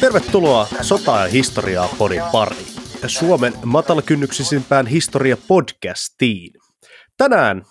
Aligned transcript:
Tervetuloa 0.00 0.66
Sota 0.82 1.20
ja 1.20 1.26
historiaa 1.26 1.88
podin 1.98 2.22
pariin. 2.32 2.66
Suomen 3.06 3.52
matalakynnyksisimpään 3.64 4.86
historia 4.86 5.36
podcastiin. 5.48 6.52
Tänään 7.16 7.62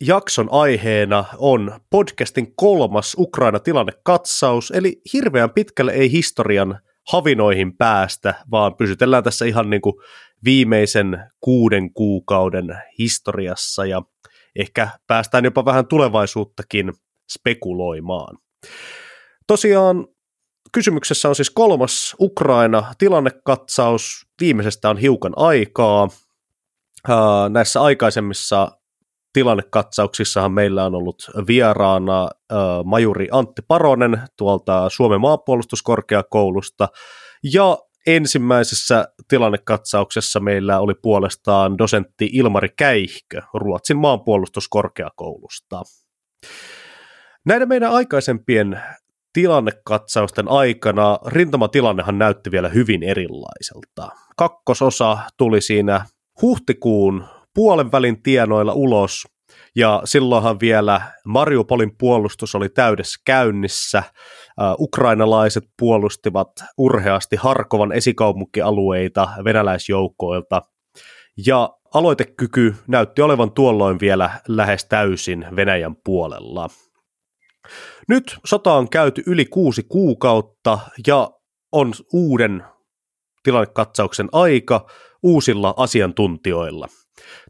jakson 0.00 0.48
aiheena 0.50 1.24
on 1.38 1.80
podcastin 1.90 2.54
kolmas 2.56 3.16
Ukraina-tilannekatsaus, 3.18 4.70
eli 4.70 5.00
hirveän 5.12 5.50
pitkälle 5.50 5.92
ei 5.92 6.12
historian 6.12 6.80
havinoihin 7.12 7.76
päästä, 7.76 8.34
vaan 8.50 8.74
pysytellään 8.76 9.24
tässä 9.24 9.44
ihan 9.44 9.70
niin 9.70 9.82
kuin 9.82 9.94
viimeisen 10.44 11.30
kuuden 11.40 11.92
kuukauden 11.92 12.78
historiassa 12.98 13.86
ja 13.86 14.02
ehkä 14.56 14.88
päästään 15.06 15.44
jopa 15.44 15.64
vähän 15.64 15.86
tulevaisuuttakin 15.86 16.92
spekuloimaan. 17.32 18.38
Tosiaan 19.50 20.06
kysymyksessä 20.72 21.28
on 21.28 21.34
siis 21.34 21.50
kolmas 21.50 22.16
Ukraina 22.20 22.94
tilannekatsaus. 22.98 24.26
Viimeisestä 24.40 24.90
on 24.90 24.98
hiukan 24.98 25.32
aikaa. 25.36 26.08
Näissä 27.48 27.82
aikaisemmissa 27.82 28.70
tilannekatsauksissahan 29.32 30.52
meillä 30.52 30.84
on 30.84 30.94
ollut 30.94 31.30
vieraana 31.46 32.28
majuri 32.84 33.28
Antti 33.30 33.62
Paronen 33.68 34.22
tuolta 34.38 34.88
Suomen 34.88 35.20
maanpuolustuskorkeakoulusta 35.20 36.88
ja 37.52 37.78
ensimmäisessä 38.06 39.08
tilannekatsauksessa 39.28 40.40
meillä 40.40 40.80
oli 40.80 40.94
puolestaan 41.02 41.78
dosentti 41.78 42.30
Ilmari 42.32 42.68
Käihkö 42.76 43.42
Ruotsin 43.54 43.96
maanpuolustuskorkeakoulusta. 43.96 45.82
Näiden 47.46 47.68
meidän 47.68 47.92
aikaisempien 47.92 48.82
tilannekatsausten 49.32 50.48
aikana 50.48 51.18
rintamatilannehan 51.26 52.18
näytti 52.18 52.50
vielä 52.50 52.68
hyvin 52.68 53.02
erilaiselta. 53.02 54.16
Kakkososa 54.36 55.18
tuli 55.36 55.60
siinä 55.60 56.04
huhtikuun 56.42 57.24
puolen 57.54 57.92
välin 57.92 58.22
tienoilla 58.22 58.72
ulos, 58.72 59.24
ja 59.76 60.02
silloinhan 60.04 60.60
vielä 60.60 61.00
Mariupolin 61.24 61.96
puolustus 61.98 62.54
oli 62.54 62.68
täydessä 62.68 63.20
käynnissä. 63.24 64.02
Uh, 64.60 64.84
ukrainalaiset 64.84 65.64
puolustivat 65.78 66.50
urheasti 66.78 67.36
Harkovan 67.36 67.92
esikaupunkialueita 67.92 69.28
venäläisjoukkoilta, 69.44 70.62
ja 71.46 71.70
aloitekyky 71.94 72.74
näytti 72.88 73.22
olevan 73.22 73.52
tuolloin 73.52 74.00
vielä 74.00 74.30
lähes 74.48 74.84
täysin 74.84 75.46
Venäjän 75.56 75.96
puolella. 76.04 76.68
Nyt 78.10 78.36
sota 78.46 78.72
on 78.72 78.90
käyty 78.90 79.22
yli 79.26 79.44
kuusi 79.44 79.82
kuukautta 79.82 80.78
ja 81.06 81.30
on 81.72 81.92
uuden 82.12 82.64
tilannekatsauksen 83.42 84.28
aika 84.32 84.86
uusilla 85.22 85.74
asiantuntijoilla. 85.76 86.88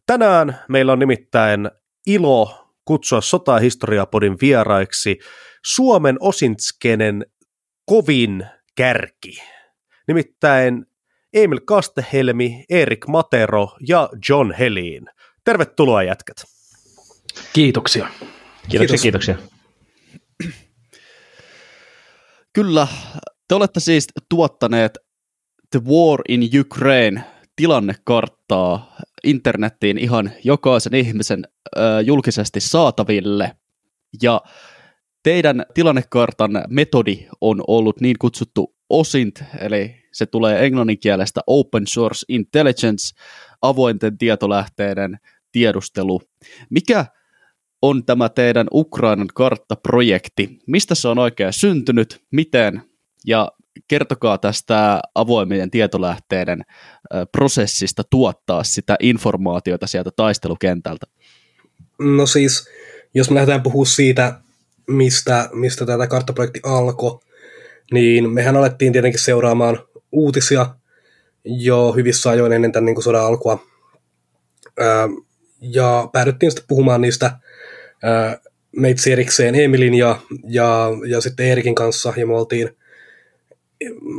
Tänään 0.07 0.59
meillä 0.69 0.93
on 0.93 0.99
nimittäin 0.99 1.71
ilo 2.07 2.67
kutsua 2.85 3.21
Sota-historiapodin 3.21 4.37
vieraiksi 4.41 5.19
Suomen 5.65 6.17
osinskenen 6.21 7.27
kovin 7.87 8.47
kärki. 8.77 9.43
Nimittäin 10.09 10.87
Emil 11.33 11.61
Kastehelmi, 11.65 12.65
Erik 12.71 13.07
Matero 13.07 13.69
ja 13.89 14.09
John 14.29 14.53
Helin. 14.53 15.07
Tervetuloa 15.45 16.03
jätkät. 16.03 16.37
Kiitoksia. 17.53 18.09
Kiitoksia, 18.69 18.79
Kiitos. 18.79 19.03
kiitoksia. 19.03 19.60
Kyllä, 22.53 22.87
te 23.49 23.55
olette 23.55 23.81
siis 23.81 24.07
tuottaneet 24.29 24.99
The 25.71 25.81
War 25.85 26.21
in 26.29 26.61
Ukraine 26.61 27.25
tilannekarttaa 27.57 28.97
internettiin 29.25 29.99
ihan 29.99 30.33
jokaisen 30.45 30.95
ihmisen 30.95 31.45
ö, 31.77 31.81
julkisesti 32.05 32.61
saataville. 32.61 33.57
Ja 34.23 34.41
teidän 35.23 35.67
tilannekartan 35.75 36.51
metodi 36.69 37.27
on 37.41 37.65
ollut 37.67 38.01
niin 38.01 38.17
kutsuttu 38.19 38.75
OSINT, 38.89 39.43
eli 39.59 39.97
se 40.13 40.27
tulee 40.27 40.67
englanninkielestä 40.67 41.41
Open 41.47 41.87
Source 41.87 42.25
Intelligence, 42.29 43.15
avointen 43.63 44.19
tietolähteiden 44.19 45.19
tiedustelu. 45.53 46.21
Mikä 46.71 47.07
on 47.83 48.05
tämä 48.05 48.29
teidän 48.29 48.67
Ukrainan 48.73 49.29
karttaprojekti? 49.35 50.59
Mistä 50.67 50.95
se 50.95 51.09
on 51.09 51.19
oikein 51.19 51.53
syntynyt? 51.53 52.23
Miten? 52.31 52.83
Ja 53.27 53.53
kertokaa 53.89 54.39
tästä 54.39 55.01
avoimien 55.15 55.71
tietolähteiden 55.71 56.63
prosessista 57.33 58.03
tuottaa 58.11 58.65
sitä 58.65 58.97
informaatiota 59.01 59.87
sieltä 59.87 60.11
taistelukentältä. 60.17 61.07
No 61.99 62.27
siis, 62.27 62.69
jos 63.15 63.31
me 63.31 63.35
lähdetään 63.35 63.63
puhua 63.63 63.85
siitä, 63.85 64.41
mistä, 64.89 65.49
mistä 65.53 65.87
tätä 65.87 66.07
karttaprojekti 66.07 66.61
alkoi, 66.63 67.21
niin 67.93 68.31
mehän 68.31 68.57
alettiin 68.57 68.93
tietenkin 68.93 69.21
seuraamaan 69.21 69.79
uutisia 70.13 70.75
jo 71.45 71.93
hyvissä 71.93 72.31
ajoin 72.31 72.53
ennen 72.53 72.73
tämän 72.73 72.85
niin 72.85 73.03
sodan 73.03 73.25
alkua. 73.25 73.67
ja 75.61 76.09
päädyttiin 76.13 76.51
sitten 76.51 76.69
puhumaan 76.69 77.01
niistä 77.01 77.39
meitsi 78.77 79.13
erikseen 79.13 79.55
Emilin 79.55 79.95
ja, 79.95 80.19
ja, 80.49 80.89
ja 81.07 81.21
sitten 81.21 81.47
Erikin 81.47 81.75
kanssa, 81.75 82.13
ja 82.17 82.27
me 82.27 82.35
oltiin 82.35 82.77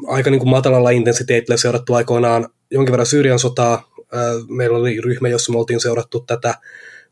aika 0.08 0.30
niin 0.30 0.40
kuin 0.40 0.50
matalalla 0.50 0.90
intensiteetillä 0.90 1.58
seurattu 1.58 1.94
aikoinaan 1.94 2.50
jonkin 2.72 2.92
verran 2.92 3.06
Syyrian 3.06 3.40
sotaa. 3.40 3.92
Meillä 4.50 4.78
oli 4.78 5.02
ryhmä, 5.02 5.30
jossa 5.30 5.52
me 5.52 5.60
oltiin 5.60 5.80
seurattu 5.80 6.20
tätä 6.20 6.56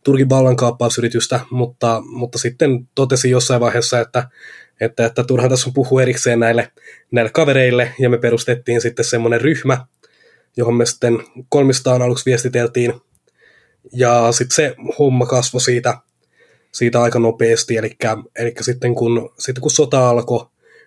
Turkin 0.04 0.30
vallankaappausyritystä, 0.30 1.40
mutta, 1.52 2.02
mutta 2.06 2.38
sitten 2.38 2.88
totesin 2.96 3.32
jossain 3.32 3.62
vaiheessa, 3.62 4.00
että, 4.00 4.30
että, 4.82 5.06
että 5.06 5.24
turha 5.24 5.50
tässä 5.50 5.70
on 5.70 5.74
puhua 5.74 6.02
erikseen 6.02 6.40
näille, 6.40 6.72
näille 7.12 7.32
kavereille, 7.32 7.94
ja 8.00 8.10
me 8.10 8.18
perustettiin 8.18 8.82
sitten 8.82 9.06
semmoinen 9.06 9.42
ryhmä, 9.42 9.86
johon 10.58 10.74
me 10.74 10.86
sitten 10.86 11.20
kolmistaan 11.50 12.02
aluksi 12.02 12.26
viestiteltiin, 12.26 12.94
ja 13.94 14.32
sitten 14.32 14.56
se 14.56 14.76
homma 15.00 15.26
kasvoi 15.26 15.62
siitä, 15.62 15.98
siitä 16.74 17.02
aika 17.02 17.20
nopeasti, 17.20 17.78
eli, 17.78 17.92
eli 18.40 18.54
sitten, 18.62 18.96
kun, 18.96 19.34
sitten 19.40 19.62
kun 19.62 19.72
sota 19.72 20.10
alkoi, 20.10 20.46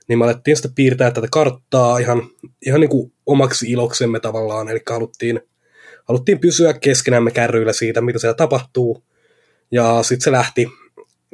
niin 0.08 0.18
me 0.18 0.24
alettiin 0.24 0.56
sitten 0.56 0.74
piirtää 0.74 1.10
tätä 1.10 1.28
karttaa 1.30 1.98
ihan, 1.98 2.22
ihan 2.66 2.80
niin 2.80 2.90
kuin 2.90 3.12
omaksi 3.26 3.70
iloksemme 3.70 4.20
tavallaan, 4.20 4.68
eli 4.68 4.80
haluttiin, 4.90 5.40
haluttiin 6.04 6.38
pysyä 6.38 6.72
keskenämme 6.72 7.30
kärryillä 7.30 7.72
siitä, 7.72 8.00
mitä 8.00 8.18
siellä 8.18 8.34
tapahtuu, 8.34 9.02
ja 9.70 10.02
sitten 10.02 10.24
se 10.24 10.32
lähti, 10.32 10.66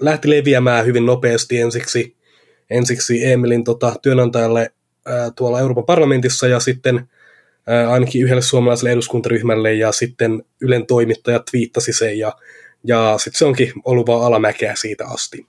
lähti 0.00 0.30
leviämään 0.30 0.86
hyvin 0.86 1.06
nopeasti 1.06 1.60
ensiksi, 1.60 2.16
ensiksi 2.70 3.24
Emilin 3.24 3.64
tota, 3.64 3.94
työnantajalle 4.02 4.72
ää, 5.06 5.30
tuolla 5.30 5.60
Euroopan 5.60 5.84
parlamentissa, 5.84 6.46
ja 6.46 6.60
sitten 6.60 7.08
ää, 7.66 7.90
ainakin 7.90 8.22
yhdelle 8.22 8.42
suomalaiselle 8.42 8.92
eduskuntaryhmälle, 8.92 9.74
ja 9.74 9.92
sitten 9.92 10.42
Ylen 10.60 10.86
toimittaja 10.86 11.42
twiittasi 11.50 11.92
sen, 11.92 12.18
ja, 12.18 12.32
ja 12.84 13.14
sitten 13.18 13.38
se 13.38 13.44
onkin 13.44 13.72
ollut 13.84 14.06
vaan 14.06 14.26
alamäkeä 14.26 14.74
siitä 14.74 15.06
asti. 15.06 15.46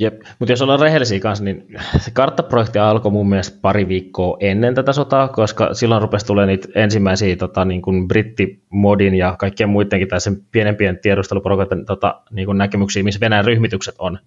Jep, 0.00 0.22
mutta 0.38 0.52
jos 0.52 0.62
ollaan 0.62 0.80
rehellisiä 0.80 1.20
kanssa, 1.20 1.44
niin 1.44 1.66
se 1.98 2.10
karttaprojekti 2.10 2.78
alkoi 2.78 3.12
mun 3.12 3.28
mielestä 3.28 3.58
pari 3.62 3.88
viikkoa 3.88 4.36
ennen 4.40 4.74
tätä 4.74 4.92
sotaa, 4.92 5.28
koska 5.28 5.74
silloin 5.74 6.02
rupesi 6.02 6.26
tulemaan 6.26 6.48
niitä 6.48 6.68
ensimmäisiä 6.74 7.36
tota, 7.36 7.64
niin 7.64 7.82
kuin 7.82 8.08
brittimodin 8.08 9.14
ja 9.14 9.36
kaikkien 9.38 9.68
muidenkin 9.68 10.08
tässä 10.08 10.32
pienempien 10.52 10.98
tiedusteluprojektien 10.98 11.86
tota, 11.86 12.20
niin 12.30 12.46
kuin 12.46 12.58
näkemyksiä, 12.58 13.02
missä 13.02 13.20
Venäjän 13.20 13.44
ryhmitykset 13.44 13.94
on. 13.98 14.18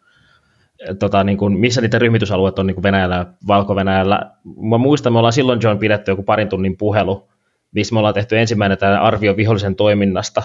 Tota, 0.99 1.23
niin 1.23 1.37
kuin, 1.37 1.59
missä 1.59 1.81
niitä 1.81 1.99
ryhmitysalueet 1.99 2.59
on 2.59 2.67
niin 2.67 2.75
kuin 2.75 2.83
Venäjällä, 2.83 3.25
Valko-Venäjällä. 3.47 4.31
Mä 4.69 4.77
muistan, 4.77 5.13
me 5.13 5.19
ollaan 5.19 5.33
silloin 5.33 5.59
John 5.63 5.77
pidetty 5.77 6.11
joku 6.11 6.23
parin 6.23 6.49
tunnin 6.49 6.77
puhelu, 6.77 7.29
missä 7.71 7.93
me 7.93 7.99
ollaan 7.99 8.13
tehty 8.13 8.37
ensimmäinen 8.37 8.77
tämä 8.77 9.01
arvio 9.01 9.37
vihollisen 9.37 9.75
toiminnasta, 9.75 10.43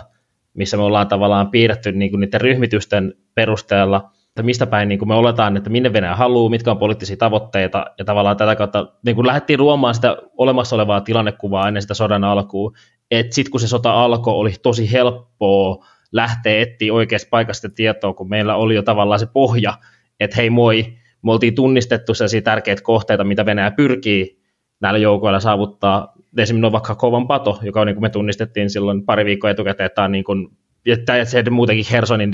missä 0.55 0.77
me 0.77 0.83
ollaan 0.83 1.09
tavallaan 1.09 1.51
piirretty 1.51 1.93
niin 1.93 2.11
kuin 2.11 2.21
niiden 2.21 2.41
ryhmitysten 2.41 3.15
perusteella– 3.35 4.11
että 4.31 4.43
mistä 4.43 4.67
päin 4.67 4.89
niin 4.89 4.99
kuin 4.99 5.09
me 5.09 5.15
oletaan, 5.15 5.57
että 5.57 5.71
minne 5.71 5.93
Venäjä 5.93 6.17
haluaa, 6.17 6.51
mitkä 6.51 6.71
on 6.71 6.79
poliittisia 6.79 7.17
tavoitteita, 7.17 7.87
ja 7.99 8.05
tavallaan 8.05 8.37
tätä 8.37 8.57
kautta 8.57 8.87
niin 9.05 9.17
kuin 9.17 9.27
lähdettiin 9.27 9.61
luomaan 9.61 9.95
sitä 9.95 10.17
olemassa 10.37 10.77
olevaa 10.77 11.01
tilannekuvaa 11.01 11.69
ennen 11.69 11.83
sitä 11.83 11.95
sodan 11.95 12.25
alkua, 12.25 12.73
että 13.11 13.35
sitten 13.35 13.51
kun 13.51 13.61
se 13.61 13.69
sota 13.69 14.05
alkoi, 14.05 14.35
oli 14.35 14.53
tosi 14.63 14.93
helppoa 14.93 15.87
lähteä 16.13 16.61
etsiä 16.61 16.95
oikeasta 16.95 17.29
paikasta 17.31 17.69
tietoa, 17.69 18.15
kun 18.15 18.29
meillä 18.29 18.57
oli 18.57 18.75
jo 18.75 18.83
tavallaan 18.83 19.21
se 19.21 19.27
pohja, 19.27 19.75
että 20.21 20.37
hei 20.37 20.51
moi, 20.51 20.87
me 21.23 21.33
oltiin 21.33 21.55
tunnistettu 21.55 22.15
sellaisia 22.15 22.43
tärkeitä 22.43 22.83
kohteita, 22.83 23.25
mitä 23.25 23.47
Venäjä 23.47 23.71
pyrkii 23.71 24.43
näillä 24.81 24.99
joukoilla 24.99 25.41
saavuttaa. 25.41 26.15
Esimerkiksi 26.37 26.61
Novak 26.61 26.99
Kovan 26.99 27.27
pato, 27.27 27.59
joka 27.63 27.85
niin 27.85 27.95
kuin 27.95 28.03
me 28.03 28.11
tunnistettiin 28.11 28.71
silloin 28.71 29.07
pari 29.07 29.25
viikkoa 29.25 29.51
etukäteen, 29.51 29.87
että 29.87 30.03
on 30.03 30.13
niin 30.13 30.25
kuin, 30.25 30.49
että 30.87 31.25
se 31.25 31.51
muutenkin 31.51 31.87
Hersonin 31.91 32.33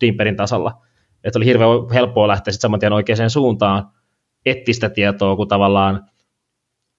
Dimperin 0.00 0.36
tasalla 0.36 0.82
että 1.24 1.38
oli 1.38 1.46
hirveän 1.46 1.70
helppoa 1.94 2.28
lähteä 2.28 2.52
sitten 2.52 2.62
saman 2.62 2.80
tien 2.80 2.92
oikeaan 2.92 3.30
suuntaan. 3.30 3.88
eettistä 4.46 4.88
tietoa, 4.88 5.36
kun 5.36 5.48
tavallaan 5.48 6.06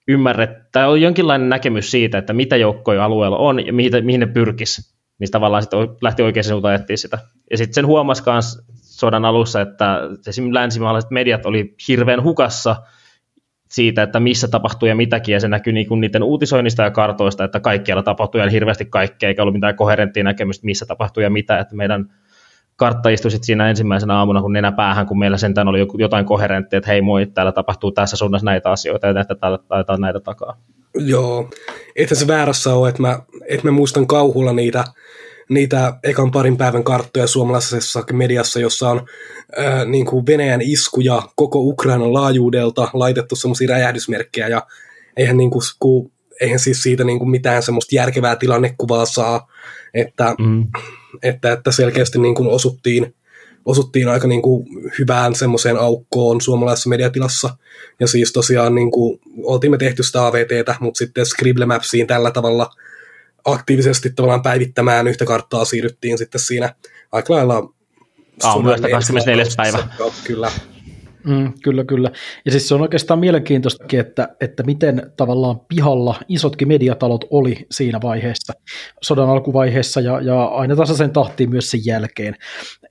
ymmärret, 0.08 0.50
tai 0.72 0.88
on 0.88 1.00
jonkinlainen 1.00 1.48
näkemys 1.48 1.90
siitä, 1.90 2.18
että 2.18 2.32
mitä 2.32 2.56
joukkoja 2.56 3.04
alueella 3.04 3.36
on 3.36 3.66
ja 3.66 3.72
mihin, 3.72 4.04
mihin 4.04 4.20
ne 4.20 4.26
pyrkis, 4.26 4.96
niin 5.18 5.30
tavallaan 5.30 5.62
sitten 5.62 5.80
lähti 6.02 6.22
oikein 6.22 6.44
suuntaan 6.44 6.74
etsiä 6.74 6.96
sitä. 6.96 7.18
Ja 7.50 7.56
sitten 7.56 7.74
sen 7.74 7.86
huomasi 7.86 8.22
myös 8.26 8.58
sodan 8.74 9.24
alussa, 9.24 9.60
että 9.60 10.00
esimerkiksi 10.26 10.54
länsimaalaiset 10.54 11.10
mediat 11.10 11.46
oli 11.46 11.74
hirveän 11.88 12.22
hukassa 12.22 12.76
siitä, 13.70 14.02
että 14.02 14.20
missä 14.20 14.48
tapahtuu 14.48 14.88
ja 14.88 14.94
mitäkin, 14.94 15.32
ja 15.32 15.40
se 15.40 15.48
näkyy 15.48 15.72
niin 15.72 15.88
kuin 15.88 16.00
niiden 16.00 16.22
uutisoinnista 16.22 16.82
ja 16.82 16.90
kartoista, 16.90 17.44
että 17.44 17.60
kaikkialla 17.60 18.02
tapahtuu 18.02 18.40
ja 18.40 18.50
hirveästi 18.50 18.84
kaikkea, 18.84 19.28
eikä 19.28 19.42
ollut 19.42 19.54
mitään 19.54 19.76
koherenttia 19.76 20.24
näkemystä, 20.24 20.66
missä 20.66 20.86
tapahtuu 20.86 21.22
ja 21.22 21.30
mitä, 21.30 21.58
että 21.58 21.76
meidän 21.76 22.12
kartta 22.76 23.08
istui 23.08 23.30
siinä 23.30 23.70
ensimmäisenä 23.70 24.18
aamuna, 24.18 24.42
kun 24.42 24.52
nenä 24.52 24.72
päähän, 24.72 25.06
kun 25.06 25.18
meillä 25.18 25.36
sentään 25.36 25.68
oli 25.68 25.86
jotain 25.98 26.26
koherenttia, 26.26 26.76
että 26.76 26.90
hei 26.90 27.02
moi, 27.02 27.26
täällä 27.26 27.52
tapahtuu 27.52 27.92
tässä 27.92 28.16
suunnassa 28.16 28.44
näitä 28.44 28.70
asioita, 28.70 29.06
ja 29.06 29.20
että 29.20 29.34
täällä 29.34 29.58
taitaa 29.68 29.96
näitä 29.96 30.20
takaa. 30.20 30.56
Joo, 30.94 31.50
että 31.96 32.14
se 32.14 32.26
väärässä 32.26 32.74
ole, 32.74 32.88
että 32.88 33.02
mä, 33.02 33.18
että 33.48 33.66
mä 33.66 33.70
muistan 33.70 34.06
kauhulla 34.06 34.52
niitä, 34.52 34.84
niitä 35.50 35.98
ekan 36.02 36.30
parin 36.30 36.56
päivän 36.56 36.84
karttoja 36.84 37.26
suomalaisessa 37.26 38.04
mediassa, 38.12 38.60
jossa 38.60 38.90
on 38.90 39.06
ää, 39.56 39.84
niin 39.84 40.06
kuin 40.06 40.26
Venäjän 40.26 40.62
iskuja 40.62 41.22
koko 41.36 41.58
Ukrainan 41.58 42.12
laajuudelta 42.12 42.88
laitettu 42.92 43.36
semmoisia 43.36 43.68
räjähdysmerkkejä, 43.68 44.48
ja 44.48 44.66
eihän, 45.16 45.36
niin 45.36 45.50
kuin, 45.50 45.62
ku, 45.78 46.12
eihän 46.40 46.58
siis 46.58 46.82
siitä 46.82 47.04
niin 47.04 47.18
kuin 47.18 47.30
mitään 47.30 47.62
semmoista 47.62 47.94
järkevää 47.94 48.36
tilannekuvaa 48.36 49.06
saa, 49.06 49.48
että, 49.94 50.34
mm. 50.38 50.66
että, 51.22 51.52
että 51.52 51.72
selkeästi 51.72 52.18
niin 52.18 52.34
kuin 52.34 52.48
osuttiin, 52.48 53.14
osuttiin 53.64 54.08
aika 54.08 54.28
niin 54.28 54.42
kuin 54.42 54.66
hyvään 54.98 55.34
semmoiseen 55.34 55.76
aukkoon 55.76 56.40
suomalaisessa 56.40 56.88
mediatilassa. 56.88 57.56
Ja 58.00 58.06
siis 58.06 58.32
tosiaan 58.32 58.74
niin 58.74 58.90
kuin, 58.90 59.20
oltiin 59.42 59.70
me 59.70 59.78
tehty 59.78 60.02
sitä 60.02 60.26
AVTtä, 60.26 60.74
mutta 60.80 60.98
sitten 60.98 61.26
Scribble 61.26 61.66
Mapsiin 61.66 62.06
tällä 62.06 62.30
tavalla 62.30 62.70
aktiivisesti 63.44 64.10
tavallaan 64.10 64.42
päivittämään 64.42 65.08
yhtä 65.08 65.24
karttaa 65.24 65.64
siirryttiin 65.64 66.18
sitten 66.18 66.40
siinä 66.40 66.74
aika 67.12 67.34
lailla 67.34 67.72
Aamuyöstä 68.42 68.88
24. 68.90 69.44
päivä. 69.56 69.88
Kyllä. 70.24 70.50
Mm, 71.24 71.52
kyllä, 71.62 71.84
kyllä. 71.84 72.10
Ja 72.44 72.50
siis 72.50 72.68
se 72.68 72.74
on 72.74 72.82
oikeastaan 72.82 73.20
mielenkiintoistakin, 73.20 74.00
että, 74.00 74.28
että 74.40 74.62
miten 74.62 75.12
tavallaan 75.16 75.60
pihalla 75.60 76.14
isotkin 76.28 76.68
mediatalot 76.68 77.24
oli 77.30 77.66
siinä 77.70 78.00
vaiheessa, 78.02 78.52
sodan 79.02 79.28
alkuvaiheessa 79.28 80.00
ja, 80.00 80.20
ja 80.20 80.44
aina 80.44 80.76
tasaisen 80.76 81.10
tahtiin 81.10 81.50
myös 81.50 81.70
sen 81.70 81.80
jälkeen. 81.84 82.36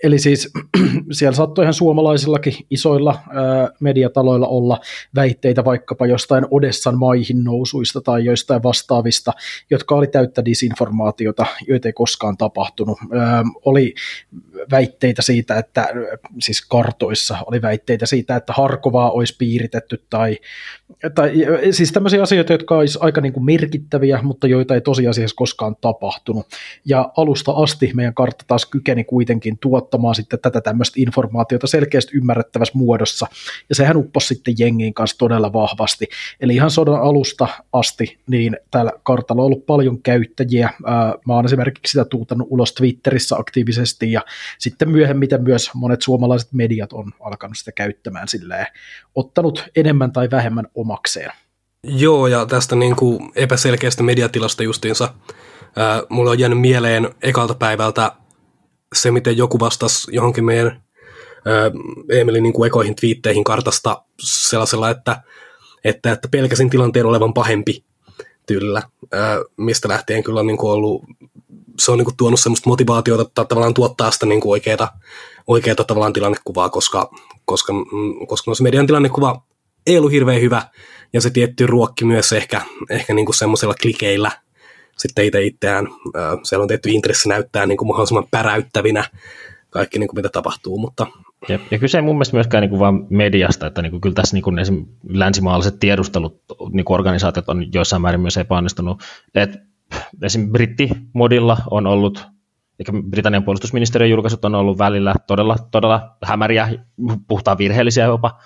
Eli 0.04 0.20
siis 0.20 0.52
siellä 1.12 1.36
saattoi 1.36 1.64
ihan 1.64 1.74
suomalaisillakin 1.74 2.54
isoilla 2.70 3.20
ää, 3.30 3.70
mediataloilla 3.80 4.48
olla 4.48 4.80
väitteitä 5.16 5.66
vaikkapa 5.66 6.08
jostain 6.08 6.46
Odessan 6.52 6.98
maihin 6.98 7.44
nousuista 7.44 8.02
tai 8.02 8.26
joistain 8.26 8.64
vastaavista, 8.64 9.34
jotka 9.70 9.96
oli 9.96 10.08
täyttä 10.08 10.46
disinformaatiota, 10.46 11.46
joita 11.68 11.88
ei 11.88 11.94
koskaan 11.94 12.38
tapahtunut. 12.38 12.98
Ää, 13.12 13.44
oli 13.66 13.94
väitteitä 14.72 15.22
siitä, 15.22 15.58
että 15.58 15.88
siis 16.42 16.66
kartoissa 16.66 17.38
oli 17.46 17.62
väitteitä 17.62 18.06
siitä, 18.06 18.36
että 18.36 18.54
Harkovaa 18.54 19.12
olisi 19.12 19.36
piiritetty 19.38 20.04
tai, 20.10 20.38
tai 21.16 21.34
siis 21.72 21.92
tämmöisiä 21.92 22.24
asioita, 22.24 22.54
jotka 22.54 22.78
olisi 22.78 23.00
aika 23.02 23.22
niin 23.22 23.34
kuin 23.34 23.46
merkittäviä, 23.46 24.20
mutta 24.24 24.48
joita 24.48 24.74
ei 24.74 24.82
tosiasiassa 24.82 25.36
koskaan 25.36 25.76
tapahtunut. 25.82 26.48
Ja 26.86 27.12
alusta 27.18 27.52
asti 27.52 27.92
meidän 27.94 28.14
kartta 28.14 28.46
taas 28.48 28.66
kykeni 28.66 29.04
kuitenkin 29.04 29.58
tuottamaan 29.58 30.16
sitten 30.16 30.40
tätä 30.40 30.62
tämmöistä 30.62 31.02
informaatiota 31.02 31.68
selkeästi 31.68 32.18
ymmärrettävässä 32.18 32.78
muodossa, 32.78 33.28
ja 33.70 33.76
sehän 33.76 33.98
upposi 33.98 34.28
sitten 34.28 34.56
jengiin 34.60 34.94
kanssa 34.94 35.18
todella 35.18 35.54
vahvasti. 35.54 36.08
Eli 36.42 36.56
ihan 36.56 36.72
sodan 36.72 37.02
alusta 37.02 37.48
asti, 37.74 38.18
niin 38.28 38.58
täällä 38.72 38.92
kartalla 39.04 39.42
on 39.42 39.46
ollut 39.46 39.66
paljon 39.66 40.02
käyttäjiä. 40.02 40.70
Mä 41.26 41.34
oon 41.34 41.46
esimerkiksi 41.46 41.92
sitä 41.92 42.06
tuutannut 42.06 42.48
ulos 42.52 42.74
Twitterissä 42.74 43.36
aktiivisesti, 43.36 44.12
ja 44.12 44.22
sitten 44.58 44.90
myöhemmin 44.90 45.30
myös 45.38 45.70
monet 45.74 46.02
suomalaiset 46.02 46.54
mediat 46.54 46.94
on 46.94 47.12
alkanut 47.20 47.58
sitä 47.58 47.72
käyttämään 47.72 48.28
silleen, 48.28 48.68
ottanut 49.16 49.66
enemmän 49.76 50.12
tai 50.12 50.32
vähemmän 50.32 50.68
omakseen. 50.80 51.32
Joo, 51.84 52.28
ja 52.28 52.46
tästä 52.46 52.76
niin 52.76 52.96
kuin 52.96 53.32
epäselkeästä 53.36 54.04
mediatilasta 54.04 54.64
justiinsa, 54.64 55.14
ää, 55.76 56.04
mulle 56.10 56.30
on 56.30 56.40
jäänyt 56.40 56.62
mieleen 56.62 57.16
ekalta 57.22 57.54
päivältä 57.54 58.12
se, 58.96 59.12
miten 59.12 59.38
joku 59.38 59.60
vastasi 59.60 60.16
johonkin 60.16 60.46
meidän 60.46 60.84
ää, 61.46 61.72
Emilin 62.10 62.44
niin 62.44 62.54
kuin 62.54 62.68
ekoihin 62.68 62.96
twiitteihin 62.96 63.44
kartasta 63.44 64.04
sellaisella, 64.20 64.90
että, 64.90 65.22
että, 65.84 66.12
että 66.12 66.28
pelkäsin 66.28 66.70
tilanteen 66.70 67.06
olevan 67.06 67.34
pahempi 67.34 67.84
tyllä, 68.46 68.82
ää, 69.12 69.38
mistä 69.58 69.88
lähtien 69.88 70.24
kyllä 70.24 70.40
on 70.40 70.48
niin 70.48 70.58
kuin 70.58 70.72
ollut 70.72 71.04
se 71.80 71.92
on 71.92 71.98
niin 71.98 72.06
kuin 72.06 72.18
tuonut 72.18 72.40
semmoista 72.40 72.70
motivaatiota 72.70 73.22
että 73.22 73.46
tavallaan 73.46 73.74
tuottaa 73.74 74.12
sitä 74.12 74.26
niin 74.26 74.42
kuin 74.42 74.58
tavallaan 75.84 76.14
tilannekuvaa, 76.14 76.70
koska, 76.70 77.12
koska, 77.46 77.74
mm, 77.74 78.28
koska 78.28 78.52
no 78.52 78.56
se 78.56 78.64
median 78.64 78.88
tilannekuva 78.88 79.42
ei 79.86 79.98
ollut 79.98 80.12
hirveän 80.12 80.42
hyvä, 80.42 80.62
ja 81.14 81.22
se 81.22 81.30
tietty 81.30 81.68
ruokki 81.68 82.06
myös 82.06 82.34
ehkä, 82.34 82.62
ehkä 82.90 83.14
niin 83.14 83.26
kuin 83.26 83.36
semmoisella 83.36 83.74
klikeillä 83.82 84.32
sitten 84.98 85.26
itse 85.26 85.44
itseään. 85.44 85.88
Siellä 86.44 86.64
on 86.64 86.68
tietty 86.68 86.90
intressi 86.90 87.30
näyttää 87.30 87.66
niin 87.66 87.78
kuin 87.78 87.88
mahdollisimman 87.88 88.28
päräyttävinä 88.32 89.04
kaikki, 89.70 90.00
niin 90.00 90.08
kuin 90.08 90.18
mitä 90.18 90.30
tapahtuu, 90.30 90.78
mutta 90.78 91.08
ja, 91.50 91.60
ja 91.72 91.80
kyse 91.80 91.98
ei 91.98 92.02
mun 92.02 92.16
mielestä 92.16 92.36
myöskään 92.36 92.62
niin 92.62 92.70
kuin 92.70 92.80
vain 92.80 93.08
mediasta, 93.10 93.68
että 93.68 93.82
niin 93.82 93.92
kuin 93.92 94.02
kyllä 94.02 94.16
tässä 94.16 94.36
niin 94.36 94.44
kuin 94.44 94.60
esim. 94.60 94.86
länsimaalaiset 95.10 95.80
tiedustelut 95.80 96.42
niin 96.72 96.86
kuin 96.86 96.96
organisaatiot 96.96 97.50
on 97.50 97.74
joissain 97.74 98.02
määrin 98.02 98.22
myös 98.22 98.38
epäonnistunut. 98.38 99.04
Et 99.36 99.58
esim. 100.22 100.52
brittimodilla 100.52 101.58
on 101.72 101.88
ollut, 101.88 102.28
eikä 102.80 102.92
Britannian 103.10 103.44
puolustusministeriön 103.44 104.10
julkaisut 104.10 104.46
on 104.46 104.56
ollut 104.56 104.78
välillä 104.78 105.14
todella, 105.28 105.56
todella 105.72 106.16
hämäriä, 106.24 106.70
puhtaan 107.28 107.58
virheellisiä 107.58 108.06
jopa. 108.06 108.40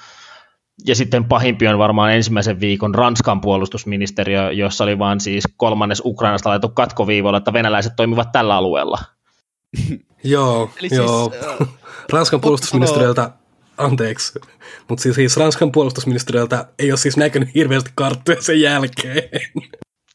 Ja 0.86 0.96
sitten 0.96 1.26
pahimpi 1.26 1.68
on 1.68 1.78
varmaan 1.78 2.14
ensimmäisen 2.14 2.60
viikon 2.60 2.96
Ranskan 2.96 3.42
puolustusministeriö, 3.42 4.52
jossa 4.52 4.84
oli 4.84 5.00
vain 5.00 5.20
siis 5.20 5.44
kolmannes 5.58 6.02
Ukrainasta 6.06 6.50
laitettu 6.50 6.76
katkoviivoilla, 6.76 7.38
että 7.38 7.54
venäläiset 7.54 7.94
toimivat 7.96 8.32
tällä 8.32 8.56
alueella. 8.56 8.98
joo, 10.24 10.70
Eli 10.80 10.90
joo. 10.92 11.32
Siis, 11.32 11.62
äh, 11.62 11.68
Ranskan 12.14 12.42
puolustusministeriöltä, 12.42 13.32
anteeksi, 13.78 14.40
mutta 14.90 15.02
siis, 15.02 15.16
siis 15.16 15.38
Ranskan 15.38 15.72
puolustusministeriöltä 15.72 16.66
ei 16.80 16.92
ole 16.92 16.98
siis 16.98 17.18
näkynyt 17.18 17.56
hirveästi 17.56 17.92
karttoja 17.96 18.42
sen 18.42 18.62
jälkeen. 18.62 19.30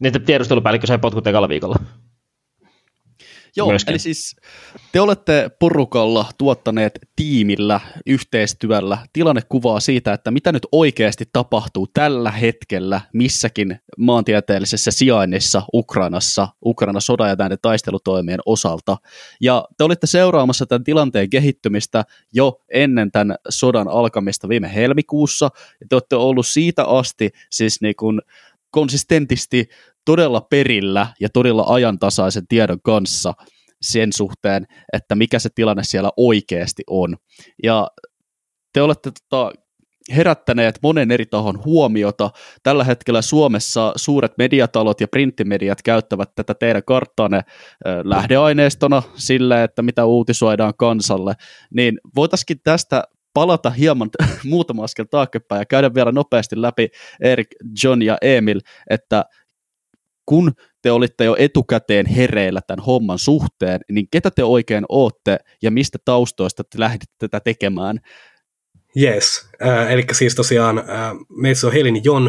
Niitä 0.01 0.19
tiedustelupäällikkö 0.19 0.87
sai 0.87 0.99
potkut 0.99 1.27
ekalla 1.27 1.49
viikolla. 1.49 1.77
Joo, 3.59 3.69
Myöskin. 3.69 3.93
eli 3.93 3.99
siis 3.99 4.37
te 4.93 5.01
olette 5.01 5.51
porukalla 5.59 6.27
tuottaneet 6.39 6.99
tiimillä, 7.17 7.81
yhteistyöllä 8.07 8.99
tilannekuvaa 9.13 9.81
siitä, 9.81 10.13
että 10.13 10.31
mitä 10.31 10.53
nyt 10.53 10.67
oikeasti 10.73 11.25
tapahtuu 11.33 11.87
tällä 11.95 12.31
hetkellä 12.31 13.01
missäkin 13.13 13.81
maantieteellisessä 13.99 14.91
sijainnissa 14.91 15.63
Ukrainassa, 15.75 16.49
Ukraina 16.65 17.01
sodan 17.01 17.29
ja 17.29 17.37
näiden 17.39 17.59
taistelutoimien 17.63 18.41
osalta. 18.47 18.97
Ja 19.41 19.65
te 19.79 19.85
olitte 19.85 20.07
seuraamassa 20.07 20.67
tämän 20.67 20.85
tilanteen 20.85 21.31
kehittymistä 21.31 22.05
jo 22.33 22.61
ennen 22.73 23.13
tämän 23.13 23.37
sodan 23.49 23.89
alkamista 23.89 24.49
viime 24.49 24.75
helmikuussa, 24.75 25.51
ja 25.81 25.87
te 25.89 25.95
olette 25.95 26.17
ollut 26.17 26.47
siitä 26.47 26.85
asti 26.85 27.31
siis 27.51 27.81
niin 27.81 27.97
kuin 27.97 28.21
konsistentisti 28.71 29.69
todella 30.09 30.41
perillä 30.41 31.07
ja 31.21 31.29
todella 31.29 31.65
ajantasaisen 31.67 32.47
tiedon 32.49 32.79
kanssa 32.83 33.35
sen 33.83 34.13
suhteen, 34.13 34.67
että 34.93 35.15
mikä 35.15 35.39
se 35.39 35.49
tilanne 35.55 35.85
siellä 35.85 36.11
oikeasti 36.17 36.83
on. 36.87 37.17
Ja 37.63 37.89
te 38.73 38.83
olette 38.83 39.11
tota, 39.31 39.53
herättäneet 40.17 40.79
monen 40.83 41.11
eri 41.11 41.27
tahon 41.27 41.65
huomiota. 41.65 42.31
Tällä 42.63 42.85
hetkellä 42.85 43.23
Suomessa 43.23 43.93
suuret 43.97 44.33
mediatalot 44.39 45.01
ja 45.01 45.09
printtimediat 45.09 45.83
käyttävät 45.83 46.31
tätä 46.35 46.55
teidän 46.55 46.83
karttaanne 46.87 47.41
lähdeaineistona 48.05 49.03
sille, 49.15 49.63
että 49.63 49.83
mitä 49.83 50.05
uutisoidaan 50.05 50.75
kansalle. 50.77 51.35
Niin 51.75 51.99
voitaisiin 52.17 52.61
tästä 52.65 53.05
palata 53.35 53.71
hieman 53.71 54.11
muutama 54.45 54.85
askel 54.85 55.05
taaksepäin 55.11 55.61
ja 55.61 55.67
käydä 55.67 55.95
vielä 55.95 56.13
nopeasti 56.13 56.63
läpi 56.63 56.89
Erik, 57.21 57.49
John 57.83 58.03
ja 58.03 58.19
Emil, 58.23 58.61
että 58.91 59.25
kun 60.29 60.53
te 60.83 60.91
olitte 60.91 61.25
jo 61.25 61.37
etukäteen 61.39 62.07
hereillä 62.07 62.61
tämän 62.67 62.85
homman 62.85 63.19
suhteen, 63.19 63.81
niin 63.91 64.09
ketä 64.11 64.31
te 64.31 64.45
oikein 64.45 64.85
ootte 64.89 65.39
ja 65.63 65.71
mistä 65.71 65.99
taustoista 66.05 66.65
te 66.65 66.81
lähditte 66.81 67.15
tätä 67.19 67.41
tekemään? 67.41 68.01
Yes, 68.97 69.49
äh, 69.67 69.93
eli 69.93 70.05
siis 70.13 70.35
tosiaan 70.35 70.79
äh, 70.79 70.85
meissä 71.29 71.67
on 71.67 71.73
Helin 71.73 72.05
Jon, 72.05 72.27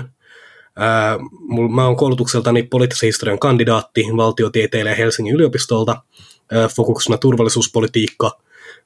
äh, 0.82 1.18
mä 1.72 1.86
oon 1.86 1.96
koulutukseltani 1.96 2.64
poliittisen 2.64 3.08
historian 3.08 3.40
kandidaatti 3.40 4.04
valtiotieteilijä 4.18 4.96
Helsingin 4.96 5.36
yliopistolta, 5.36 5.92
äh, 5.92 6.76
fokuksena 6.76 7.18
turvallisuuspolitiikka, 7.18 8.40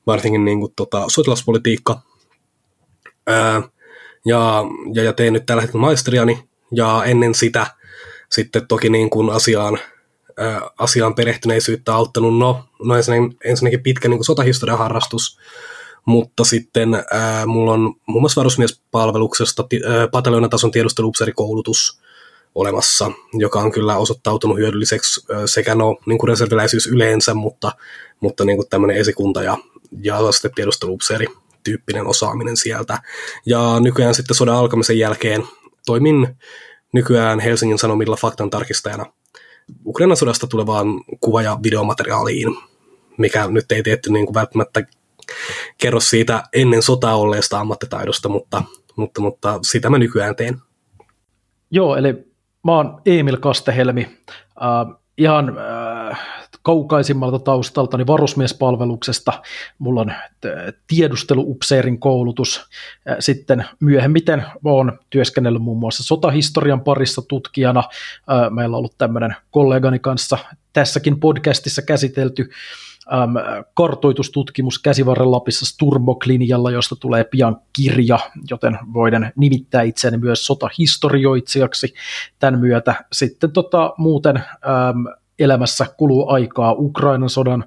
varsinkin 0.08 0.46
niin 0.46 0.60
kuin, 0.60 0.74
tota, 0.76 1.06
sotilaspolitiikka. 1.08 2.02
Äh, 3.30 3.64
ja, 4.26 4.64
ja, 4.94 5.04
ja 5.04 5.14
teen 5.14 5.34
nyt 5.34 5.46
tällä 5.46 5.62
hetkellä 5.62 5.82
maisteriani, 5.82 6.40
ja 6.72 7.04
ennen 7.06 7.36
sitä 7.36 7.68
sitten 8.34 8.68
toki 8.68 8.90
niin 8.90 9.10
kuin 9.10 9.30
asiaan, 9.30 9.80
ää, 10.38 10.62
asiaan 10.78 11.16
perehtyneisyyttä 11.16 11.96
auttanut, 11.96 12.38
no, 12.38 12.64
no 12.84 12.96
ensinnäkin, 12.96 13.38
ensinnäkin 13.44 13.84
pitkä 13.84 14.08
niin 14.08 14.18
kuin 14.18 14.26
sotahistorian 14.26 14.78
harrastus, 14.78 15.40
mutta 16.06 16.44
sitten 16.44 17.04
ää, 17.12 17.46
mulla 17.46 17.74
on 17.74 17.96
muun 18.06 18.22
muassa 18.22 18.40
varusmiespalveluksesta 18.40 19.64
pataljoonan 20.12 20.50
tiedusteluupseerikoulutus 20.72 22.02
olemassa, 22.56 23.12
joka 23.34 23.60
on 23.60 23.72
kyllä 23.72 23.98
osoittautunut 23.98 24.58
hyödylliseksi 24.58 25.26
sekä 25.46 25.76
no, 25.76 25.98
niin 26.06 26.18
kuin 26.18 26.28
reserviläisyys 26.28 26.88
yleensä, 26.88 27.34
mutta, 27.34 27.72
mutta 28.20 28.46
niin 28.46 28.58
kuin 28.58 28.70
tämmöinen 28.70 28.98
esikunta 28.98 29.44
ja, 29.44 29.58
ja 30.02 30.32
sitten 30.32 30.52
tiedusteluupseeri 30.56 31.26
tyyppinen 31.64 32.08
osaaminen 32.08 32.58
sieltä. 32.58 33.02
Ja 33.46 33.80
nykyään 33.80 34.16
sitten 34.16 34.36
sodan 34.36 34.56
alkamisen 34.56 35.00
jälkeen 35.00 35.44
toimin 35.86 36.38
nykyään 36.94 37.40
Helsingin 37.40 37.80
Sanomilla 37.80 38.16
faktan 38.16 38.50
tarkistajana 38.50 39.06
Ukrainan 39.86 40.18
sodasta 40.18 40.48
tulevaan 40.48 40.88
kuva- 41.20 41.42
ja 41.42 41.60
videomateriaaliin, 41.64 42.48
mikä 43.18 43.48
nyt 43.48 43.72
ei 43.72 43.84
tietty 43.84 44.12
niin 44.12 44.26
kuin 44.26 44.34
välttämättä 44.34 44.84
kerro 45.78 46.00
siitä 46.00 46.44
ennen 46.54 46.82
sotaa 46.82 47.16
olleesta 47.16 47.60
ammattitaidosta, 47.60 48.30
mutta, 48.30 48.64
mutta, 48.96 49.22
mutta 49.22 49.60
sitä 49.62 49.90
mä 49.90 49.98
nykyään 49.98 50.36
teen. 50.36 50.62
Joo, 51.72 51.96
eli 51.96 52.14
mä 52.64 52.72
oon 52.76 53.02
Emil 53.06 53.38
Kastehelmi, 53.38 54.20
äh, 54.32 54.98
ihan 55.18 55.58
äh, 56.10 56.43
kaukaisimmalta 56.64 57.40
taustaltani 57.40 58.08
varusmiespalveluksesta. 58.08 59.42
Mulla 59.80 60.02
on 60.02 60.14
tiedusteluupseerin 60.88 62.00
koulutus. 62.00 62.66
Sitten 63.20 63.66
myöhemmiten 63.80 64.46
oon 64.64 65.00
työskennellyt 65.10 65.62
muun 65.62 65.80
muassa 65.80 66.04
sotahistorian 66.04 66.82
parissa 66.82 67.22
tutkijana. 67.22 67.84
Meillä 68.50 68.76
on 68.76 68.80
ollut 68.80 68.98
tämmöinen 68.98 69.36
kollegani 69.52 70.00
kanssa 70.00 70.38
tässäkin 70.74 71.20
podcastissa 71.20 71.82
käsitelty 71.82 72.50
kartoitustutkimus 73.74 74.80
käsivarren 74.80 75.32
Lapissa 75.32 75.66
Sturmok-linjalla, 75.66 76.72
josta 76.72 76.96
tulee 76.96 77.24
pian 77.24 77.58
kirja, 77.74 78.20
joten 78.50 78.80
voiden 78.94 79.34
nimittää 79.36 79.82
itseäni 79.82 80.18
myös 80.18 80.46
sotahistorioitsijaksi 80.46 81.94
tämän 82.40 82.60
myötä. 82.60 83.06
Sitten 83.12 83.52
tota, 83.52 83.94
muuten 83.98 84.38
äm, 84.38 84.44
elämässä 85.40 85.86
kuluu 85.98 86.30
aikaa 86.30 86.72
Ukrainan 86.78 87.30
sodan. 87.30 87.66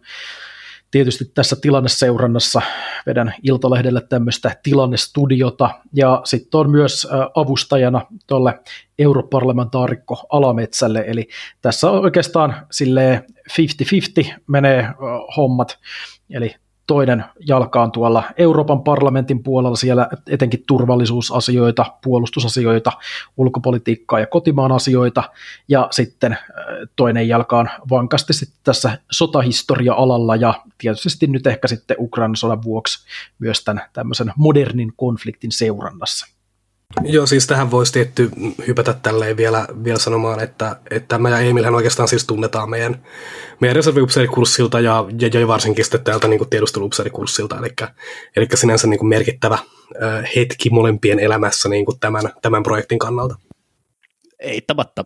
Tietysti 0.91 1.25
tässä 1.25 1.57
tilanneseurannassa 1.63 2.63
vedän 3.07 3.35
Iltalehdelle 3.43 4.01
tämmöistä 4.01 4.57
tilannestudiota. 4.63 5.71
Ja 5.93 6.21
sitten 6.25 6.61
on 6.61 6.71
myös 6.71 7.09
avustajana 7.35 8.07
tuolle 8.27 8.61
europarlamentaarikko 8.99 10.27
Alametsälle, 10.29 11.05
eli 11.07 11.29
tässä 11.63 11.91
oikeastaan 11.91 12.67
sille 12.71 13.25
50-50 14.31 14.35
menee 14.47 14.89
hommat, 15.37 15.79
eli 16.31 16.55
toinen 16.87 17.25
jalkaan 17.49 17.93
tuolla 17.93 18.23
Euroopan 18.37 18.83
parlamentin 18.83 19.43
puolella 19.43 19.77
siellä 19.77 20.09
etenkin 20.29 20.65
turvallisuusasioita, 20.67 21.85
puolustusasioita, 22.05 22.93
ulkopolitiikkaa 23.37 24.21
ja 24.21 24.27
kotimaan 24.27 24.73
asioita, 24.73 25.23
ja 25.69 25.89
sitten 25.91 26.33
äh, 26.33 26.39
toinen 26.97 27.29
jalkaan 27.29 27.71
vankasti 27.91 28.33
sitten 28.33 28.59
tässä 28.65 28.99
sotahistoria-alalla, 29.11 30.37
ja 30.37 30.55
tietysti 30.79 31.27
nyt 31.27 31.47
ehkä 31.47 31.69
sitten 31.69 31.97
Ukrainan 32.01 32.37
sodan 32.37 32.63
vuoksi 32.63 33.07
myös 33.39 33.65
tämän 33.65 33.83
tämmöisen 33.93 34.33
modernin 34.37 34.93
konfliktin 34.97 35.53
seurannassa. 35.53 36.36
Joo, 37.05 37.27
siis 37.27 37.47
tähän 37.47 37.71
voisi 37.71 37.93
tietty 37.93 38.31
hypätä 38.67 38.95
tälleen 39.03 39.37
vielä, 39.37 39.67
vielä 39.85 39.99
sanomaan, 39.99 40.41
että, 40.41 40.77
että 40.91 41.19
mä 41.19 41.31
ja 41.31 41.39
Emilhän 41.39 41.75
oikeastaan 41.75 42.09
siis 42.09 42.27
tunnetaan 42.27 42.71
meidän, 42.71 43.03
meidän 43.61 43.77
reserviupseerikurssilta 43.77 44.81
ja, 44.81 45.05
ja, 45.21 45.41
ja 45.41 45.49
varsinkin 45.49 45.85
sitten 45.85 46.05
täältä 46.05 46.29
niin 46.29 46.51
tiedusteluupseerikurssilta, 46.51 47.59
eli, 47.59 47.69
eli 48.37 48.47
sinänsä 48.55 48.87
niin 48.87 48.99
kuin 48.99 49.09
merkittävä 49.09 49.59
hetki 50.37 50.71
molempien 50.71 51.19
elämässä 51.19 51.69
niin 51.69 51.85
kuin 51.85 52.01
tämän, 52.01 52.23
tämän 52.43 52.63
projektin 52.63 52.99
kannalta. 52.99 53.37
Eittämättä. 54.39 55.05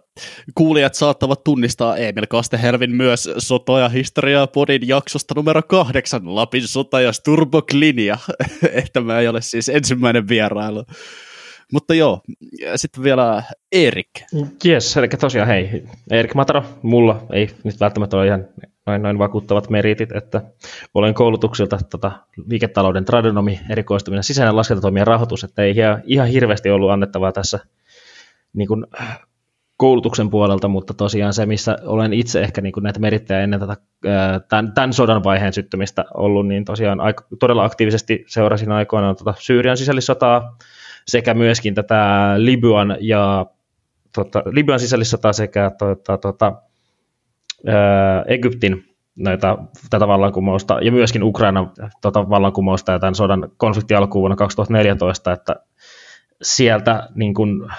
Kuulijat 0.54 0.94
saattavat 0.94 1.44
tunnistaa 1.44 1.96
Emil 1.96 2.26
Kastehervin 2.28 2.96
myös 2.96 3.30
Soto- 3.38 3.78
ja 3.78 3.88
historiaa 3.88 4.46
podin 4.46 4.88
jaksosta 4.88 5.34
numero 5.36 5.62
kahdeksan, 5.62 6.34
Lapin 6.34 6.68
sota 6.68 7.00
ja 7.00 7.12
Turboklinja. 7.24 8.18
että 8.82 9.00
mä 9.00 9.20
ei 9.20 9.28
ole 9.28 9.42
siis 9.42 9.68
ensimmäinen 9.68 10.28
vierailu. 10.28 10.84
Mutta 11.72 11.94
joo, 11.94 12.20
sitten 12.76 13.04
vielä 13.04 13.42
Erik. 13.72 14.10
Yes, 14.66 14.96
eli 14.96 15.08
tosiaan 15.08 15.48
hei, 15.48 15.84
Erik 16.10 16.34
Mataro, 16.34 16.64
mulla 16.82 17.26
ei 17.32 17.50
nyt 17.64 17.80
välttämättä 17.80 18.16
ole 18.16 18.26
ihan 18.26 18.44
noin, 18.86 19.02
noin 19.02 19.18
vakuuttavat 19.18 19.70
meritit, 19.70 20.12
että 20.12 20.42
olen 20.94 21.14
koulutuksilta 21.14 21.78
tota, 21.90 22.12
liiketalouden 22.46 23.04
tradonomi, 23.04 23.60
erikoistuminen, 23.70 24.24
sisäinen 24.24 24.56
laskentatoimien 24.56 25.06
rahoitus, 25.06 25.44
että 25.44 25.62
ei 25.62 25.76
ihan, 25.76 26.02
ihan 26.04 26.28
hirveästi 26.28 26.70
ollut 26.70 26.90
annettavaa 26.90 27.32
tässä 27.32 27.58
niin 28.52 28.68
kuin, 28.68 28.86
koulutuksen 29.80 30.30
puolelta, 30.30 30.68
mutta 30.68 30.94
tosiaan 30.94 31.32
se, 31.32 31.46
missä 31.46 31.76
olen 31.84 32.12
itse 32.12 32.40
ehkä 32.40 32.60
niin 32.60 32.72
kuin 32.72 32.84
näitä 32.84 33.00
merittejä 33.00 33.40
ennen 33.40 33.60
tätä, 33.60 33.76
tämän, 34.48 34.72
tämän 34.72 34.92
sodan 34.92 35.24
vaiheen 35.24 35.52
syttymistä 35.52 36.04
ollut, 36.14 36.46
niin 36.46 36.64
tosiaan 36.64 36.98
todella 37.38 37.64
aktiivisesti 37.64 38.24
seurasin 38.26 38.72
aikoinaan 38.72 39.16
tota 39.16 39.34
Syyrian 39.38 39.76
sisällissotaa, 39.76 40.56
sekä 41.06 41.34
myöskin 41.34 41.74
tätä 41.74 42.32
Libyan 42.36 42.96
ja 43.00 43.46
tota, 44.14 44.42
Libyan 44.46 44.80
sisällissota 44.80 45.32
sekä 45.32 45.70
tota, 45.78 46.18
tota, 46.18 46.52
ää, 47.66 48.24
Egyptin 48.28 48.84
näitä, 49.16 49.56
tätä 49.90 50.08
vallankumousta 50.08 50.78
ja 50.82 50.92
myöskin 50.92 51.22
Ukrainan 51.22 51.72
tota, 52.00 52.28
vallankumousta 52.30 52.92
ja 52.92 52.98
tämän 52.98 53.14
sodan 53.14 53.52
konfliktin 53.56 53.96
alkuun 53.96 54.22
vuonna 54.22 54.36
2014, 54.36 55.32
että 55.32 55.56
sieltä 56.42 57.08
niin 57.14 57.34
kuin, 57.34 57.70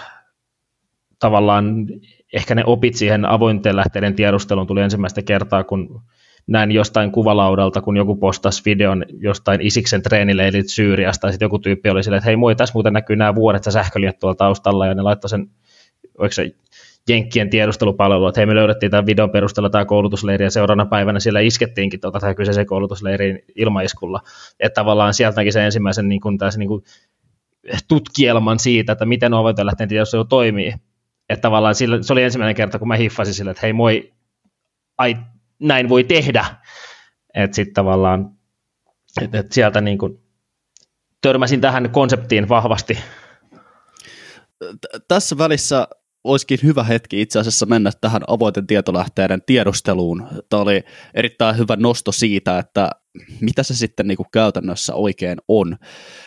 tavallaan 1.20 1.88
ehkä 2.34 2.56
ne 2.56 2.64
opit 2.66 2.96
siihen 2.96 3.26
avointen 3.26 3.76
lähteiden 3.76 4.16
tiedusteluun 4.16 4.68
tuli 4.68 4.82
ensimmäistä 4.82 5.22
kertaa, 5.22 5.64
kun 5.64 6.02
näin 6.48 6.72
jostain 6.72 7.12
kuvalaudalta, 7.12 7.82
kun 7.82 7.98
joku 7.98 8.16
postasi 8.16 8.62
videon 8.66 9.06
jostain 9.20 9.62
Isiksen 9.62 10.02
treenileilit 10.02 10.70
Syyriasta, 10.70 11.28
ja 11.28 11.32
sitten 11.32 11.46
joku 11.46 11.60
tyyppi 11.60 11.90
oli 11.90 12.04
silleen, 12.04 12.18
että 12.18 12.26
hei 12.26 12.36
moi, 12.36 12.56
tässä 12.56 12.74
muuten 12.74 12.94
näkyy 12.94 13.16
nämä 13.16 13.36
vuodet 13.36 13.66
ja 13.66 13.72
sähköliet 13.72 14.20
tuolla 14.20 14.36
taustalla, 14.36 14.88
ja 14.88 14.94
ne 14.94 15.02
laittoi 15.02 15.30
sen, 15.30 15.48
oliko 16.18 16.34
se 16.34 16.52
Jenkkien 17.10 17.50
tiedustelupalvelu, 17.50 18.28
että 18.28 18.40
hei 18.40 18.46
me 18.46 18.56
löydettiin 18.56 18.92
tämän 18.92 19.06
videon 19.06 19.30
perusteella 19.30 19.70
tämä 19.70 19.86
koulutusleiri, 19.86 20.46
ja 20.46 20.52
seuraavana 20.52 20.86
päivänä 20.86 21.20
siellä 21.20 21.40
iskettiinkin 21.40 22.00
tuota 22.00 22.20
tähän 22.20 22.36
kyseiseen 22.36 22.68
koulutusleiriin 22.68 23.40
ilmaiskulla. 23.56 24.22
Että 24.60 24.82
tavallaan 24.82 25.14
sieltäkin 25.14 25.54
se 25.54 25.66
ensimmäisen 25.66 26.10
niin 26.10 26.22
kuin, 26.22 26.38
tässä, 26.38 26.60
niin 26.60 26.70
kuin, 26.70 26.84
tutkielman 27.88 28.60
siitä, 28.60 28.92
että 28.92 29.06
miten 29.06 29.34
avointen 29.34 29.66
lähteen 29.66 29.90
tiedustelu 29.90 30.26
toimii. 30.26 30.74
Että 31.30 31.42
tavallaan 31.42 31.76
sillä, 31.76 31.98
se 32.02 32.14
oli 32.14 32.24
ensimmäinen 32.24 32.56
kerta, 32.56 32.80
kun 32.80 32.88
mä 32.88 32.96
hiffasin 32.96 33.34
sille, 33.34 33.52
että 33.52 33.62
hei 33.62 33.74
moi, 33.74 34.14
ai 34.98 35.18
näin 35.62 35.90
voi 35.90 36.04
tehdä. 36.04 36.46
Että 37.34 37.56
sitten 37.56 37.74
tavallaan, 37.74 38.32
että 39.22 39.40
et 39.40 39.52
sieltä 39.52 39.82
niin 39.82 39.98
kuin 39.98 40.24
törmäsin 41.22 41.62
tähän 41.62 41.90
konseptiin 41.90 42.50
vahvasti. 42.50 43.00
Tässä 45.08 45.38
välissä 45.38 45.88
olisikin 46.24 46.60
hyvä 46.64 46.84
hetki 46.84 47.22
itse 47.22 47.40
asiassa 47.40 47.66
mennä 47.66 47.92
tähän 48.02 48.22
avointen 48.28 48.68
tietolähteiden 48.68 49.42
tiedusteluun. 49.46 50.28
Tämä 50.50 50.62
oli 50.62 50.84
erittäin 51.14 51.58
hyvä 51.58 51.76
nosto 51.76 52.12
siitä, 52.12 52.60
että 52.60 52.90
mitä 53.42 53.64
se 53.64 53.76
sitten 53.76 54.08
niin 54.08 54.18
kuin 54.18 54.28
käytännössä 54.34 54.96
oikein 54.96 55.38
on. 55.48 55.78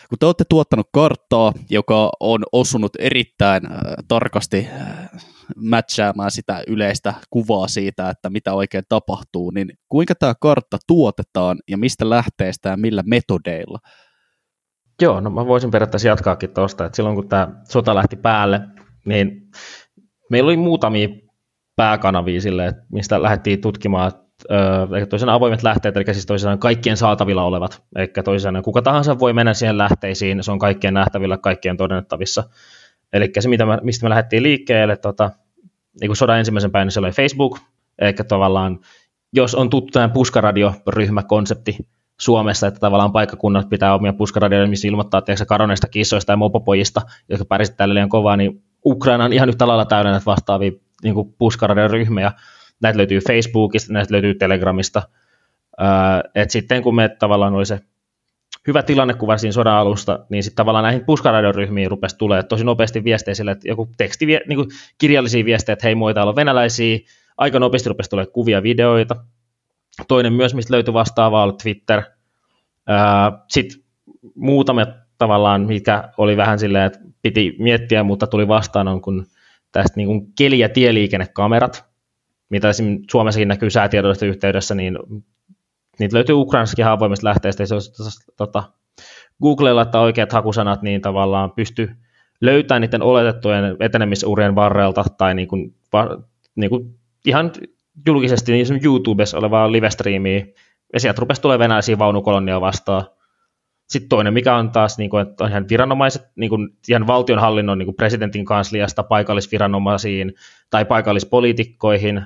Kun 0.09 0.19
te 0.19 0.25
olette 0.25 0.43
tuottanut 0.49 0.89
karttaa, 0.93 1.53
joka 1.69 2.09
on 2.19 2.43
osunut 2.51 2.91
erittäin 2.99 3.71
äh, 3.71 3.79
tarkasti 4.07 4.67
äh, 4.71 5.09
matchaamaan 5.55 6.31
sitä 6.31 6.63
yleistä 6.67 7.13
kuvaa 7.29 7.67
siitä, 7.67 8.09
että 8.09 8.29
mitä 8.29 8.53
oikein 8.53 8.83
tapahtuu, 8.89 9.51
niin 9.51 9.69
kuinka 9.89 10.15
tämä 10.15 10.33
kartta 10.41 10.77
tuotetaan 10.87 11.57
ja 11.67 11.77
mistä 11.77 12.09
lähteestä 12.09 12.69
ja 12.69 12.77
millä 12.77 13.03
metodeilla? 13.05 13.79
Joo, 15.01 15.19
no 15.19 15.29
mä 15.29 15.45
voisin 15.45 15.71
periaatteessa 15.71 16.07
jatkaakin 16.07 16.53
tuosta, 16.53 16.85
että 16.85 16.95
silloin 16.95 17.15
kun 17.15 17.29
tämä 17.29 17.47
sota 17.69 17.95
lähti 17.95 18.15
päälle, 18.15 18.61
niin 19.05 19.49
meillä 20.29 20.47
oli 20.47 20.57
muutamia 20.57 21.09
pääkanavia 21.75 22.41
sille, 22.41 22.73
mistä 22.91 23.21
lähdettiin 23.21 23.61
tutkimaan 23.61 24.11
eli 24.97 25.05
toisaalta 25.05 25.33
avoimet 25.33 25.63
lähteet, 25.63 25.97
eli 25.97 26.05
siis 26.11 26.25
toisaalta 26.25 26.57
kaikkien 26.57 26.97
saatavilla 26.97 27.43
olevat, 27.43 27.83
eli 27.95 28.07
toisaalta 28.23 28.61
kuka 28.61 28.81
tahansa 28.81 29.19
voi 29.19 29.33
mennä 29.33 29.53
siihen 29.53 29.77
lähteisiin, 29.77 30.43
se 30.43 30.51
on 30.51 30.59
kaikkien 30.59 30.93
nähtävillä, 30.93 31.37
kaikkien 31.37 31.77
todennettavissa. 31.77 32.43
Eli 33.13 33.31
se, 33.39 33.49
mitä 33.49 33.65
me, 33.65 33.77
mistä 33.81 34.05
me 34.05 34.09
lähdettiin 34.09 34.43
liikkeelle, 34.43 34.97
tota, 34.97 35.31
niin 36.01 36.09
kuin 36.09 36.17
sodan 36.17 36.39
ensimmäisen 36.39 36.71
päivän, 36.71 36.85
niin 36.85 36.91
se 36.91 36.99
oli 36.99 37.11
Facebook, 37.11 37.59
eli 37.99 38.13
tavallaan, 38.13 38.79
jos 39.33 39.55
on 39.55 39.69
tuttu 39.69 39.91
tämä 39.91 40.09
puskaradio-ryhmäkonsepti, 40.09 41.77
Suomessa, 42.19 42.67
että 42.67 42.79
tavallaan 42.79 43.11
paikkakunnat 43.11 43.69
pitää 43.69 43.95
omia 43.95 44.13
puskaradioita, 44.13 44.69
missä 44.69 44.87
ilmoittaa 44.87 45.21
tiedätkö, 45.21 45.45
karoneista 45.45 45.87
kissoista 45.87 46.31
ja 46.31 46.37
mopopojista, 46.37 47.01
jotka 47.29 47.45
pärjäsivät 47.45 47.77
tällä 47.77 47.93
liian 47.93 48.09
kovaa, 48.09 48.37
niin 48.37 48.63
Ukraina 48.85 49.25
on 49.25 49.33
ihan 49.33 49.49
yhtä 49.49 49.67
lailla 49.67 49.85
täynnä 49.85 50.21
vastaavia 50.25 50.71
niin 51.03 51.15
puskaradioryhmiä. 51.37 52.31
Näitä 52.81 52.97
löytyy 52.97 53.19
Facebookista, 53.19 53.93
näitä 53.93 54.13
löytyy 54.13 54.35
Telegramista. 54.35 55.03
Öö, 55.81 55.87
et 56.35 56.51
sitten 56.51 56.83
kun 56.83 56.95
me 56.95 57.09
tavallaan 57.09 57.53
oli 57.53 57.65
se 57.65 57.79
hyvä 58.67 58.83
tilannekuva 58.83 59.37
siinä 59.37 59.51
sodan 59.51 59.73
alusta, 59.73 60.25
niin 60.29 60.43
sitten 60.43 60.55
tavallaan 60.55 60.83
näihin 60.83 61.05
puskaradioryhmiin 61.05 61.91
rupesi 61.91 62.17
tulee 62.17 62.43
tosi 62.43 62.63
nopeasti 62.63 63.03
viestejä 63.03 63.35
sille, 63.35 63.51
että 63.51 63.67
joku 63.67 63.89
teksti, 63.97 64.25
niin 64.25 64.55
kuin 64.55 64.67
kirjallisia 64.97 65.45
viestejä, 65.45 65.73
että 65.73 65.87
hei, 65.87 65.95
täällä 66.13 66.29
on 66.29 66.35
venäläisiä, 66.35 66.99
aika 67.37 67.59
nopeasti 67.59 67.89
rupesi 67.89 68.09
tulee 68.09 68.25
kuvia, 68.25 68.63
videoita. 68.63 69.15
Toinen 70.07 70.33
myös, 70.33 70.55
mistä 70.55 70.73
löytyi 70.73 70.93
vastaavaa, 70.93 71.43
oli 71.43 71.53
Twitter. 71.63 72.01
Sitten 73.47 73.81
muutama 74.35 74.81
tavallaan, 75.17 75.61
mikä 75.61 76.09
oli 76.17 76.37
vähän 76.37 76.59
silleen, 76.59 76.85
että 76.85 76.99
piti 77.21 77.55
miettiä, 77.59 78.03
mutta 78.03 78.27
tuli 78.27 78.47
vastaan, 78.47 78.87
on 78.87 79.01
kun 79.01 79.25
tästä 79.71 79.93
niin 79.95 80.07
kuin 80.07 80.27
keli- 80.37 80.59
ja 80.59 80.69
tieliikennekamerat, 80.69 81.85
mitä 82.49 82.69
esimerkiksi 82.69 83.07
Suomessakin 83.11 83.47
näkyy 83.47 83.69
säätiedollisten 83.69 84.29
yhteydessä, 84.29 84.75
niin 84.75 84.99
niitä 85.99 86.15
löytyy 86.15 86.35
Ukrainassakin 86.35 86.83
ihan 86.83 86.93
avoimesta 86.93 87.27
lähteestä, 87.27 87.63
jos 87.63 87.93
tota, 88.37 88.63
Google 89.41 89.73
laittaa 89.73 90.01
oikeat 90.01 90.31
hakusanat, 90.31 90.81
niin 90.81 91.01
tavallaan 91.01 91.51
pystyy 91.51 91.89
löytämään 92.41 92.81
niiden 92.81 93.01
oletettujen 93.01 93.77
etenemisurien 93.79 94.55
varrelta 94.55 95.03
tai 95.17 95.35
niin 95.35 95.47
kuin, 95.47 95.75
va, 95.93 96.17
niin 96.55 96.69
kuin 96.69 96.99
ihan 97.25 97.51
julkisesti 98.07 98.51
niin 98.51 98.79
YouTubessa 98.83 99.37
olevaa 99.37 99.71
live-striimiä, 99.71 100.45
ja 100.93 100.99
sieltä 100.99 101.19
rupesi 101.19 101.41
tulemaan 101.41 101.59
venäläisiä 101.59 101.99
vaunukolonnia 101.99 102.61
vastaan. 102.61 103.05
Sitten 103.89 104.09
toinen, 104.09 104.33
mikä 104.33 104.55
on 104.55 104.71
taas 104.71 104.97
niin 104.97 105.09
kuin, 105.09 105.27
että 105.27 105.43
on 105.43 105.49
ihan 105.49 105.65
viranomaiset, 105.69 106.25
niin 106.35 106.49
kuin, 106.49 106.69
ihan 106.89 107.07
valtionhallinnon 107.07 107.77
niin 107.77 107.87
kuin 107.87 107.95
presidentin 107.95 108.45
kansliasta 108.45 109.03
paikallisviranomaisiin 109.03 110.33
tai 110.69 110.85
paikallispoliitikkoihin, 110.85 112.21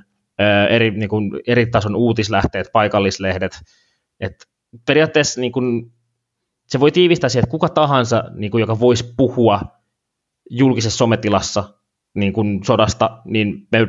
eri, 0.70 0.92
niin 0.92 1.10
kuin, 1.10 1.32
eri 1.48 1.66
tason 1.66 1.96
uutislähteet, 1.96 2.70
paikallislehdet. 2.74 3.60
Et 4.20 4.48
periaatteessa 4.88 5.42
niin 5.42 5.52
kuin, 5.52 5.92
se 6.68 6.80
voi 6.80 6.92
tiivistää 6.92 7.30
siihen, 7.30 7.44
että 7.44 7.52
kuka 7.52 7.70
tahansa, 7.70 8.24
niin 8.36 8.52
kuin, 8.52 8.62
joka 8.62 8.80
voisi 8.80 9.14
puhua 9.18 9.62
julkisessa 10.50 10.98
sometilassa 10.98 11.64
niin 12.14 12.34
kuin 12.34 12.64
sodasta, 12.64 13.22
niin 13.26 13.68
me 13.72 13.80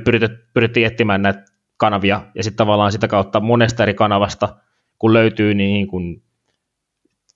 pyrittiin 0.55 0.87
etsimään 0.87 1.23
näitä 1.23 1.45
kanavia, 1.77 2.27
ja 2.35 2.43
sitten 2.43 2.57
tavallaan 2.57 2.93
sitä 2.93 3.09
kautta 3.09 3.41
monesta 3.41 3.83
eri 3.83 3.95
kanavasta, 3.95 4.57
kun 4.99 5.13
löytyy 5.13 5.55
niin 5.55 5.89
kuin 5.89 6.23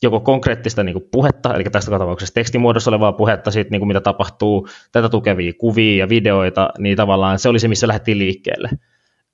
joko 0.03 0.21
konkreettista 0.21 0.83
niin 0.83 0.93
kuin 0.93 1.09
puhetta, 1.13 1.55
eli 1.55 1.65
tästä 1.65 1.91
tapauksessa 1.91 2.35
tekstimuodossa 2.35 2.91
olevaa 2.91 3.13
puhetta 3.13 3.51
siitä, 3.51 3.71
niin 3.71 3.81
kuin 3.81 3.89
mitä 3.89 4.01
tapahtuu, 4.01 4.69
tätä 4.93 5.09
tukevia 5.09 5.53
kuvia 5.59 5.99
ja 5.99 6.09
videoita, 6.09 6.71
niin 6.79 6.97
tavallaan 6.97 7.39
se 7.39 7.49
oli 7.49 7.59
se, 7.59 7.69
missä 7.69 7.89
lähdettiin 7.89 8.19
liikkeelle. 8.19 8.71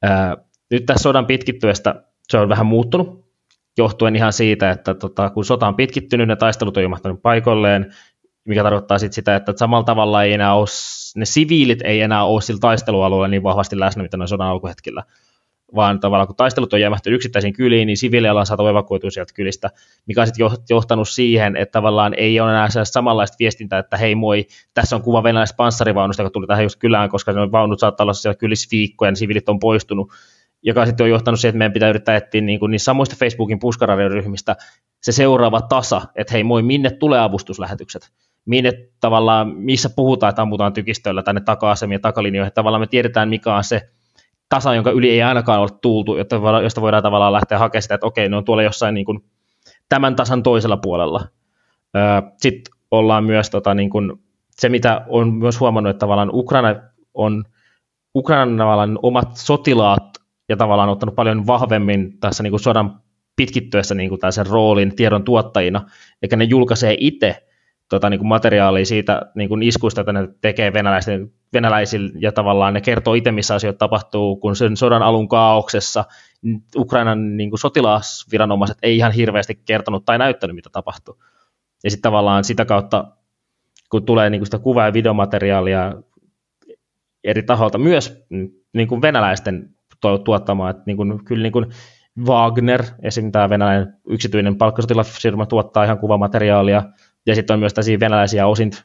Ää, 0.03 0.37
nyt 0.71 0.87
tässä 0.87 1.03
sodan 1.03 1.27
pitkittyessä 1.27 1.95
se 2.29 2.39
on 2.39 2.49
vähän 2.49 2.67
muuttunut, 2.67 3.31
johtuen 3.79 4.17
ihan 4.17 4.33
siitä, 4.33 4.71
että 4.71 4.95
tota, 4.95 5.31
kun 5.31 5.45
sota 5.45 5.69
on 5.69 5.77
pitkittynyt, 5.77 6.29
ne 6.29 6.37
taistelut 6.37 6.77
on 6.77 6.83
ilmahtanut 6.83 7.23
paikoilleen, 7.23 7.95
mikä 8.45 8.63
tarkoittaa 8.63 8.99
sit 8.99 9.13
sitä, 9.13 9.37
että 9.37 9.53
samalla 9.57 9.85
tavalla 9.85 10.23
ei 10.23 10.33
enää 10.33 10.55
ole, 10.55 10.67
ne 11.17 11.25
siviilit 11.25 11.83
ei 11.85 12.01
enää 12.01 12.25
ole 12.25 12.41
sillä 12.41 12.61
taistelualueella 12.61 13.29
niin 13.29 13.43
vahvasti 13.43 13.81
läsnä, 13.81 14.03
mitä 14.03 14.17
ne 14.17 14.27
sodan 14.27 14.49
alkuhetkillä, 14.49 15.03
vaan 15.75 16.01
tavallaan 16.01 16.27
kun 16.27 16.37
taistelut 16.37 16.73
on 16.73 16.81
jäämähty 16.81 17.15
yksittäisiin 17.15 17.53
kyliin, 17.53 17.87
niin 17.87 17.97
siviileillä 17.97 18.41
on 18.41 18.47
saatu 18.47 18.67
evakuoitua 18.67 19.11
sieltä 19.11 19.35
kylistä, 19.35 19.71
mikä 20.07 20.21
on 20.21 20.27
sitten 20.27 20.47
johtanut 20.71 21.09
siihen, 21.09 21.57
että 21.57 21.73
tavallaan 21.73 22.15
ei 22.15 22.41
ole 22.41 22.51
enää 22.51 22.69
samanlaista 22.85 23.37
viestintää, 23.39 23.79
että 23.79 23.97
hei 23.97 24.15
moi, 24.15 24.47
tässä 24.75 24.97
on 24.97 25.03
kuva 25.03 25.23
venäläisestä 25.23 25.57
panssarivaunusta, 25.57 26.23
joka 26.23 26.31
tuli 26.31 26.47
tähän 26.47 26.65
just 26.65 26.79
kylään, 26.79 27.09
koska 27.09 27.33
ne 27.33 27.53
vaunut 27.53 27.81
saattaa 27.81 28.05
olla 28.05 28.13
siellä 28.13 28.37
kylissä 28.37 28.69
viikkoja, 28.73 29.11
ja 29.11 29.17
siviilit 29.17 29.49
on 29.49 29.59
poistunut, 29.59 30.13
joka 30.63 30.87
sitten 30.87 31.05
on 31.05 31.11
johtanut 31.11 31.41
siihen, 31.41 31.51
että 31.51 31.59
meidän 31.59 31.73
pitää 31.73 31.89
yrittää 31.89 32.17
etsiä 32.17 32.41
niin 32.41 32.61
kuin, 32.61 32.71
niin 32.71 32.81
samoista 32.81 33.17
Facebookin 33.19 33.59
puskaradioryhmistä 33.59 34.57
se 35.03 35.13
seuraava 35.13 35.61
tasa, 35.61 36.03
että 36.15 36.33
hei 36.33 36.45
moi, 36.45 36.63
minne 36.63 36.91
tulee 36.91 37.21
avustuslähetykset, 37.21 38.11
minne 38.45 38.73
tavallaan, 39.01 39.49
missä 39.57 39.91
puhutaan, 39.97 40.31
että 40.31 40.43
ammutaan 40.43 40.73
tykistöllä 40.73 41.23
tänne 41.23 41.41
taka-asemien 41.41 42.01
takalinjoihin, 42.01 42.53
tavallaan 42.53 42.81
me 42.81 42.87
tiedetään, 42.87 43.29
mikä 43.29 43.57
on 43.57 43.65
se 43.65 43.81
tasa, 44.51 44.75
jonka 44.75 44.91
yli 44.91 45.11
ei 45.11 45.23
ainakaan 45.23 45.61
ole 45.61 45.69
tultu, 45.83 46.17
josta 46.63 46.81
voidaan 46.81 47.03
tavallaan 47.03 47.33
lähteä 47.33 47.59
hakemaan 47.59 47.83
sitä, 47.83 47.95
että 47.95 48.07
okei, 48.07 48.29
ne 48.29 48.37
on 48.37 48.45
tuolla 48.45 48.63
jossain 48.63 48.95
niin 48.95 49.07
kuin 49.07 49.25
tämän 49.89 50.17
tasan 50.17 50.43
toisella 50.43 50.77
puolella. 50.77 51.21
Sitten 52.37 52.75
ollaan 52.91 53.25
myös 53.25 53.51
tota, 53.51 53.75
niin 53.75 53.91
kuin, 53.91 54.13
se, 54.51 54.69
mitä 54.69 55.05
on 55.09 55.35
myös 55.35 55.61
huomannut, 55.61 55.91
että 55.91 56.01
tavallaan 56.01 56.31
Ukraina 56.33 56.75
on 57.15 57.45
Ukrainan 58.15 58.57
tavallaan 58.57 58.99
omat 59.03 59.37
sotilaat 59.37 60.05
ja 60.49 60.57
tavallaan 60.57 60.89
ottanut 60.89 61.15
paljon 61.15 61.47
vahvemmin 61.47 62.19
tässä 62.21 62.43
niin 62.43 62.51
kuin 62.51 62.61
sodan 62.61 63.01
pitkittyessä 63.37 63.95
niin 63.95 64.09
kuin 64.09 64.21
sen 64.31 64.47
roolin 64.47 64.97
tiedon 64.97 65.25
tuottajina, 65.25 65.87
eikä 66.23 66.37
ne 66.37 66.45
julkaisee 66.45 66.97
itse 66.99 67.47
tota, 67.89 68.11
niin 68.11 68.19
kuin 68.19 68.29
materiaalia 68.29 68.87
siitä 68.87 69.23
niin 69.35 69.49
kuin 69.49 69.63
iskuista, 69.63 70.01
että 70.01 70.13
ne 70.13 70.29
tekee 70.41 70.73
venäläisten, 70.73 71.33
venäläisillä 71.53 72.11
ja 72.19 72.33
tavallaan 72.33 72.75
ne 72.75 72.81
kertoo 72.81 73.15
itse, 73.15 73.33
missä 73.33 73.55
asioita 73.55 73.79
tapahtuu, 73.79 74.37
kun 74.37 74.57
sen 74.57 74.77
sodan 74.77 75.03
alun 75.03 75.29
kaauksessa 75.29 76.05
Ukrainan 76.77 77.37
niin 77.37 77.51
kuin 77.51 77.61
sotilasviranomaiset 77.61 78.79
ei 78.83 78.97
ihan 78.97 79.13
hirveästi 79.13 79.61
kertonut 79.65 80.05
tai 80.05 80.19
näyttänyt, 80.19 80.57
mitä 80.57 80.71
tapahtuu. 80.73 81.23
Ja 81.85 81.91
sitten 81.91 82.11
tavallaan 82.11 82.45
sitä 82.45 82.65
kautta, 82.65 83.05
kun 83.91 84.05
tulee 84.05 84.31
niin 84.31 84.41
kuin 84.41 84.47
sitä 84.47 84.59
kuva- 84.59 84.85
ja 84.85 84.93
videomateriaalia 84.93 85.95
eri 87.25 87.43
taholta, 87.43 87.79
myös 87.79 88.25
niin 88.73 88.89
kuin 88.89 89.03
venäläisten 89.03 89.75
tuottamaa, 90.25 90.71
että 90.71 90.83
niin 90.87 90.97
kuin, 90.97 91.25
kyllä 91.25 91.43
niin 91.43 91.53
kuin 91.53 91.67
Wagner, 92.27 92.85
esim. 93.03 93.33
tämä 93.33 93.51
venäläinen 93.51 93.95
yksityinen 94.09 94.59
palkkasotilafirma 94.59 95.47
tuottaa 95.47 95.85
ihan 95.85 95.99
kuvamateriaalia, 95.99 96.83
ja 97.27 97.35
sitten 97.35 97.55
on 97.55 97.61
myös 97.61 97.75
tällaisia 97.75 98.01
venäläisiä 98.01 98.47
osint 98.47 98.85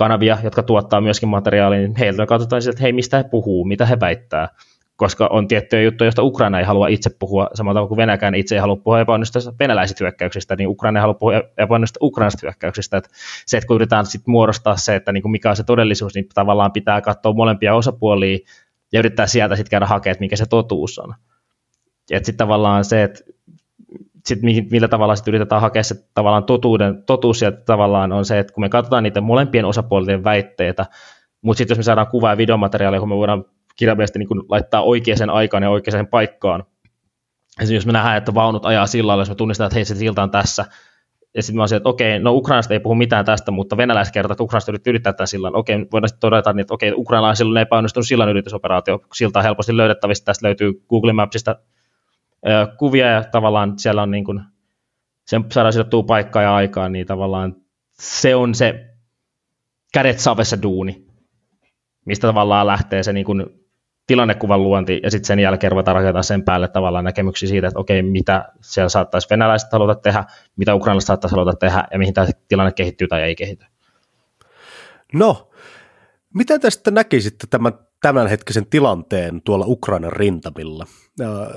kanavia, 0.00 0.38
jotka 0.42 0.62
tuottaa 0.62 1.00
myöskin 1.00 1.28
materiaalia, 1.28 1.78
niin 1.78 1.96
heiltä 1.96 2.26
katsotaan 2.26 2.62
sitten, 2.62 2.72
että 2.72 2.82
hei, 2.82 2.92
mistä 2.92 3.16
he 3.16 3.24
puhuu, 3.24 3.64
mitä 3.64 3.86
he 3.86 4.00
väittää, 4.00 4.48
koska 4.96 5.26
on 5.26 5.48
tiettyjä 5.48 5.82
juttuja, 5.82 6.06
joista 6.06 6.22
Ukraina 6.22 6.58
ei 6.58 6.64
halua 6.64 6.88
itse 6.88 7.10
puhua, 7.18 7.48
samalla 7.54 7.76
tavalla 7.76 7.88
kuin 7.88 7.96
Venäjäkään 7.96 8.34
itse 8.34 8.54
ei 8.54 8.60
halua 8.60 8.76
puhua 8.76 9.00
epäonnistuista 9.00 9.52
venäläisistä 9.58 10.04
hyökkäyksistä, 10.04 10.56
niin 10.56 10.68
Ukraina 10.68 10.98
ei 10.98 11.00
halua 11.00 11.14
puhua 11.14 11.42
epäonnistuista 11.58 12.06
ukrainasta 12.06 12.38
hyökkäyksistä. 12.42 12.96
Että 12.96 13.10
se, 13.46 13.56
että 13.56 13.66
kun 13.66 13.76
yritetään 13.76 14.06
sitten 14.06 14.32
muodostaa 14.32 14.76
se, 14.76 14.94
että 14.96 15.12
niin 15.12 15.22
kuin 15.22 15.32
mikä 15.32 15.50
on 15.50 15.56
se 15.56 15.64
todellisuus, 15.64 16.14
niin 16.14 16.26
tavallaan 16.34 16.72
pitää 16.72 17.00
katsoa 17.00 17.32
molempia 17.32 17.74
osapuolia 17.74 18.38
ja 18.92 18.98
yrittää 18.98 19.26
sieltä 19.26 19.56
sitten 19.56 19.70
käydä 19.70 19.86
hakemaan, 19.86 20.16
mikä 20.20 20.36
se 20.36 20.46
totuus 20.46 20.98
on. 20.98 21.14
Että 22.10 22.26
sitten 22.26 22.44
tavallaan 22.44 22.84
se, 22.84 23.02
että 23.02 23.20
sit 24.26 24.38
millä 24.70 24.88
tavalla 24.88 25.16
sit 25.16 25.28
yritetään 25.28 25.60
hakea 25.60 25.82
se 25.82 25.94
tavallaan 26.14 26.44
totuuden, 26.44 27.02
totuus 27.06 27.42
ja 27.42 27.52
tavallaan 27.52 28.12
on 28.12 28.24
se, 28.24 28.38
että 28.38 28.52
kun 28.52 28.64
me 28.64 28.68
katsotaan 28.68 29.02
niitä 29.02 29.20
molempien 29.20 29.64
osapuolien 29.64 30.24
väitteitä, 30.24 30.86
mutta 31.42 31.58
sitten 31.58 31.72
jos 31.72 31.78
me 31.78 31.82
saadaan 31.82 32.06
kuva- 32.06 32.30
ja 32.30 32.36
videomateriaalia, 32.36 33.00
kun 33.00 33.08
me 33.08 33.16
voidaan 33.16 33.44
kirjaimellisesti 33.76 34.18
niin 34.18 34.28
laittaa 34.48 34.82
oikeaan 34.82 35.30
aikaan 35.30 35.62
ja 35.62 35.70
oikeaan 35.70 36.06
paikkaan, 36.06 36.64
Esimerkiksi 37.60 37.74
jos 37.74 37.86
me 37.86 37.92
nähdään, 37.92 38.16
että 38.16 38.34
vaunut 38.34 38.66
ajaa 38.66 38.86
sillalla, 38.86 39.20
jos 39.20 39.28
me 39.28 39.34
tunnistetaan, 39.34 39.66
että 39.66 39.74
hei, 39.74 39.84
se 39.84 39.94
silta 39.94 40.22
on 40.22 40.30
tässä, 40.30 40.64
ja 41.34 41.42
sitten 41.42 41.56
mä 41.56 41.62
olisin, 41.62 41.76
että 41.76 41.88
okei, 41.88 42.18
no 42.18 42.32
Ukrainasta 42.32 42.74
ei 42.74 42.80
puhu 42.80 42.94
mitään 42.94 43.24
tästä, 43.24 43.50
mutta 43.50 43.76
venäläiset 43.76 44.14
kertovat, 44.14 44.34
että 44.34 44.42
Ukrainasta 44.42 44.70
yrittää 44.72 44.90
yrittää 44.90 45.12
tämän 45.12 45.26
sillan. 45.26 45.56
Okei, 45.56 45.86
voidaan 45.92 46.08
sitten 46.08 46.20
todeta, 46.20 46.54
että 46.60 46.74
okei, 46.74 46.92
ukrainalaisilla 46.96 47.50
on 47.50 47.58
epäonnistunut 47.58 48.06
sillan 48.06 48.28
yritysoperaatio. 48.28 49.00
Silta 49.14 49.38
on 49.38 49.42
helposti 49.42 49.76
löydettävissä. 49.76 50.24
Tästä 50.24 50.46
löytyy 50.46 50.72
Google 50.88 51.12
Mapsista 51.12 51.56
kuvia 52.78 53.06
ja 53.06 53.24
tavallaan 53.24 53.78
siellä 53.78 54.02
on 54.02 54.10
niin 54.10 54.24
kuin, 54.24 54.40
sen 55.26 55.44
saadaan 55.52 55.72
sidottua 55.72 56.02
paikkaa 56.02 56.42
ja 56.42 56.54
aikaa, 56.54 56.88
niin 56.88 57.06
tavallaan 57.06 57.56
se 57.92 58.34
on 58.34 58.54
se 58.54 58.86
kädet 59.92 60.18
savessa 60.18 60.62
duuni, 60.62 61.06
mistä 62.04 62.26
tavallaan 62.26 62.66
lähtee 62.66 63.02
se 63.02 63.12
niin 63.12 63.26
kuin 63.26 63.46
tilannekuvan 64.06 64.62
luonti 64.62 65.00
ja 65.02 65.10
sitten 65.10 65.26
sen 65.26 65.38
jälkeen 65.38 65.70
ruvetaan 65.70 65.94
rakentamaan 65.94 66.24
sen 66.24 66.44
päälle 66.44 66.68
tavallaan 66.68 67.04
näkemyksiä 67.04 67.48
siitä, 67.48 67.66
että 67.68 67.80
okei, 67.80 68.02
mitä 68.02 68.48
siellä 68.60 68.88
saattaisi 68.88 69.28
venäläiset 69.30 69.72
haluta 69.72 69.94
tehdä, 69.94 70.24
mitä 70.56 70.74
ukrainalaiset 70.74 71.06
saattaisi 71.06 71.36
haluta 71.36 71.56
tehdä 71.56 71.84
ja 71.92 71.98
mihin 71.98 72.14
tämä 72.14 72.26
tilanne 72.48 72.72
kehittyy 72.72 73.08
tai 73.08 73.22
ei 73.22 73.36
kehity. 73.36 73.64
No, 75.12 75.50
te 76.60 76.70
sitten 76.70 76.94
näkisitte 76.94 77.46
tämän 77.50 77.72
tämänhetkisen 78.02 78.66
tilanteen 78.66 79.42
tuolla 79.42 79.64
Ukrainan 79.68 80.12
rintamilla? 80.12 80.86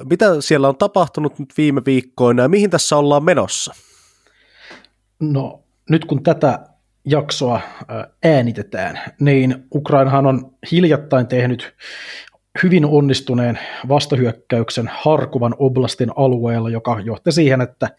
Mitä 0.10 0.42
siellä 0.42 0.70
on 0.70 0.78
tapahtunut 0.78 1.40
nyt 1.40 1.54
viime 1.58 1.82
viikkoina 1.86 2.44
ja 2.44 2.50
mihin 2.50 2.70
tässä 2.70 2.98
ollaan 2.98 3.24
menossa? 3.24 3.74
No, 5.20 5.64
nyt 5.90 6.06
kun 6.06 6.24
tätä 6.24 6.60
jaksoa 7.06 7.62
äänitetään, 8.24 9.00
niin 9.20 9.68
Ukrainahan 9.76 10.26
on 10.26 10.56
hiljattain 10.72 11.28
tehnyt 11.28 11.76
hyvin 12.64 12.86
onnistuneen 12.86 13.60
vastahyökkäyksen 13.88 14.90
Harkuvan 14.94 15.56
oblastin 15.60 16.12
alueella, 16.16 16.70
joka 16.70 17.00
johti 17.00 17.32
siihen, 17.32 17.62
että 17.62 17.90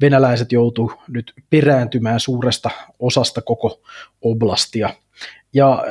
venäläiset 0.00 0.52
joutu 0.52 0.92
nyt 1.08 1.32
perääntymään 1.50 2.20
suuresta 2.20 2.70
osasta 2.98 3.42
koko 3.42 3.82
oblastia. 4.22 4.90
Ja 5.54 5.84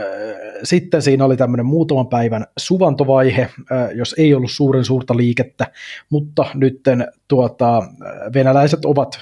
sitten 0.64 1.02
siinä 1.02 1.26
oli 1.26 1.38
tämmöinen 1.38 1.66
muutaman 1.66 2.08
päivän 2.08 2.46
suvantovaihe, 2.58 3.50
jos 3.96 4.16
ei 4.18 4.34
ollut 4.34 4.52
suuren 4.52 4.86
suurta 4.86 5.18
liikettä, 5.18 5.68
mutta 6.10 6.46
nyt 6.54 6.82
tuota, 7.28 7.84
venäläiset 8.34 8.86
ovat 8.86 9.20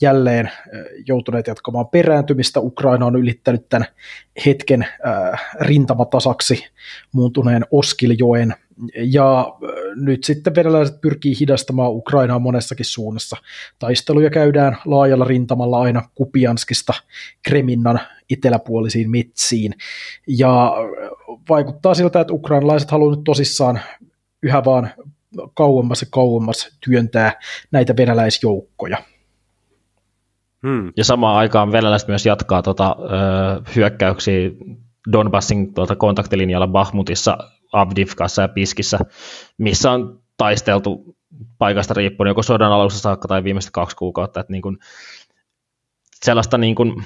jälleen 0.00 0.50
joutuneet 1.06 1.46
jatkamaan 1.46 1.88
perääntymistä. 1.88 2.60
Ukraina 2.60 3.06
on 3.06 3.16
ylittänyt 3.16 3.68
tämän 3.68 3.86
hetken 4.46 4.86
rintamatasaksi 5.60 6.64
muuntuneen 7.12 7.64
Oskiljoen 7.70 8.54
ja 8.96 9.54
nyt 9.96 10.24
sitten 10.24 10.54
venäläiset 10.54 11.00
pyrkii 11.00 11.40
hidastamaan 11.40 11.92
Ukrainaa 11.92 12.38
monessakin 12.38 12.86
suunnassa. 12.86 13.36
Taisteluja 13.78 14.30
käydään 14.30 14.76
laajalla 14.84 15.24
rintamalla 15.24 15.80
aina 15.80 16.08
Kupianskista 16.14 16.94
Kreminnan 17.42 18.00
eteläpuolisiin 18.30 19.10
metsiin. 19.10 19.74
Ja 20.26 20.72
vaikuttaa 21.48 21.94
siltä, 21.94 22.20
että 22.20 22.32
ukrainalaiset 22.32 22.90
haluavat 22.90 23.18
nyt 23.18 23.24
tosissaan 23.24 23.80
yhä 24.42 24.64
vaan 24.64 24.90
kauemmas 25.54 26.00
ja 26.00 26.06
kauemmas 26.10 26.78
työntää 26.84 27.32
näitä 27.70 27.96
venäläisjoukkoja. 27.96 28.98
Hmm. 30.66 30.92
Ja 30.96 31.04
samaan 31.04 31.36
aikaan 31.36 31.72
venäläiset 31.72 32.08
myös 32.08 32.26
jatkaa 32.26 32.62
tota, 32.62 32.96
ö, 32.98 33.62
hyökkäyksiä 33.76 34.50
Donbassin 35.12 35.74
tuota, 35.74 35.96
kontaktilinjalla 35.96 36.66
Bahmutissa, 36.66 37.38
Avdivkassa 37.74 38.42
ja 38.42 38.48
Piskissä, 38.48 38.98
missä 39.58 39.90
on 39.90 40.22
taisteltu 40.36 41.16
paikasta 41.58 41.94
riippuen 41.94 42.28
joko 42.28 42.42
sodan 42.42 42.72
alussa 42.72 42.98
saakka 42.98 43.28
tai 43.28 43.44
viimeiset 43.44 43.70
kaksi 43.70 43.96
kuukautta. 43.96 44.40
Että 44.40 44.52
niin 44.52 44.62
kuin, 44.62 44.78
sellaista 46.24 46.58
niin 46.58 46.74
kuin, 46.74 47.04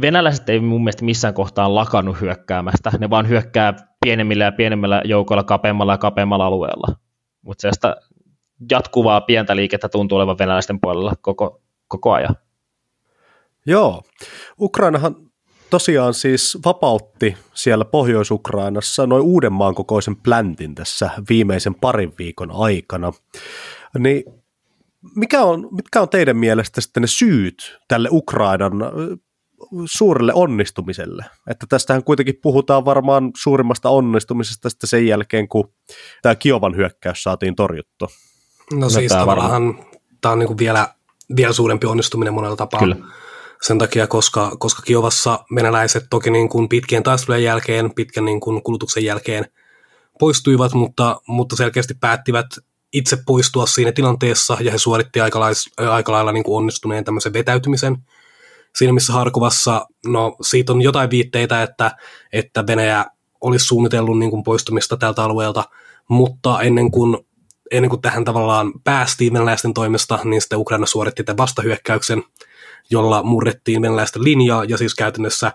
venäläiset 0.00 0.48
ei 0.48 0.60
mun 0.60 0.84
mielestä 0.84 1.04
missään 1.04 1.34
kohtaa 1.34 1.74
lakannut 1.74 2.20
hyökkäämästä, 2.20 2.90
ne 2.98 3.10
vaan 3.10 3.28
hyökkää 3.28 3.74
pienemmillä 4.04 4.44
ja 4.44 4.52
pienemmillä 4.52 5.02
joukoilla 5.04 5.44
kapeammalla 5.44 5.92
ja 5.92 5.98
kapeammalla 5.98 6.46
alueella. 6.46 6.96
Mutta 7.42 7.62
sellaista 7.62 7.96
jatkuvaa 8.70 9.20
pientä 9.20 9.56
liikettä 9.56 9.88
tuntuu 9.88 10.18
olevan 10.18 10.38
venäläisten 10.38 10.80
puolella 10.80 11.12
koko 11.20 11.62
koko 11.92 12.12
ajan. 12.12 12.36
Joo, 13.66 14.02
Ukrainahan 14.60 15.16
tosiaan 15.72 16.14
siis 16.14 16.58
vapautti 16.64 17.36
siellä 17.54 17.84
Pohjois-Ukrainassa 17.84 19.06
noin 19.06 19.22
Uudenmaan 19.22 19.74
kokoisen 19.74 20.16
pläntin 20.16 20.74
tässä 20.74 21.10
viimeisen 21.28 21.74
parin 21.74 22.14
viikon 22.18 22.50
aikana. 22.50 23.12
Niin 23.98 24.24
mikä 25.16 25.42
on, 25.42 25.68
mitkä 25.70 26.00
on 26.00 26.08
teidän 26.08 26.36
mielestä 26.36 26.80
sitten 26.80 27.00
ne 27.00 27.06
syyt 27.06 27.78
tälle 27.88 28.08
Ukrainan 28.12 28.72
suurelle 29.84 30.32
onnistumiselle? 30.34 31.24
Että 31.50 31.66
tästähän 31.68 32.04
kuitenkin 32.04 32.38
puhutaan 32.42 32.84
varmaan 32.84 33.30
suurimmasta 33.36 33.88
onnistumisesta 33.88 34.70
sitten 34.70 34.88
sen 34.88 35.06
jälkeen, 35.06 35.48
kun 35.48 35.72
tämä 36.22 36.34
Kiovan 36.34 36.76
hyökkäys 36.76 37.22
saatiin 37.22 37.56
torjuttua. 37.56 38.08
No, 38.72 38.78
no 38.78 38.90
siis 38.90 39.12
tavallaan 39.12 39.84
tämä 40.20 40.32
on 40.32 40.38
niin 40.38 40.58
vielä 40.58 40.88
vielä 41.36 41.52
suurempi 41.52 41.86
onnistuminen 41.86 42.34
monella 42.34 42.56
tapaa. 42.56 42.80
Kyllä. 42.80 42.96
Sen 43.62 43.78
takia, 43.78 44.06
koska, 44.06 44.56
koska 44.58 44.82
Kiovassa 44.82 45.44
venäläiset 45.54 46.04
toki 46.10 46.30
niin 46.30 46.48
kuin 46.48 46.68
pitkien 46.68 47.02
taistelujen 47.02 47.44
jälkeen, 47.44 47.94
pitkän 47.94 48.24
niin 48.24 48.40
kuin 48.40 48.62
kulutuksen 48.62 49.04
jälkeen 49.04 49.44
poistuivat, 50.18 50.74
mutta, 50.74 51.20
mutta 51.26 51.56
selkeästi 51.56 51.94
päättivät 52.00 52.46
itse 52.92 53.18
poistua 53.26 53.66
siinä 53.66 53.92
tilanteessa, 53.92 54.56
ja 54.60 54.72
he 54.72 54.78
suoritti 54.78 55.20
aika, 55.20 55.40
lais, 55.40 55.70
aika 55.76 56.12
lailla 56.12 56.32
niin 56.32 56.44
kuin 56.44 56.56
onnistuneen 56.56 57.04
tämmöisen 57.04 57.32
vetäytymisen. 57.32 57.96
Siinä 58.76 58.92
missä 58.92 59.12
Harkovassa, 59.12 59.86
no 60.06 60.36
siitä 60.42 60.72
on 60.72 60.82
jotain 60.82 61.10
viitteitä, 61.10 61.62
että, 61.62 61.96
että 62.32 62.66
Venäjä 62.66 63.04
olisi 63.40 63.66
suunnitellut 63.66 64.18
niin 64.18 64.30
kuin 64.30 64.42
poistumista 64.42 64.96
tältä 64.96 65.24
alueelta, 65.24 65.64
mutta 66.08 66.60
ennen 66.60 66.90
kuin 66.90 67.18
ennen 67.70 67.90
kuin 67.90 68.02
tähän 68.02 68.24
tavallaan 68.24 68.72
päästiin 68.84 69.32
venäläisten 69.32 69.74
toimesta, 69.74 70.18
niin 70.24 70.40
sitten 70.40 70.58
Ukraina 70.58 70.86
suoritti 70.86 71.24
tämän 71.24 71.36
vastahyökkäyksen, 71.36 72.22
jolla 72.92 73.22
murrettiin 73.22 73.82
venäläisten 73.82 74.24
linjaa, 74.24 74.64
ja 74.64 74.78
siis 74.78 74.94
käytännössä 74.94 75.52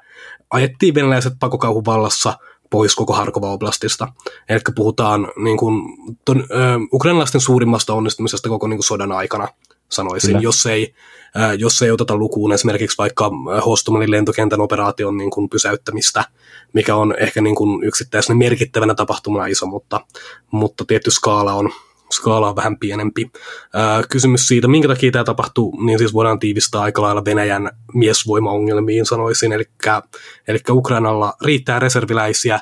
ajettiin 0.49 0.95
venäläiset 0.95 1.33
pakokauhun 1.39 1.85
vallassa 1.85 2.37
pois 2.69 2.95
koko 2.95 3.13
Harkova 3.13 3.51
oblastista. 3.51 4.07
Eli 4.49 4.59
puhutaan 4.75 5.31
niin 5.43 5.57
kuin, 5.57 5.83
ton, 6.25 6.39
ö, 6.51 6.53
ukrainalaisten 6.93 7.41
suurimmasta 7.41 7.93
onnistumisesta 7.93 8.49
koko 8.49 8.67
niin 8.67 8.77
kuin 8.77 8.85
sodan 8.85 9.11
aikana, 9.11 9.47
sanoisin, 9.89 10.41
jos 10.41 10.65
ei, 10.65 10.93
ö, 11.35 11.53
jos 11.53 11.81
ei 11.81 11.91
oteta 11.91 12.15
lukuun 12.15 12.51
esimerkiksi 12.51 12.97
vaikka 12.97 13.31
Hostomalin 13.65 14.11
lentokentän 14.11 14.61
operaation 14.61 15.17
niin 15.17 15.31
kuin 15.31 15.49
pysäyttämistä, 15.49 16.25
mikä 16.73 16.95
on 16.95 17.15
ehkä 17.17 17.41
niin 17.41 17.55
kuin 17.55 17.83
yksittäisenä 17.83 18.37
merkittävänä 18.37 18.95
tapahtumana 18.95 19.45
iso, 19.45 19.65
mutta, 19.65 19.99
mutta 20.51 20.85
tietty 20.85 21.11
skaala 21.11 21.53
on, 21.53 21.69
skaala 22.13 22.49
on 22.49 22.55
vähän 22.55 22.77
pienempi. 22.77 23.31
Kysymys 24.09 24.47
siitä, 24.47 24.67
minkä 24.67 24.87
takia 24.87 25.11
tämä 25.11 25.23
tapahtuu, 25.23 25.81
niin 25.85 25.99
siis 25.99 26.13
voidaan 26.13 26.39
tiivistää 26.39 26.81
aika 26.81 27.01
lailla 27.01 27.25
Venäjän 27.25 27.69
miesvoimaongelmiin, 27.93 29.05
sanoisin. 29.05 29.53
Eli 30.47 30.59
Ukrainalla 30.69 31.33
riittää 31.45 31.79
reserviläisiä, 31.79 32.59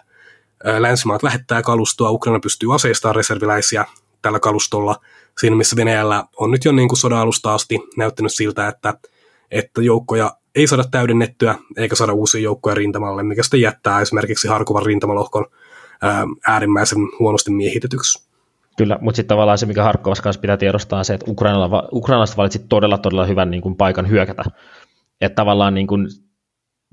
länsimaat 0.80 1.24
lähettää 1.24 1.62
kalustoa, 1.62 2.12
Ukraina 2.12 2.40
pystyy 2.40 2.76
aseistamaan 2.76 3.16
reserviläisiä 3.16 3.86
tällä 4.22 4.40
kalustolla, 4.40 4.96
siinä 5.40 5.56
missä 5.56 5.76
Venäjällä 5.76 6.24
on 6.38 6.52
nyt 6.52 6.66
jo 6.66 6.72
niin 6.72 6.88
kuin 6.88 7.00
sodan 7.00 7.20
alusta 7.20 7.54
asti 7.54 7.80
näyttänyt 7.98 8.34
siltä, 8.34 8.68
että, 8.68 8.94
että 9.52 9.82
joukkoja 9.82 10.38
ei 10.56 10.68
saada 10.68 10.84
täydennettyä 10.92 11.56
eikä 11.78 11.96
saada 11.96 12.14
uusia 12.14 12.42
joukkoja 12.42 12.76
rintamalle, 12.76 13.24
mikä 13.24 13.44
sitten 13.44 13.62
jättää 13.62 14.02
esimerkiksi 14.02 14.48
Harkovan 14.48 14.86
rintamalohkon 14.86 15.46
ää, 16.02 16.26
äärimmäisen 16.48 16.98
huonosti 17.20 17.52
miehitetyksi. 17.52 18.35
Kyllä, 18.78 18.98
mutta 19.02 19.16
sitten 19.16 19.36
tavallaan 19.36 19.58
se, 19.58 19.66
mikä 19.66 19.84
Harkkovassa 19.84 20.24
kanssa 20.24 20.40
pitää 20.40 20.58
tiedostaa, 20.58 21.00
on 21.00 21.06
se, 21.06 21.14
että 21.14 21.32
ukrainalaiset 21.94 22.38
valitsi 22.38 22.66
todella, 22.70 22.98
todella 22.98 23.26
hyvän 23.26 23.52
niin 23.52 23.62
kuin, 23.62 23.76
paikan 23.76 24.10
hyökätä. 24.10 24.44
Että 25.22 25.36
tavallaan 25.36 25.74
niin 25.74 25.88
kuin, 25.88 26.08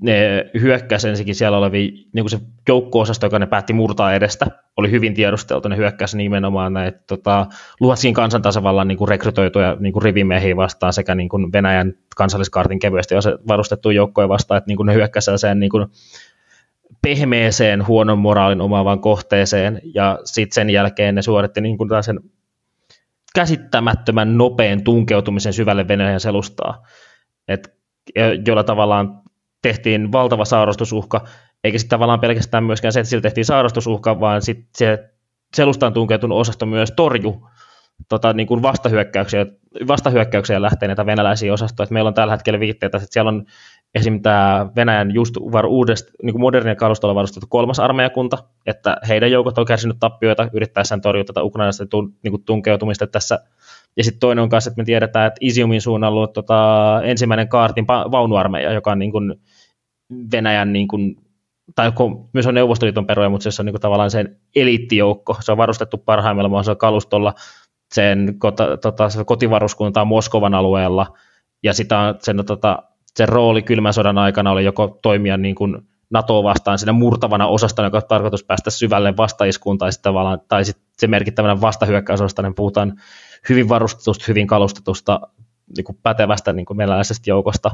ne 0.01 0.45
hyökkäsi 0.61 1.09
ensinnäkin 1.09 1.35
siellä 1.35 1.57
olevi, 1.57 2.07
niin 2.13 2.23
kuin 2.23 2.29
se 2.29 2.39
joukko-osasto, 2.67 3.25
joka 3.25 3.39
ne 3.39 3.45
päätti 3.45 3.73
murtaa 3.73 4.13
edestä, 4.13 4.45
oli 4.77 4.91
hyvin 4.91 5.13
tiedosteltu, 5.13 5.67
ne 5.67 5.77
hyökkäsi 5.77 6.17
nimenomaan 6.17 6.73
näitä 6.73 6.99
tota, 7.07 7.45
Luhatskin 7.79 8.13
kansantasavallan 8.13 8.87
niin 8.87 8.97
kuin 8.97 9.07
rekrytoituja 9.07 9.77
niin 9.79 9.93
kuin 9.93 10.03
rivimiehiä 10.03 10.55
vastaan 10.55 10.93
sekä 10.93 11.15
niin 11.15 11.29
kuin 11.29 11.51
Venäjän 11.53 11.93
kansalliskartin 12.15 12.79
kevyesti 12.79 13.15
varustettuja 13.47 13.95
joukkoja 13.95 14.29
vastaan, 14.29 14.57
että 14.57 14.67
niin 14.67 14.77
kuin 14.77 14.87
ne 14.87 14.93
hyökkäsivät 14.93 15.41
sen 15.41 15.59
niin 15.59 15.69
kuin, 15.69 15.87
pehmeeseen 17.03 17.87
huonon 17.87 18.19
moraalin 18.19 18.61
omaavaan 18.61 18.99
kohteeseen, 18.99 19.81
ja 19.95 20.19
sitten 20.25 20.55
sen 20.55 20.69
jälkeen 20.69 21.15
ne 21.15 21.21
suoritti 21.21 21.61
niin 21.61 21.77
kuin 21.77 21.89
sen 22.01 22.19
käsittämättömän 23.35 24.37
nopean 24.37 24.83
tunkeutumisen 24.83 25.53
syvälle 25.53 25.87
Venäjän 25.87 26.19
selustaa, 26.19 26.87
Et, 27.47 27.75
jolla 28.47 28.63
tavallaan 28.63 29.21
tehtiin 29.61 30.11
valtava 30.11 30.45
sairastusuhka, 30.45 31.25
eikä 31.63 31.77
sitten 31.77 31.89
tavallaan 31.89 32.19
pelkästään 32.19 32.63
myöskään 32.63 32.93
se, 32.93 32.99
että 32.99 33.09
sillä 33.09 33.21
tehtiin 33.21 33.45
sairastusuhka, 33.45 34.19
vaan 34.19 34.41
sitten 34.41 34.69
se 34.75 35.09
selustaan 35.55 35.93
tunkeutunut 35.93 36.39
osasto 36.39 36.65
myös 36.65 36.91
torju 36.91 37.47
tota, 38.09 38.33
niin 38.33 38.47
kuin 38.47 38.61
vastahyökkäyksiä, 38.61 39.45
vastahyökkäyksiä 39.87 40.61
lähteneitä 40.61 41.05
venäläisiä 41.05 41.53
osastoja. 41.53 41.87
meillä 41.89 42.07
on 42.07 42.13
tällä 42.13 42.33
hetkellä 42.33 42.59
viitteitä, 42.59 42.97
että 42.97 43.07
siellä 43.11 43.29
on 43.29 43.45
esim. 43.95 44.21
tämä 44.21 44.67
Venäjän 44.75 45.13
just 45.13 45.35
var 45.35 45.65
uudesta, 45.65 46.11
niin 46.23 46.41
modernia 46.41 46.75
kalustolla 46.75 47.15
varustettu 47.15 47.47
kolmas 47.49 47.79
armeijakunta, 47.79 48.37
että 48.65 48.97
heidän 49.07 49.31
joukot 49.31 49.57
on 49.57 49.65
kärsinyt 49.65 49.97
tappioita 49.99 50.49
yrittäessään 50.53 51.01
torjua 51.01 51.23
tätä 51.23 51.43
ukrainalaisten 51.43 51.89
tun, 51.89 52.13
niin 52.23 52.31
kuin 52.31 52.43
tunkeutumista 52.43 53.07
tässä. 53.07 53.39
Ja 53.97 54.03
sitten 54.03 54.19
toinen 54.19 54.43
on 54.43 54.49
kanssa, 54.49 54.69
että 54.69 54.81
me 54.81 54.85
tiedetään, 54.85 55.27
että 55.27 55.37
Isiumin 55.41 55.81
suunnalla 55.81 56.21
on 56.21 56.33
tota, 56.33 57.01
ensimmäinen 57.03 57.47
kaartin 57.47 57.87
vaunuarmeija, 57.87 58.71
joka 58.71 58.91
on 58.91 58.99
niin 58.99 59.11
kuin 59.11 59.35
Venäjän 60.31 60.73
niin 60.73 60.87
kuin, 60.87 61.15
tai 61.75 61.91
myös 62.33 62.47
on 62.47 62.53
Neuvostoliiton 62.53 63.05
peruja, 63.05 63.29
mutta 63.29 63.51
se 63.51 63.61
on 63.61 63.65
niin 63.65 63.73
kuin 63.73 63.81
tavallaan 63.81 64.11
sen 64.11 64.37
eliittijoukko. 64.55 65.37
Se 65.39 65.51
on 65.51 65.57
varustettu 65.57 65.97
parhaimmilla 65.97 66.49
mahdollisella 66.49 66.75
kalustolla 66.75 67.33
sen, 67.93 68.35
kota, 68.37 68.77
tota, 68.77 69.07
kotivaruskuntaa 69.25 70.05
Moskovan 70.05 70.53
alueella, 70.53 71.17
ja 71.63 71.73
sitä, 71.73 72.15
sen 72.19 72.45
tota, 72.45 72.83
sen 73.15 73.29
rooli 73.29 73.61
kylmän 73.61 73.93
sodan 73.93 74.17
aikana 74.17 74.51
oli 74.51 74.65
joko 74.65 74.99
toimia 75.01 75.37
niin 75.37 75.55
kuin 75.55 75.77
NATO 76.09 76.43
vastaan 76.43 76.77
siinä 76.77 76.93
murtavana 76.93 77.47
osastona, 77.47 77.87
joka 77.87 77.97
on 77.97 78.03
tarkoitus 78.07 78.43
päästä 78.43 78.69
syvälle 78.69 79.17
vastaiskuun, 79.17 79.77
tai 79.77 79.91
sitten 79.91 80.13
tai 80.47 80.65
sitten 80.65 80.85
se 80.97 81.07
merkittävänä 81.07 81.61
vastahyökkäysosasta, 81.61 82.41
niin 82.41 82.55
puhutaan 82.55 82.93
hyvin 83.49 83.69
varustetusta, 83.69 84.25
hyvin 84.27 84.47
kalustetusta, 84.47 85.19
niin 85.77 85.83
kuin 85.83 85.97
pätevästä 86.03 86.53
niin 86.53 86.65
kuin 86.65 86.77
joukosta, 87.25 87.71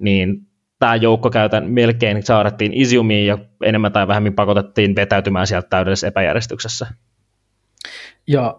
niin 0.00 0.46
tämä 0.78 0.96
joukko 0.96 1.30
käytän 1.30 1.70
melkein 1.70 2.22
saarettiin 2.22 2.72
Isiumiin 2.74 3.26
ja 3.26 3.38
enemmän 3.62 3.92
tai 3.92 4.08
vähemmän 4.08 4.32
pakotettiin 4.32 4.96
vetäytymään 4.96 5.46
sieltä 5.46 5.68
täydellisessä 5.68 6.06
epäjärjestyksessä. 6.06 6.86
Ja 8.26 8.58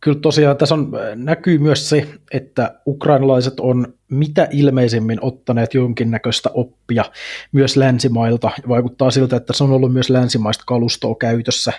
kyllä 0.00 0.18
tosiaan 0.20 0.56
tässä 0.56 0.74
on, 0.74 0.92
näkyy 1.14 1.58
myös 1.58 1.88
se, 1.88 2.08
että 2.32 2.80
ukrainalaiset 2.86 3.60
on 3.60 3.94
mitä 4.14 4.48
ilmeisemmin 4.50 5.18
ottaneet 5.20 5.74
jonkinnäköistä 5.74 6.50
oppia 6.54 7.04
myös 7.52 7.76
länsimailta. 7.76 8.50
Vaikuttaa 8.68 9.10
siltä, 9.10 9.36
että 9.36 9.52
se 9.52 9.64
on 9.64 9.72
ollut 9.72 9.92
myös 9.92 10.10
länsimaista 10.10 10.64
kalustoa 10.66 11.14
käytössä. 11.14 11.72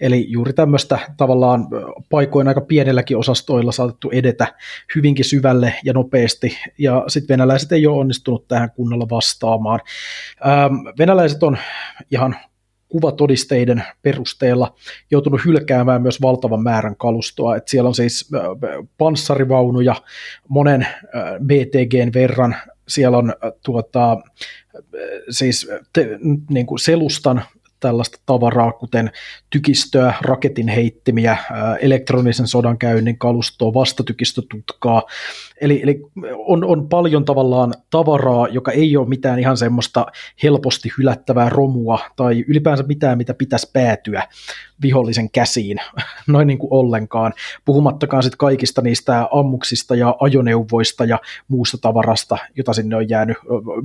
Eli 0.00 0.26
juuri 0.28 0.52
tämmöistä 0.52 0.98
tavallaan 1.16 1.66
paikoin 2.10 2.48
aika 2.48 2.60
pienelläkin 2.60 3.16
osastoilla 3.16 3.72
saatettu 3.72 4.10
edetä 4.10 4.46
hyvinkin 4.94 5.24
syvälle 5.24 5.74
ja 5.84 5.92
nopeasti. 5.92 6.58
Ja 6.78 7.04
sitten 7.08 7.34
venäläiset 7.34 7.72
ei 7.72 7.86
ole 7.86 7.98
onnistunut 7.98 8.48
tähän 8.48 8.70
kunnolla 8.70 9.06
vastaamaan. 9.10 9.80
Ähm, 10.46 10.74
venäläiset 10.98 11.42
on 11.42 11.58
ihan 12.10 12.36
kuvatodisteiden 12.90 13.84
perusteella 14.02 14.74
joutunut 15.10 15.44
hylkäämään 15.44 16.02
myös 16.02 16.22
valtavan 16.22 16.62
määrän 16.62 16.96
kalustoa. 16.96 17.56
Et 17.56 17.68
siellä 17.68 17.88
on 17.88 17.94
siis 17.94 18.30
panssarivaunuja 18.98 19.94
monen 20.48 20.86
BTGn 21.46 22.10
verran, 22.14 22.56
siellä 22.88 23.18
on 23.18 23.34
tuota, 23.64 24.16
siis 25.30 25.68
te, 25.92 26.18
niin 26.50 26.66
kuin 26.66 26.78
selustan 26.78 27.42
tällaista 27.80 28.18
tavaraa, 28.26 28.72
kuten 28.72 29.10
tykistöä, 29.50 30.14
raketin 30.20 30.68
heittimiä, 30.68 31.36
elektronisen 31.80 32.46
sodankäynnin 32.46 33.18
kalustoa, 33.18 33.74
vastatykistötutkaa. 33.74 35.02
Eli, 35.60 35.80
eli 35.82 36.00
on, 36.36 36.64
on 36.64 36.88
paljon 36.88 37.24
tavallaan 37.24 37.74
tavaraa, 37.90 38.48
joka 38.48 38.72
ei 38.72 38.96
ole 38.96 39.08
mitään 39.08 39.38
ihan 39.38 39.56
semmoista 39.56 40.06
helposti 40.42 40.88
hylättävää 40.98 41.48
romua 41.48 41.98
tai 42.16 42.44
ylipäänsä 42.48 42.84
mitään, 42.88 43.18
mitä 43.18 43.34
pitäisi 43.34 43.70
päätyä 43.72 44.22
vihollisen 44.82 45.30
käsiin, 45.30 45.78
noin 46.26 46.46
niin 46.46 46.58
kuin 46.58 46.72
ollenkaan. 46.72 47.32
Puhumattakaan 47.64 48.22
sitten 48.22 48.38
kaikista 48.38 48.82
niistä 48.82 49.28
ammuksista 49.32 49.94
ja 49.94 50.16
ajoneuvoista 50.20 51.04
ja 51.04 51.18
muusta 51.48 51.78
tavarasta, 51.78 52.38
jota 52.56 52.72
sinne 52.72 52.96
on 52.96 53.08
jäänyt 53.08 53.36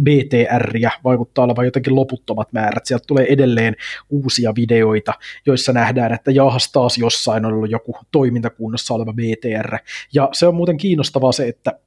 BTR 0.03 0.77
ja 0.77 0.91
vaikuttaa 1.03 1.45
olevan 1.45 1.65
jotenkin 1.65 1.95
loputtomat 1.95 2.53
määrät. 2.53 2.85
Sieltä 2.85 3.05
tulee 3.07 3.25
edelleen 3.33 3.75
uusia 4.09 4.53
videoita, 4.55 5.13
joissa 5.45 5.73
nähdään, 5.73 6.13
että 6.13 6.31
jahas 6.31 6.71
taas 6.71 6.97
jossain 6.97 7.45
on 7.45 7.53
ollut 7.53 7.71
joku 7.71 7.97
toimintakunnassa 8.11 8.93
oleva 8.93 9.13
BTR. 9.13 9.77
Ja 10.13 10.29
se 10.33 10.47
on 10.47 10.55
muuten 10.55 10.77
kiinnostavaa 10.77 11.31
se, 11.31 11.47
että 11.47 11.79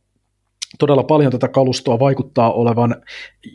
todella 0.78 1.02
paljon 1.02 1.32
tätä 1.32 1.48
kalustoa 1.48 1.98
vaikuttaa 1.98 2.52
olevan 2.52 2.96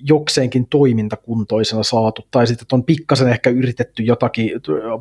jokseenkin 0.04 0.68
toimintakuntoisena 0.68 1.84
saatu, 1.84 2.28
tai 2.32 2.48
sitten 2.48 2.66
on 2.72 2.84
pikkasen 2.84 3.30
ehkä 3.30 3.50
yritetty 3.50 4.04
jotakin 4.04 4.52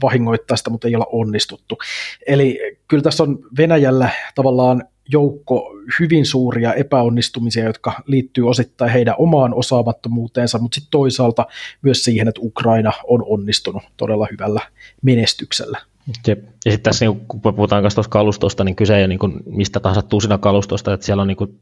vahingoittaa 0.03 0.57
sitä, 0.57 0.71
mutta 0.71 0.89
ei 0.89 0.95
olla 0.95 1.07
onnistuttu. 1.13 1.79
Eli 2.27 2.59
kyllä 2.89 3.03
tässä 3.03 3.23
on 3.23 3.39
Venäjällä 3.59 4.09
tavallaan 4.35 4.83
joukko 5.09 5.71
hyvin 6.01 6.27
suuria 6.27 6.75
epäonnistumisia, 6.75 7.65
jotka 7.65 7.93
liittyy 8.07 8.49
osittain 8.49 8.91
heidän 8.91 9.15
omaan 9.19 9.55
osaamattomuuteensa, 9.55 10.59
mutta 10.59 10.75
sitten 10.75 10.91
toisaalta 10.91 11.47
myös 11.83 12.05
siihen, 12.05 12.29
että 12.29 12.41
Ukraina 12.45 12.93
on 13.07 13.25
onnistunut 13.27 13.83
todella 13.97 14.29
hyvällä 14.31 14.61
menestyksellä. 15.03 15.79
Ja, 16.27 16.37
ja 16.65 16.73
sitten 16.73 16.83
tässä, 16.83 17.05
niin 17.05 17.21
kun 17.29 17.41
puhutaan 17.41 17.85
kalustosta, 18.09 18.65
niin 18.65 18.77
kyse 18.77 18.97
ei 18.97 19.03
ole 19.03 19.09
niin 19.09 19.19
kuin 19.19 19.33
mistä 19.47 19.81
tahansa 19.81 20.03
tusina 20.03 20.39
kalustosta, 20.39 20.95
että 20.95 21.07
siellä 21.07 21.21
on 21.21 21.29
niin 21.29 21.37
kuin 21.37 21.61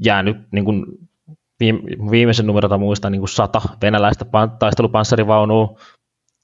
jäänyt 0.00 0.36
niin 0.52 0.64
kuin 0.64 0.86
viime, 1.60 1.80
viimeisen 2.10 2.46
numerota 2.46 2.78
muista 2.78 3.10
niin 3.10 3.20
kuin 3.20 3.28
sata 3.28 3.62
venäläistä 3.82 4.24
taistelupanssarivaunua, 4.58 5.78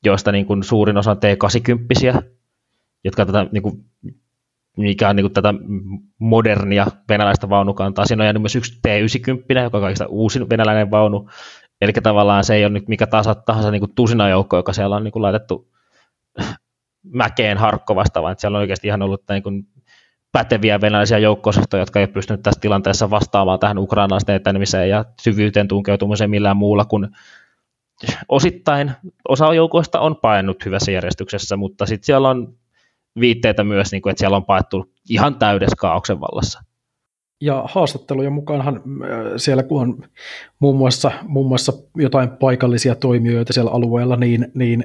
joista 0.05 0.33
niin 0.33 0.47
kuin 0.47 0.63
suurin 0.63 0.97
osa 0.97 1.17
T-80, 1.17 2.23
jotka 3.05 3.27
tätä, 3.27 3.47
niin 3.53 3.63
kuin, 3.63 3.85
mikä 4.77 5.09
on 5.09 5.17
niin 5.17 5.25
kuin 5.25 5.33
tätä 5.33 5.55
modernia 6.19 6.87
venäläistä 7.09 7.49
vaunukantaa. 7.49 8.07
Siinä 8.07 8.23
on 8.23 8.27
jäänyt 8.27 8.43
myös 8.43 8.57
yksi 8.57 8.79
T-90, 8.83 9.63
joka 9.63 9.79
on 9.79 9.83
kaikista 9.83 10.07
uusin 10.07 10.49
venäläinen 10.51 10.91
vaunu. 10.91 11.29
Eli 11.81 11.93
tavallaan 11.93 12.45
se 12.45 12.55
ei 12.55 12.65
ole 12.65 12.73
nyt 12.73 12.89
mikä 12.89 13.07
tahansa, 13.07 13.35
tahansa 13.35 13.71
niin 13.71 13.81
kuin 13.81 13.95
tusina 13.95 14.29
joukko, 14.29 14.57
joka 14.57 14.73
siellä 14.73 14.97
on 14.97 15.05
niin 15.05 15.13
kuin 15.13 15.23
laitettu 15.23 15.73
mäkeen 17.05 17.59
harkkovasta, 17.59 18.23
vaan 18.23 18.35
siellä 18.39 18.57
on 18.57 18.61
oikeasti 18.61 18.87
ihan 18.87 19.03
ollut 19.03 19.23
niin 19.29 19.43
kuin 19.43 19.67
päteviä 20.33 20.81
venäläisiä 20.81 21.19
joukko 21.19 21.51
jotka 21.79 22.01
ei 22.01 22.07
pystynyt 22.07 22.43
tässä 22.43 22.61
tilanteessa 22.61 23.11
vastaamaan 23.11 23.59
tähän 23.59 23.79
ukrainalaisten 23.79 24.35
etenemiseen 24.35 24.89
ja 24.89 25.05
syvyyteen 25.21 25.69
tunkeutumiseen 25.69 26.31
millään 26.31 26.57
muulla 26.57 26.85
kuin 26.85 27.09
osittain 28.29 28.93
osa 29.29 29.55
joukoista 29.55 30.01
on 30.01 30.17
painut 30.17 30.65
hyvässä 30.65 30.91
järjestyksessä, 30.91 31.57
mutta 31.57 31.87
sitten 31.87 32.07
siellä 32.07 32.29
on 32.29 32.55
viitteitä 33.21 33.65
myös, 33.65 33.93
niin 33.93 34.09
että 34.11 34.21
siellä 34.21 34.37
on 34.37 34.45
paettu 34.45 34.93
ihan 35.09 35.35
täydessä 35.35 35.77
kaauksen 35.79 36.21
vallassa. 36.21 36.63
Ja 37.41 37.65
haastattelujen 37.69 38.33
mukaanhan 38.33 38.77
äh, 38.77 38.83
siellä 39.37 39.63
kun 39.63 39.83
on 39.83 40.05
muun 40.59 40.77
muassa, 40.77 41.11
muun 41.23 41.49
muassa 41.49 41.73
jotain 41.97 42.31
paikallisia 42.31 42.95
toimijoita 42.95 43.53
siellä 43.53 43.71
alueella, 43.71 44.17
niin, 44.17 44.49
niin 44.55 44.85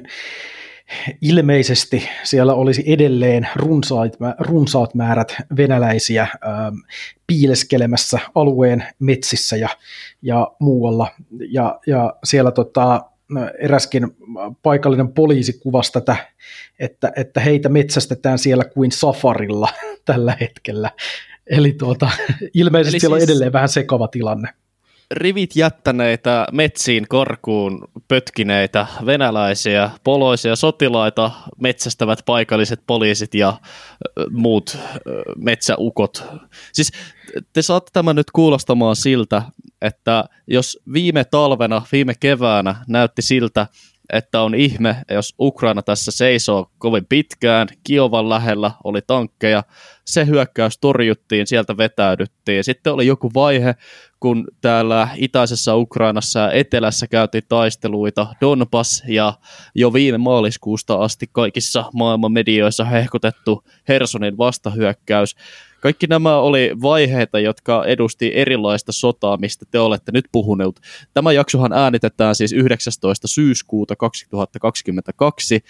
ilmeisesti 1.22 2.08
siellä 2.22 2.54
olisi 2.54 2.84
edelleen 2.86 3.48
runsaat, 3.56 4.16
runsaat 4.38 4.94
määrät 4.94 5.36
venäläisiä 5.56 6.22
ähm, 6.22 6.74
piileskelemässä 7.26 8.18
alueen 8.34 8.84
metsissä 8.98 9.56
ja, 9.56 9.68
ja 10.22 10.50
muualla. 10.60 11.10
Ja, 11.50 11.80
ja 11.86 12.16
siellä 12.24 12.50
tota, 12.50 13.04
eräskin 13.58 14.06
paikallinen 14.62 15.12
poliisi 15.12 15.52
kuvasi 15.52 15.92
tätä, 15.92 16.16
että, 16.78 17.12
että 17.16 17.40
heitä 17.40 17.68
metsästetään 17.68 18.38
siellä 18.38 18.64
kuin 18.64 18.92
safarilla 18.92 19.68
tällä 20.04 20.36
hetkellä. 20.40 20.90
Eli 21.46 21.72
tuota, 21.72 22.10
ilmeisesti 22.54 22.96
Eli 22.96 23.00
siellä 23.00 23.18
siis... 23.18 23.28
on 23.28 23.32
edelleen 23.32 23.52
vähän 23.52 23.68
sekava 23.68 24.08
tilanne 24.08 24.48
rivit 25.10 25.56
jättäneitä 25.56 26.46
metsiin 26.52 27.08
korkuun 27.08 27.88
pötkineitä 28.08 28.86
venäläisiä 29.06 29.90
poloisia 30.04 30.56
sotilaita 30.56 31.30
metsästävät 31.58 32.18
paikalliset 32.26 32.80
poliisit 32.86 33.34
ja 33.34 33.54
muut 34.30 34.78
metsäukot. 35.36 36.24
Siis 36.72 36.92
te 37.52 37.62
saatte 37.62 37.90
tämän 37.92 38.16
nyt 38.16 38.30
kuulostamaan 38.30 38.96
siltä, 38.96 39.42
että 39.82 40.24
jos 40.46 40.78
viime 40.92 41.24
talvena, 41.24 41.82
viime 41.92 42.14
keväänä 42.20 42.74
näytti 42.88 43.22
siltä, 43.22 43.66
että 44.12 44.40
on 44.42 44.54
ihme, 44.54 44.96
jos 45.10 45.34
Ukraina 45.40 45.82
tässä 45.82 46.10
seisoo 46.10 46.70
kovin 46.78 47.06
pitkään, 47.08 47.68
Kiovan 47.84 48.28
lähellä 48.28 48.70
oli 48.84 49.00
tankkeja, 49.06 49.62
se 50.04 50.26
hyökkäys 50.26 50.78
torjuttiin, 50.78 51.46
sieltä 51.46 51.76
vetäydyttiin. 51.76 52.64
Sitten 52.64 52.92
oli 52.92 53.06
joku 53.06 53.30
vaihe, 53.34 53.74
kun 54.20 54.46
täällä 54.60 55.08
itäisessä 55.16 55.74
Ukrainassa 55.74 56.38
ja 56.38 56.52
etelässä 56.52 57.06
käytiin 57.06 57.44
taisteluita, 57.48 58.26
Donbass 58.40 59.02
ja 59.08 59.32
jo 59.74 59.92
viime 59.92 60.18
maaliskuusta 60.18 60.94
asti 60.94 61.26
kaikissa 61.32 61.84
maailman 61.94 62.32
medioissa 62.32 62.84
hehkutettu 62.84 63.64
Hersonin 63.88 64.38
vastahyökkäys. 64.38 65.36
Kaikki 65.80 66.06
nämä 66.06 66.36
oli 66.36 66.70
vaiheita, 66.82 67.38
jotka 67.38 67.84
edusti 67.84 68.32
erilaista 68.34 68.92
sotaa, 68.92 69.36
mistä 69.36 69.66
te 69.70 69.78
olette 69.78 70.12
nyt 70.12 70.24
puhuneet. 70.32 70.80
Tämä 71.14 71.32
jaksohan 71.32 71.72
äänitetään 71.72 72.34
siis 72.34 72.52
19. 72.52 73.28
syyskuuta 73.28 73.96
2022, 73.96 75.60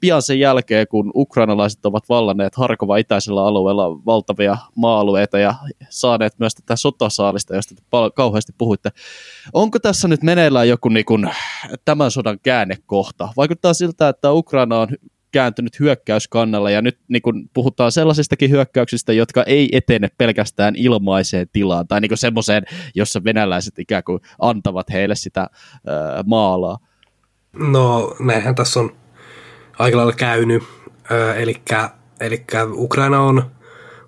pian 0.00 0.22
sen 0.22 0.40
jälkeen, 0.40 0.86
kun 0.88 1.12
ukrainalaiset 1.14 1.86
ovat 1.86 2.08
vallanneet 2.08 2.54
Harkova 2.54 2.96
itäisellä 2.96 3.46
alueella 3.46 4.04
valtavia 4.06 4.56
maa-alueita 4.76 5.38
ja 5.38 5.54
saaneet 5.90 6.32
myös 6.38 6.54
tätä 6.54 6.76
sotasaalista, 6.76 7.56
josta 7.56 7.74
te 7.74 7.82
kauheasti 8.14 8.52
puhuitte. 8.58 8.90
Onko 9.52 9.78
tässä 9.78 10.08
nyt 10.08 10.22
meneillään 10.22 10.68
joku 10.68 10.88
niin 10.88 11.04
kuin, 11.04 11.30
tämän 11.84 12.10
sodan 12.10 12.38
käännekohta? 12.42 13.28
Vaikuttaa 13.36 13.74
siltä, 13.74 14.08
että 14.08 14.32
Ukraina 14.32 14.78
on 14.78 14.88
kääntynyt 15.32 15.80
hyökkäyskannalla 15.80 16.70
ja 16.70 16.82
nyt 16.82 16.98
niin 17.08 17.22
kun 17.22 17.48
puhutaan 17.54 17.92
sellaisistakin 17.92 18.50
hyökkäyksistä, 18.50 19.12
jotka 19.12 19.42
ei 19.42 19.68
etene 19.72 20.08
pelkästään 20.18 20.76
ilmaiseen 20.76 21.46
tilaan 21.52 21.88
tai 21.88 22.00
niin 22.00 22.18
semmoiseen, 22.18 22.64
jossa 22.94 23.24
venäläiset 23.24 23.78
ikään 23.78 24.04
kuin 24.04 24.20
antavat 24.38 24.90
heille 24.90 25.14
sitä 25.14 25.40
äh, 25.40 25.48
maalaa. 26.26 26.78
No 27.52 28.16
näinhän 28.20 28.54
tässä 28.54 28.80
on 28.80 28.96
aika 29.78 29.96
lailla 29.96 30.12
käynyt, 30.12 30.62
äh, 31.12 31.38
eli 32.20 32.44
Ukraina 32.72 33.20
on, 33.20 33.50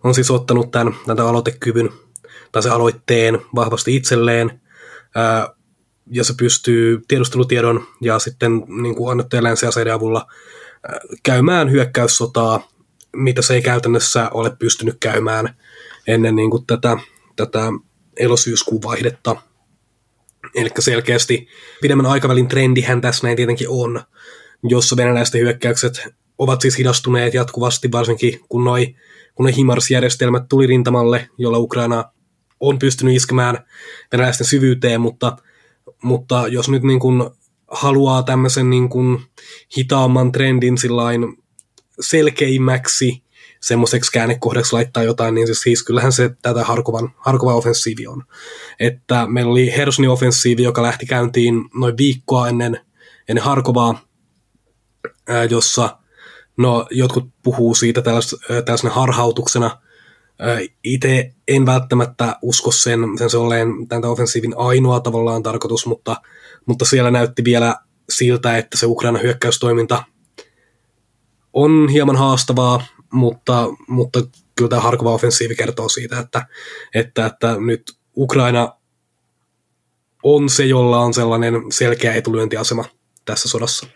on 0.05 0.15
siis 0.15 0.31
ottanut 0.31 0.71
tämän, 0.71 0.95
tämän 1.07 1.27
aloitekyvyn 1.27 1.91
tai 2.53 2.63
se 2.63 2.71
aloitteen 2.71 3.39
vahvasti 3.55 3.97
itselleen, 3.97 4.61
äh, 5.17 5.55
ja 6.11 6.25
se 6.25 6.35
pystyy 6.39 7.03
tiedustelutiedon 7.09 7.87
ja 8.01 8.19
sitten 8.19 8.63
niin 8.83 8.95
kuin 8.95 9.11
annettujen 9.11 9.45
länsiaseiden 9.45 9.95
avulla 9.95 10.27
käymään 11.23 11.71
hyökkäyssotaa, 11.71 12.69
mitä 13.17 13.43
se 13.43 13.55
ei 13.55 13.63
käytännössä 13.63 14.31
ole 14.31 14.57
pystynyt 14.59 14.97
käymään 15.01 15.57
ennen 16.07 16.37
niin 16.37 16.51
kuin 16.51 16.67
tätä, 16.67 16.97
tätä 17.37 17.61
elosyyskuun 18.17 18.83
vaihdetta. 18.83 19.37
Eli 20.55 20.71
selkeästi 20.79 21.49
pidemmän 21.81 22.07
aikavälin 22.07 22.49
trendihän 22.49 23.01
tässä 23.01 23.27
näin 23.27 23.37
tietenkin 23.37 23.69
on, 23.69 24.03
jossa 24.63 24.97
venäläisten 24.97 25.41
hyökkäykset 25.41 26.09
ovat 26.39 26.61
siis 26.61 26.79
hidastuneet 26.79 27.35
jatkuvasti, 27.35 27.93
varsinkin 27.93 28.41
kun 28.49 28.65
noi, 28.65 28.95
kun 29.35 29.45
noi 29.45 29.57
HIMARS-järjestelmät 29.57 30.49
tuli 30.49 30.67
rintamalle, 30.67 31.29
jolla 31.39 31.59
Ukraina 31.59 32.05
on 32.61 32.79
pystynyt 32.79 33.17
iskemään 33.17 33.59
venäläisten 34.13 34.47
syvyyteen, 34.47 35.01
mutta, 35.01 35.37
mutta 36.03 36.49
jos 36.49 36.69
nyt 36.69 36.83
niin 36.83 37.01
kuin 37.01 37.31
haluaa 37.71 38.23
tämmöisen 38.23 38.71
niin 38.71 38.89
kuin 38.89 39.23
hitaamman 39.79 40.33
trendin 40.33 40.79
sillain 40.79 41.39
selkeimmäksi 42.01 43.25
semmoiseksi 43.61 44.13
käännekohdaksi 44.13 44.73
laittaa 44.73 45.03
jotain, 45.03 45.35
niin 45.35 45.47
siis, 45.47 45.61
siis 45.61 45.83
kyllähän 45.83 46.13
se 46.13 46.31
tätä 46.43 46.65
Harkovan, 46.65 47.13
Harkovan 47.17 47.55
offensiivi 47.55 48.07
on. 48.07 48.23
Että 48.81 49.27
meillä 49.27 49.53
oli 49.53 49.73
Hersonin 49.77 50.11
offensiivi, 50.11 50.63
joka 50.63 50.83
lähti 50.83 51.07
käyntiin 51.07 51.65
noin 51.75 51.97
viikkoa 51.97 52.49
ennen, 52.49 52.81
ennen 53.29 53.45
Harkovaa, 53.45 54.01
ää, 55.29 55.45
jossa 55.45 55.99
no, 56.57 56.87
jotkut 56.91 57.31
puhuu 57.43 57.75
siitä 57.75 58.03
tällais, 58.03 58.37
tällaisena 58.65 58.95
harhautuksena. 58.95 59.79
Itse 60.85 61.33
en 61.49 61.67
välttämättä 61.67 62.37
usko 62.43 62.71
sen, 62.73 63.01
sen 63.19 63.31
se 63.31 63.37
olleen 63.37 63.89
tämän 63.89 64.05
offensiivin 64.11 64.55
ainoa 64.57 65.01
tavallaan 65.01 65.43
tarkoitus, 65.43 65.87
mutta, 65.87 66.17
mutta 66.67 66.85
siellä 66.85 67.11
näytti 67.11 67.45
vielä 67.45 67.77
siltä, 68.11 68.57
että 68.57 68.79
se 68.79 68.87
Ukraina 68.87 69.19
hyökkäystoiminta 69.19 70.05
on 71.53 71.89
hieman 71.89 72.17
haastavaa, 72.17 72.87
mutta, 73.13 73.67
mutta 73.89 74.19
kyllä 74.57 74.69
tämä 74.69 74.83
Harkova 74.83 75.15
offensiivi 75.15 75.55
kertoo 75.55 75.89
siitä, 75.89 76.19
että, 76.19 76.47
että, 76.95 77.27
että 77.27 77.57
nyt 77.67 77.83
Ukraina 78.17 78.75
on 80.23 80.49
se, 80.49 80.65
jolla 80.65 80.99
on 80.99 81.15
sellainen 81.15 81.55
selkeä 81.73 82.15
etulyöntiasema 82.15 82.85
tässä 83.25 83.49
sodassa. 83.49 83.87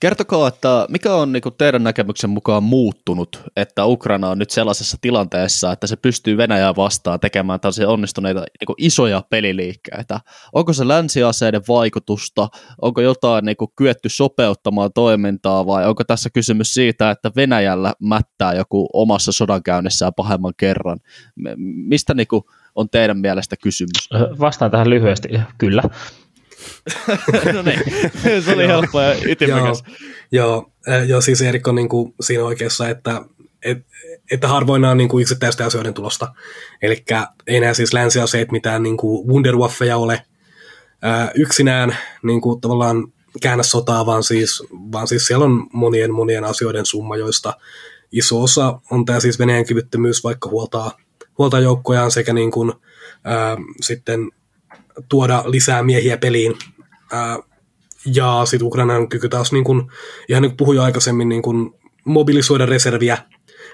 Kertokaa, 0.00 0.48
että 0.48 0.86
mikä 0.88 1.14
on 1.14 1.32
niin 1.32 1.42
teidän 1.58 1.84
näkemyksen 1.84 2.30
mukaan 2.30 2.62
muuttunut, 2.62 3.42
että 3.56 3.84
Ukraina 3.84 4.28
on 4.28 4.38
nyt 4.38 4.50
sellaisessa 4.50 4.96
tilanteessa, 5.00 5.72
että 5.72 5.86
se 5.86 5.96
pystyy 5.96 6.36
Venäjää 6.36 6.76
vastaan 6.76 7.20
tekemään 7.20 7.60
tällaisia 7.60 7.88
onnistuneita 7.88 8.40
niin 8.40 8.74
isoja 8.78 9.22
peliliikkeitä. 9.30 10.20
Onko 10.52 10.72
se 10.72 10.88
länsiaseiden 10.88 11.62
vaikutusta, 11.68 12.48
onko 12.82 13.00
jotain 13.00 13.44
niin 13.44 13.56
kyetty 13.76 14.08
sopeuttamaan 14.08 14.90
toimintaa 14.94 15.66
vai 15.66 15.86
onko 15.86 16.04
tässä 16.04 16.30
kysymys 16.30 16.74
siitä, 16.74 17.10
että 17.10 17.30
Venäjällä 17.36 17.92
mättää 18.02 18.54
joku 18.54 18.88
omassa 18.92 19.32
sodankäynnissään 19.32 20.12
pahemman 20.16 20.52
kerran? 20.56 20.98
Mistä 21.86 22.14
niin 22.14 22.28
on 22.74 22.90
teidän 22.90 23.18
mielestä 23.18 23.56
kysymys? 23.62 24.08
Vastaan 24.40 24.70
tähän 24.70 24.90
lyhyesti, 24.90 25.28
kyllä. 25.58 25.82
No 27.54 27.62
niin, 27.62 27.82
se 28.42 28.52
oli 28.54 28.66
helppo 28.66 29.00
ja 29.00 29.14
ytimekäs. 29.24 29.84
Joo, 30.32 30.70
joo, 31.06 31.20
siis 31.20 31.42
Erik 31.42 31.68
on 31.68 31.74
niin 31.74 31.88
kuin 31.88 32.14
siinä 32.20 32.44
oikeassa, 32.44 32.88
että, 32.88 33.22
et, 33.62 33.78
että 34.30 34.48
harvoin 34.48 34.82
nämä 34.82 34.90
on 34.90 34.98
niin 34.98 35.08
kuin 35.08 35.22
yksittäisten 35.22 35.66
asioiden 35.66 35.94
tulosta. 35.94 36.34
Eli 36.82 37.04
ei 37.46 37.60
nämä 37.60 37.74
siis 37.74 37.92
länsiaseet 37.92 38.52
mitään 38.52 38.82
niin 38.82 38.96
kuin 38.96 39.28
wunderwaffeja 39.28 39.96
ole 39.96 40.22
ää, 41.02 41.30
yksinään 41.34 41.96
niin 42.22 42.40
kuin 42.40 42.60
tavallaan 42.60 43.12
käännä 43.42 43.62
sotaa, 43.62 44.06
vaan 44.06 44.22
siis, 44.22 44.62
vaan 44.72 45.08
siis 45.08 45.26
siellä 45.26 45.44
on 45.44 45.66
monien 45.72 46.12
monien 46.14 46.44
asioiden 46.44 46.86
summa, 46.86 47.16
joista 47.16 47.54
iso 48.12 48.42
osa 48.42 48.80
on 48.90 49.04
tämä 49.04 49.20
siis 49.20 49.38
Venäjän 49.38 49.66
kyvyttömyys 49.66 50.24
vaikka 50.24 50.48
huoltaa, 50.48 50.98
huoltaa 51.38 51.60
joukkojaan 51.60 52.10
sekä 52.10 52.32
niin 52.32 52.50
kuin, 52.50 52.72
ää, 53.24 53.56
sitten 53.80 54.30
tuoda 55.08 55.42
lisää 55.46 55.82
miehiä 55.82 56.16
peliin. 56.16 56.54
Ää, 57.12 57.38
ja 58.14 58.42
sitten 58.44 58.66
Ukrainan 58.66 59.08
kyky 59.08 59.28
taas, 59.28 59.52
niin 59.52 59.64
kun, 59.64 59.92
ihan 60.28 60.42
niin 60.42 60.50
kuin 60.50 60.56
puhuin 60.56 60.80
aikaisemmin, 60.80 61.28
niin 61.28 61.42
kun 61.42 61.78
mobilisoida 62.04 62.66
reserviä 62.66 63.18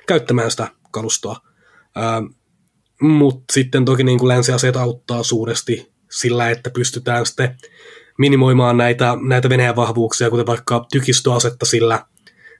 käyttämään 0.07 0.51
sitä 0.51 0.69
kalustoa. 0.91 1.37
Mutta 3.01 3.53
sitten 3.53 3.85
toki 3.85 4.05
niin 4.05 4.19
kuin 4.19 4.29
länsiaseet 4.29 4.77
auttaa 4.77 5.23
suuresti 5.23 5.93
sillä, 6.11 6.51
että 6.51 6.71
pystytään 6.71 7.27
sitten 7.27 7.57
minimoimaan 8.19 8.77
näitä, 8.77 9.17
näitä 9.29 9.49
Venäjän 9.49 9.77
vahvuuksia, 9.77 10.31
kuten 10.31 10.47
vaikka 10.47 10.87
tykistöasetta 10.93 11.67
sillä, 11.67 12.07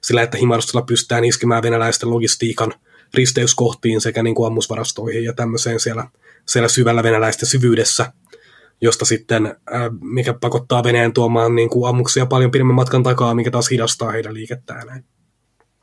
sillä 0.03 0.21
että 0.21 0.37
Himarstolla 0.37 0.85
pystytään 0.85 1.25
iskemään 1.25 1.63
venäläisten 1.63 2.09
logistiikan 2.09 2.73
risteyskohtiin 3.13 4.01
sekä 4.01 4.23
niin 4.23 4.35
kuin 4.35 4.47
ammusvarastoihin 4.47 5.23
ja 5.23 5.33
tämmöiseen 5.33 5.79
siellä, 5.79 6.07
siellä 6.47 6.67
syvällä 6.67 7.03
venäläisten 7.03 7.49
syvyydessä– 7.49 8.11
josta 8.81 9.05
sitten, 9.05 9.45
äh, 9.45 9.81
mikä 10.01 10.33
pakottaa 10.33 10.83
Venäjän 10.83 11.13
tuomaan 11.13 11.55
niin 11.55 11.69
kuin 11.69 11.89
ammuksia 11.89 12.25
paljon 12.25 12.51
pidemmän 12.51 12.75
matkan 12.75 13.03
takaa, 13.03 13.35
mikä 13.35 13.51
taas 13.51 13.69
hidastaa 13.71 14.11
heidän 14.11 14.33
liikettään. 14.33 15.03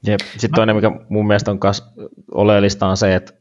Jep. 0.06 0.20
Sitten 0.20 0.54
toinen, 0.54 0.76
mikä 0.76 0.90
mun 1.08 1.26
mielestä 1.26 1.50
on 1.50 1.58
kas 1.58 1.92
oleellista, 2.34 2.86
on 2.86 2.96
se, 2.96 3.14
että 3.14 3.32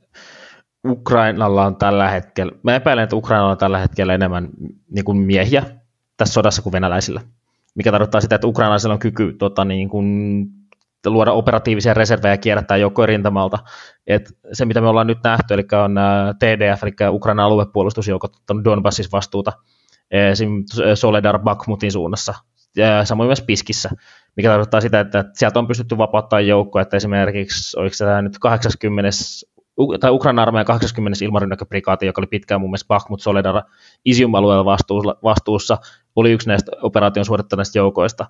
Ukrainalla 0.88 1.66
on 1.66 1.76
tällä 1.76 2.10
hetkellä, 2.10 2.52
mä 2.64 2.76
epäilen, 2.76 3.04
että 3.04 3.16
Ukrainalla 3.16 3.52
on 3.52 3.58
tällä 3.58 3.80
hetkellä 3.80 4.14
enemmän 4.14 4.50
niin 4.90 5.06
kuin 5.06 5.18
miehiä 5.18 5.64
tässä 6.18 6.34
sodassa 6.34 6.62
kuin 6.62 6.74
venäläisillä. 6.74 7.22
Mikä 7.76 7.92
tarkoittaa 7.92 8.22
sitä, 8.22 8.36
että 8.36 8.48
ukrainalaisilla 8.48 8.94
on 8.94 9.00
kyky 9.00 9.34
tota, 9.34 9.66
niin 9.66 9.90
kuin, 9.90 10.48
luoda 11.06 11.32
operatiivisia 11.32 11.94
reservejä 11.94 12.34
ja 12.34 12.38
kierrättää 12.38 12.78
joukkojen 12.78 13.10
rintamalta. 13.10 13.60
Et 14.08 14.38
se, 14.54 14.66
mitä 14.66 14.82
me 14.82 14.88
ollaan 14.88 15.08
nyt 15.08 15.18
nähty, 15.24 15.54
eli 15.54 15.64
on 15.86 15.96
TDF, 16.40 16.84
eli 16.84 16.92
Ukrainan 17.10 17.46
aluepuolustusjoukot 17.46 18.36
ottanut 18.36 18.64
Donbassissa 18.64 19.18
vastuuta, 19.18 19.52
esim. 20.12 20.64
Soledar 20.94 21.40
Bakhmutin 21.40 21.92
suunnassa, 21.92 22.34
ja 22.76 23.06
samoin 23.06 23.28
myös 23.28 23.42
Piskissä, 23.42 23.90
mikä 24.38 24.50
tarkoittaa 24.50 24.82
sitä, 24.82 25.00
että 25.00 25.26
sieltä 25.34 25.60
on 25.60 25.68
pystytty 25.68 25.98
vapauttamaan 25.98 26.48
joukkoja, 26.48 26.82
että 26.82 26.98
esimerkiksi, 26.98 27.80
oliko 27.80 27.94
se 27.94 28.22
nyt 28.22 28.40
80 28.40 29.10
tai 30.00 30.12
Ukrainan 30.12 30.42
armeijan 30.44 30.66
80. 30.66 31.26
ilmarynnäkköprikaati, 31.26 32.06
joka 32.06 32.22
oli 32.22 32.28
pitkään 32.28 32.62
mun 32.62 32.70
mielestä 32.70 32.88
Bakhmut 32.88 33.22
Soledar 33.22 33.62
Isium-alueella 34.06 34.66
vastuussa, 35.24 35.78
oli 36.16 36.32
yksi 36.32 36.48
näistä 36.48 36.72
operaation 36.82 37.26
suorittaneista 37.26 37.78
joukoista. 37.78 38.26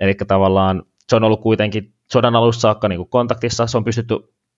Eli 0.00 0.14
tavallaan 0.14 0.82
se 1.08 1.16
on 1.16 1.24
ollut 1.24 1.40
kuitenkin 1.40 1.94
sodan 2.12 2.36
alussa 2.36 2.60
saakka 2.60 2.88
niin 2.88 2.98
kuin 2.98 3.08
kontaktissa, 3.08 3.66
se 3.66 3.76
on 3.76 3.84
pystytty 3.84 4.14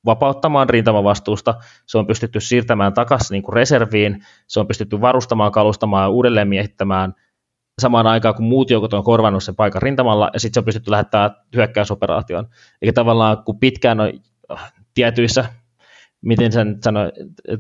vapauttamaan 0.07 0.69
rintamavastuusta, 0.69 1.55
se 1.87 1.99
on 1.99 2.07
pystytty 2.07 2.41
siirtämään 2.41 2.95
takaisin 2.95 3.35
niin 3.35 3.53
reserviin, 3.53 4.25
se 4.47 4.61
on 4.61 4.67
pystytty 4.67 5.01
varustamaan, 5.01 5.53
kalustamaan 5.53 6.03
ja 6.03 6.09
uudelleen 6.09 6.49
miehittämään 6.49 7.15
samaan 7.81 8.07
aikaan, 8.07 8.35
kun 8.35 8.45
muut 8.45 8.71
joukot 8.71 8.95
on 8.95 9.05
korvannut 9.05 9.45
sen 9.45 9.57
paikan 9.57 9.83
rintamalla, 9.83 10.31
ja 10.33 10.41
sitten 10.41 10.55
se 10.55 10.61
on 10.61 10.65
pystytty 10.65 10.91
lähettämään 10.91 11.31
hyökkäysoperaatioon. 11.57 12.47
Eli 12.83 12.93
tavallaan, 12.93 13.45
kun 13.45 13.59
pitkään 13.59 14.01
on 14.01 14.13
äh, 14.53 14.73
tietyissä, 14.95 15.45
miten 16.21 16.53
sen 16.53 16.79
sanoi, 16.85 17.13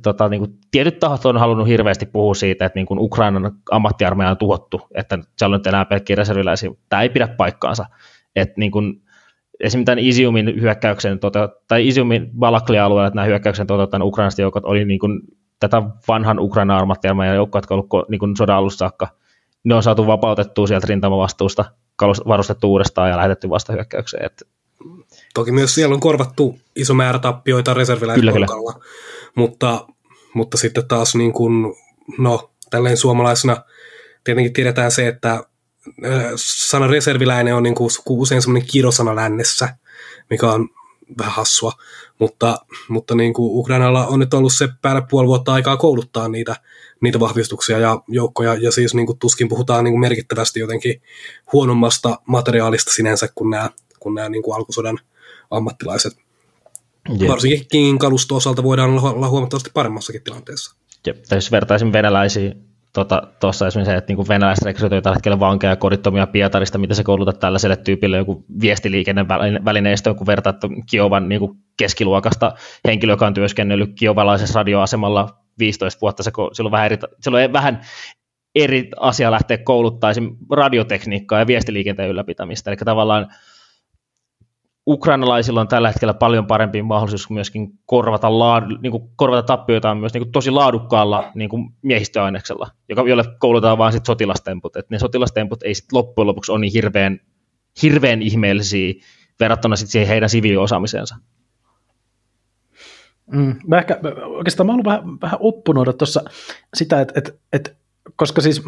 tota, 0.02 0.28
niin 0.28 0.40
kuin, 0.40 0.58
tietyt 0.70 0.98
tahot 0.98 1.26
on 1.26 1.38
halunnut 1.38 1.68
hirveästi 1.68 2.06
puhua 2.06 2.34
siitä, 2.34 2.66
että 2.66 2.78
niin 2.78 2.86
kuin 2.86 3.00
Ukrainan 3.00 3.52
ammattiarmeija 3.70 4.30
on 4.30 4.36
tuhottu, 4.36 4.80
että 4.94 5.18
siellä 5.38 5.54
on 5.54 5.60
nyt 5.60 5.66
enää 5.66 5.84
pelkkiä 5.84 6.16
reserviläisiä. 6.16 6.70
Tämä 6.88 7.02
ei 7.02 7.08
pidä 7.08 7.28
paikkaansa. 7.28 7.86
Että 8.36 8.54
niin 8.56 8.70
kuin, 8.70 9.02
esimerkiksi 9.60 9.84
tämän 9.84 10.04
Isiumin 10.04 10.60
hyökkäyksen, 10.60 11.18
tota, 11.18 11.48
tai 11.68 11.88
Isiumin 11.88 12.30
Balaklia-alueella, 12.38 13.10
nämä 13.14 13.26
hyökkäyksen 13.26 13.66
toteuttaneet 13.66 14.06
ukrainalaiset 14.06 14.38
joukot 14.38 14.64
oli 14.64 14.84
niin 14.84 14.98
kuin, 14.98 15.20
tätä 15.60 15.82
vanhan 16.08 16.38
Ukraina 16.40 16.76
armattiarmeijan 16.76 17.36
joukkoja, 17.36 17.60
jotka 17.60 17.74
ovat 17.74 18.08
niin 18.08 18.18
kuin 18.18 18.36
sodan 18.36 18.56
alussa 18.56 18.78
saakka, 18.78 19.08
ne 19.64 19.74
on 19.74 19.82
saatu 19.82 20.06
vapautettua 20.06 20.66
sieltä 20.66 20.86
rintamavastuusta, 20.86 21.64
varustettu 22.28 22.70
uudestaan 22.70 23.10
ja 23.10 23.16
lähetetty 23.16 23.48
vastahyökkäykseen. 23.48 24.24
Et... 24.24 24.42
Toki 25.34 25.52
myös 25.52 25.74
siellä 25.74 25.94
on 25.94 26.00
korvattu 26.00 26.58
iso 26.76 26.94
määrä 26.94 27.18
tappioita 27.18 27.74
reserviläisporukalla, 27.74 28.80
mutta, 29.34 29.86
mutta 30.34 30.56
sitten 30.56 30.88
taas 30.88 31.14
niin 31.14 31.32
kuin, 31.32 31.74
no, 32.18 32.50
tälleen 32.70 32.96
suomalaisena 32.96 33.56
tietenkin 34.24 34.52
tiedetään 34.52 34.90
se, 34.90 35.08
että 35.08 35.44
sana 36.36 36.86
reserviläinen 36.86 37.54
on 37.54 37.62
niin 37.62 37.74
kuin 37.74 37.90
usein 38.08 38.42
semmoinen 38.42 38.68
kirosana 38.68 39.16
lännessä, 39.16 39.76
mikä 40.30 40.52
on 40.52 40.68
vähän 41.18 41.32
hassua, 41.32 41.72
mutta, 42.18 42.58
mutta 42.88 43.14
niin 43.14 43.34
kuin 43.34 43.50
Ukrainalla 43.52 44.06
on 44.06 44.18
nyt 44.18 44.34
ollut 44.34 44.52
se 44.52 44.68
päälle 44.82 45.02
puoli 45.10 45.26
vuotta 45.26 45.52
aikaa 45.52 45.76
kouluttaa 45.76 46.28
niitä, 46.28 46.56
niitä 47.00 47.20
vahvistuksia 47.20 47.78
ja 47.78 48.02
joukkoja, 48.08 48.54
ja 48.54 48.72
siis 48.72 48.94
niin 48.94 49.06
kuin 49.06 49.18
tuskin 49.18 49.48
puhutaan 49.48 49.84
niin 49.84 49.92
kuin 49.92 50.00
merkittävästi 50.00 50.60
jotenkin 50.60 51.02
huonommasta 51.52 52.18
materiaalista 52.26 52.92
sinänsä 52.92 53.28
kuin 53.34 53.50
nämä, 53.50 53.70
kuin 53.98 54.14
nämä 54.14 54.28
niin 54.28 54.42
kuin 54.42 54.56
alkusodan 54.56 54.98
ammattilaiset. 55.50 56.12
Jep. 57.18 57.30
Varsinkin 57.30 57.98
kalusto 57.98 58.36
osalta 58.36 58.62
voidaan 58.62 58.98
olla 58.98 59.28
huomattavasti 59.28 59.70
paremmassakin 59.74 60.22
tilanteessa. 60.22 60.76
Jep. 61.06 61.16
Jos 61.30 61.52
vertaisin 61.52 61.92
venäläisiin 61.92 62.67
tuossa 62.92 63.28
tota, 63.40 63.66
esimerkiksi 63.66 63.90
se, 63.90 63.96
että 63.96 64.12
niin 64.12 64.28
venäläiset 64.28 64.64
rekrytoivat 64.64 65.02
tällä 65.02 65.16
hetkellä 65.16 65.40
vankeja 65.40 65.72
ja 65.72 65.76
kodittomia 65.76 66.26
Pietarista, 66.26 66.78
mitä 66.78 66.94
se 66.94 67.04
koulutat 67.04 67.38
tällaiselle 67.38 67.76
tyypille 67.76 68.16
joku 68.16 68.44
viestiliikennevälineistö, 68.60 70.14
kun 70.14 70.26
vertaat 70.26 70.56
Kiovan 70.90 71.28
niin 71.28 71.40
kuin 71.40 71.58
keskiluokasta 71.76 72.52
henkilö, 72.86 73.12
joka 73.12 73.26
on 73.26 73.34
työskennellyt 73.34 73.90
kiovalaisessa 73.98 74.58
radioasemalla 74.58 75.28
15 75.58 76.00
vuotta, 76.00 76.22
se, 76.22 76.30
silloin 76.52 76.72
vähän, 76.72 76.86
eri, 76.86 76.98
silloin 77.20 77.52
vähän 77.52 77.80
eri 78.54 78.90
asia 79.00 79.30
lähteä 79.30 79.58
kouluttaa 79.58 80.12
radiotekniikkaa 80.50 81.38
ja 81.38 81.46
viestiliikenteen 81.46 82.10
ylläpitämistä. 82.10 82.70
Eli 82.70 82.76
tavallaan 82.76 83.26
ukrainalaisilla 84.88 85.60
on 85.60 85.68
tällä 85.68 85.88
hetkellä 85.88 86.14
paljon 86.14 86.46
parempi 86.46 86.82
mahdollisuus 86.82 87.30
myöskin 87.30 87.70
korvata, 87.86 88.38
laadu, 88.38 88.66
niin 88.82 88.90
kuin 88.90 89.10
korvata 89.16 89.42
tappioita 89.42 89.94
myös 89.94 90.14
niin 90.14 90.22
kuin 90.22 90.32
tosi 90.32 90.50
laadukkaalla 90.50 91.32
niin 91.34 91.50
kuin 91.50 91.70
miehistöaineksella, 91.82 92.70
joka, 92.88 93.02
jolle 93.08 93.24
koulutetaan 93.38 93.78
vain 93.78 93.92
sit 93.92 94.06
sotilastemput. 94.06 94.76
Et 94.76 94.90
ne 94.90 94.98
sotilastemput 94.98 95.62
ei 95.62 95.74
sit 95.74 95.92
loppujen 95.92 96.26
lopuksi 96.26 96.52
ole 96.52 96.60
niin 96.60 96.72
hirveän, 96.72 97.20
hirveän 97.82 98.22
ihmeellisiä 98.22 98.94
verrattuna 99.40 99.76
sit 99.76 99.88
siihen 99.88 100.08
heidän 100.08 100.30
siviiliosaamiseensa. 100.30 101.16
Mm, 103.32 103.56
mä 103.66 103.78
ehkä, 103.78 104.00
oikeastaan 104.24 104.66
mä 104.66 104.72
ollut 104.72 104.86
vähän, 104.86 105.20
vähän 105.20 105.38
oppunoida 105.40 105.92
tuossa 105.92 106.22
sitä, 106.74 107.00
että, 107.00 107.14
että, 107.16 107.32
että 107.52 107.70
koska 108.16 108.40
siis 108.40 108.62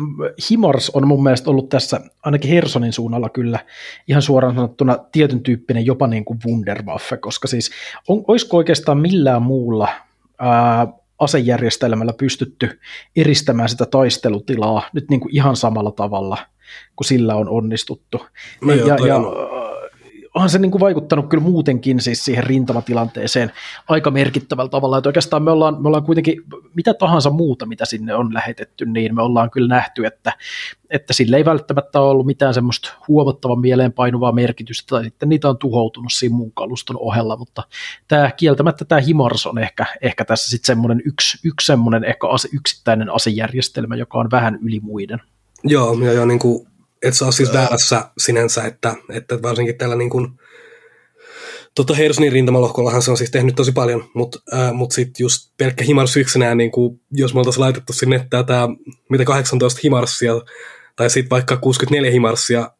Himars 0.50 0.90
on 0.90 1.08
mun 1.08 1.22
mielestä 1.22 1.50
ollut 1.50 1.68
tässä, 1.68 2.00
ainakin 2.22 2.50
Hersonin 2.50 2.92
suunnalla 2.92 3.28
kyllä, 3.28 3.58
ihan 4.08 4.22
suoraan 4.22 4.54
sanottuna 4.54 4.98
tietyn 5.12 5.40
tyyppinen 5.40 5.86
jopa 5.86 6.06
niin 6.06 6.24
kuin 6.24 6.38
Wunderwaffe, 6.46 7.16
koska 7.16 7.48
siis 7.48 7.70
on, 8.08 8.24
olisiko 8.28 8.56
oikeastaan 8.56 8.98
millään 8.98 9.42
muulla 9.42 9.88
ää, 10.38 10.86
asejärjestelmällä 11.18 12.12
pystytty 12.12 12.80
eristämään 13.16 13.68
sitä 13.68 13.86
taistelutilaa 13.86 14.82
nyt 14.92 15.10
niin 15.10 15.20
kuin 15.20 15.36
ihan 15.36 15.56
samalla 15.56 15.92
tavalla, 15.92 16.38
kuin 16.96 17.06
sillä 17.06 17.34
on 17.34 17.48
onnistuttu. 17.48 18.26
No 18.64 18.72
joo, 18.72 18.88
ja, 18.88 19.06
ja, 19.06 19.20
onhan 20.34 20.50
se 20.50 20.58
niin 20.58 20.70
kuin 20.70 20.80
vaikuttanut 20.80 21.28
kyllä 21.28 21.42
muutenkin 21.42 22.00
siis 22.00 22.24
siihen 22.24 22.44
rintamatilanteeseen 22.44 23.52
aika 23.88 24.10
merkittävällä 24.10 24.68
tavalla, 24.68 24.98
että 24.98 25.08
oikeastaan 25.08 25.42
me 25.42 25.50
ollaan, 25.50 25.82
me 25.82 25.88
ollaan 25.88 26.04
kuitenkin 26.04 26.42
mitä 26.74 26.94
tahansa 26.94 27.30
muuta, 27.30 27.66
mitä 27.66 27.84
sinne 27.84 28.14
on 28.14 28.34
lähetetty, 28.34 28.86
niin 28.86 29.14
me 29.14 29.22
ollaan 29.22 29.50
kyllä 29.50 29.74
nähty, 29.74 30.06
että, 30.06 30.32
että 30.90 31.12
sille 31.12 31.36
ei 31.36 31.44
välttämättä 31.44 32.00
ole 32.00 32.10
ollut 32.10 32.26
mitään 32.26 32.54
semmoista 32.54 32.92
huomattavan 33.08 33.60
mieleen 33.60 33.92
painuvaa 33.92 34.32
merkitystä, 34.32 34.86
tai 34.90 35.04
sitten 35.04 35.28
niitä 35.28 35.48
on 35.48 35.58
tuhoutunut 35.58 36.12
siinä 36.12 36.36
muun 36.36 36.52
kaluston 36.52 36.96
ohella, 36.98 37.36
mutta 37.36 37.62
tämä 38.08 38.30
kieltämättä 38.30 38.84
tämä 38.84 39.00
Himars 39.00 39.46
on 39.46 39.58
ehkä, 39.58 39.86
ehkä 40.00 40.24
tässä 40.24 40.50
sitten 40.50 40.66
semmoinen 40.66 41.02
yksi, 41.04 41.38
yksi 41.44 41.66
semmoinen 41.66 42.04
ehkä 42.04 42.28
ase, 42.28 42.48
yksittäinen 42.52 43.10
asejärjestelmä, 43.10 43.96
joka 43.96 44.18
on 44.18 44.30
vähän 44.30 44.58
yli 44.62 44.80
muiden. 44.80 45.20
Joo, 45.64 45.92
ja, 45.92 46.12
ja 46.12 46.26
niin 46.26 46.38
kuin 46.38 46.66
et 47.02 47.14
saa 47.14 47.32
siis 47.32 47.52
väärässä 47.52 48.10
sinänsä, 48.18 48.64
että, 48.64 48.94
että 49.12 49.42
varsinkin 49.42 49.78
tällä 49.78 49.94
niin 49.94 50.10
kuin, 50.10 50.28
tota 51.74 51.94
Hersonin 51.94 52.32
rintamalohkollahan 52.32 53.02
se 53.02 53.10
on 53.10 53.16
siis 53.16 53.30
tehnyt 53.30 53.54
tosi 53.54 53.72
paljon, 53.72 54.10
mutta 54.14 54.38
äh, 54.54 54.72
mut 54.72 54.92
sitten 54.92 55.24
just 55.24 55.52
pelkkä 55.56 55.84
Himars 55.84 56.16
yksinään, 56.16 56.56
niin 56.56 56.70
kuin, 56.70 57.00
jos 57.12 57.34
me 57.34 57.40
oltaisiin 57.40 57.60
laitettu 57.60 57.92
sinne 57.92 58.26
tätä, 58.30 58.68
mitä 59.08 59.24
18 59.24 59.80
Himarsia, 59.84 60.32
tai 60.96 61.10
sitten 61.10 61.30
vaikka 61.30 61.56
64 61.56 62.10
Himarsia, 62.10 62.70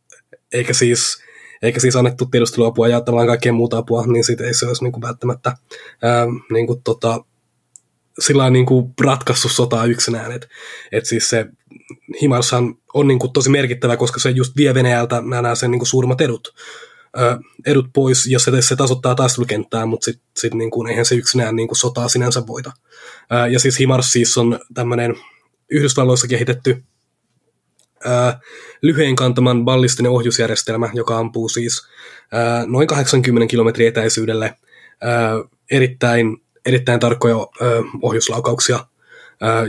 eikä 0.53 0.73
siis, 0.73 1.23
eikä 1.63 1.81
siis 1.81 1.97
annettu 1.97 2.27
tiedusteluapua 2.27 2.89
ja 2.89 3.01
tavallaan 3.01 3.29
kaikkea 3.29 3.53
muuta 3.53 3.79
apua, 3.79 4.07
niin 4.07 4.25
sitten 4.25 4.47
ei 4.47 4.55
se 4.55 4.67
olisi 4.67 4.85
niin 4.85 4.93
kuin 4.93 5.03
välttämättä 5.03 5.57
ää, 6.03 6.27
niin 6.53 6.67
kuin 6.67 6.83
tota, 6.83 7.25
sillä 8.19 8.51
niin 8.51 8.67
kuin 8.67 8.95
ratkaissut 9.01 9.53
sotaa 9.53 9.85
yksinään. 9.85 10.33
Et, 10.33 10.49
et 10.93 11.07
siis 11.07 11.31
se 11.31 11.47
Himarshan 12.23 12.75
on 12.95 13.09
niin 13.09 13.19
kuin 13.19 13.33
tosi 13.33 13.51
merkittävä, 13.51 13.97
koska 13.97 14.21
se 14.21 14.31
just 14.31 14.57
vie 14.57 14.75
Venäjältä 14.75 15.23
nämä 15.25 15.55
sen 15.55 15.71
niin 15.71 15.79
kuin 15.79 15.89
suurimmat 15.89 16.21
edut, 16.21 16.55
ö, 17.19 17.39
edut 17.67 17.87
pois, 17.95 18.27
ja 18.27 18.39
se, 18.39 18.63
se 18.63 18.77
tasoittaa 18.77 19.15
taistelukenttää, 19.15 19.87
mutta 19.87 20.05
sitten 20.05 20.27
sit 20.39 20.55
niin 20.55 20.71
kuin, 20.71 20.89
eihän 20.91 21.05
se 21.05 21.15
yksinään 21.15 21.57
niin 21.57 21.69
kuin 21.69 21.79
sotaa 21.79 22.09
sinänsä 22.09 22.47
voita. 22.47 22.73
Ö, 23.33 23.49
ja 23.49 23.59
siis 23.59 23.79
Himars 23.79 24.13
siis 24.13 24.39
on 24.39 24.61
tämmöinen 24.75 25.15
Yhdysvalloissa 25.71 26.29
kehitetty 26.29 26.83
ö, 28.07 28.09
lyhyen 28.83 29.17
kantaman 29.17 29.65
ballistinen 29.65 30.13
ohjusjärjestelmä, 30.13 30.91
joka 30.95 31.19
ampuu 31.19 31.49
siis 31.49 31.83
ö, 31.83 32.67
noin 32.67 32.87
80 32.87 33.51
kilometrin 33.51 33.89
etäisyydelle 33.89 34.55
ö, 35.03 35.49
erittäin 35.71 36.37
erittäin 36.67 37.01
tarkkoja 37.01 37.37
ohjuslaukauksia, 38.03 38.87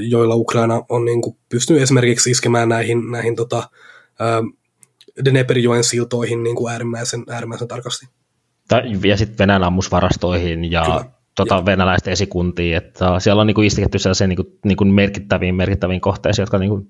joilla 0.10 0.36
Ukraina 0.36 0.82
on 0.89 1.06
niin 1.06 1.22
kuin, 1.22 1.38
pystynyt 1.50 1.82
esimerkiksi 1.82 2.32
iskemään 2.32 2.70
näihin, 2.70 3.12
näihin 3.12 3.36
tota, 3.36 3.70
Dneperjoen 5.26 5.84
siltoihin 5.84 6.44
niin 6.44 6.56
kuin 6.56 6.72
äärimmäisen, 6.72 7.24
äärimmäisen 7.30 7.68
tarkasti. 7.68 8.08
Ja 9.04 9.18
sitten 9.18 9.38
Venäjän 9.38 9.64
ammusvarastoihin 9.64 10.72
ja 10.72 10.84
Kyllä. 10.86 11.06
tota, 11.36 11.66
venäläisten 11.66 12.12
esikuntiin, 12.12 12.78
että 12.78 13.20
siellä 13.20 13.42
on 13.42 13.48
niin 13.48 13.56
kuin 13.56 13.68
isketty 13.68 14.00
sellaisiin 14.00 14.30
niin 14.30 14.38
kuin, 14.38 14.60
niin 14.66 14.78
kuin 14.78 14.88
merkittäviin, 14.88 15.56
merkittäviin 15.56 16.02
kohteisiin, 16.02 16.44
jotka 16.44 16.58
niin 16.58 16.70
kuin, 16.70 16.88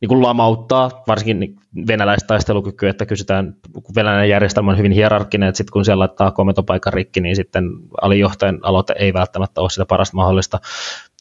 niin 0.00 0.08
kuin 0.08 0.22
lamauttaa 0.22 1.02
varsinkin 1.06 1.56
venäläistä 1.86 2.26
taistelukykyä, 2.26 2.90
että 2.90 3.06
kysytään, 3.06 3.54
kun 3.72 3.94
venäläinen 3.94 4.28
järjestelmä 4.28 4.70
on 4.70 4.78
hyvin 4.78 4.92
hierarkkinen, 4.92 5.48
että 5.48 5.56
sitten 5.56 5.72
kun 5.72 5.84
siellä 5.84 6.00
laittaa 6.00 6.30
komentopaikan 6.30 6.92
rikki, 6.92 7.20
niin 7.20 7.36
sitten 7.36 7.64
alijohtajan 8.02 8.58
aloite 8.62 8.94
ei 8.98 9.12
välttämättä 9.12 9.60
ole 9.60 9.70
sitä 9.70 9.86
parasta 9.86 10.16
mahdollista. 10.16 10.60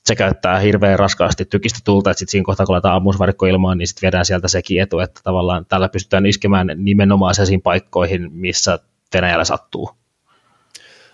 Se 0.05 0.15
käyttää 0.15 0.59
hirveän 0.59 0.99
raskaasti 0.99 1.45
tykistä 1.45 1.79
tulta, 1.83 2.11
että 2.11 2.19
sitten 2.19 2.31
siinä 2.31 2.45
kohtaa, 2.45 2.65
kun 2.65 2.73
laitetaan 2.73 2.95
ammusvarikko 2.95 3.45
ilmaan, 3.45 3.77
niin 3.77 3.87
sitten 3.87 4.01
viedään 4.01 4.25
sieltä 4.25 4.47
sekin 4.47 4.81
etu, 4.81 4.99
että 4.99 5.21
tavallaan 5.23 5.65
tällä 5.65 5.89
pystytään 5.89 6.25
iskemään 6.25 6.71
nimenomaan 6.75 7.35
sellaisiin 7.35 7.61
paikkoihin, 7.61 8.29
missä 8.31 8.79
Venäjällä 9.13 9.45
sattuu. 9.45 9.91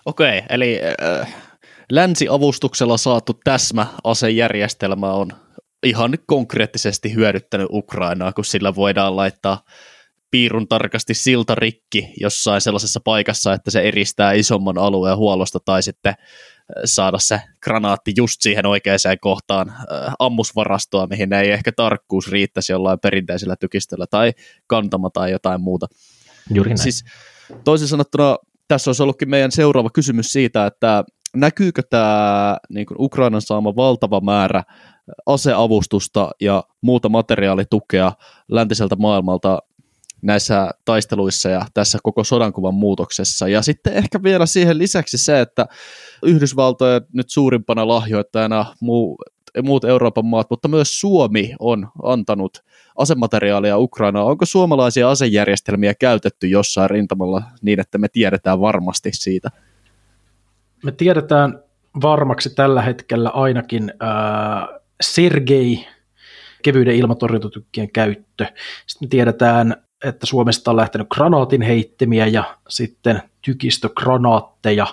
Okei, 0.06 0.44
eli 0.50 0.82
äh, 1.22 1.36
länsiavustuksella 1.92 2.98
saatu 2.98 3.40
täsmäasejärjestelmä 3.44 5.12
on 5.12 5.32
ihan 5.84 6.18
konkreettisesti 6.26 7.14
hyödyttänyt 7.14 7.68
Ukrainaa, 7.72 8.34
kun 8.34 8.46
sillä 8.46 8.76
voidaan 8.76 9.16
laittaa 9.16 9.64
piirun 10.32 10.68
tarkasti 10.68 11.14
silta 11.14 11.56
rikki 11.56 12.14
jossain 12.22 12.62
sellaisessa 12.62 13.00
paikassa, 13.04 13.54
että 13.54 13.72
se 13.72 13.82
eristää 13.82 14.34
isomman 14.34 14.78
alueen 14.78 15.18
huollosta 15.18 15.60
tai 15.66 15.84
sitten 15.84 16.10
äh, 16.10 16.16
saada 16.86 17.20
se 17.20 17.42
granaatti 17.64 18.14
just 18.18 18.42
siihen 18.42 18.66
oikeaan 18.66 19.00
kohtaan 19.22 19.70
äh, 19.70 20.14
ammusvarastoa, 20.20 21.08
mihin 21.08 21.34
ei 21.34 21.52
ehkä 21.52 21.72
tarkkuus 21.72 22.32
riittäisi 22.32 22.72
jollain 22.72 23.00
perinteisellä 23.00 23.56
tykistöllä 23.60 24.06
tai 24.10 24.32
kantama 24.68 25.10
tai 25.10 25.32
jotain 25.32 25.62
muuta. 25.62 25.88
Juuri 26.54 26.70
näin. 26.70 26.78
Siis, 26.78 27.06
toisin 27.64 27.88
sanottuna 27.88 28.38
tässä 28.68 28.90
olisi 28.90 29.04
ollutkin 29.04 29.30
meidän 29.30 29.52
seuraava 29.52 29.90
kysymys 29.90 30.32
siitä, 30.32 30.66
että 30.66 31.04
näkyykö 31.36 31.82
tämä 31.90 32.58
niin 32.70 32.86
Ukrainan 33.00 33.42
saama 33.42 33.76
valtava 33.76 34.22
määrä 34.22 34.64
aseavustusta 35.26 36.32
ja 36.42 36.64
muuta 36.82 37.10
materiaalitukea 37.10 38.12
läntiseltä 38.48 38.96
maailmalta 38.96 39.60
näissä 40.22 40.72
taisteluissa 40.86 41.50
ja 41.50 41.66
tässä 41.74 42.00
koko 42.04 42.24
sodankuvan 42.24 42.74
muutoksessa. 42.74 43.48
Ja 43.48 43.62
sitten 43.62 43.94
ehkä 43.94 44.24
vielä 44.24 44.46
siihen 44.46 44.78
lisäksi 44.78 45.18
se, 45.18 45.42
että 45.42 45.66
Yhdysvaltojen 46.24 47.02
nyt 47.14 47.30
suurimpana 47.30 47.88
lahjoittajana 47.88 48.66
muu, 48.82 49.18
muut 49.64 49.84
Euroopan 49.84 50.26
maat, 50.26 50.48
mutta 50.50 50.68
myös 50.68 51.00
Suomi 51.00 51.56
on 51.60 51.88
antanut 52.04 52.64
asemateriaalia 52.98 53.78
Ukrainaan. 53.78 54.26
Onko 54.26 54.46
suomalaisia 54.46 55.10
asejärjestelmiä 55.10 55.94
käytetty 55.94 56.48
jossain 56.48 56.90
rintamalla 56.90 57.44
niin, 57.62 57.80
että 57.80 57.98
me 57.98 58.08
tiedetään 58.08 58.62
varmasti 58.62 59.10
siitä? 59.14 59.50
Me 60.84 60.92
tiedetään 60.92 61.60
varmaksi 62.02 62.56
tällä 62.56 62.82
hetkellä 62.82 63.30
ainakin 63.30 63.94
Sergei 65.02 65.88
kevyiden 66.64 66.96
ilmatorjuntatykkien 66.96 67.92
käyttö. 67.92 68.46
Sitten 68.88 69.10
tiedetään, 69.10 69.76
että 70.04 70.26
Suomesta 70.26 70.72
on 70.72 70.78
lähtenyt 70.78 71.08
granaatin 71.10 71.62
heittimiä 71.62 72.28
ja 72.28 72.58
sitten 72.70 73.22
tykistögranaatteja 73.42 74.88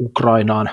Ukrainaan. 0.00 0.70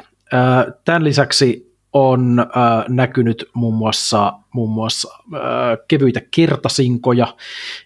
Tämän 0.85 1.03
lisäksi 1.03 1.66
on 1.97 2.39
äh, 2.39 2.85
näkynyt 2.87 3.49
muun 3.53 3.73
muassa, 3.73 4.33
muun 4.53 4.69
muassa 4.69 5.19
äh, 5.33 5.41
kevyitä 5.87 6.21
kertasinkoja 6.31 7.35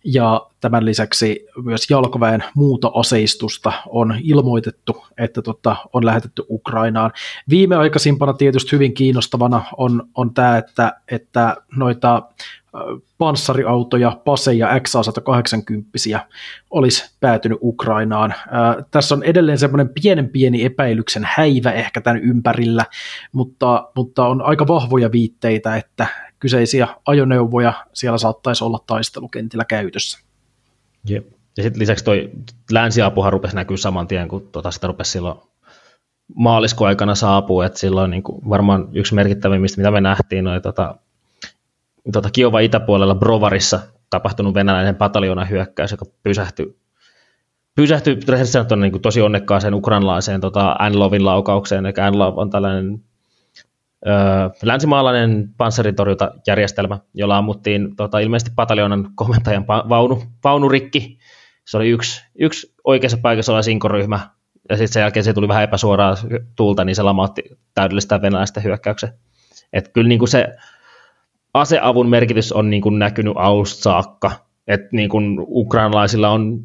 ja 0.04 0.48
tämän 0.62 0.86
lisäksi 0.86 1.46
myös 1.64 1.90
jalkaväen 1.90 2.44
muuta 2.56 2.92
aseistusta 2.94 3.74
on 3.90 4.16
ilmoitettu, 4.24 5.06
että 5.18 5.42
tota, 5.42 5.76
on 5.94 6.06
lähetetty 6.06 6.44
Ukrainaan. 6.50 7.12
Viimeaikaisimpana 7.50 8.34
tietysti 8.34 8.72
hyvin 8.72 8.94
kiinnostavana 8.94 9.64
on, 9.78 10.04
on 10.16 10.34
tämä, 10.34 10.58
että, 10.58 10.94
että 11.12 11.58
noita 11.76 12.22
panssariautoja, 13.18 14.18
paseja 14.26 14.68
XA-180 14.78 16.20
olisi 16.70 17.16
päätynyt 17.20 17.58
Ukrainaan. 17.62 18.34
Ää, 18.52 18.76
tässä 18.92 19.16
on 19.16 19.24
edelleen 19.24 19.58
semmoinen 19.58 19.90
pienen 20.02 20.30
pieni 20.30 20.66
epäilyksen 20.66 21.24
häivä 21.26 21.72
ehkä 21.72 22.02
tämän 22.02 22.22
ympärillä, 22.22 22.86
mutta, 23.32 23.90
mutta 23.96 24.28
on 24.28 24.42
aika 24.42 24.68
vahvoja 24.68 25.12
viitteitä, 25.12 25.76
että 25.76 26.08
kyseisiä 26.40 26.88
ajoneuvoja 27.06 27.74
siellä 27.94 28.18
saattaisi 28.18 28.64
olla 28.64 28.80
taistelukentillä 28.88 29.66
käytössä. 29.66 30.20
Jep. 31.10 31.28
Ja 31.58 31.64
sitten 31.64 31.80
lisäksi 31.80 32.06
toi 32.06 32.32
länsiapuhan 32.72 33.34
rupesi 33.34 33.56
näkyä 33.56 33.78
saman 33.78 34.08
tien, 34.08 34.28
kun 34.28 34.48
tota 34.52 34.72
sitä 34.72 34.88
rupesi 34.88 35.12
silloin 35.12 35.40
maaliskuun 36.36 36.88
aikana 36.88 37.16
saapua, 37.16 37.66
että 37.66 37.80
silloin 37.80 38.12
niin 38.12 38.24
varmaan 38.50 38.88
yksi 38.94 39.16
merkittävimmistä, 39.16 39.78
mitä 39.78 39.92
me 39.92 40.02
nähtiin, 40.02 40.48
oli 40.48 40.62
tota 40.62 40.96
tota, 42.14 42.30
Kiova 42.34 42.60
itäpuolella 42.60 43.16
Brovarissa 43.16 43.80
tapahtunut 44.10 44.54
venäläinen 44.54 44.96
pataljoona 44.96 45.46
hyökkäys, 45.46 45.92
joka 45.92 46.06
pysähtyi 46.24 46.82
pysähtyi 47.76 48.20
sanottuna 48.44 48.82
niin 48.82 49.02
tosi 49.02 49.22
onnekkaaseen 49.22 49.74
ukrainalaiseen 49.74 50.42
tota, 50.42 50.76
Anlovin 50.80 51.26
laukaukseen. 51.26 51.86
Eli 51.86 51.94
Anlov 52.02 52.38
on 52.38 52.50
tällainen 52.50 53.04
ö, 54.08 54.12
länsimaalainen 54.64 55.50
panssaritorjuntajärjestelmä, 55.58 57.00
jolla 57.14 57.38
ammuttiin 57.38 57.96
tota, 57.96 58.20
ilmeisesti 58.20 58.52
pataljoonan 58.56 59.10
komentajan 59.16 59.68
vaunu, 59.68 60.24
vaunurikki. 60.44 61.18
Se 61.66 61.78
oli 61.78 61.90
yksi, 61.90 62.26
yksi 62.40 62.74
oikeassa 62.84 63.18
paikassa 63.18 63.52
oleva 63.52 63.64
sinkoryhmä, 63.64 64.20
ja 64.70 64.78
sitten 64.78 64.94
sen 64.94 65.02
jälkeen 65.02 65.24
se 65.24 65.34
tuli 65.34 65.48
vähän 65.48 65.64
epäsuoraa 65.64 66.16
tulta, 66.56 66.86
niin 66.86 66.96
se 66.96 67.04
lamautti 67.04 67.44
täydellistä 67.74 68.22
venäläistä 68.22 68.62
hyökkäyksen. 68.62 69.14
Et 69.74 69.88
kyllä 69.88 70.08
niin 70.08 70.20
kuin 70.20 70.30
se 70.30 70.48
aseavun 71.54 72.10
merkitys 72.10 72.52
on 72.52 72.70
niin 72.70 72.82
kuin 72.82 73.00
näkynyt 73.00 73.34
alusta 73.38 73.84
saakka, 73.84 74.32
että 74.68 74.88
niin 74.92 75.10
kuin 75.10 75.38
ukrainalaisilla 75.40 76.30
on 76.30 76.64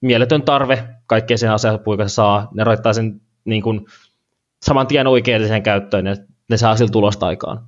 mieletön 0.00 0.42
tarve 0.42 0.88
kaikkea 1.06 1.38
sen 1.38 1.50
aseapuja 1.50 2.08
saa, 2.08 2.48
ne 2.54 2.64
roittaa 2.64 2.92
sen 2.92 3.20
niin 3.44 3.62
kuin, 3.62 3.86
saman 4.62 4.86
tien 4.86 5.06
oikeelliseen 5.06 5.62
käyttöön, 5.62 6.06
ja 6.06 6.16
ne 6.50 6.56
saa 6.56 6.76
sillä 6.76 6.90
tulosta 6.90 7.26
aikaan. 7.26 7.66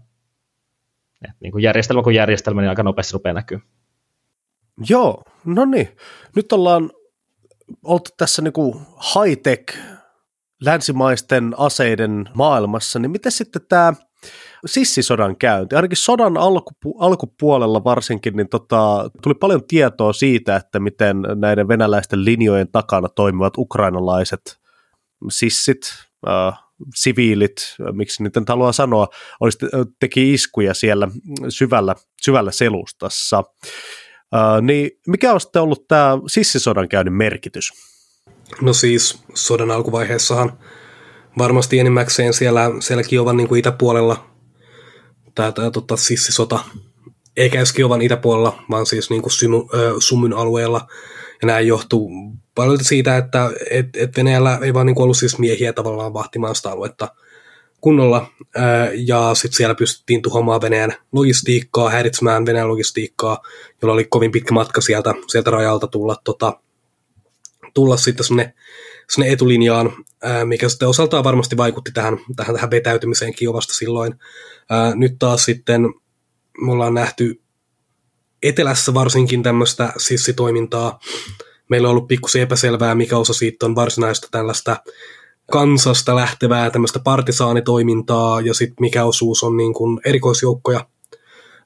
Et, 1.25 1.31
niin 1.41 1.53
kuin 1.53 1.62
järjestelmä 1.62 2.03
kuin 2.03 2.17
järjestelmä, 2.17 2.61
niin 2.61 2.69
aika 2.69 2.83
nopeasti 2.83 3.12
rupeaa 3.12 3.33
näkyy. 3.33 3.61
Joo, 4.89 5.23
no 5.45 5.64
niin. 5.64 5.97
Nyt 6.37 6.53
ollaan 6.53 6.91
oltu 7.85 8.11
tässä 8.17 8.43
niin 8.43 8.53
kuin 8.53 8.75
high-tech 9.14 9.79
länsimaisten 10.61 11.55
aseiden 11.59 12.29
maailmassa, 12.35 12.99
niin 12.99 13.11
miten 13.11 13.33
sitten 13.33 13.62
tämä 13.69 13.93
sissisodan 14.66 15.36
käynti. 15.36 15.76
Ainakin 15.76 15.96
sodan 15.96 16.36
alkupu- 16.36 16.96
alkupuolella 16.98 17.84
varsinkin 17.84 18.36
niin 18.36 18.48
tota, 18.48 19.11
tuli 19.22 19.34
paljon 19.34 19.66
tietoa 19.66 20.12
siitä, 20.12 20.57
että 20.57 20.80
miten 20.80 21.16
näiden 21.34 21.68
venäläisten 21.68 22.24
linjojen 22.24 22.68
takana 22.72 23.09
toimivat 23.09 23.59
ukrainalaiset 23.59 24.59
sissit, 25.30 25.80
äh, 26.28 26.59
siviilit, 26.94 27.57
miksi 27.92 28.22
niitä 28.22 28.40
nyt 28.40 28.48
haluaa 28.48 28.72
sanoa, 28.72 29.09
olisi, 29.40 29.59
teki 30.00 30.34
iskuja 30.34 30.74
siellä 30.74 31.09
syvällä, 31.48 31.94
syvällä 32.22 32.50
selustassa. 32.50 33.44
Äh, 34.34 34.62
niin 34.62 34.90
mikä 35.07 35.32
on 35.32 35.40
sitten 35.40 35.62
ollut 35.62 35.88
tämä 35.88 36.18
sissisodan 36.26 36.88
käynnin 36.88 37.14
merkitys? 37.14 37.72
No 38.61 38.72
siis 38.72 39.22
sodan 39.34 39.70
alkuvaiheessahan 39.70 40.59
varmasti 41.38 41.78
enimmäkseen 41.78 42.34
siellä, 42.34 42.70
siellä 42.80 43.02
Kiovan 43.02 43.36
niin 43.36 43.48
kuin 43.48 43.59
itäpuolella 43.59 44.36
tämä, 45.37 45.53
tämä 45.53 45.70
tota, 45.70 45.97
sissisota, 45.97 46.59
eikä 47.37 47.59
edes 47.59 47.72
Kiovan 47.72 48.03
itäpuolella, 48.03 48.62
vaan 48.70 48.87
siis 48.87 49.11
niin 49.11 49.22
kuin 49.22 49.32
Symy, 49.32 49.57
ö, 49.57 49.95
Sumyn 49.99 50.32
alueella. 50.32 50.87
Ja 51.43 51.47
nämä 51.47 51.61
johtuu 51.61 52.11
paljon 52.55 52.84
siitä, 52.84 53.16
että 53.16 53.51
et, 53.70 53.87
et 53.97 54.16
Venäjällä 54.16 54.59
ei 54.62 54.74
vaan 54.74 54.87
niin 54.87 54.95
kuin 54.95 55.05
ollut 55.05 55.16
siis 55.16 55.39
miehiä 55.39 55.72
tavallaan 55.72 56.14
vahtimaan 56.14 56.55
sitä 56.55 56.70
aluetta 56.70 57.09
kunnolla, 57.80 58.26
ja 58.95 59.34
sitten 59.34 59.57
siellä 59.57 59.74
pystyttiin 59.74 60.22
tuhoamaan 60.22 60.61
Venäjän 60.61 60.95
logistiikkaa, 61.12 61.91
häiritsemään 61.91 62.47
Venäjän 62.47 62.68
logistiikkaa, 62.68 63.43
jolla 63.82 63.95
oli 63.95 64.05
kovin 64.05 64.32
pitkä 64.32 64.55
matka 64.55 64.80
sieltä, 64.80 65.14
sieltä 65.28 65.51
rajalta 65.51 65.87
tulla, 65.87 66.16
tota, 66.24 66.61
tulla 67.74 67.97
sitten 67.97 68.26
sinne, 68.26 68.55
sinne 69.11 69.32
etulinjaan, 69.32 69.93
mikä 70.45 70.68
sitten 70.68 70.89
osaltaan 70.89 71.24
varmasti 71.24 71.57
vaikutti 71.57 71.91
tähän, 71.95 72.18
tähän, 72.37 72.55
tähän 72.55 72.70
vetäytymiseen 72.70 73.35
Kiovasta 73.35 73.74
silloin. 73.74 74.14
Ää, 74.70 74.95
nyt 74.95 75.16
taas 75.18 75.45
sitten 75.45 75.83
me 76.61 76.72
ollaan 76.72 76.95
nähty 76.95 77.43
etelässä 78.43 78.95
varsinkin 78.95 79.43
tämmöistä 79.43 79.93
sissitoimintaa. 79.97 80.99
Meillä 81.68 81.89
on 81.89 81.91
ollut 81.91 82.09
pikkusen 82.09 82.43
epäselvää, 82.43 82.95
mikä 82.95 83.18
osa 83.18 83.33
siitä 83.33 83.66
on 83.66 83.74
varsinaista 83.74 84.29
tällaista 84.31 84.77
kansasta 85.53 86.16
lähtevää 86.16 86.70
tämmöistä 86.70 86.99
partisaanitoimintaa 86.99 88.41
ja 88.41 88.55
sitten 88.55 88.77
mikä 88.81 89.05
osuus 89.05 89.43
on 89.43 89.57
niin 89.57 89.74
kuin 89.74 90.01
erikoisjoukkoja. 90.05 90.87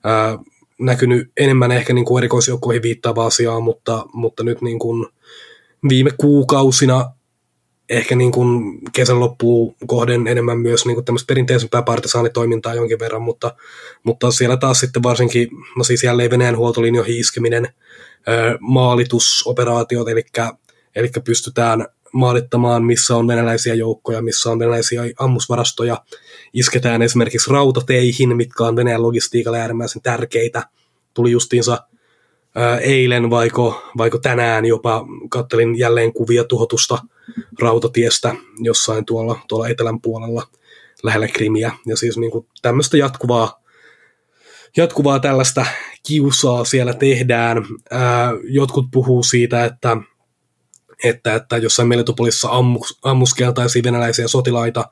Ää, 0.05 0.39
näkynyt 0.81 1.33
enemmän 1.37 1.73
ehkä 1.73 1.93
niin 1.93 2.05
kuin 2.05 2.21
erikoisjoukkoihin 2.21 2.83
viittaavaa 2.83 3.27
asiaa, 3.27 3.61
mutta, 3.61 4.07
mutta 4.13 4.43
nyt 4.45 4.63
niin 4.63 4.79
kuin 4.79 5.07
viime 5.89 6.11
kuukausina 6.17 7.11
ehkä 7.91 8.17
niin 8.17 8.33
kuin 8.33 8.79
kesän 8.93 9.21
loppuun 9.21 9.75
kohden 9.87 10.27
enemmän 10.27 10.59
myös 10.59 10.87
niin 10.87 10.95
kuin 10.95 11.05
tämmöistä 11.05 11.27
perinteisempää 11.27 11.83
partisaanitoimintaa 11.83 12.75
jonkin 12.75 12.99
verran, 12.99 13.23
mutta, 13.23 13.55
mutta 14.03 14.31
siellä 14.31 14.57
taas 14.57 14.81
sitten 14.81 15.03
varsinkin, 15.03 15.49
no 15.77 15.85
siis 15.85 16.05
jälleen 16.05 16.31
Venäjän 16.31 16.57
huoltolinjoihin 16.57 17.21
iskeminen, 17.21 17.69
maalitusoperaatiot, 18.61 20.09
eli, 20.09 20.25
eli 20.97 21.11
pystytään 21.25 21.87
maalittamaan, 22.13 22.85
missä 22.85 23.17
on 23.17 23.29
venäläisiä 23.29 23.75
joukkoja, 23.75 24.23
missä 24.23 24.51
on 24.51 24.59
venäläisiä 24.59 25.03
ammusvarastoja. 25.19 26.05
Isketään 26.53 27.03
esimerkiksi 27.03 27.51
rautateihin, 27.51 28.37
mitkä 28.37 28.65
on 28.65 28.77
Venäjän 28.77 29.03
logistiikalle 29.03 29.61
äärimmäisen 29.61 30.03
tärkeitä. 30.03 30.63
Tuli 31.15 31.31
justiinsa 31.31 31.79
eilen 32.81 33.31
vaiko, 33.31 33.83
vaiko 33.99 34.19
tänään 34.19 34.65
jopa 34.65 35.07
kattelin 35.29 35.79
jälleen 35.79 36.13
kuvia 36.13 36.45
tuhotusta 36.45 36.99
rautatiestä 37.61 38.35
jossain 38.59 39.05
tuolla, 39.05 39.39
tuolla 39.49 39.69
etelän 39.69 40.01
puolella 40.01 40.47
lähellä 41.03 41.29
Krimiä. 41.29 41.73
Ja 41.87 41.97
siis 41.97 42.19
niin 42.19 42.31
kuin 42.31 42.47
tämmöistä 42.63 42.97
jatkuvaa, 42.97 43.63
jatkuvaa 44.77 45.21
tällaista 45.21 45.67
kiusaa 46.07 46.65
siellä 46.65 46.95
tehdään. 46.95 47.65
Ää, 47.91 48.33
jotkut 48.45 48.87
puhuu 48.91 49.23
siitä, 49.23 49.65
että, 49.65 49.97
että, 51.05 51.35
että 51.35 51.57
jossain 51.57 51.89
Melitopolissa 51.89 52.49
ammus, 52.51 52.99
ammuskeltaisiin 53.03 53.85
venäläisiä 53.85 54.29
sotilaita. 54.29 54.85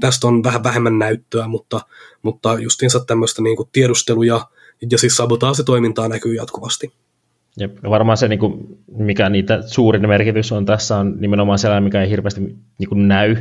Tästä 0.00 0.26
on 0.26 0.44
vähän 0.44 0.64
vähemmän 0.64 0.98
näyttöä, 0.98 1.48
mutta, 1.48 1.80
mutta 2.22 2.58
justiinsa 2.58 3.04
tämmöistä 3.04 3.42
niin 3.42 3.56
tiedustelu- 3.72 4.22
ja, 4.22 4.48
ja 4.90 4.98
siis 4.98 5.16
sabotaasitoimintaa 5.16 6.08
näkyy 6.08 6.34
jatkuvasti. 6.34 6.92
Jep. 7.56 7.76
Varmaan 7.82 8.16
se, 8.18 8.28
niin 8.28 8.38
kuin, 8.38 8.78
mikä 8.98 9.28
niitä 9.28 9.62
suurin 9.66 10.08
merkitys 10.08 10.52
on 10.52 10.66
tässä, 10.66 10.96
on 10.96 11.16
nimenomaan 11.18 11.58
sellainen, 11.58 11.84
mikä 11.84 12.02
ei 12.02 12.10
hirveästi 12.10 12.40
niin 12.78 12.88
kuin 12.88 13.08
näy 13.08 13.36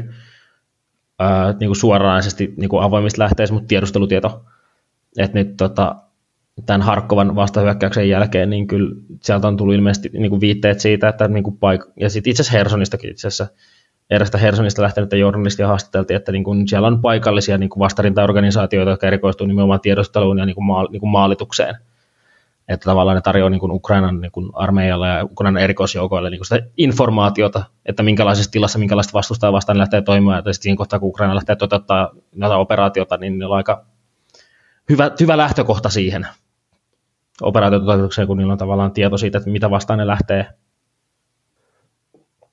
ää, 1.20 1.52
niin 1.60 1.68
kuin 1.68 1.76
suoranaisesti 1.76 2.54
niin 2.58 2.70
kuin 2.70 2.84
avoimista 2.84 3.24
lähteistä, 3.24 3.54
mutta 3.54 3.68
tiedustelutieto. 3.68 4.46
Että 5.18 5.38
nyt 5.38 5.58
tota, 5.58 5.96
tämän 6.66 6.82
Harkkovan 6.82 7.36
vastahyökkäyksen 7.36 8.10
jälkeen, 8.10 8.50
niin 8.50 8.68
kyllä 8.68 8.96
sieltä 9.24 9.48
on 9.48 9.58
tullut 9.58 9.76
ilmeisesti 9.76 10.10
niin 10.14 10.30
kuin 10.30 10.42
viitteet 10.42 10.80
siitä, 10.80 11.10
että 11.10 11.28
niin 11.28 11.44
kuin 11.44 11.58
paik- 11.58 11.92
ja 12.00 12.10
sitten 12.10 12.32
itse 12.32 12.42
asiassa 12.42 12.58
Hersonistakin 12.58 13.12
itse 13.12 13.28
asiassa, 13.28 13.48
erästä 14.10 14.38
Hersonista 14.38 14.82
lähtenyttä 14.82 15.16
journalistia 15.16 15.68
haastateltiin, 15.68 16.18
että 16.18 16.32
niin 16.32 16.44
kuin 16.44 16.68
siellä 16.68 16.88
on 16.88 17.02
paikallisia 17.02 17.58
niin 17.58 17.70
kuin 17.70 17.80
vastarintaorganisaatioita, 17.80 18.92
jotka 18.92 19.08
erikoistuu 19.08 19.48
nimenomaan 19.48 19.82
tiedusteluun 19.82 20.38
ja 20.38 20.46
niin 20.46 20.56
kuin 20.56 20.66
maal- 20.66 20.88
niin 20.92 21.00
kuin 21.00 21.10
maalitukseen. 21.10 21.76
Että 22.68 22.86
tavallaan 22.86 23.16
ne 23.16 23.22
tarjoaa 23.22 23.50
niin 23.50 23.60
kuin 23.60 23.72
Ukrainan 23.72 24.22
niin 24.22 24.32
kuin 24.32 24.50
armeijalle 24.54 25.08
ja 25.08 25.24
Ukrainan 25.24 25.64
erikoisjoukoille 25.64 26.30
niin 26.30 26.40
kuin 26.40 26.46
sitä 26.46 26.68
informaatiota, 26.78 27.64
että 27.86 28.04
minkälaisessa 28.04 28.52
tilassa, 28.52 28.80
minkälaista 28.80 29.14
vastustaa 29.14 29.54
vastaan 29.54 29.76
ne 29.76 29.80
lähtee 29.80 30.02
toimimaan, 30.02 30.44
ja 30.46 30.54
sitten 30.54 30.64
siinä 30.64 30.78
kohtaa, 30.78 31.00
kun 31.00 31.10
Ukraina 31.10 31.36
lähtee 31.36 31.56
toteuttaa 31.56 32.12
näitä 32.36 32.58
operaatiota, 32.58 33.18
niin 33.18 33.40
ne 33.40 33.46
on 33.46 33.58
aika 33.58 33.86
hyvä, 34.90 35.12
hyvä 35.20 35.38
lähtökohta 35.38 35.90
siihen 35.90 36.28
operaatiototeutukseen, 37.42 38.28
kun 38.28 38.38
niillä 38.38 38.52
on 38.52 38.58
tavallaan 38.58 38.92
tieto 38.92 39.18
siitä, 39.18 39.38
että 39.38 39.50
mitä 39.50 39.70
vastaan 39.70 40.00
ne 40.00 40.08
lähtee. 40.08 40.48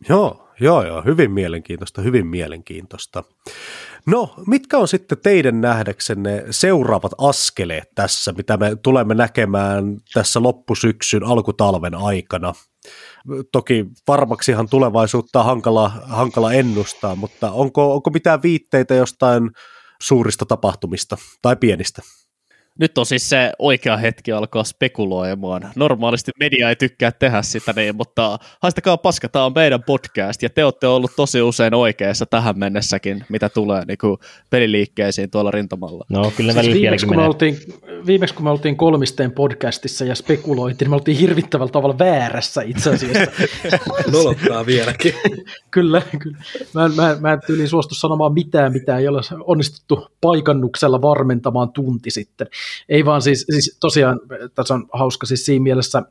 Joo, 0.09 0.45
joo, 0.61 0.86
joo, 0.86 1.02
hyvin 1.02 1.30
mielenkiintoista, 1.30 2.02
hyvin 2.02 2.26
mielenkiintoista. 2.26 3.24
No, 4.07 4.34
mitkä 4.46 4.78
on 4.78 4.88
sitten 4.88 5.18
teidän 5.22 5.61
nähdäksenne 5.61 6.44
seuraavat 6.50 7.12
askeleet 7.18 7.88
tässä, 7.94 8.32
mitä 8.32 8.57
me 8.57 8.76
tulemme 8.82 9.14
näkemään 9.14 9.96
tässä 10.14 10.42
loppusyksyn, 10.42 11.24
alkutalven 11.24 11.94
aikana? 11.94 12.54
Toki 13.52 13.86
varmaksihan 14.09 14.68
tulevaisuutta 14.68 15.38
on 15.38 15.44
hankala, 15.44 15.88
hankala 16.04 16.52
ennustaa, 16.52 17.14
mutta 17.14 17.50
onko, 17.50 17.94
onko 17.94 18.11
mitään 18.11 18.42
viitteitä 18.42 18.94
jostain 18.94 19.50
suurista 20.02 20.46
tapahtumista 20.46 21.16
tai 21.42 21.57
pienistä? 21.57 22.02
Nyt 22.79 22.99
on 22.99 23.07
siis 23.07 23.29
se 23.29 23.53
oikea 23.59 23.97
hetki 23.97 24.33
alkaa 24.33 24.64
spekuloimaan. 24.64 25.70
Normaalisti 25.77 26.33
media 26.41 26.68
ei 26.68 26.77
tykkää 26.77 27.12
tehdä 27.12 27.43
sitä 27.43 27.72
niin, 27.77 27.97
mutta 27.97 28.39
haistakaa 28.62 28.97
paska, 28.97 29.29
tämä 29.29 29.45
on 29.45 29.53
meidän 29.55 29.83
podcast 29.83 30.43
ja 30.43 30.51
te 30.51 30.64
olette 30.64 30.87
ollut 30.87 31.11
tosi 31.16 31.43
usein 31.43 31.74
oikeassa 31.74 32.27
tähän 32.27 32.59
mennessäkin, 32.59 33.24
mitä 33.29 33.49
tulee 33.49 33.85
niin 33.85 33.99
kuin 33.99 34.16
peliliikkeisiin 34.51 35.31
tuolla 35.31 35.51
rintamalla. 35.51 36.05
No 36.09 36.33
kyllä 36.37 36.53
siis 36.53 36.74
viimeksi, 36.74 37.07
kun 37.07 37.16
me 37.16 37.24
oltiin, 37.24 37.57
viimeksi 38.07 38.35
kun 38.35 38.45
me 38.45 38.51
oltiin 38.51 38.77
kolmisteen 38.77 39.33
podcastissa 39.33 40.05
ja 40.05 40.14
spekuloitiin, 40.14 40.87
niin 40.87 40.91
me 40.91 40.97
oltiin 40.97 41.18
hirvittävällä 41.18 41.72
tavalla 41.72 41.99
väärässä 41.99 42.62
itse 42.62 42.91
asiassa. 42.91 43.31
Nolottaa 44.12 44.66
vieläkin. 44.66 45.14
kyllä, 45.70 46.03
kyllä. 46.18 46.39
Mä 46.74 46.89
mä, 46.89 47.16
mä 47.20 47.33
en 47.33 47.41
tyyliin 47.47 47.68
suostu 47.68 47.95
sanomaan 47.95 48.33
mitään, 48.33 48.72
mitä 48.72 48.99
ei 48.99 49.09
ole 49.09 49.20
onnistuttu 49.41 50.09
paikannuksella 50.20 51.03
varmentamaan 51.03 51.72
tunti 51.72 52.11
sitten. 52.11 52.47
Ei 52.89 53.05
vaan 53.05 53.23
siis, 53.23 53.45
siis 53.51 53.77
tosiaan, 53.81 54.21
tässä 54.55 54.75
on 54.75 54.87
hauska 54.93 55.27
siis 55.27 55.47
siinä 55.47 55.62
mielessä, 55.62 56.03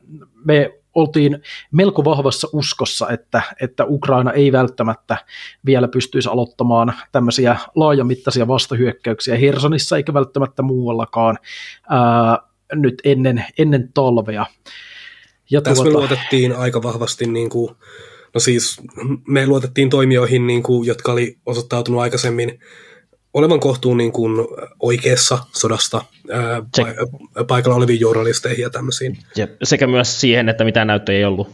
me 0.44 0.72
oltiin 0.96 1.42
melko 1.72 2.04
vahvassa 2.04 2.48
uskossa, 2.52 3.10
että, 3.10 3.42
että 3.60 3.84
Ukraina 3.84 4.32
ei 4.32 4.52
välttämättä 4.52 5.16
vielä 5.66 5.88
pystyisi 5.88 6.28
aloittamaan 6.28 6.94
tämmöisiä 7.12 7.56
laajamittaisia 7.74 8.48
vastahyökkäyksiä 8.48 9.36
Hersonissa 9.36 9.96
eikä 9.96 10.14
välttämättä 10.14 10.62
muuallakaan 10.62 11.38
ää, 11.90 12.38
nyt 12.74 12.94
ennen, 13.04 13.44
ennen 13.58 13.90
talvea. 13.94 14.46
Ja 15.50 15.62
Tässä 15.62 15.82
tuota, 15.82 15.98
me 15.98 15.98
luotettiin 15.98 16.56
aika 16.56 16.82
vahvasti, 16.82 17.26
niin 17.26 17.50
kuin, 17.50 17.76
no 18.34 18.40
siis 18.40 18.80
me 19.28 19.46
luotettiin 19.46 19.90
toimijoihin, 19.90 20.46
niin 20.46 20.62
kuin, 20.62 20.86
jotka 20.86 21.12
oli 21.12 21.38
osoittautunut 21.46 22.00
aikaisemmin 22.00 22.58
olevan 23.36 23.60
kohtuun 23.60 23.96
niin 23.96 24.12
kuin 24.12 24.46
oikeassa 24.80 25.38
sodasta 25.52 26.02
ää, 26.30 26.60
pa- 26.60 27.44
paikalla 27.44 27.76
oleviin 27.76 28.00
journalisteihin 28.00 28.62
ja 28.62 28.70
tämmöisiin. 28.70 29.18
Ja 29.36 29.48
sekä 29.62 29.86
myös 29.86 30.20
siihen, 30.20 30.48
että 30.48 30.64
mitään 30.64 30.86
näyttöjä 30.86 31.18
ei 31.18 31.24
ollut. 31.24 31.48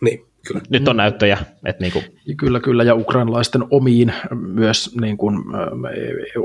Niin, 0.00 0.24
kyllä. 0.46 0.60
Nyt 0.68 0.88
on 0.88 0.96
näyttöjä. 0.96 1.38
Että 1.66 1.82
niin 1.82 1.92
kuin. 1.92 2.04
Kyllä, 2.36 2.60
kyllä, 2.60 2.82
ja 2.82 2.94
ukrainalaisten 2.94 3.64
omiin 3.70 4.12
myös 4.34 4.90
niin 5.00 5.16
kuin, 5.16 5.38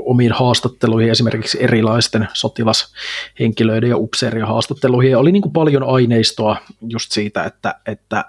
omiin 0.04 0.32
haastatteluihin, 0.32 1.10
esimerkiksi 1.10 1.58
erilaisten 1.60 2.28
sotilashenkilöiden 2.32 3.90
ja 3.90 3.96
upseerien 3.96 4.46
haastatteluihin, 4.46 5.16
oli 5.16 5.32
niin 5.32 5.42
kuin 5.42 5.52
paljon 5.52 5.82
aineistoa 5.82 6.56
just 6.88 7.12
siitä, 7.12 7.44
että, 7.44 7.74
että 7.86 8.24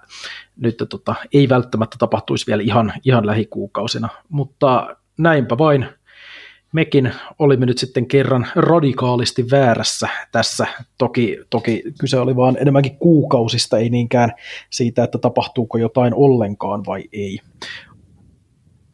nyt 0.58 0.84
tota, 0.90 1.16
ei 1.34 1.50
välttämättä 1.50 1.96
tapahtuisi 2.00 2.48
vielä 2.48 2.64
ihan, 2.64 2.94
ihan 3.06 3.26
lähikuukausina, 3.26 4.10
mutta 4.30 4.96
näinpä 5.18 5.58
vain 5.58 5.86
mekin 6.74 7.14
olimme 7.40 7.66
nyt 7.66 7.78
sitten 7.78 8.08
kerran 8.08 8.48
radikaalisti 8.56 9.46
väärässä 9.52 10.10
tässä. 10.32 10.68
Toki, 10.98 11.38
toki 11.50 11.84
kyse 12.00 12.20
oli 12.20 12.36
vaan 12.36 12.58
enemmänkin 12.60 12.98
kuukausista, 12.98 13.78
ei 13.78 13.90
niinkään 13.90 14.34
siitä, 14.70 15.04
että 15.04 15.18
tapahtuuko 15.18 15.78
jotain 15.78 16.14
ollenkaan 16.14 16.86
vai 16.86 17.04
ei. 17.14 17.40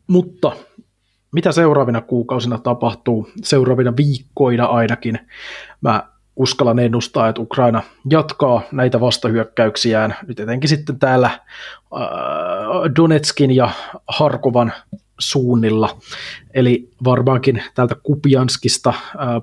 Mutta 0.07 0.51
mitä 1.31 1.51
seuraavina 1.51 2.01
kuukausina 2.01 2.57
tapahtuu, 2.57 3.29
seuraavina 3.43 3.93
viikkoina 3.97 4.65
ainakin, 4.65 5.19
mä 5.81 6.03
uskallan 6.35 6.79
ennustaa, 6.79 7.29
että 7.29 7.41
Ukraina 7.41 7.81
jatkaa 8.09 8.61
näitä 8.71 8.99
vastahyökkäyksiään, 8.99 10.15
nyt 10.27 10.39
etenkin 10.39 10.69
sitten 10.69 10.99
täällä 10.99 11.27
äh, 11.27 11.39
Donetskin 12.95 13.55
ja 13.55 13.69
Harkovan 14.07 14.73
suunnilla. 15.19 15.97
Eli 16.53 16.89
varmaankin 17.03 17.63
täältä 17.75 17.95
Kupianskista 18.03 18.93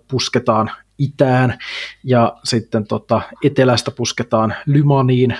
pusketaan 0.08 0.70
itään 0.98 1.58
ja 2.04 2.36
sitten 2.44 2.86
tota, 2.86 3.20
etelästä 3.44 3.90
pusketaan 3.90 4.54
Lymaniin 4.66 5.36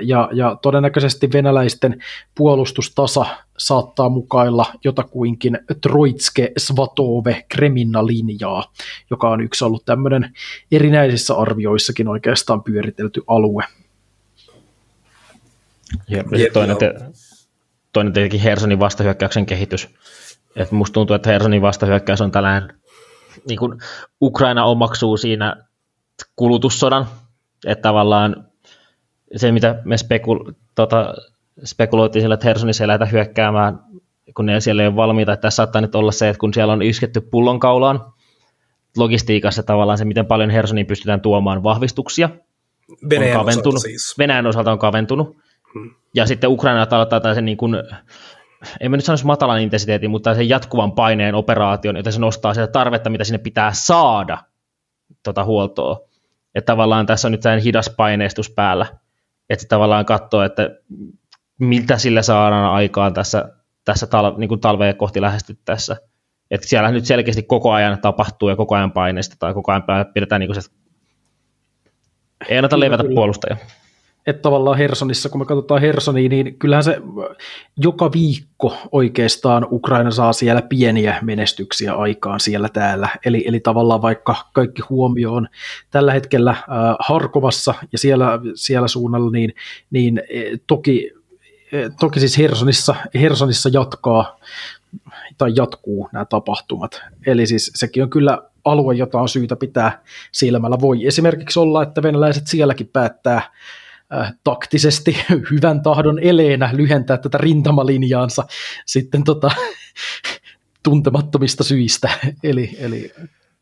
ja, 0.00 0.28
ja 0.32 0.58
todennäköisesti 0.62 1.32
venäläisten 1.32 2.02
puolustustasa 2.34 3.26
saattaa 3.58 4.08
mukailla 4.08 4.66
jotakuinkin 4.84 5.58
Troitske 5.80 6.52
Svatove 6.58 7.44
Kreminna 7.48 8.06
linjaa, 8.06 8.72
joka 9.10 9.30
on 9.30 9.40
yksi 9.40 9.64
ollut 9.64 9.84
tämmöinen 9.84 10.32
erinäisissä 10.72 11.34
arvioissakin 11.34 12.08
oikeastaan 12.08 12.62
pyöritelty 12.62 13.22
alue. 13.26 13.64
Ja, 16.08 16.24
ja 16.38 16.52
toinen, 16.52 16.76
te, 16.76 16.94
toinen 17.94 18.12
tietenkin 18.12 18.40
Hersonin 18.40 18.80
vastahyökkäyksen 18.80 19.46
kehitys. 19.46 19.88
Et 20.56 20.72
musta 20.72 20.94
tuntuu, 20.94 21.16
että 21.16 21.30
Hersonin 21.30 21.62
vastahyökkäys 21.62 22.20
on 22.20 22.30
tällainen, 22.30 22.74
niin 23.48 23.58
kuin 23.58 23.78
Ukraina 24.22 24.64
omaksuu 24.64 25.16
siinä 25.16 25.56
kulutussodan, 26.36 27.06
että 27.66 27.82
tavallaan 27.82 28.46
se, 29.36 29.52
mitä 29.52 29.80
me 29.84 29.96
spekul, 29.96 30.52
tota, 30.74 31.14
spekuloitiin 31.64 32.22
sillä, 32.22 32.34
että 32.34 32.46
Hersonissa 32.46 32.84
ei 32.84 32.88
lähdetä 32.88 33.10
hyökkäämään, 33.10 33.78
kun 34.36 34.46
ne 34.46 34.60
siellä 34.60 34.82
ei 34.82 34.88
ole 34.88 34.96
valmiita, 34.96 35.32
että 35.32 35.42
tässä 35.42 35.56
saattaa 35.56 35.80
nyt 35.80 35.94
olla 35.94 36.12
se, 36.12 36.28
että 36.28 36.40
kun 36.40 36.54
siellä 36.54 36.72
on 36.72 36.82
isketty 36.82 37.20
pullonkaulaan, 37.20 38.00
logistiikassa 38.96 39.62
tavallaan 39.62 39.98
se, 39.98 40.04
miten 40.04 40.26
paljon 40.26 40.50
Hersoniin 40.50 40.86
pystytään 40.86 41.20
tuomaan 41.20 41.62
vahvistuksia, 41.62 42.30
Venäjän 43.10 43.40
on 43.40 43.46
kaventunut. 43.46 43.74
Osalta 43.74 43.88
siis. 43.88 44.14
Venäjän 44.18 44.46
osalta 44.46 44.72
on 44.72 44.78
kaventunut, 44.78 45.36
ja 46.14 46.26
sitten 46.26 46.50
Ukraina 46.50 46.86
aloittaa 46.90 47.34
sen 47.34 47.44
niin 47.44 47.56
kuin, 47.56 47.74
en 48.80 48.90
mä 48.90 48.96
nyt 48.96 49.04
sanoisi 49.04 49.26
matalan 49.26 49.60
intensiteetin, 49.60 50.10
mutta 50.10 50.34
sen 50.34 50.48
jatkuvan 50.48 50.92
paineen 50.92 51.34
operaation, 51.34 51.96
joten 51.96 52.12
se 52.12 52.20
nostaa 52.20 52.54
sitä 52.54 52.66
tarvetta, 52.66 53.10
mitä 53.10 53.24
sinne 53.24 53.38
pitää 53.38 53.72
saada 53.72 54.38
tota 55.22 55.44
huoltoa. 55.44 56.00
Että 56.54 56.72
tavallaan 56.72 57.06
tässä 57.06 57.28
on 57.28 57.32
nyt 57.32 57.42
sellainen 57.42 57.64
hidas 57.64 57.90
paineistus 57.96 58.50
päällä, 58.50 58.86
että 59.50 59.66
tavallaan 59.68 60.04
katsoo, 60.04 60.42
että 60.42 60.70
mitä 61.58 61.98
sillä 61.98 62.22
saadaan 62.22 62.72
aikaan 62.72 63.14
tässä, 63.14 63.52
tässä 63.84 64.06
tal- 64.06 64.38
niin 64.38 64.48
kuin 64.48 64.60
talvea 64.60 64.94
kohti 64.94 65.20
lähestyttäessä. 65.20 65.96
Että 66.50 66.66
siellä 66.68 66.90
nyt 66.90 67.04
selkeästi 67.04 67.42
koko 67.42 67.72
ajan 67.72 68.00
tapahtuu 68.00 68.48
ja 68.48 68.56
koko 68.56 68.74
ajan 68.74 68.92
paineista 68.92 69.36
tai 69.38 69.54
koko 69.54 69.72
ajan 69.72 69.82
pidetään 70.14 70.40
niin 70.40 70.48
kuin 70.48 70.62
se, 70.62 70.70
ei 72.48 72.58
anneta 72.58 72.80
levätä 72.80 73.04
puolustajaa 73.14 73.56
että 74.26 74.42
tavallaan 74.42 74.78
Hersonissa, 74.78 75.28
kun 75.28 75.40
me 75.40 75.44
katsotaan 75.44 75.80
Hersonia, 75.80 76.28
niin 76.28 76.58
kyllähän 76.58 76.84
se 76.84 77.00
joka 77.76 78.12
viikko 78.12 78.76
oikeastaan 78.92 79.66
Ukraina 79.70 80.10
saa 80.10 80.32
siellä 80.32 80.62
pieniä 80.62 81.18
menestyksiä 81.22 81.94
aikaan 81.94 82.40
siellä 82.40 82.68
täällä. 82.68 83.08
Eli, 83.24 83.44
eli 83.46 83.60
tavallaan 83.60 84.02
vaikka 84.02 84.36
kaikki 84.52 84.82
huomio 84.90 85.32
on 85.34 85.48
tällä 85.90 86.12
hetkellä 86.12 86.50
äh, 86.50 86.64
Harkovassa 86.98 87.74
ja 87.92 87.98
siellä, 87.98 88.38
siellä 88.54 88.88
suunnalla, 88.88 89.30
niin, 89.30 89.54
niin 89.90 90.22
e, 90.28 90.42
toki, 90.66 91.10
e, 91.72 91.90
toki 92.00 92.20
siis 92.20 92.38
Hersonissa, 92.38 92.94
Hersonissa 93.14 93.70
jatkaa 93.72 94.40
tai 95.38 95.52
jatkuu 95.56 96.08
nämä 96.12 96.24
tapahtumat. 96.24 97.02
Eli 97.26 97.46
siis 97.46 97.72
sekin 97.74 98.02
on 98.02 98.10
kyllä 98.10 98.38
alue, 98.64 98.94
jota 98.94 99.20
on 99.20 99.28
syytä 99.28 99.56
pitää 99.56 100.02
silmällä. 100.32 100.80
Voi 100.80 101.06
esimerkiksi 101.06 101.58
olla, 101.58 101.82
että 101.82 102.02
venäläiset 102.02 102.46
sielläkin 102.46 102.90
päättää 102.92 103.42
äh, 104.20 104.32
taktisesti 104.44 105.16
hyvän 105.50 105.82
tahdon 105.82 106.18
eleenä 106.18 106.70
lyhentää 106.72 107.16
tätä 107.18 107.38
rintamalinjaansa 107.38 108.44
sitten 108.86 109.24
tota, 109.24 109.50
tuntemattomista 110.82 111.64
syistä. 111.64 112.10
eli, 112.42 112.76
eli 112.78 113.12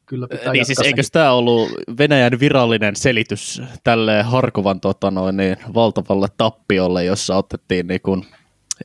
kyllä 0.07 0.29
pitää 0.29 0.53
niin 0.53 0.67
siis 0.67 0.81
eikö 0.81 1.03
tämä 1.13 1.33
ollut 1.33 1.69
Venäjän 1.99 2.41
virallinen 2.41 2.97
selitys 2.97 3.63
tälle 3.85 4.23
Harkovan 4.23 4.81
tota 4.81 5.11
noin, 5.11 5.37
niin, 5.37 5.57
valtavalle 5.75 6.29
tappiolle, 6.37 7.05
jossa 7.05 7.37
otettiin 7.37 7.87
niin 7.87 8.01
kun, 8.01 8.25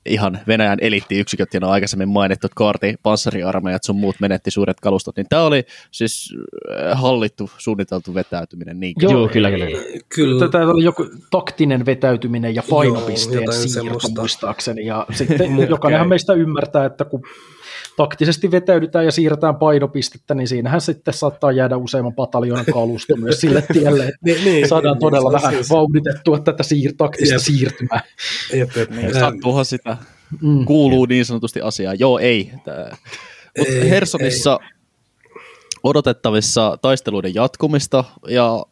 ihan 0.06 0.40
Venäjän 0.48 0.78
eliittiyksiköt 0.82 1.54
ja 1.54 1.60
no 1.60 1.70
aikaisemmin 1.70 2.10
mainittu 2.10 2.48
kaarti, 2.56 2.96
panssariarmeijat 3.04 3.84
sun 3.84 3.96
muut 3.96 4.16
menetti 4.22 4.52
suuret 4.52 4.80
kalustot, 4.80 5.18
niin 5.18 5.28
tämä 5.30 5.42
oli 5.42 5.64
siis 5.92 6.34
äh, 6.72 7.02
hallittu, 7.02 7.50
suunniteltu 7.58 8.14
vetäytyminen. 8.14 8.80
Niin. 8.80 8.94
Joo, 9.00 9.12
Joo, 9.12 9.28
kyllä, 9.28 9.52
kyllä. 9.52 9.68
kyllä. 10.16 10.50
Tämä 10.50 10.72
oli 10.72 10.84
joku 10.84 11.06
taktinen 11.32 11.86
vetäytyminen 11.86 12.56
ja 12.56 12.64
painopisteen 12.70 13.44
Joo, 13.44 13.52
siirto 13.52 13.74
semmoista. 13.74 14.22
muistaakseni, 14.22 14.86
ja 14.86 15.06
sitten 15.14 15.58
jokainenhan 15.70 16.10
meistä 16.10 16.34
ymmärtää, 16.34 16.86
että 16.86 17.06
kun 17.06 17.24
taktisesti 17.98 18.52
vetäydytään 18.52 19.06
ja 19.06 19.12
siirretään 19.12 19.56
painopistettä, 19.56 20.36
niin 20.36 20.48
siinähän 20.48 20.82
sitten 20.82 21.14
saattaa 21.14 21.52
jäädä 21.52 21.78
useamman 21.78 22.14
pataljoonan 22.14 22.66
kalusto 22.66 23.16
myös 23.16 23.40
sille 23.42 23.64
tielle, 23.74 24.04
että 24.04 24.20
niin, 24.24 24.46
niin, 24.46 24.68
saadaan 24.68 24.94
niin, 24.94 25.00
todella 25.02 25.30
niin, 25.30 25.42
vähän 25.42 25.54
siis... 25.54 25.70
vauhditettua 25.70 26.40
tätä 26.40 26.64
siir- 26.64 26.96
taktista 26.98 27.36
jep. 27.36 27.42
siirtymää. 27.42 28.02
Jep, 28.54 28.70
jep. 28.76 28.90
Niin, 28.90 29.14
sattuuhan 29.14 29.66
sitä. 29.96 30.06
Mm. 30.42 30.66
Kuuluu 30.66 31.06
niin 31.06 31.26
sanotusti 31.26 31.62
asiaa. 31.62 31.94
Joo, 31.94 32.20
ei. 32.20 32.52
Mutta 33.58 33.86
Hersonissa 33.90 34.60
ei. 34.62 34.70
odotettavissa 35.84 36.78
taisteluiden 36.82 37.36
jatkumista 37.36 38.04
ja 38.28 38.66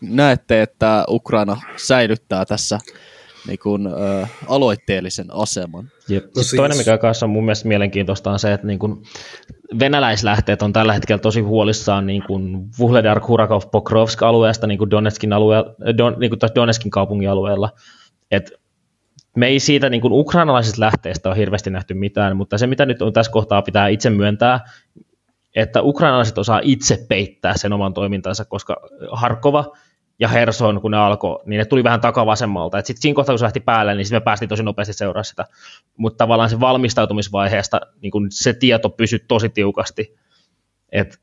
näette, 0.00 0.62
että 0.62 1.04
Ukraina 1.08 1.60
säilyttää 1.76 2.44
tässä 2.44 2.78
niin 3.46 3.58
kuin, 3.58 3.86
ä, 3.86 4.28
aloitteellisen 4.48 5.26
aseman. 5.32 5.90
Jep. 6.08 6.24
No 6.24 6.42
siis... 6.42 6.54
Toinen, 6.56 6.78
mikä 6.78 6.98
kanssa 6.98 7.26
on 7.26 7.30
mun 7.30 7.44
mielestä 7.44 7.68
mielenkiintoista, 7.68 8.30
on 8.30 8.38
se, 8.38 8.52
että 8.52 8.66
niin 8.66 8.78
kuin 8.78 9.02
venäläislähteet 9.78 10.62
on 10.62 10.72
tällä 10.72 10.92
hetkellä 10.92 11.20
tosi 11.20 11.40
huolissaan 11.40 12.06
niin 12.06 12.22
kuin 12.22 12.68
Vuhledar, 12.78 13.20
Kurakov, 13.20 13.62
Pokrovsk 13.72 14.22
alueesta, 14.22 14.66
niin 14.66 14.78
kuin 14.78 14.90
Donetskin, 14.90 15.32
alueella, 15.32 15.74
Don, 15.98 16.16
niin 16.18 16.30
kuin 16.30 16.40
Donetskin 16.54 16.90
kaupungin 16.90 17.30
alueella. 17.30 17.70
Et 18.30 18.59
me 19.36 19.46
ei 19.46 19.60
siitä 19.60 19.90
niin 19.90 20.00
kuin 20.00 20.12
ukrainalaisista 20.12 20.80
lähteistä 20.80 21.28
ole 21.28 21.36
hirveästi 21.36 21.70
nähty 21.70 21.94
mitään, 21.94 22.36
mutta 22.36 22.58
se 22.58 22.66
mitä 22.66 22.86
nyt 22.86 23.02
on 23.02 23.12
tässä 23.12 23.32
kohtaa 23.32 23.62
pitää 23.62 23.88
itse 23.88 24.10
myöntää, 24.10 24.60
että 25.56 25.82
ukrainalaiset 25.82 26.38
osaa 26.38 26.60
itse 26.62 27.06
peittää 27.08 27.56
sen 27.56 27.72
oman 27.72 27.94
toimintansa, 27.94 28.44
koska 28.44 28.76
Harkova 29.12 29.76
ja 30.18 30.28
Herson, 30.28 30.80
kun 30.80 30.90
ne 30.90 30.96
alkoi, 30.96 31.38
niin 31.46 31.58
ne 31.58 31.64
tuli 31.64 31.84
vähän 31.84 32.00
takavasemmalta. 32.00 32.82
Sitten 32.82 33.02
siinä 33.02 33.14
kohtaa, 33.14 33.32
kun 33.32 33.38
se 33.38 33.44
lähti 33.44 33.60
päälle, 33.60 33.94
niin 33.94 34.06
me 34.10 34.20
päästiin 34.20 34.48
tosi 34.48 34.62
nopeasti 34.62 34.92
seuraa 34.92 35.22
sitä. 35.22 35.46
Mutta 35.96 36.16
tavallaan 36.16 36.50
se 36.50 36.60
valmistautumisvaiheesta 36.60 37.80
niin 38.02 38.10
kun 38.10 38.26
se 38.30 38.52
tieto 38.52 38.90
pysyi 38.90 39.18
tosi 39.28 39.48
tiukasti. 39.48 40.16
Et 40.92 41.20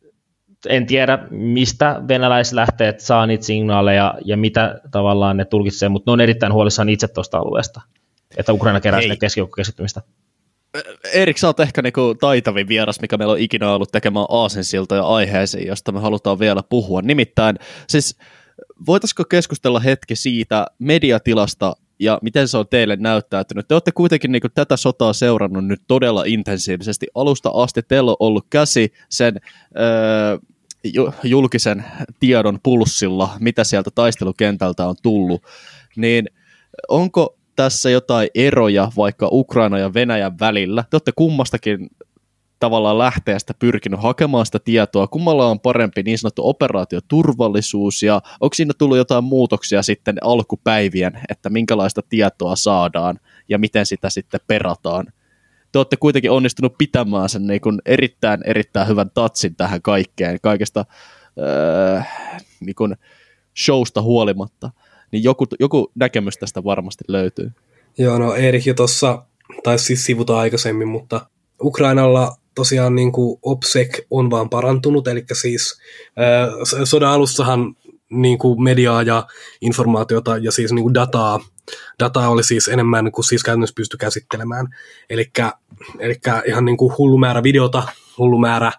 en 0.69 0.85
tiedä, 0.85 1.19
mistä 1.29 2.01
venäläislähteet 2.07 2.99
saa 2.99 3.25
niitä 3.25 3.45
signaaleja 3.45 4.15
ja 4.25 4.37
mitä 4.37 4.81
tavallaan 4.91 5.37
ne 5.37 5.45
tulkitsee, 5.45 5.89
mutta 5.89 6.11
ne 6.11 6.13
on 6.13 6.21
erittäin 6.21 6.53
huolissaan 6.53 6.89
itse 6.89 7.07
tuosta 7.07 7.37
alueesta, 7.37 7.81
että 8.37 8.53
Ukraina 8.53 8.81
kerää 8.81 9.01
sinne 9.01 9.17
keskijoukkokeskittymistä. 9.17 10.01
Erik, 11.13 11.37
sä 11.37 11.47
oot 11.47 11.59
ehkä 11.59 11.81
niinku 11.81 12.15
taitavin 12.19 12.67
vieras, 12.67 13.01
mikä 13.01 13.17
meillä 13.17 13.31
on 13.31 13.39
ikinä 13.39 13.71
ollut 13.71 13.91
tekemään 13.91 14.25
aasensiltoja 14.29 15.03
aiheisiin, 15.03 15.67
josta 15.67 15.91
me 15.91 15.99
halutaan 15.99 16.39
vielä 16.39 16.63
puhua. 16.69 17.01
Nimittäin, 17.01 17.59
siis 17.87 18.17
voitaisiko 18.87 19.23
keskustella 19.25 19.79
hetki 19.79 20.15
siitä 20.15 20.65
mediatilasta 20.79 21.75
ja 21.99 22.19
miten 22.21 22.47
se 22.47 22.57
on 22.57 22.67
teille 22.67 22.95
näyttäytynyt? 22.95 23.67
Te 23.67 23.75
olette 23.75 23.91
kuitenkin 23.91 24.31
niin 24.31 24.41
kuin, 24.41 24.51
tätä 24.55 24.77
sotaa 24.77 25.13
seurannut 25.13 25.65
nyt 25.65 25.81
todella 25.87 26.23
intensiivisesti. 26.25 27.07
Alusta 27.15 27.49
asti 27.53 27.81
teillä 27.83 28.11
on 28.11 28.17
ollut 28.19 28.45
käsi 28.49 28.93
sen 29.09 29.41
öö, 29.79 30.37
julkisen 31.23 31.85
tiedon 32.19 32.59
pulssilla, 32.63 33.29
mitä 33.39 33.63
sieltä 33.63 33.89
taistelukentältä 33.95 34.85
on 34.85 34.95
tullut. 35.03 35.43
Niin 35.95 36.29
onko 36.87 37.37
tässä 37.55 37.89
jotain 37.89 38.29
eroja 38.35 38.91
vaikka 38.97 39.29
Ukraina 39.31 39.79
ja 39.79 39.93
Venäjän 39.93 40.39
välillä? 40.39 40.83
Te 40.89 40.95
olette 40.95 41.11
kummastakin 41.15 41.89
tavallaan 42.59 42.97
lähteestä 42.97 43.53
pyrkinyt 43.53 44.03
hakemaan 44.03 44.45
sitä 44.45 44.59
tietoa, 44.59 45.07
kummalla 45.07 45.47
on 45.47 45.59
parempi 45.59 46.03
niin 46.03 46.17
sanottu 46.17 46.47
operaatioturvallisuus 46.47 48.03
ja 48.03 48.21
onko 48.39 48.53
siinä 48.53 48.73
tullut 48.77 48.97
jotain 48.97 49.23
muutoksia 49.23 49.81
sitten 49.81 50.17
alkupäivien, 50.21 51.21
että 51.29 51.49
minkälaista 51.49 52.01
tietoa 52.09 52.55
saadaan 52.55 53.19
ja 53.49 53.57
miten 53.57 53.85
sitä 53.85 54.09
sitten 54.09 54.39
perataan. 54.47 55.05
Te 55.71 55.79
olette 55.79 55.97
kuitenkin 55.97 56.31
onnistunut 56.31 56.77
pitämään 56.77 57.29
sen 57.29 57.47
niin 57.47 57.61
kuin 57.61 57.81
erittäin, 57.85 58.41
erittäin 58.45 58.87
hyvän 58.87 59.11
tatsin 59.13 59.55
tähän 59.55 59.81
kaikkeen, 59.81 60.39
kaikesta 60.41 60.85
öö, 61.37 62.01
niin 62.59 62.75
kuin 62.75 62.95
showsta 63.65 64.01
huolimatta. 64.01 64.71
Niin 65.11 65.23
joku, 65.23 65.45
joku 65.59 65.91
näkemys 65.95 66.37
tästä 66.37 66.63
varmasti 66.63 67.03
löytyy. 67.07 67.51
Joo, 67.97 68.17
no 68.17 68.35
Erik 68.35 68.65
jo 68.65 68.73
tuossa 68.73 69.25
taisi 69.63 69.85
siis 69.85 70.05
sivuta 70.05 70.39
aikaisemmin, 70.39 70.87
mutta 70.87 71.29
Ukrainalla 71.63 72.35
tosiaan 72.57 72.95
niin 72.95 73.11
kuin 73.11 73.39
OPSEC 73.41 74.05
on 74.11 74.29
vaan 74.29 74.49
parantunut, 74.49 75.07
eli 75.07 75.25
siis 75.33 75.79
äh, 76.19 76.49
sodan 76.83 77.11
alussahan 77.11 77.75
niin 78.09 78.37
kuin 78.37 78.63
mediaa 78.63 79.03
ja 79.03 79.27
informaatiota 79.61 80.37
ja 80.37 80.51
siis 80.51 80.71
niin 80.71 80.83
kuin 80.83 80.93
dataa, 80.93 81.39
dataa 81.99 82.29
oli 82.29 82.43
siis 82.43 82.67
enemmän 82.67 83.11
kuin 83.11 83.25
siis 83.25 83.43
käytännössä 83.43 83.73
pysty 83.75 83.97
käsittelemään. 83.97 84.67
Eli 85.09 85.31
ihan 86.45 86.65
niin 86.65 86.77
kuin 86.77 86.93
hullu 86.97 87.17
määrä 87.17 87.43
videota, 87.43 87.83
hullu 88.17 88.39
määrä 88.39 88.71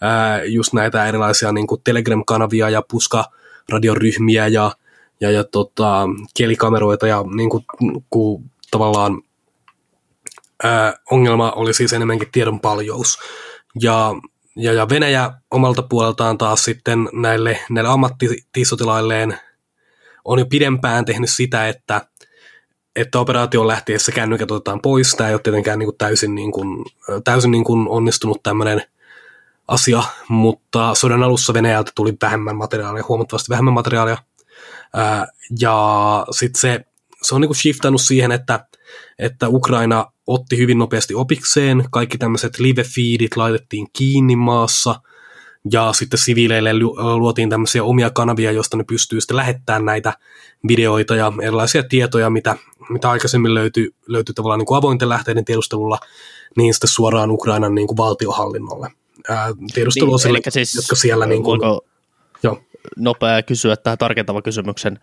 ää, 0.00 0.44
just 0.44 0.72
näitä 0.72 1.06
erilaisia 1.06 1.52
niin 1.52 1.66
kuin 1.66 1.80
Telegram-kanavia 1.84 2.70
ja 2.70 2.82
puska-radioryhmiä 2.90 4.46
ja, 4.46 4.72
ja, 5.20 5.30
ja 5.30 5.44
tota, 5.44 6.08
kielikameroita 6.34 7.06
ja 7.06 7.24
niin 7.36 7.50
kuin, 7.50 7.64
kuin 8.10 8.50
tavallaan 8.70 9.22
ää, 10.64 10.94
ongelma 11.10 11.52
oli 11.52 11.74
siis 11.74 11.92
enemmänkin 11.92 12.28
tiedon 12.32 12.60
paljous. 12.60 13.18
Ja, 13.82 14.14
ja, 14.56 14.72
ja 14.72 14.88
Venäjä 14.88 15.32
omalta 15.50 15.82
puoleltaan 15.82 16.38
taas 16.38 16.64
sitten 16.64 17.08
näille, 17.12 17.60
näille 17.70 17.90
ammattisotilailleen 17.90 19.38
on 20.24 20.38
jo 20.38 20.46
pidempään 20.46 21.04
tehnyt 21.04 21.30
sitä, 21.30 21.68
että, 21.68 22.06
että 22.96 23.18
operaation 23.20 23.68
lähtiessä 23.68 24.12
kännykät 24.12 24.50
otetaan 24.50 24.80
pois. 24.80 25.14
Tämä 25.14 25.28
ei 25.28 25.34
ole 25.34 25.40
tietenkään 25.44 25.78
niin 25.78 25.86
kuin 25.86 25.98
täysin, 25.98 26.34
niin 26.34 26.52
kuin, 26.52 26.84
täysin 27.24 27.50
niin 27.50 27.64
kuin 27.64 27.88
onnistunut 27.88 28.42
tämmöinen 28.42 28.82
asia, 29.68 30.02
mutta 30.28 30.94
sodan 30.94 31.22
alussa 31.22 31.54
Venäjältä 31.54 31.92
tuli 31.94 32.14
vähemmän 32.22 32.56
materiaalia, 32.56 33.04
huomattavasti 33.08 33.50
vähemmän 33.50 33.74
materiaalia. 33.74 34.16
Ää, 34.94 35.26
ja 35.60 36.26
sitten 36.30 36.60
se, 36.60 36.84
se 37.22 37.34
on 37.34 37.40
niin 37.40 37.48
kuin 37.48 37.56
shiftannut 37.56 38.00
siihen, 38.00 38.32
että, 38.32 38.66
että 39.18 39.48
Ukraina 39.48 40.12
otti 40.30 40.58
hyvin 40.58 40.78
nopeasti 40.78 41.14
opikseen. 41.14 41.84
Kaikki 41.90 42.18
tämmöiset 42.18 42.58
live-feedit 42.58 43.36
laitettiin 43.36 43.86
kiinni 43.92 44.36
maassa 44.36 45.00
ja 45.72 45.92
sitten 45.92 46.18
siviileille 46.18 46.72
luotiin 47.18 47.50
tämmöisiä 47.50 47.84
omia 47.84 48.10
kanavia, 48.10 48.52
joista 48.52 48.76
ne 48.76 48.84
pystyy 48.84 49.20
sitten 49.20 49.36
lähettämään 49.36 49.84
näitä 49.84 50.12
videoita 50.68 51.16
ja 51.16 51.32
erilaisia 51.42 51.82
tietoja, 51.82 52.30
mitä, 52.30 52.56
mitä 52.88 53.10
aikaisemmin 53.10 53.54
löytyi, 53.54 53.90
löytyi 54.06 54.34
tavallaan 54.34 54.58
niin 54.58 54.66
kuin 54.66 54.78
avointen 54.78 55.08
lähteiden 55.08 55.44
tiedustelulla, 55.44 55.98
niin 56.56 56.74
sitten 56.74 56.88
suoraan 56.88 57.30
Ukrainan 57.30 57.74
niin 57.74 57.86
kuin 57.86 57.96
valtiohallinnolle. 57.96 58.90
tiedusteluosille, 59.74 60.38
niin, 60.44 60.52
siis, 60.52 60.74
jotka 60.74 60.96
siellä... 60.96 61.26
Niin 61.26 61.42
kuin, 61.42 61.60
jo. 62.42 62.62
nopea 62.96 63.42
kysyä 63.42 63.76
tähän 63.76 63.98
tarkentava 63.98 64.42
kysymyksen. 64.42 64.98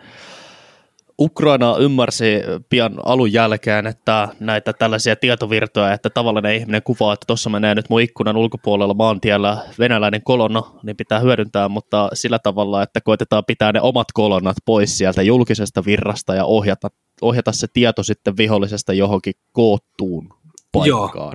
Ukraina 1.19 1.75
ymmärsi 1.79 2.25
pian 2.69 2.93
alun 3.05 3.33
jälkeen, 3.33 3.87
että 3.87 4.27
näitä 4.39 4.73
tällaisia 4.73 5.15
tietovirtoja, 5.15 5.93
että 5.93 6.09
tavallinen 6.09 6.55
ihminen 6.55 6.83
kuvaa, 6.83 7.13
että 7.13 7.23
tuossa 7.27 7.49
menee 7.49 7.75
nyt 7.75 7.89
mun 7.89 8.01
ikkunan 8.01 8.37
ulkopuolella 8.37 8.93
maantiellä 8.93 9.57
venäläinen 9.79 10.23
kolonna, 10.23 10.63
niin 10.83 10.97
pitää 10.97 11.19
hyödyntää, 11.19 11.69
mutta 11.69 12.09
sillä 12.13 12.39
tavalla, 12.39 12.83
että 12.83 13.01
koitetaan 13.01 13.43
pitää 13.47 13.71
ne 13.71 13.81
omat 13.81 14.07
kolonnat 14.13 14.57
pois 14.65 14.97
sieltä 14.97 15.21
julkisesta 15.21 15.85
virrasta 15.85 16.35
ja 16.35 16.45
ohjata, 16.45 16.87
ohjata 17.21 17.51
se 17.51 17.67
tieto 17.73 18.03
sitten 18.03 18.37
vihollisesta 18.37 18.93
johonkin 18.93 19.33
koottuun 19.51 20.29
paikkaan. 20.71 21.11
Joo. 21.15 21.33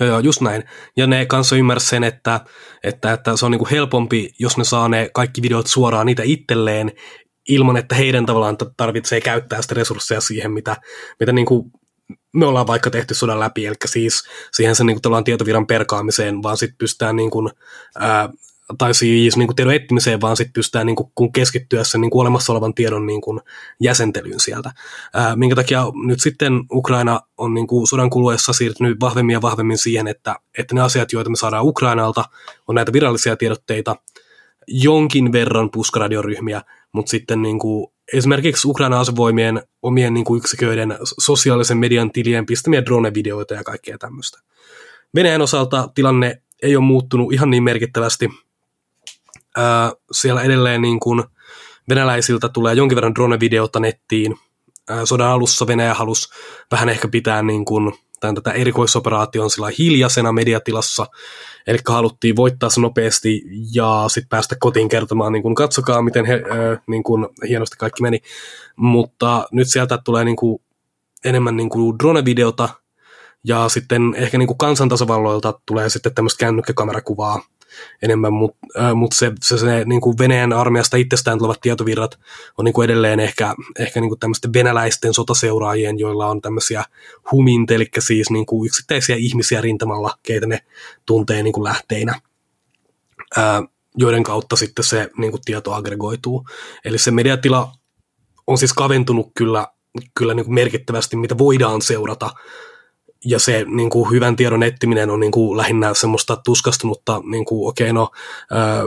Joo, 0.00 0.08
joo, 0.08 0.18
just 0.18 0.40
näin. 0.40 0.64
Ja 0.96 1.06
ne 1.06 1.26
kanssa 1.26 1.56
ymmärsivät 1.56 1.90
sen, 1.90 2.04
että, 2.04 2.40
että, 2.84 3.12
että 3.12 3.36
se 3.36 3.44
on 3.44 3.50
niinku 3.50 3.68
helpompi, 3.70 4.30
jos 4.38 4.56
ne 4.56 4.64
saa 4.64 4.88
ne 4.88 5.10
kaikki 5.14 5.42
videot 5.42 5.66
suoraan 5.66 6.06
niitä 6.06 6.22
itselleen, 6.26 6.92
ilman, 7.48 7.76
että 7.76 7.94
heidän 7.94 8.26
tavallaan 8.26 8.56
tarvitsee 8.76 9.20
käyttää 9.20 9.62
sitä 9.62 9.74
resursseja 9.74 10.20
siihen, 10.20 10.52
mitä, 10.52 10.76
mitä 11.20 11.32
niin 11.32 11.46
kuin 11.46 11.72
me 12.32 12.46
ollaan 12.46 12.66
vaikka 12.66 12.90
tehty 12.90 13.14
sodan 13.14 13.40
läpi, 13.40 13.66
eli 13.66 13.76
siis 13.86 14.24
siihen 14.52 14.76
sen 14.76 14.86
niin 14.86 15.00
kuin, 15.02 15.24
tietoviran 15.24 15.66
perkaamiseen, 15.66 16.42
vaan 16.42 16.56
sitten 16.56 16.78
pystytään 16.78 17.16
niin 17.16 17.30
kuin, 17.30 17.50
ää, 17.98 18.28
tai 18.78 18.94
siis 18.94 19.36
niin 19.36 19.46
kuin 19.46 19.56
tiedon 19.56 19.74
etsimiseen, 19.74 20.20
vaan 20.20 20.36
sitten 20.36 20.52
pystytään 20.52 20.86
niin 20.86 20.96
kuin, 20.96 21.12
kun 21.14 21.32
keskittyä 21.32 21.84
sen 21.84 22.00
niin 22.00 22.10
kuin 22.10 22.20
olemassa 22.20 22.52
olevan 22.52 22.74
tiedon 22.74 23.06
niin 23.06 23.20
kuin, 23.20 23.40
jäsentelyyn 23.80 24.40
sieltä. 24.40 24.72
Ää, 25.14 25.36
minkä 25.36 25.56
takia 25.56 25.84
nyt 26.06 26.20
sitten 26.20 26.52
Ukraina 26.72 27.20
on 27.38 27.54
niin 27.54 27.66
kuin, 27.66 27.86
sodan 27.86 28.10
kuluessa 28.10 28.52
siirtynyt 28.52 29.00
vahvemmin 29.00 29.32
ja 29.32 29.42
vahvemmin 29.42 29.78
siihen, 29.78 30.08
että, 30.08 30.36
että 30.58 30.74
ne 30.74 30.80
asiat, 30.80 31.12
joita 31.12 31.30
me 31.30 31.36
saadaan 31.36 31.66
Ukrainalta, 31.66 32.24
on 32.68 32.74
näitä 32.74 32.92
virallisia 32.92 33.36
tiedotteita, 33.36 33.96
jonkin 34.66 35.32
verran 35.32 35.70
puskaradioryhmiä, 35.70 36.62
mutta 36.98 37.10
sitten 37.10 37.42
niin 37.42 37.58
kuin 37.58 37.86
esimerkiksi 38.12 38.68
Ukraina 38.68 39.00
asevoimien 39.00 39.62
omien 39.82 40.14
niin 40.14 40.24
kuin 40.24 40.38
yksiköiden 40.38 40.98
sosiaalisen 41.02 41.78
median 41.78 42.10
tilien 42.10 42.46
pistämiä 42.46 42.82
drone-videoita 42.84 43.54
ja 43.54 43.64
kaikkea 43.64 43.98
tämmöistä. 43.98 44.38
Venäjän 45.14 45.42
osalta 45.42 45.88
tilanne 45.94 46.42
ei 46.62 46.76
ole 46.76 46.84
muuttunut 46.84 47.32
ihan 47.32 47.50
niin 47.50 47.62
merkittävästi. 47.62 48.28
Ää, 49.56 49.92
siellä 50.12 50.42
edelleen 50.42 50.82
niin 50.82 51.00
kuin 51.00 51.24
venäläisiltä 51.88 52.48
tulee 52.48 52.74
jonkin 52.74 52.96
verran 52.96 53.14
drone-videota 53.14 53.80
nettiin. 53.80 54.36
Ää, 54.88 55.06
sodan 55.06 55.28
alussa 55.28 55.66
Venäjä 55.66 55.94
halusi 55.94 56.28
vähän 56.70 56.88
ehkä 56.88 57.08
pitää 57.08 57.42
niin 57.42 57.64
kuin 57.64 57.92
tämän 58.20 58.34
tätä 58.34 58.52
erikoisoperaation 58.52 59.50
sillä 59.50 59.68
hiljaisena 59.78 60.32
mediatilassa, 60.32 61.06
eli 61.66 61.78
haluttiin 61.88 62.36
voittaa 62.36 62.70
se 62.70 62.80
nopeasti 62.80 63.42
ja 63.74 64.04
sitten 64.08 64.28
päästä 64.28 64.56
kotiin 64.60 64.88
kertomaan, 64.88 65.32
niin 65.32 65.42
kun 65.42 65.54
katsokaa 65.54 66.02
miten 66.02 66.24
he, 66.24 66.34
äh, 66.34 66.82
niin 66.86 67.02
kun 67.02 67.28
hienosti 67.48 67.76
kaikki 67.78 68.02
meni, 68.02 68.20
mutta 68.76 69.48
nyt 69.52 69.68
sieltä 69.68 69.98
tulee 70.04 70.24
niin 70.24 70.36
kuin 70.36 70.62
enemmän 71.24 71.56
niin 71.56 71.68
kuin 71.68 71.98
drone-videota 71.98 72.68
ja 73.44 73.68
sitten 73.68 74.14
ehkä 74.16 74.38
niin 74.38 74.46
kuin 74.46 74.58
kansantasavalloilta 74.58 75.60
tulee 75.66 75.88
sitten 75.88 76.14
tämmöistä 76.14 76.40
kännykkäkamerakuvaa, 76.40 77.42
enemmän, 78.02 78.32
mutta 78.32 78.58
äh, 78.78 78.94
mut 78.94 79.12
se, 79.12 79.32
se, 79.42 79.58
se 79.58 79.82
niin 79.84 80.00
kuin 80.00 80.18
Venäjän 80.18 80.52
armeijasta 80.52 80.96
itsestään 80.96 81.38
tulevat 81.38 81.60
tietovirrat 81.60 82.18
on 82.58 82.64
niin 82.64 82.72
kuin 82.72 82.84
edelleen 82.84 83.20
ehkä, 83.20 83.54
ehkä 83.78 84.00
niin 84.00 84.10
kuin 84.10 84.20
tämmöisten 84.20 84.52
venäläisten 84.52 85.14
sotaseuraajien, 85.14 85.98
joilla 85.98 86.26
on 86.26 86.40
tämmöisiä 86.40 86.84
humint, 87.32 87.70
eli 87.70 87.88
siis 87.98 88.30
niin 88.30 88.46
kuin 88.46 88.66
yksittäisiä 88.66 89.16
ihmisiä 89.16 89.60
rintamalla, 89.60 90.18
keitä 90.22 90.46
ne 90.46 90.60
tuntee 91.06 91.42
niin 91.42 91.52
kuin 91.52 91.64
lähteinä. 91.64 92.20
Äh, 93.38 93.62
joiden 93.96 94.22
kautta 94.22 94.56
sitten 94.56 94.84
se 94.84 95.10
niin 95.18 95.30
kuin 95.30 95.42
tieto 95.44 95.72
aggregoituu. 95.72 96.46
Eli 96.84 96.98
se 96.98 97.10
mediatila 97.10 97.72
on 98.46 98.58
siis 98.58 98.72
kaventunut 98.72 99.30
kyllä, 99.34 99.66
kyllä 100.14 100.34
niin 100.34 100.44
kuin 100.44 100.54
merkittävästi, 100.54 101.16
mitä 101.16 101.38
voidaan 101.38 101.82
seurata 101.82 102.30
ja 103.24 103.38
se 103.38 103.64
niin 103.68 103.90
kuin, 103.90 104.10
hyvän 104.10 104.36
tiedon 104.36 104.62
etsiminen 104.62 105.10
on 105.10 105.20
niin 105.20 105.32
kuin, 105.32 105.56
lähinnä 105.56 105.94
semmoista 105.94 106.36
tuskastunutta, 106.44 107.20
niin 107.30 107.44
kuin, 107.44 107.68
okei 107.68 107.84
okay, 107.84 107.92
no, 107.92 108.10
ää, 108.50 108.82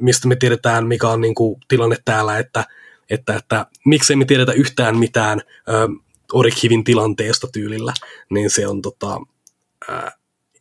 mistä 0.00 0.28
me 0.28 0.36
tiedetään, 0.36 0.86
mikä 0.86 1.08
on 1.08 1.20
niin 1.20 1.34
kuin, 1.34 1.60
tilanne 1.68 1.96
täällä, 2.04 2.38
että, 2.38 2.64
että, 3.10 3.36
että 3.36 3.66
miksei 3.84 4.16
me 4.16 4.24
tiedetä 4.24 4.52
yhtään 4.52 4.98
mitään 4.98 5.40
ää, 5.66 5.88
Orikhivin 6.32 6.84
tilanteesta 6.84 7.48
tyylillä, 7.52 7.92
niin 8.30 8.50
se 8.50 8.66
on 8.66 8.82
tota, 8.82 9.20
ää, 9.88 10.12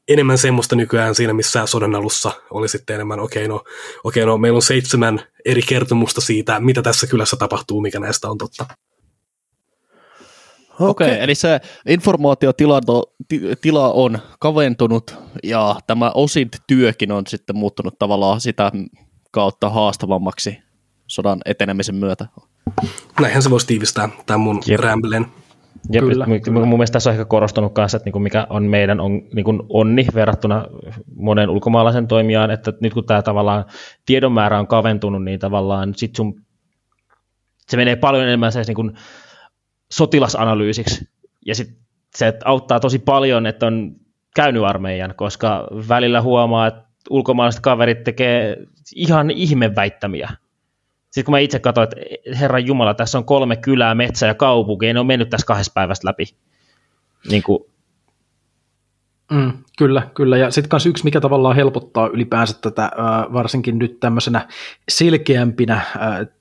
enemmän 0.08 0.38
semmoista 0.38 0.76
nykyään 0.76 1.16
siinä, 1.16 1.34
missä 1.34 1.66
sodan 1.66 1.96
alussa 1.96 2.32
oli 2.50 2.68
sitten 2.70 2.94
enemmän, 2.94 3.20
okei 3.20 3.46
okay, 3.46 3.56
no, 3.56 3.64
okay, 4.04 4.26
no 4.26 4.38
meillä 4.38 4.56
on 4.56 4.62
seitsemän 4.62 5.22
eri 5.46 5.62
kertomusta 5.62 6.22
siitä, 6.22 6.60
mitä 6.60 6.82
tässä 6.82 7.08
kylässä 7.08 7.38
tapahtuu, 7.38 7.82
mikä 7.82 8.00
näistä 8.00 8.30
on 8.30 8.38
totta. 8.38 8.66
Okei, 10.90 11.08
okay, 11.08 11.20
eli 11.20 11.36
se 11.36 11.60
informaatiotila 11.88 12.82
tila 13.62 13.94
on 13.94 14.20
kaventunut 14.40 15.16
ja 15.44 15.76
tämä 15.88 16.12
OSINT-työkin 16.16 17.12
on 17.12 17.24
sitten 17.28 17.58
muuttunut 17.58 18.00
tavallaan 18.00 18.42
sitä 18.42 18.72
kautta 19.32 19.70
haastavammaksi 19.70 20.58
sodan 21.08 21.40
etenemisen 21.46 21.96
myötä. 21.96 22.26
Näinhän 23.22 23.44
se 23.44 23.50
voisi 23.50 23.68
tiivistää 23.68 24.10
tämän 24.26 24.40
mun 24.40 24.62
Jep. 24.68 24.80
ramblen. 24.80 25.26
Jep, 25.92 26.04
Kyllä. 26.04 26.26
Mun 26.52 26.70
mielestä 26.70 26.94
tässä 26.94 27.10
on 27.10 27.14
ehkä 27.14 27.26
korostunut 27.26 27.74
kanssa, 27.74 27.98
että 27.98 28.08
niinku 28.08 28.20
mikä 28.20 28.48
on 28.50 28.64
meidän 28.64 29.00
on, 29.00 29.22
niinku 29.36 29.66
onni 29.70 30.08
verrattuna 30.16 30.66
monen 31.16 31.50
ulkomaalaisen 31.50 32.08
toimijaan, 32.08 32.52
että 32.52 32.74
nyt 32.82 32.94
kun 32.94 33.06
tämä 33.06 33.22
tavallaan 33.22 33.66
tiedon 34.06 34.32
määrä 34.32 34.60
on 34.60 34.68
kaventunut, 34.68 35.24
niin 35.24 35.40
tavallaan 35.40 35.94
sit 35.96 36.16
sun, 36.16 36.42
se 37.68 37.78
menee 37.78 37.96
paljon 37.96 38.24
enemmän 38.24 38.52
se 38.52 38.62
niinku 38.68 38.92
sotilasanalyysiksi. 39.92 41.10
Ja 41.46 41.56
sit 41.56 41.78
se 42.16 42.34
auttaa 42.46 42.80
tosi 42.80 43.00
paljon, 43.00 43.46
että 43.46 43.68
on 43.68 43.96
käynyt 44.36 44.64
armeijan, 44.64 45.14
koska 45.16 45.68
välillä 45.90 46.22
huomaa, 46.22 46.68
että 46.68 46.84
ulkomaalaiset 47.10 47.62
kaverit 47.62 48.04
tekee 48.04 48.58
ihan 48.96 49.32
ihmeväittämiä. 49.32 50.30
Sitten 51.04 51.26
kun 51.26 51.32
mä 51.32 51.40
itse 51.40 51.60
katsoin, 51.60 51.88
että 51.92 51.98
Herran 52.40 52.68
Jumala, 52.68 52.94
tässä 52.94 53.18
on 53.18 53.26
kolme 53.26 53.56
kylää, 53.56 53.96
metsä 53.96 54.28
ja 54.28 54.36
kaupunki, 54.36 54.86
ja 54.86 54.94
ne 54.94 55.00
on 55.00 55.08
mennyt 55.08 55.30
tässä 55.30 55.48
kahdessa 55.48 55.72
päivästä 55.76 56.08
läpi. 56.08 56.26
Niin 57.30 57.44
kuin, 57.44 57.71
Mm, 59.32 59.52
kyllä, 59.78 60.08
kyllä. 60.14 60.38
Ja 60.38 60.52
sitten 60.52 60.70
myös 60.74 60.86
yksi, 60.86 61.04
mikä 61.04 61.22
tavallaan 61.22 61.56
helpottaa 61.56 62.08
ylipäänsä 62.08 62.58
tätä, 62.62 62.92
varsinkin 63.34 63.80
nyt 63.80 64.00
tämmöisenä 64.00 64.48
selkeämpinä 64.90 65.82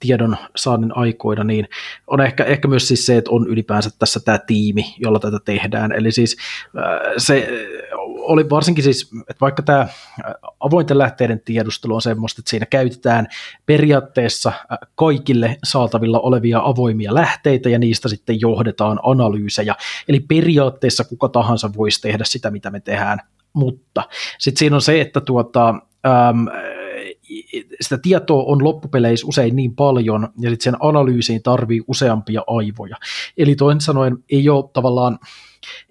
tiedon 0.00 0.36
saannin 0.56 0.96
aikoina, 0.96 1.44
niin 1.44 1.68
on 2.06 2.20
ehkä, 2.20 2.44
ehkä 2.44 2.68
myös 2.68 2.88
siis 2.88 3.06
se, 3.06 3.16
että 3.16 3.30
on 3.30 3.48
ylipäänsä 3.48 3.90
tässä 3.98 4.20
tämä 4.24 4.38
tiimi, 4.38 4.94
jolla 4.98 5.18
tätä 5.18 5.38
tehdään. 5.44 5.92
Eli 5.92 6.12
siis 6.12 6.36
se 7.16 7.48
oli 8.20 8.50
varsinkin 8.50 8.84
siis, 8.84 9.10
että 9.20 9.40
vaikka 9.40 9.62
tämä 9.62 9.88
avointen 10.60 10.98
lähteiden 10.98 11.40
tiedustelu 11.40 11.94
on 11.94 12.02
semmoista, 12.02 12.40
että 12.40 12.50
siinä 12.50 12.66
käytetään 12.66 13.26
periaatteessa 13.66 14.52
kaikille 14.94 15.56
saatavilla 15.64 16.20
olevia 16.20 16.60
avoimia 16.64 17.14
lähteitä 17.14 17.68
ja 17.68 17.78
niistä 17.78 18.08
sitten 18.08 18.40
johdetaan 18.40 19.00
analyysejä. 19.02 19.74
Eli 20.08 20.20
periaatteessa 20.20 21.04
kuka 21.04 21.28
tahansa 21.28 21.70
voisi 21.76 22.00
tehdä 22.00 22.24
sitä, 22.24 22.50
mitä 22.50 22.70
me 22.70 22.80
tehdään, 22.80 23.18
mutta 23.52 24.02
sitten 24.38 24.58
siinä 24.58 24.76
on 24.76 24.82
se, 24.82 25.00
että 25.00 25.20
tuota, 25.20 25.74
sitä 27.80 27.98
tietoa 27.98 28.44
on 28.44 28.64
loppupeleissä 28.64 29.26
usein 29.26 29.56
niin 29.56 29.76
paljon, 29.76 30.28
ja 30.38 30.50
sitten 30.50 30.64
sen 30.64 30.76
analyysiin 30.80 31.42
tarvii 31.42 31.80
useampia 31.88 32.42
aivoja. 32.46 32.96
Eli 33.38 33.56
toisin 33.56 33.80
sanoen 33.80 34.18
ei 34.30 34.48
ole 34.48 34.70
tavallaan, 34.72 35.18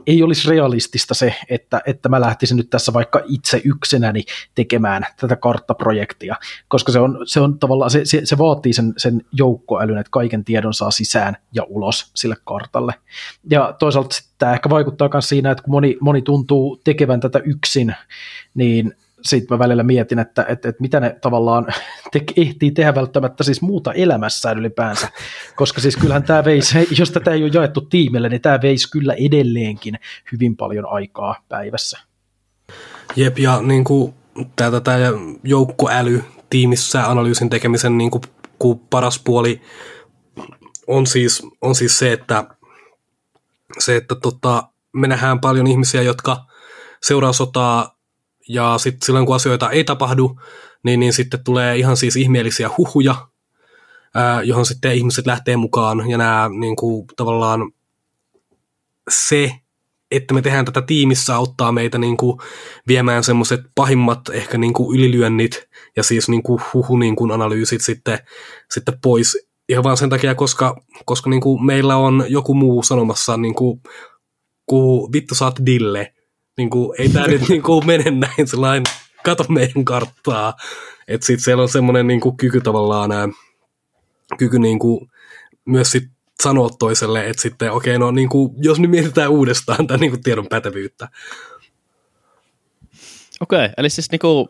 ei 0.07 0.23
olisi 0.23 0.49
realistista 0.49 1.13
se, 1.13 1.35
että, 1.49 1.81
että 1.85 2.09
mä 2.09 2.21
lähtisin 2.21 2.57
nyt 2.57 2.69
tässä 2.69 2.93
vaikka 2.93 3.21
itse 3.25 3.61
yksinäni 3.65 4.23
tekemään 4.55 5.05
tätä 5.19 5.35
karttaprojektia, 5.35 6.35
koska 6.67 6.91
se 6.91 6.99
on, 6.99 7.19
se 7.25 7.39
on 7.39 7.59
tavallaan, 7.59 7.91
se, 7.91 8.05
se, 8.05 8.21
se 8.23 8.37
vaatii 8.37 8.73
sen, 8.73 8.93
sen 8.97 9.21
joukkoälyn, 9.31 9.97
että 9.97 10.11
kaiken 10.11 10.45
tiedon 10.45 10.73
saa 10.73 10.91
sisään 10.91 11.37
ja 11.53 11.63
ulos 11.63 12.11
sille 12.15 12.35
kartalle. 12.45 12.93
Ja 13.49 13.75
toisaalta 13.79 14.15
tämä 14.37 14.53
ehkä 14.53 14.69
vaikuttaa 14.69 15.09
myös 15.13 15.29
siinä, 15.29 15.51
että 15.51 15.63
kun 15.63 15.71
moni, 15.71 15.97
moni 16.01 16.21
tuntuu 16.21 16.81
tekevän 16.83 17.19
tätä 17.19 17.39
yksin, 17.39 17.95
niin 18.53 18.93
sitten 19.21 19.55
mä 19.55 19.59
välillä 19.59 19.83
mietin, 19.83 20.19
että, 20.19 20.45
että, 20.49 20.69
että 20.69 20.81
mitä 20.81 20.99
ne 20.99 21.17
tavallaan 21.21 21.67
te, 22.11 22.21
ehtii 22.37 22.71
tehdä 22.71 22.95
välttämättä 22.95 23.43
siis 23.43 23.61
muuta 23.61 23.93
elämässään 23.93 24.59
ylipäänsä, 24.59 25.09
koska 25.55 25.81
siis 25.81 25.97
kyllähän 25.97 26.23
tämä 26.23 26.45
veisi, 26.45 26.87
jos 26.99 27.11
tätä 27.11 27.31
ei 27.31 27.43
ole 27.43 27.51
jaettu 27.53 27.81
tiimille, 27.81 28.29
niin 28.29 28.41
tämä 28.41 28.61
veisi 28.61 28.91
kyllä 28.91 29.13
edelleenkin 29.13 29.99
hyvin 30.31 30.57
paljon 30.57 30.85
aikaa 30.89 31.35
päivässä. 31.49 31.99
Jep, 33.15 33.39
ja 33.39 33.61
niin 33.61 33.83
kuin 33.83 34.13
tämä, 34.55 34.81
tämä 34.81 34.97
joukkoäly 35.43 36.23
tiimissä 36.49 37.09
analyysin 37.09 37.49
tekemisen 37.49 37.97
niin 37.97 38.11
kuin, 38.11 38.21
kuin 38.59 38.79
paras 38.79 39.21
puoli 39.23 39.61
on 40.87 41.07
siis, 41.07 41.43
on 41.61 41.75
siis 41.75 41.99
se, 41.99 42.13
että, 42.13 42.43
se, 43.79 43.95
että 43.95 44.15
tota, 44.15 44.63
me 44.93 45.07
nähdään 45.07 45.39
paljon 45.39 45.67
ihmisiä, 45.67 46.01
jotka 46.01 46.45
seuraa 47.03 47.33
sotaa 47.33 47.98
ja 48.49 48.77
sitten 48.77 49.05
silloin 49.05 49.25
kun 49.25 49.35
asioita 49.35 49.69
ei 49.69 49.83
tapahdu, 49.83 50.39
niin, 50.83 50.99
niin 50.99 51.13
sitten 51.13 51.43
tulee 51.43 51.77
ihan 51.77 51.97
siis 51.97 52.15
ihmeellisiä 52.15 52.69
huhuja, 52.77 53.27
ää, 54.15 54.43
johon 54.43 54.65
sitten 54.65 54.95
ihmiset 54.95 55.25
lähtee 55.25 55.57
mukaan. 55.57 56.09
Ja 56.09 56.17
nämä 56.17 56.49
niin 56.59 56.75
kuin, 56.75 57.07
tavallaan 57.15 57.71
se, 59.09 59.55
että 60.11 60.33
me 60.33 60.41
tehdään 60.41 60.65
tätä 60.65 60.81
tiimissä, 60.81 61.35
auttaa 61.35 61.71
meitä 61.71 61.97
niin 61.97 62.17
kuin, 62.17 62.39
viemään 62.87 63.23
semmoiset 63.23 63.61
pahimmat 63.75 64.29
ehkä 64.31 64.57
niin 64.57 64.73
kuin, 64.73 64.99
ylilyönnit 64.99 65.67
ja 65.95 66.03
siis 66.03 66.29
niin 66.29 66.43
kuin, 66.43 66.61
huhu 66.73 66.97
niin 66.97 67.15
kuin, 67.15 67.31
analyysit 67.31 67.81
sitten, 67.81 68.19
sitten 68.71 68.99
pois. 69.01 69.47
Ihan 69.69 69.83
vaan 69.83 69.97
sen 69.97 70.09
takia, 70.09 70.35
koska, 70.35 70.81
koska 71.05 71.29
niin 71.29 71.41
kuin, 71.41 71.65
meillä 71.65 71.95
on 71.95 72.25
joku 72.27 72.53
muu 72.53 72.83
sanomassa 72.83 73.37
niin 73.37 73.55
kuin, 73.55 73.81
kun 74.65 75.11
vittu 75.13 75.35
saat 75.35 75.59
dille, 75.65 76.13
niin 76.59 76.69
kuin, 76.69 77.01
ei 77.01 77.09
tämä 77.09 77.27
nyt 77.27 77.49
niin 77.49 77.63
kuin 77.63 77.85
mene 77.85 78.11
näin 78.11 78.47
sellainen, 78.47 78.83
kato 79.23 79.45
meidän 79.49 79.85
karttaa. 79.85 80.53
Että 81.07 81.25
sitten 81.25 81.43
siellä 81.43 81.63
on 81.63 81.69
semmoinen 81.69 82.07
niin 82.07 82.19
kuin, 82.19 82.37
kyky 82.37 82.61
tavallaan, 82.61 83.11
ää, 83.11 83.27
kyky 84.37 84.59
niin 84.59 84.79
kuin, 84.79 85.11
myös 85.65 85.91
sit 85.91 86.03
sanoa 86.43 86.69
toiselle, 86.79 87.29
että 87.29 87.41
sitten 87.41 87.71
okei, 87.71 87.95
okay, 87.95 87.99
no 87.99 88.11
niin 88.11 88.29
kuin, 88.29 88.53
jos 88.57 88.79
nyt 88.79 88.91
mietitään 88.91 89.31
uudestaan 89.31 89.87
tämän 89.87 89.99
niin 89.99 90.11
kuin, 90.11 90.23
tiedon 90.23 90.47
pätevyyttä. 90.47 91.07
Okei, 93.41 93.65
okay, 93.65 93.73
eli 93.77 93.89
siis 93.89 94.11
niin 94.11 94.19
kuin, 94.19 94.47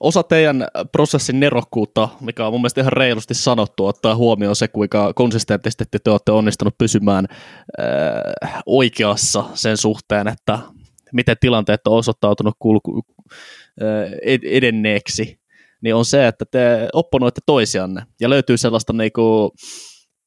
osa 0.00 0.22
teidän 0.22 0.66
prosessin 0.92 1.40
nerokkuutta, 1.40 2.08
mikä 2.20 2.46
on 2.46 2.52
mun 2.52 2.60
mielestä 2.60 2.80
ihan 2.80 2.92
reilusti 2.92 3.34
sanottu, 3.34 3.86
ottaa 3.86 4.16
huomioon 4.16 4.56
se, 4.56 4.68
kuinka 4.68 5.12
konsistentisesti 5.14 5.84
te 6.04 6.10
olette 6.10 6.32
onnistunut 6.32 6.78
pysymään 6.78 7.26
äh, 7.80 8.62
oikeassa 8.66 9.44
sen 9.54 9.76
suhteen, 9.76 10.28
että 10.28 10.58
miten 11.16 11.36
tilanteet 11.40 11.86
on 11.86 11.98
osoittautunut 11.98 12.54
kulku, 12.58 13.02
edenneeksi, 14.42 15.40
niin 15.80 15.94
on 15.94 16.04
se, 16.04 16.26
että 16.26 16.44
te 16.50 16.88
opponoitte 16.92 17.40
toisianne. 17.46 18.02
Ja 18.20 18.30
löytyy 18.30 18.56
sellaista 18.56 18.92
niinku, 18.92 19.52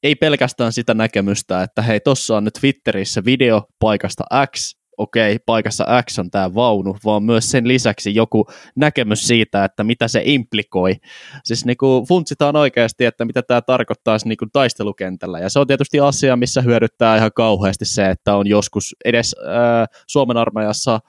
ei 0.03 0.15
pelkästään 0.15 0.73
sitä 0.73 0.93
näkemystä, 0.93 1.63
että 1.63 1.81
hei, 1.81 1.99
tuossa 1.99 2.37
on 2.37 2.43
nyt 2.43 2.53
Twitterissä 2.59 3.25
video 3.25 3.63
paikasta 3.79 4.23
X, 4.55 4.78
okei, 4.99 5.35
okay, 5.35 5.43
paikassa 5.45 5.85
X 6.09 6.19
on 6.19 6.31
tämä 6.31 6.53
vaunu, 6.53 6.97
vaan 7.05 7.23
myös 7.23 7.51
sen 7.51 7.67
lisäksi 7.67 8.15
joku 8.15 8.45
näkemys 8.75 9.27
siitä, 9.27 9.65
että 9.65 9.83
mitä 9.83 10.07
se 10.07 10.21
implikoi. 10.25 10.95
Siis 11.43 11.65
niin 11.65 11.77
kuin 11.77 12.07
funtsitaan 12.07 12.55
oikeasti, 12.55 13.05
että 13.05 13.25
mitä 13.25 13.41
tämä 13.41 13.61
tarkoittaa 13.61 14.17
niin 14.25 14.37
kuin 14.37 14.51
taistelukentällä. 14.53 15.39
Ja 15.39 15.49
se 15.49 15.59
on 15.59 15.67
tietysti 15.67 15.99
asia, 15.99 16.35
missä 16.35 16.61
hyödyttää 16.61 17.17
ihan 17.17 17.31
kauheasti 17.35 17.85
se, 17.85 18.09
että 18.09 18.35
on 18.35 18.47
joskus 18.47 18.95
edes 19.05 19.35
äh, 19.39 19.87
Suomen 20.07 20.37
armeijassa 20.37 20.99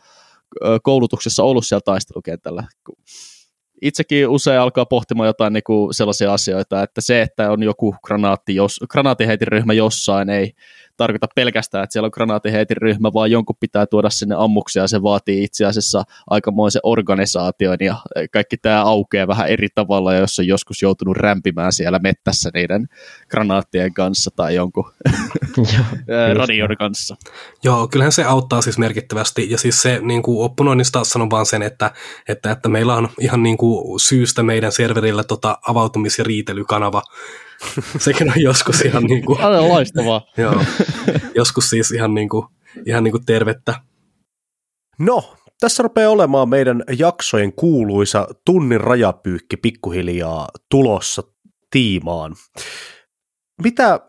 koulutuksessa 0.82 1.42
ollut 1.42 1.66
siellä 1.66 1.82
taistelukentällä 1.84 2.64
itsekin 3.82 4.28
usein 4.28 4.60
alkaa 4.60 4.86
pohtimaan 4.86 5.26
jotain 5.26 5.52
niin 5.52 5.62
kuin 5.66 5.94
sellaisia 5.94 6.32
asioita, 6.32 6.82
että 6.82 7.00
se, 7.00 7.22
että 7.22 7.50
on 7.50 7.62
joku 7.62 7.94
granaatti, 8.04 8.54
jos, 8.54 8.80
granaatiheitin 8.90 9.48
jossain, 9.76 10.30
ei 10.30 10.52
tarkoita 11.00 11.26
pelkästään, 11.34 11.84
että 11.84 11.92
siellä 11.92 12.06
on 12.06 12.10
granaatiheitin 12.14 12.76
ryhmä, 12.76 13.12
vaan 13.14 13.30
jonkun 13.30 13.56
pitää 13.60 13.86
tuoda 13.86 14.10
sinne 14.10 14.34
ammuksia, 14.38 14.88
se 14.88 15.02
vaatii 15.02 15.44
itse 15.44 15.64
asiassa 15.64 16.02
aikamoisen 16.30 16.80
organisaation 16.82 17.76
ja 17.80 17.96
kaikki 18.32 18.56
tämä 18.56 18.82
aukeaa 18.82 19.28
vähän 19.28 19.48
eri 19.48 19.68
tavalla, 19.74 20.14
jos 20.14 20.38
on 20.38 20.46
joskus 20.46 20.82
joutunut 20.82 21.16
rämpimään 21.16 21.72
siellä 21.72 21.98
mettässä 21.98 22.50
niiden 22.54 22.88
granaattien 23.30 23.94
kanssa 23.94 24.30
tai 24.36 24.54
jonkun 24.54 24.92
radion 26.38 26.76
kanssa. 26.78 27.16
Joo, 27.64 27.88
kyllähän 27.88 28.12
se 28.12 28.24
auttaa 28.24 28.62
siis 28.62 28.78
merkittävästi. 28.78 29.50
Ja 29.50 29.58
siis 29.58 29.82
se 29.82 30.00
niin 30.02 30.22
kuin 30.22 30.44
opponoinnista 30.44 31.04
sanon 31.04 31.30
vaan 31.30 31.46
sen, 31.46 31.62
että, 31.62 31.90
että, 32.28 32.50
että 32.50 32.68
meillä 32.68 32.94
on 32.94 33.08
ihan 33.20 33.42
niin 33.42 33.56
kuin 33.56 34.00
syystä 34.00 34.42
meidän 34.42 34.72
serverillä 34.72 35.24
tota 35.24 35.58
avautumis- 35.68 36.18
ja 36.18 36.24
riitelykanava, 36.24 37.02
Sekin 37.98 38.30
on 38.30 38.42
joskus 38.42 38.80
ihan 38.80 39.04
niin 39.04 39.24
kuin... 39.24 39.40
Aivan 39.40 39.68
loistavaa. 39.68 40.26
joo, 40.36 40.64
joskus 41.34 41.70
siis 41.70 41.90
ihan 41.90 42.14
niin 42.14 42.28
kuin, 42.28 42.46
ihan 42.86 43.04
niin 43.04 43.12
kuin 43.12 43.24
tervettä. 43.24 43.74
No, 44.98 45.36
tässä 45.60 45.82
rupeaa 45.82 46.10
olemaan 46.10 46.48
meidän 46.48 46.82
jaksojen 46.98 47.52
kuuluisa 47.52 48.28
tunnin 48.44 48.80
rajapyykki 48.80 49.56
pikkuhiljaa 49.56 50.48
tulossa 50.70 51.22
tiimaan. 51.70 52.34
Mitä 53.62 54.00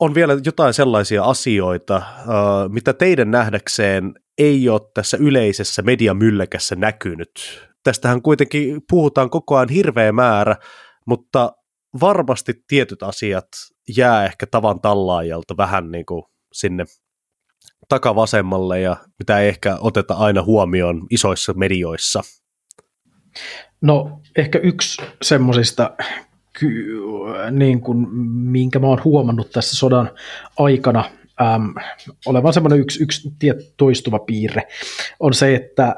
on 0.00 0.14
vielä 0.14 0.36
jotain 0.44 0.74
sellaisia 0.74 1.24
asioita, 1.24 2.02
mitä 2.68 2.92
teidän 2.92 3.30
nähdäkseen 3.30 4.14
ei 4.38 4.68
ole 4.68 4.80
tässä 4.94 5.16
yleisessä 5.16 5.82
mediamylläkässä 5.82 6.76
näkynyt. 6.76 7.60
Tästähän 7.82 8.22
kuitenkin 8.22 8.82
puhutaan 8.90 9.30
koko 9.30 9.56
ajan 9.56 9.68
hirveä 9.68 10.12
määrä, 10.12 10.56
mutta 11.06 11.52
varmasti 12.00 12.54
tietyt 12.68 13.02
asiat 13.02 13.48
jää 13.96 14.24
ehkä 14.24 14.46
tavan 14.46 14.80
tallaajalta 14.80 15.56
vähän 15.56 15.90
niin 15.90 16.06
kuin 16.06 16.22
sinne 16.52 16.84
takavasemmalle 17.88 18.80
ja 18.80 18.96
mitä 19.18 19.40
ei 19.40 19.48
ehkä 19.48 19.76
oteta 19.80 20.14
aina 20.14 20.42
huomioon 20.42 21.06
isoissa 21.10 21.52
medioissa. 21.52 22.22
No 23.80 24.20
ehkä 24.36 24.58
yksi 24.58 25.02
semmoisista, 25.22 25.90
niin 27.50 27.80
kuin, 27.80 28.08
minkä 28.28 28.78
mä 28.78 28.86
oon 28.86 29.04
huomannut 29.04 29.50
tässä 29.50 29.76
sodan 29.76 30.10
aikana, 30.58 31.04
äm, 31.42 31.74
olevan 32.26 32.52
semmoinen 32.52 32.80
yksi, 32.80 33.02
yksi 33.02 33.32
toistuva 33.76 34.18
piirre, 34.18 34.62
on 35.20 35.34
se, 35.34 35.54
että 35.54 35.96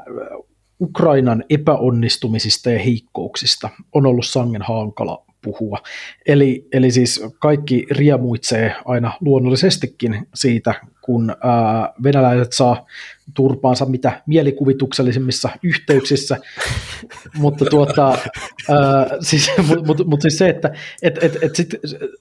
Ukrainan 0.81 1.43
epäonnistumisista 1.49 2.71
ja 2.71 2.79
heikkouksista 2.79 3.69
on 3.93 4.05
ollut 4.05 4.25
sangen 4.25 4.61
hankala 4.61 5.26
puhua. 5.47 5.77
Eli, 6.25 6.67
eli 6.73 6.91
siis 6.91 7.23
kaikki 7.39 7.85
riemuitsee 7.91 8.75
aina 8.85 9.13
luonnollisestikin 9.21 10.27
siitä, 10.33 10.73
kun 11.01 11.29
ää, 11.29 11.93
venäläiset 12.03 12.53
saa 12.53 12.85
turpaansa 13.33 13.85
mitä 13.85 14.21
mielikuvituksellisemmissa 14.25 15.49
yhteyksissä, 15.63 16.37
mutta 17.43 17.65
tuota, 17.65 18.07
ää, 18.07 19.07
siis, 19.19 19.51
mut, 19.67 19.87
mut, 19.87 20.07
mut 20.07 20.21
siis 20.21 20.37
se, 20.37 20.49
että 20.49 20.71
et, 21.01 21.23
et, 21.23 21.37
et 21.43 21.55
sit, 21.55 21.69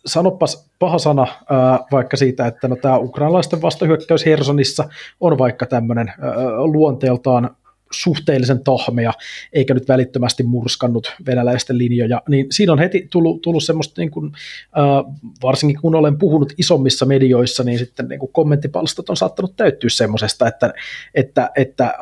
sanopas 0.07 0.70
paha 0.79 0.99
sana 0.99 1.27
ää, 1.51 1.79
vaikka 1.93 2.16
siitä, 2.16 2.47
että 2.47 2.68
no 2.68 2.77
tämä 2.77 2.99
ukrainalaisten 2.99 3.62
vastahyökkäys 3.62 4.27
Hersonissa 4.27 4.89
on 5.20 5.39
vaikka 5.39 5.66
tämmöinen 5.66 6.12
luonteeltaan 6.57 7.57
suhteellisen 7.93 8.64
tahmea, 8.64 9.12
eikä 9.53 9.74
nyt 9.74 9.89
välittömästi 9.89 10.43
murskannut 10.43 11.12
venäläisten 11.26 11.78
linjoja, 11.78 12.22
niin 12.28 12.47
siinä 12.51 12.72
on 12.72 12.78
heti 12.78 13.09
tullut, 13.11 13.43
tullut 13.43 13.64
semmoista, 13.64 14.01
niin 14.01 14.11
kuin, 14.11 14.32
äh, 14.78 15.14
varsinkin 15.43 15.80
kun 15.80 15.95
olen 15.95 16.18
puhunut 16.18 16.53
isommissa 16.59 17.07
medioissa, 17.07 17.64
niin 17.64 17.78
sitten 17.78 18.09
niin 18.09 18.20
kuin 18.20 18.32
kommenttipalstat 18.32 19.11
on 19.11 19.16
saattanut 19.16 19.57
täyttyä 19.57 19.91
semmoisesta, 19.91 20.49
että, 20.49 20.72
että, 21.14 21.51
että 21.57 21.95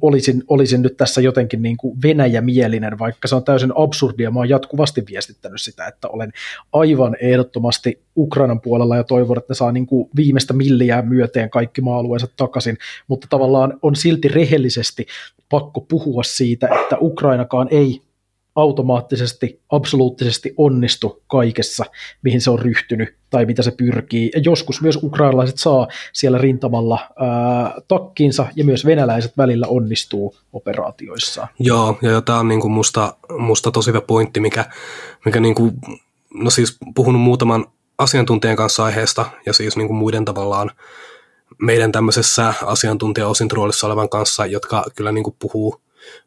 olisin, 0.00 0.42
olisin 0.48 0.82
nyt 0.82 0.96
tässä 0.96 1.20
jotenkin 1.20 1.62
niin 1.62 1.76
kuin 1.76 2.02
Venäjä-mielinen, 2.02 2.98
vaikka 2.98 3.28
se 3.28 3.34
on 3.34 3.44
täysin 3.44 3.72
absurdia, 3.76 4.30
mä 4.30 4.38
oon 4.38 4.48
jatkuvasti 4.48 5.04
viestittänyt 5.10 5.60
sitä, 5.60 5.86
että 5.86 6.08
olen 6.08 6.32
aivan 6.72 7.16
ehdottomasti 7.20 8.00
Ukrainan 8.16 8.60
puolella 8.60 8.96
ja 8.96 9.04
toivon, 9.04 9.38
että 9.38 9.50
ne 9.50 9.54
saa 9.54 9.72
niin 9.72 9.86
kuin 9.86 10.10
viimeistä 10.16 10.54
milliä 10.54 11.02
myöteen 11.02 11.50
kaikki 11.50 11.80
maa-alueensa 11.80 12.28
takaisin, 12.36 12.78
mutta 13.08 13.26
tavallaan 13.30 13.78
on 13.82 13.96
silti 13.96 14.28
rehellisesti 14.28 15.06
pakko 15.48 15.80
puhua 15.80 16.22
siitä, 16.22 16.68
että 16.82 16.96
Ukrainakaan 17.00 17.68
ei 17.70 18.00
automaattisesti, 18.54 19.60
absoluuttisesti 19.70 20.54
onnistu 20.56 21.22
kaikessa, 21.26 21.84
mihin 22.22 22.40
se 22.40 22.50
on 22.50 22.58
ryhtynyt 22.58 23.14
tai 23.30 23.46
mitä 23.46 23.62
se 23.62 23.70
pyrkii. 23.70 24.30
Ja 24.34 24.40
joskus 24.44 24.82
myös 24.82 24.98
ukrainalaiset 25.02 25.58
saa 25.58 25.88
siellä 26.12 26.38
rintamalla 26.38 26.98
ää, 27.16 27.74
takkiinsa 27.88 28.46
ja 28.56 28.64
myös 28.64 28.86
venäläiset 28.86 29.36
välillä 29.36 29.66
onnistuu 29.66 30.36
operaatioissa. 30.52 31.48
Joo, 31.58 31.98
ja 32.02 32.20
tämä 32.20 32.38
on 32.38 32.48
niinku 32.48 32.68
musta, 32.68 33.16
musta 33.38 33.70
tosi 33.70 33.88
hyvä 33.88 34.00
pointti, 34.00 34.40
mikä, 34.40 34.64
mikä 35.24 35.40
niinku, 35.40 35.72
no 36.34 36.50
siis 36.50 36.78
puhunut 36.94 37.22
muutaman 37.22 37.66
asiantuntijan 37.98 38.56
kanssa 38.56 38.84
aiheesta 38.84 39.26
ja 39.46 39.52
siis 39.52 39.76
niinku 39.76 39.94
muiden 39.94 40.24
tavallaan 40.24 40.70
meidän 41.62 41.92
tämmöisessä 41.92 42.54
asiantuntijaosin 42.62 43.50
roolissa 43.50 43.86
olevan 43.86 44.08
kanssa, 44.08 44.46
jotka 44.46 44.84
kyllä 44.96 45.12
niin 45.12 45.24
kuin 45.24 45.36
puhuu, 45.38 45.80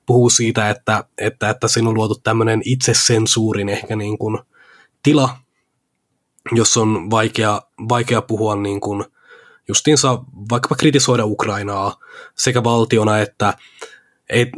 puhuu 0.06 0.30
siitä, 0.30 0.70
että, 0.70 1.04
että, 1.18 1.50
että 1.50 1.68
siinä 1.68 1.90
on 1.90 1.96
luotu 1.96 2.16
tämmöinen 2.16 2.62
itsesensuurin 2.66 3.70
ehkä 3.70 3.96
niin 3.96 4.18
kuin 4.18 4.40
tila, 5.04 5.38
jos 6.52 6.78
on 6.78 7.10
vaikea, 7.10 7.62
vaikea 7.90 8.22
puhua 8.22 8.56
niin 8.56 8.82
kuin 8.82 9.04
justiinsa 9.68 10.24
vaikkapa 10.52 10.76
kritisoida 10.76 11.26
Ukrainaa 11.26 12.00
sekä 12.36 12.64
valtiona 12.64 13.20
että, 13.20 13.54
et, 14.30 14.50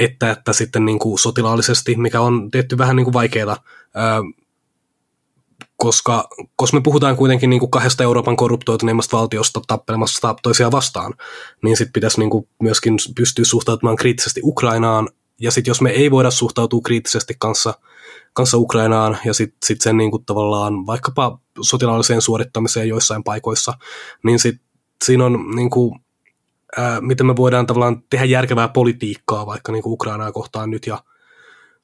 että, 0.00 0.30
että 0.30 0.52
sitten 0.52 0.84
niin 0.84 0.98
kuin 0.98 1.18
sotilaallisesti, 1.18 1.96
mikä 1.96 2.20
on 2.20 2.50
tietty 2.50 2.78
vähän 2.78 2.96
niin 2.96 3.04
kuin 3.04 3.14
vaikeaa 3.14 3.56
koska, 5.80 6.28
koska 6.56 6.76
me 6.76 6.80
puhutaan 6.80 7.16
kuitenkin 7.16 7.50
niin 7.50 7.60
kuin 7.60 7.70
kahdesta 7.70 8.02
Euroopan 8.02 8.36
korruptoituneimmasta 8.36 9.16
valtiosta 9.16 9.60
tappelemassa 9.66 10.34
toisiaan 10.42 10.72
vastaan, 10.72 11.14
niin 11.62 11.76
sitten 11.76 11.92
pitäisi 11.92 12.20
niin 12.20 12.30
kuin 12.30 12.48
myöskin 12.62 12.94
pystyä 13.14 13.44
suhtautumaan 13.44 13.96
kriittisesti 13.96 14.40
Ukrainaan, 14.44 15.08
ja 15.40 15.50
sitten 15.50 15.70
jos 15.70 15.80
me 15.80 15.90
ei 15.90 16.10
voida 16.10 16.30
suhtautua 16.30 16.80
kriittisesti 16.84 17.34
kanssa, 17.38 17.74
kanssa 18.32 18.58
Ukrainaan, 18.58 19.18
ja 19.24 19.34
sitten 19.34 19.58
sit 19.64 19.80
sen 19.80 19.96
niin 19.96 20.10
kuin 20.10 20.24
tavallaan 20.24 20.86
vaikkapa 20.86 21.38
sotilaalliseen 21.60 22.22
suorittamiseen 22.22 22.88
joissain 22.88 23.24
paikoissa, 23.24 23.72
niin 24.22 24.38
sitten 24.38 24.66
siinä 25.04 25.24
on 25.24 25.56
niin 25.56 25.70
kuin, 25.70 26.00
ää, 26.76 27.00
miten 27.00 27.26
me 27.26 27.36
voidaan 27.36 27.66
tavallaan 27.66 28.02
tehdä 28.10 28.24
järkevää 28.24 28.68
politiikkaa 28.68 29.46
vaikka 29.46 29.72
niin 29.72 29.82
kuin 29.82 29.92
Ukrainaa 29.92 30.32
kohtaan 30.32 30.70
nyt 30.70 30.86
ja 30.86 31.02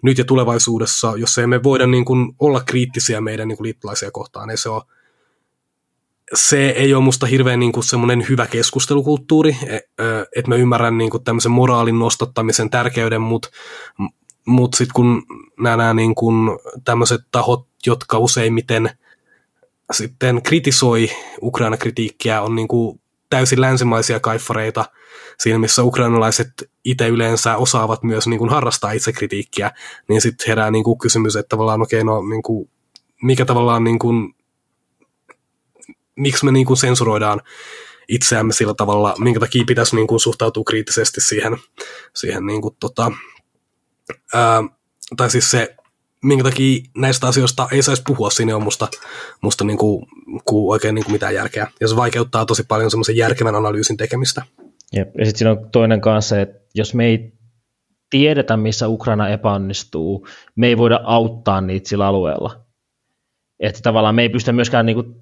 nyt 0.03 0.19
ja 0.19 0.25
tulevaisuudessa, 0.25 1.13
jos 1.17 1.39
emme 1.39 1.63
voida 1.63 1.87
niin 1.87 2.05
kuin 2.05 2.35
olla 2.39 2.61
kriittisiä 2.61 3.21
meidän 3.21 3.49
niin 3.49 3.57
kuin 3.57 3.65
liittolaisia 3.65 4.11
kohtaan, 4.11 4.49
niin 4.49 4.59
se 4.59 4.69
on 4.69 4.83
se 6.35 6.69
ei 6.71 6.95
ole 6.95 7.05
musta 7.05 7.27
hirveän 7.27 7.61
niin 7.61 7.73
kuin 7.73 7.85
semmoinen 7.85 8.27
hyvä 8.29 8.47
keskustelukulttuuri, 8.47 9.57
e, 9.67 9.79
että 10.37 10.49
mä 10.49 10.55
ymmärrän 10.55 10.99
niin 10.99 11.11
kuin 11.11 11.25
tämmöisen 11.25 11.53
moraalin 11.53 11.99
nostattamisen 11.99 12.71
tärkeyden, 12.71 13.23
mutta 13.23 13.49
mut 14.47 14.75
sitten 14.75 14.95
kun 14.95 15.23
nämä 15.61 15.95
niin 15.95 16.15
kuin 16.15 16.59
tämmöiset 16.85 17.21
tahot, 17.33 17.69
jotka 17.87 18.19
useimmiten 18.19 18.91
sitten 19.93 20.43
kritisoi 20.43 21.11
Ukraina-kritiikkiä, 21.43 22.43
on 22.43 22.55
niin 22.55 22.69
kuin 22.69 23.01
täysin 23.31 23.61
länsimaisia 23.61 24.21
kaiffareita, 24.21 24.85
siinä 25.39 25.59
missä 25.59 25.83
ukrainalaiset 25.83 26.49
itse 26.85 27.09
yleensä 27.09 27.57
osaavat 27.57 28.03
myös 28.03 28.27
niin 28.27 28.39
kuin 28.39 28.51
harrastaa 28.51 28.93
itsekritiikkiä, 28.93 29.71
niin 30.09 30.21
sitten 30.21 30.49
herää 30.49 30.71
niin 30.71 30.85
kuin 30.85 30.99
kysymys, 30.99 31.37
että 31.37 31.49
tavallaan 31.49 31.83
okei, 31.83 32.01
okay, 32.01 32.15
no 32.15 32.23
niin 32.29 32.43
kuin, 32.43 32.71
mikä 33.23 33.45
tavallaan 33.45 33.85
niin 33.85 33.99
kuin, 33.99 34.35
miksi 36.17 36.45
me 36.45 36.53
niin 36.53 36.67
kuin 36.67 36.77
sensuroidaan 36.77 37.41
itseämme 38.09 38.53
sillä 38.53 38.75
tavalla, 38.75 39.15
minkä 39.19 39.41
takia 39.41 39.65
pitäisi 39.67 39.97
niin 39.97 40.07
kuin 40.07 40.21
suhtautua 40.21 40.65
kriittisesti 40.67 41.21
siihen, 41.21 41.57
siihen 42.15 42.47
niin 42.47 42.63
kuin, 42.63 42.77
tota, 42.81 43.13
ää, 44.35 44.63
tai 45.17 45.31
siis 45.31 45.51
se, 45.51 45.77
minkä 46.25 46.45
takia 46.45 46.83
näistä 46.97 47.27
asioista 47.27 47.69
ei 47.73 47.83
saisi 47.83 48.03
puhua, 48.07 48.31
siinä 48.31 48.57
on 48.57 48.63
musta, 48.63 48.89
musta 49.43 49.65
niin 49.65 49.79
kuin, 49.79 50.07
kuin 50.45 50.73
oikein 50.73 50.95
niin 50.95 51.05
kuin 51.05 51.13
mitään 51.13 51.35
järkeä. 51.35 51.71
Ja 51.81 51.89
se 51.89 51.97
vaikeuttaa 51.97 52.47
tosi 52.47 52.63
paljon 52.69 52.91
semmoisen 52.91 53.17
järkevän 53.17 53.55
analyysin 53.55 53.97
tekemistä. 53.97 54.43
Jep. 54.93 55.09
Ja 55.19 55.25
sitten 55.25 55.39
siinä 55.39 55.51
on 55.51 55.71
toinen 55.73 56.01
kanssa, 56.01 56.41
että 56.41 56.67
jos 56.75 56.95
me 56.95 57.07
ei 57.07 57.33
tiedetä, 58.11 58.57
missä 58.57 58.89
Ukraina 58.89 59.29
epäonnistuu, 59.29 60.27
me 60.57 60.67
ei 60.67 60.79
voida 60.79 61.01
auttaa 61.05 61.61
niitä 61.61 61.89
sillä 61.89 62.07
alueella. 62.07 62.61
Että 63.61 63.81
tavallaan 63.83 64.15
me 64.15 64.23
ei 64.23 64.29
pystytä 64.29 64.53
myöskään, 64.53 64.87
niin 64.87 64.95
kuin, 64.95 65.15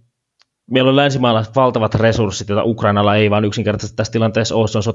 meillä 0.71 0.89
on 0.89 0.97
länsimailla 0.97 1.45
valtavat 1.57 1.95
resurssit, 1.95 2.49
joita 2.49 2.65
Ukrainalla 2.65 3.17
ei 3.17 3.31
vaan 3.31 3.45
yksinkertaisesti 3.45 3.97
tässä 3.97 4.13
tilanteessa 4.13 4.55
ole. 4.55 4.69
Se 4.69 4.79
on 4.79 4.95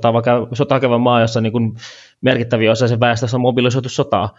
sotakävä 0.53 0.97
maa, 0.97 1.21
jossa 1.21 1.41
niin 1.41 1.51
kuin 1.51 1.73
merkittäviä 2.21 2.71
osa 2.71 2.87
sen 2.87 2.99
väestössä 2.99 3.37
on 3.37 3.41
mobilisoitu 3.41 3.89
sotaa. 3.89 4.35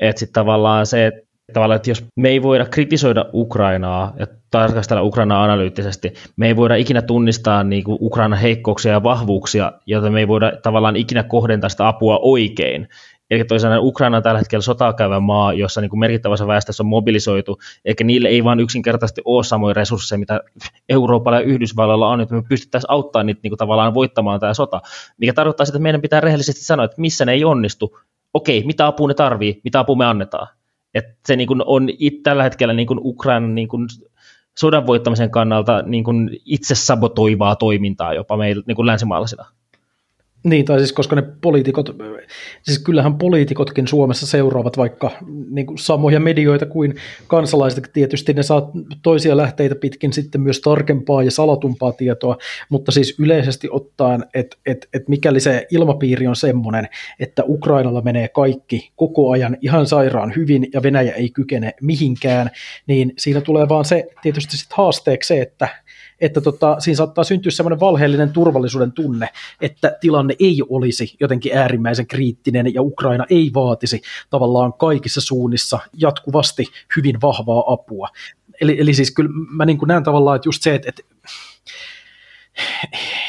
Että 0.00 0.20
sitten 0.20 0.34
tavallaan 0.34 0.86
se, 0.86 1.06
että 1.06 1.20
tavallaan, 1.52 1.76
että 1.76 1.90
jos 1.90 2.04
me 2.16 2.28
ei 2.28 2.42
voida 2.42 2.66
kritisoida 2.66 3.24
Ukrainaa 3.32 4.12
ja 4.18 4.26
tarkastella 4.50 5.02
Ukrainaa 5.02 5.44
analyyttisesti, 5.44 6.14
me 6.36 6.46
ei 6.46 6.56
voida 6.56 6.74
ikinä 6.74 7.02
tunnistaa 7.02 7.64
niin 7.64 7.84
kuin 7.84 7.98
Ukrainan 8.00 8.38
heikkouksia 8.38 8.92
ja 8.92 9.02
vahvuuksia, 9.02 9.72
joita 9.86 10.10
me 10.10 10.20
ei 10.20 10.28
voida 10.28 10.52
tavallaan 10.62 10.96
ikinä 10.96 11.22
kohdentaa 11.22 11.70
sitä 11.70 11.88
apua 11.88 12.18
oikein. 12.22 12.88
Eli 13.30 13.44
toisaalta 13.44 13.80
Ukraina 13.80 14.16
on 14.16 14.22
tällä 14.22 14.38
hetkellä 14.38 14.62
sotaa 14.62 14.92
käyvä 14.92 15.20
maa, 15.20 15.52
jossa 15.52 15.80
niin 15.80 15.88
kuin 15.90 16.00
merkittävä 16.00 16.32
osa 16.32 16.46
väestössä 16.46 16.82
on 16.82 16.86
mobilisoitu, 16.86 17.58
eikä 17.84 18.04
niille 18.04 18.28
ei 18.28 18.44
vaan 18.44 18.60
yksinkertaisesti 18.60 19.22
ole 19.24 19.44
samoja 19.44 19.74
resursseja, 19.74 20.18
mitä 20.18 20.40
Euroopalla 20.88 21.38
ja 21.38 21.44
Yhdysvalloilla 21.44 22.08
on, 22.08 22.20
että 22.20 22.34
me 22.34 22.42
pystyttäisiin 22.48 22.90
auttamaan 22.90 23.26
niitä 23.26 23.40
niin 23.42 23.50
kuin 23.50 23.58
tavallaan 23.58 23.94
voittamaan 23.94 24.40
tämä 24.40 24.54
sota, 24.54 24.80
mikä 25.18 25.32
tarkoittaa 25.32 25.66
sitä, 25.66 25.76
että 25.76 25.82
meidän 25.82 26.00
pitää 26.00 26.20
rehellisesti 26.20 26.64
sanoa, 26.64 26.84
että 26.84 27.00
missä 27.00 27.24
ne 27.24 27.32
ei 27.32 27.44
onnistu, 27.44 27.98
okei, 28.34 28.64
mitä 28.64 28.86
apua 28.86 29.08
ne 29.08 29.14
tarvii, 29.14 29.60
mitä 29.64 29.78
apua 29.78 29.96
me 29.96 30.06
annetaan. 30.06 30.48
Että 30.94 31.14
se 31.26 31.36
niin 31.36 31.46
kuin 31.46 31.62
on 31.66 31.88
it, 31.98 32.22
tällä 32.22 32.42
hetkellä 32.42 32.74
niin 32.74 32.86
kuin 32.86 33.00
Ukrainan 33.02 33.54
niin 33.54 33.68
kuin 33.68 33.88
sodan 34.58 34.86
voittamisen 34.86 35.30
kannalta 35.30 35.82
niin 35.82 36.04
kuin 36.04 36.30
itse 36.44 36.74
sabotoivaa 36.74 37.56
toimintaa 37.56 38.14
jopa 38.14 38.36
meillä 38.36 38.62
niin 38.66 38.76
kuin 38.76 38.86
länsimaalaisina. 38.86 39.44
Niin, 40.44 40.64
tai 40.64 40.78
siis 40.78 40.92
koska 40.92 41.16
ne 41.16 41.22
poliitikot, 41.40 41.96
siis 42.62 42.78
kyllähän 42.78 43.18
poliitikotkin 43.18 43.88
Suomessa 43.88 44.26
seuraavat 44.26 44.76
vaikka 44.76 45.10
niin 45.50 45.66
kuin 45.66 45.78
samoja 45.78 46.20
medioita 46.20 46.66
kuin 46.66 46.94
kansalaiset. 47.26 47.90
Tietysti 47.92 48.32
ne 48.32 48.42
saa 48.42 48.70
toisia 49.02 49.36
lähteitä 49.36 49.74
pitkin 49.74 50.12
sitten 50.12 50.40
myös 50.40 50.60
tarkempaa 50.60 51.22
ja 51.22 51.30
salatumpaa 51.30 51.92
tietoa, 51.92 52.36
mutta 52.68 52.92
siis 52.92 53.18
yleisesti 53.18 53.68
ottaen, 53.70 54.24
että 54.34 54.56
et, 54.66 54.88
et 54.94 55.08
mikäli 55.08 55.40
se 55.40 55.66
ilmapiiri 55.70 56.26
on 56.26 56.36
semmoinen, 56.36 56.88
että 57.20 57.42
Ukrainalla 57.46 58.02
menee 58.02 58.28
kaikki 58.28 58.90
koko 58.96 59.30
ajan 59.30 59.56
ihan 59.60 59.86
sairaan 59.86 60.32
hyvin 60.36 60.66
ja 60.72 60.82
Venäjä 60.82 61.12
ei 61.12 61.30
kykene 61.30 61.74
mihinkään, 61.82 62.50
niin 62.86 63.12
siinä 63.18 63.40
tulee 63.40 63.68
vaan 63.68 63.84
se 63.84 64.06
tietysti 64.22 64.56
sitten 64.56 64.76
haasteeksi 64.76 65.28
se, 65.28 65.40
että 65.40 65.68
että 66.20 66.40
tota, 66.40 66.80
siinä 66.80 66.96
saattaa 66.96 67.24
syntyä 67.24 67.50
semmoinen 67.50 67.80
valheellinen 67.80 68.32
turvallisuuden 68.32 68.92
tunne, 68.92 69.28
että 69.60 69.96
tilanne 70.00 70.36
ei 70.38 70.62
olisi 70.68 71.16
jotenkin 71.20 71.56
äärimmäisen 71.56 72.06
kriittinen 72.06 72.74
ja 72.74 72.82
Ukraina 72.82 73.26
ei 73.30 73.50
vaatisi 73.54 74.02
tavallaan 74.30 74.72
kaikissa 74.72 75.20
suunnissa 75.20 75.78
jatkuvasti 75.96 76.66
hyvin 76.96 77.20
vahvaa 77.20 77.72
apua. 77.72 78.08
Eli, 78.60 78.80
eli 78.80 78.94
siis 78.94 79.10
kyllä 79.10 79.30
mä 79.50 79.64
niin 79.64 79.78
näen 79.86 80.02
tavallaan, 80.02 80.36
että 80.36 80.48
just 80.48 80.62
se, 80.62 80.74
että, 80.74 80.88
että 80.88 81.02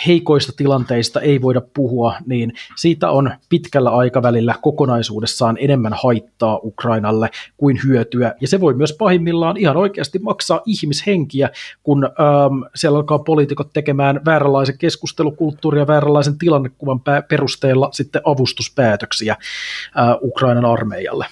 heikoista 0.08 0.52
tilanteista 0.58 1.22
ei 1.22 1.41
voida 1.41 1.62
puhua, 1.74 2.16
niin 2.26 2.54
siitä 2.76 3.12
on 3.12 3.32
pitkällä 3.49 3.89
aikavälillä 3.89 4.56
kokonaisuudessaan 4.62 5.58
enemmän 5.60 5.93
haittaa 6.04 6.60
Ukrainalle 6.64 7.30
kuin 7.58 7.80
hyötyä. 7.86 8.34
Ja 8.41 8.47
se 8.47 8.60
voi 8.60 8.74
myös 8.74 8.93
pahimmillaan 8.93 9.58
ihan 9.58 9.78
oikeasti 9.78 10.20
maksaa 10.20 10.62
ihmishenkiä, 10.66 11.49
kun 11.84 12.06
ähm, 12.06 12.64
siellä 12.76 12.97
alkaa 12.97 13.20
poliitikot 13.20 13.74
tekemään 13.74 14.22
vääränlaisen 14.26 14.78
keskustelukulttuurin 14.78 15.80
ja 15.80 15.88
vääränlaisen 15.88 16.38
tilannekuvan 16.38 17.02
perusteella 17.30 17.89
sitten 17.91 18.22
avustuspäätöksiä 18.26 19.34
äh, 19.34 20.18
Ukrainan 20.22 20.66
armeijalle. 20.66 21.26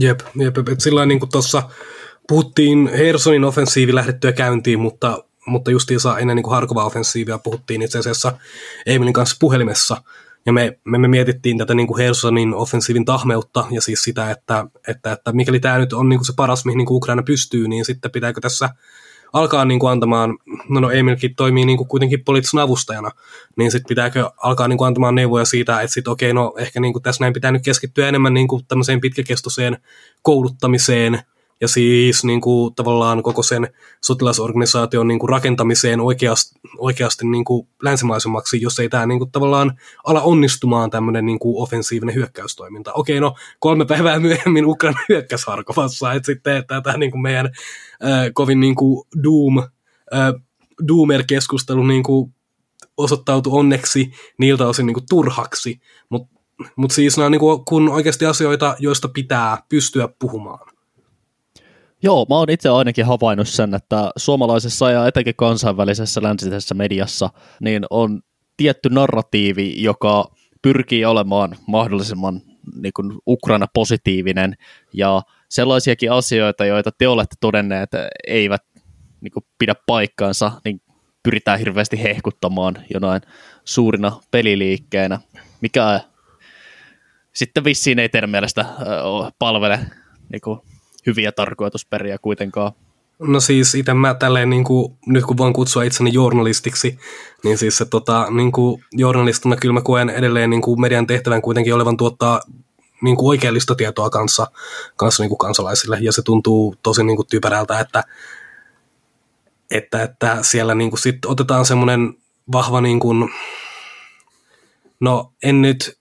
Jep, 0.00 0.20
jep, 0.40 0.56
jep. 0.56 0.66
sillä 0.78 1.06
niin 1.06 1.20
kuin 1.20 1.30
tuossa 1.30 1.62
puhuttiin 2.28 2.90
Hersonin 2.92 3.44
offensiivi 3.44 3.94
lähdettyä 3.94 4.32
käyntiin, 4.32 4.80
mutta 4.80 5.24
mutta 5.48 5.70
justiinsa 5.70 6.18
ennen 6.18 6.36
niin 6.36 6.44
kuin 6.44 6.54
Harkovaa 6.54 6.84
offensiivia 6.84 7.38
puhuttiin 7.38 7.82
itse 7.82 7.98
asiassa 7.98 8.32
Emilin 8.86 9.12
kanssa 9.12 9.36
puhelimessa, 9.40 10.02
ja 10.46 10.52
me, 10.52 10.78
me, 10.84 10.98
me 10.98 11.08
mietittiin 11.08 11.58
tätä 11.58 11.74
niin 11.74 11.86
kuin 11.86 11.98
Hersonin 11.98 12.54
offensiivin 12.54 13.04
tahmeutta 13.04 13.66
ja 13.70 13.80
siis 13.80 14.02
sitä, 14.02 14.30
että, 14.30 14.66
että, 14.88 15.12
että 15.12 15.32
mikäli 15.32 15.60
tämä 15.60 15.78
nyt 15.78 15.92
on 15.92 16.08
niin 16.08 16.18
kuin 16.18 16.26
se 16.26 16.32
paras, 16.36 16.64
mihin 16.64 16.78
niin 16.78 16.86
kuin 16.86 16.96
Ukraina 16.96 17.22
pystyy, 17.22 17.68
niin 17.68 17.84
sitten 17.84 18.10
pitääkö 18.10 18.40
tässä 18.40 18.70
alkaa 19.32 19.64
niin 19.64 19.80
kuin 19.80 19.90
antamaan, 19.90 20.38
no, 20.68 20.80
no 20.80 20.90
Emilkin 20.90 21.34
toimii 21.34 21.66
niin 21.66 21.78
kuin 21.78 21.88
kuitenkin 21.88 22.24
poliittisena 22.24 22.62
avustajana, 22.62 23.10
niin 23.56 23.70
sitten 23.70 23.88
pitääkö 23.88 24.30
alkaa 24.36 24.68
niin 24.68 24.78
kuin 24.78 24.86
antamaan 24.86 25.14
neuvoja 25.14 25.44
siitä, 25.44 25.80
että 25.80 25.94
sitten 25.94 26.12
okei, 26.12 26.30
okay, 26.30 26.42
no 26.42 26.54
ehkä 26.58 26.80
niin 26.80 26.92
kuin 26.92 27.02
tässä 27.02 27.24
näin 27.24 27.32
pitää 27.32 27.52
nyt 27.52 27.64
keskittyä 27.64 28.08
enemmän 28.08 28.34
niin 28.34 28.48
kuin 28.48 28.64
tämmöiseen 28.68 29.00
pitkäkestoiseen 29.00 29.78
kouluttamiseen, 30.22 31.22
ja 31.60 31.68
siis 31.68 32.24
niin 32.24 32.40
kuin, 32.40 32.74
tavallaan 32.74 33.22
koko 33.22 33.42
sen 33.42 33.68
sotilasorganisaation 34.04 35.08
niin 35.08 35.18
kuin, 35.18 35.30
rakentamiseen 35.30 36.00
oikeasti, 36.00 36.60
oikeasti 36.78 37.26
niin 37.26 37.44
kuin, 37.44 37.68
länsimaisemmaksi, 37.82 38.62
jos 38.62 38.78
ei 38.78 38.88
tämä 38.88 39.06
niin 39.06 39.18
kuin, 39.18 39.30
tavallaan 39.30 39.78
ala 40.04 40.22
onnistumaan 40.22 40.90
tämmöinen 40.90 41.26
niin 41.26 41.38
kuin, 41.38 41.62
offensiivinen 41.62 42.14
hyökkäystoiminta. 42.14 42.92
Okei, 42.92 43.20
no 43.20 43.34
kolme 43.58 43.84
päivää 43.84 44.20
myöhemmin 44.20 44.66
Ukraina 44.66 45.00
hyökkäsi 45.08 45.46
Harkovassa, 45.46 46.12
että 46.12 46.26
sitten 46.26 46.64
tämä 46.66 46.96
niin 46.96 47.10
kuin, 47.10 47.22
meidän 47.22 47.46
äh, 47.46 48.30
kovin 48.34 48.60
niin 48.60 48.74
kuin, 48.74 49.06
Doom, 49.22 49.58
äh, 49.58 50.32
Doomer-keskustelu 50.88 51.86
niin 51.86 52.02
kuin, 52.02 52.34
osoittautui 52.96 53.58
onneksi 53.58 54.12
niiltä 54.38 54.66
osin 54.66 54.86
niin 54.86 54.94
kuin, 54.94 55.06
turhaksi, 55.08 55.80
mutta 56.08 56.38
mut 56.76 56.90
siis 56.90 57.16
nämä 57.16 57.26
on 57.26 57.32
niin 57.32 57.40
kuin, 57.40 57.64
kun 57.64 57.88
oikeasti 57.88 58.26
asioita, 58.26 58.76
joista 58.78 59.08
pitää 59.08 59.62
pystyä 59.68 60.08
puhumaan. 60.18 60.77
Joo, 62.02 62.26
mä 62.28 62.34
oon 62.34 62.50
itse 62.50 62.68
ainakin 62.68 63.06
havainnut 63.06 63.48
sen, 63.48 63.74
että 63.74 64.10
suomalaisessa 64.16 64.90
ja 64.90 65.06
etenkin 65.06 65.36
kansainvälisessä 65.36 66.22
länsisessä 66.22 66.74
mediassa 66.74 67.30
niin 67.60 67.84
on 67.90 68.20
tietty 68.56 68.88
narratiivi, 68.88 69.82
joka 69.82 70.30
pyrkii 70.62 71.04
olemaan 71.04 71.56
mahdollisimman 71.66 72.42
niin 72.82 72.92
kuin 72.92 73.12
Ukraina-positiivinen 73.26 74.54
ja 74.92 75.22
sellaisiakin 75.48 76.12
asioita, 76.12 76.64
joita 76.64 76.90
te 76.98 77.08
olette 77.08 77.36
todenneet 77.40 77.90
eivät 78.26 78.62
niin 79.20 79.32
kuin 79.32 79.44
pidä 79.58 79.74
paikkaansa, 79.86 80.52
niin 80.64 80.80
pyritään 81.22 81.58
hirveästi 81.58 82.02
hehkuttamaan 82.02 82.78
jonain 82.94 83.22
suurina 83.64 84.20
peliliikkeinä, 84.30 85.20
mikä 85.60 86.00
sitten 87.34 87.64
vissiin 87.64 87.98
ei 87.98 88.08
teidän 88.08 88.30
mielestä 88.30 88.64
palvele 89.38 89.80
niin 90.32 90.40
kuin 90.40 90.60
hyviä 91.08 91.32
tarkoitusperiä 91.32 92.18
kuitenkaan. 92.18 92.72
No 93.18 93.40
siis 93.40 93.74
itse 93.74 93.94
mä 93.94 94.14
tälleen, 94.14 94.50
niin 94.50 94.64
kuin, 94.64 94.98
nyt 95.06 95.24
kun 95.24 95.36
voin 95.36 95.52
kutsua 95.52 95.82
itseni 95.82 96.12
journalistiksi, 96.12 96.98
niin 97.44 97.58
siis 97.58 97.78
se 97.78 97.84
tota, 97.84 98.26
niin 98.30 98.52
kuin, 98.52 98.84
journalistina 98.92 99.56
kyllä 99.56 99.74
mä 99.74 99.80
koen 99.80 100.10
edelleen 100.10 100.50
niin 100.50 100.62
kuin 100.62 100.80
median 100.80 101.06
tehtävän 101.06 101.42
kuitenkin 101.42 101.74
olevan 101.74 101.96
tuottaa 101.96 102.40
niin 103.02 103.16
kuin 103.16 103.28
oikeellista 103.28 103.74
tietoa 103.74 104.10
kanssa, 104.10 104.46
kanssa 104.96 105.22
niin 105.22 105.28
kuin 105.28 105.38
kansalaisille, 105.38 105.98
ja 106.00 106.12
se 106.12 106.22
tuntuu 106.22 106.74
tosi 106.82 107.04
niin 107.04 107.16
kuin 107.16 107.28
typerältä, 107.28 107.80
että, 107.80 108.04
että, 109.70 110.02
että 110.02 110.38
siellä 110.42 110.74
niin 110.74 110.90
kuin 110.90 111.00
sit 111.00 111.24
otetaan 111.24 111.64
semmoinen 111.64 112.14
vahva, 112.52 112.80
niin 112.80 113.00
kuin, 113.00 113.30
no 115.00 115.32
en 115.42 115.62
nyt 115.62 115.97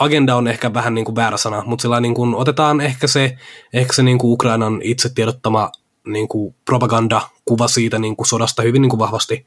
agenda 0.00 0.36
on 0.36 0.48
ehkä 0.48 0.74
vähän 0.74 0.94
niin 0.94 1.04
kuin 1.04 1.16
väärä 1.16 1.36
sana, 1.36 1.62
mutta 1.66 1.82
sillä 1.82 2.00
niin 2.00 2.14
kuin 2.14 2.34
otetaan 2.34 2.80
ehkä 2.80 3.06
se, 3.06 3.38
ehkä 3.72 3.92
se 3.92 4.02
niin 4.02 4.18
kuin 4.18 4.32
Ukrainan 4.32 4.80
itse 4.82 5.08
tiedottama 5.14 5.70
niin 6.06 6.28
kuin 6.28 6.54
propagandakuva 6.64 7.68
siitä 7.68 7.98
niin 7.98 8.16
kuin 8.16 8.26
sodasta 8.26 8.62
hyvin 8.62 8.82
niin 8.82 8.90
kuin 8.90 8.98
vahvasti 8.98 9.46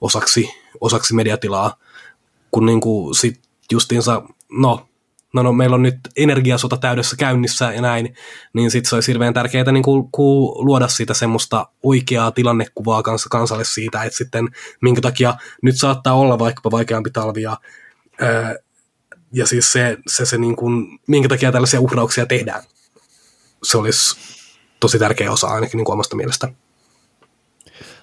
osaksi, 0.00 0.50
osaksi 0.80 1.14
mediatilaa, 1.14 1.76
kun 2.50 2.66
niin 2.66 2.80
kuin 2.80 3.14
sit 3.14 3.40
justiinsa, 3.72 4.22
no, 4.50 4.88
no, 5.32 5.42
no, 5.42 5.52
meillä 5.52 5.74
on 5.74 5.82
nyt 5.82 5.98
energiasota 6.16 6.76
täydessä 6.76 7.16
käynnissä 7.16 7.72
ja 7.72 7.82
näin, 7.82 8.16
niin 8.52 8.70
sitten 8.70 8.90
se 8.90 8.94
olisi 8.94 9.12
hirveän 9.12 9.34
tärkeää 9.34 9.72
niin 9.72 9.82
kuin, 9.82 10.08
kuin 10.12 10.66
luoda 10.66 10.88
siitä 10.88 11.14
semmoista 11.14 11.66
oikeaa 11.82 12.30
tilannekuvaa 12.30 13.02
kans, 13.02 13.24
kansalle 13.24 13.64
siitä, 13.64 14.02
että 14.02 14.16
sitten 14.16 14.48
minkä 14.80 15.00
takia 15.00 15.34
nyt 15.62 15.76
saattaa 15.76 16.14
olla 16.14 16.38
vaikkapa 16.38 16.70
vaikeampi 16.70 17.10
talvi 17.10 17.42
ja 17.42 17.56
ja 19.36 19.46
siis 19.46 19.72
se, 19.72 19.96
se, 20.06 20.26
se 20.26 20.38
niin 20.38 20.56
kuin, 20.56 20.98
minkä 21.06 21.28
takia 21.28 21.52
tällaisia 21.52 21.80
uhrauksia 21.80 22.26
tehdään, 22.26 22.62
se 23.62 23.78
olisi 23.78 24.16
tosi 24.80 24.98
tärkeä 24.98 25.32
osa 25.32 25.46
ainakin 25.46 25.76
niin 25.76 25.84
kuin 25.84 25.94
omasta 25.94 26.16
mielestä. 26.16 26.48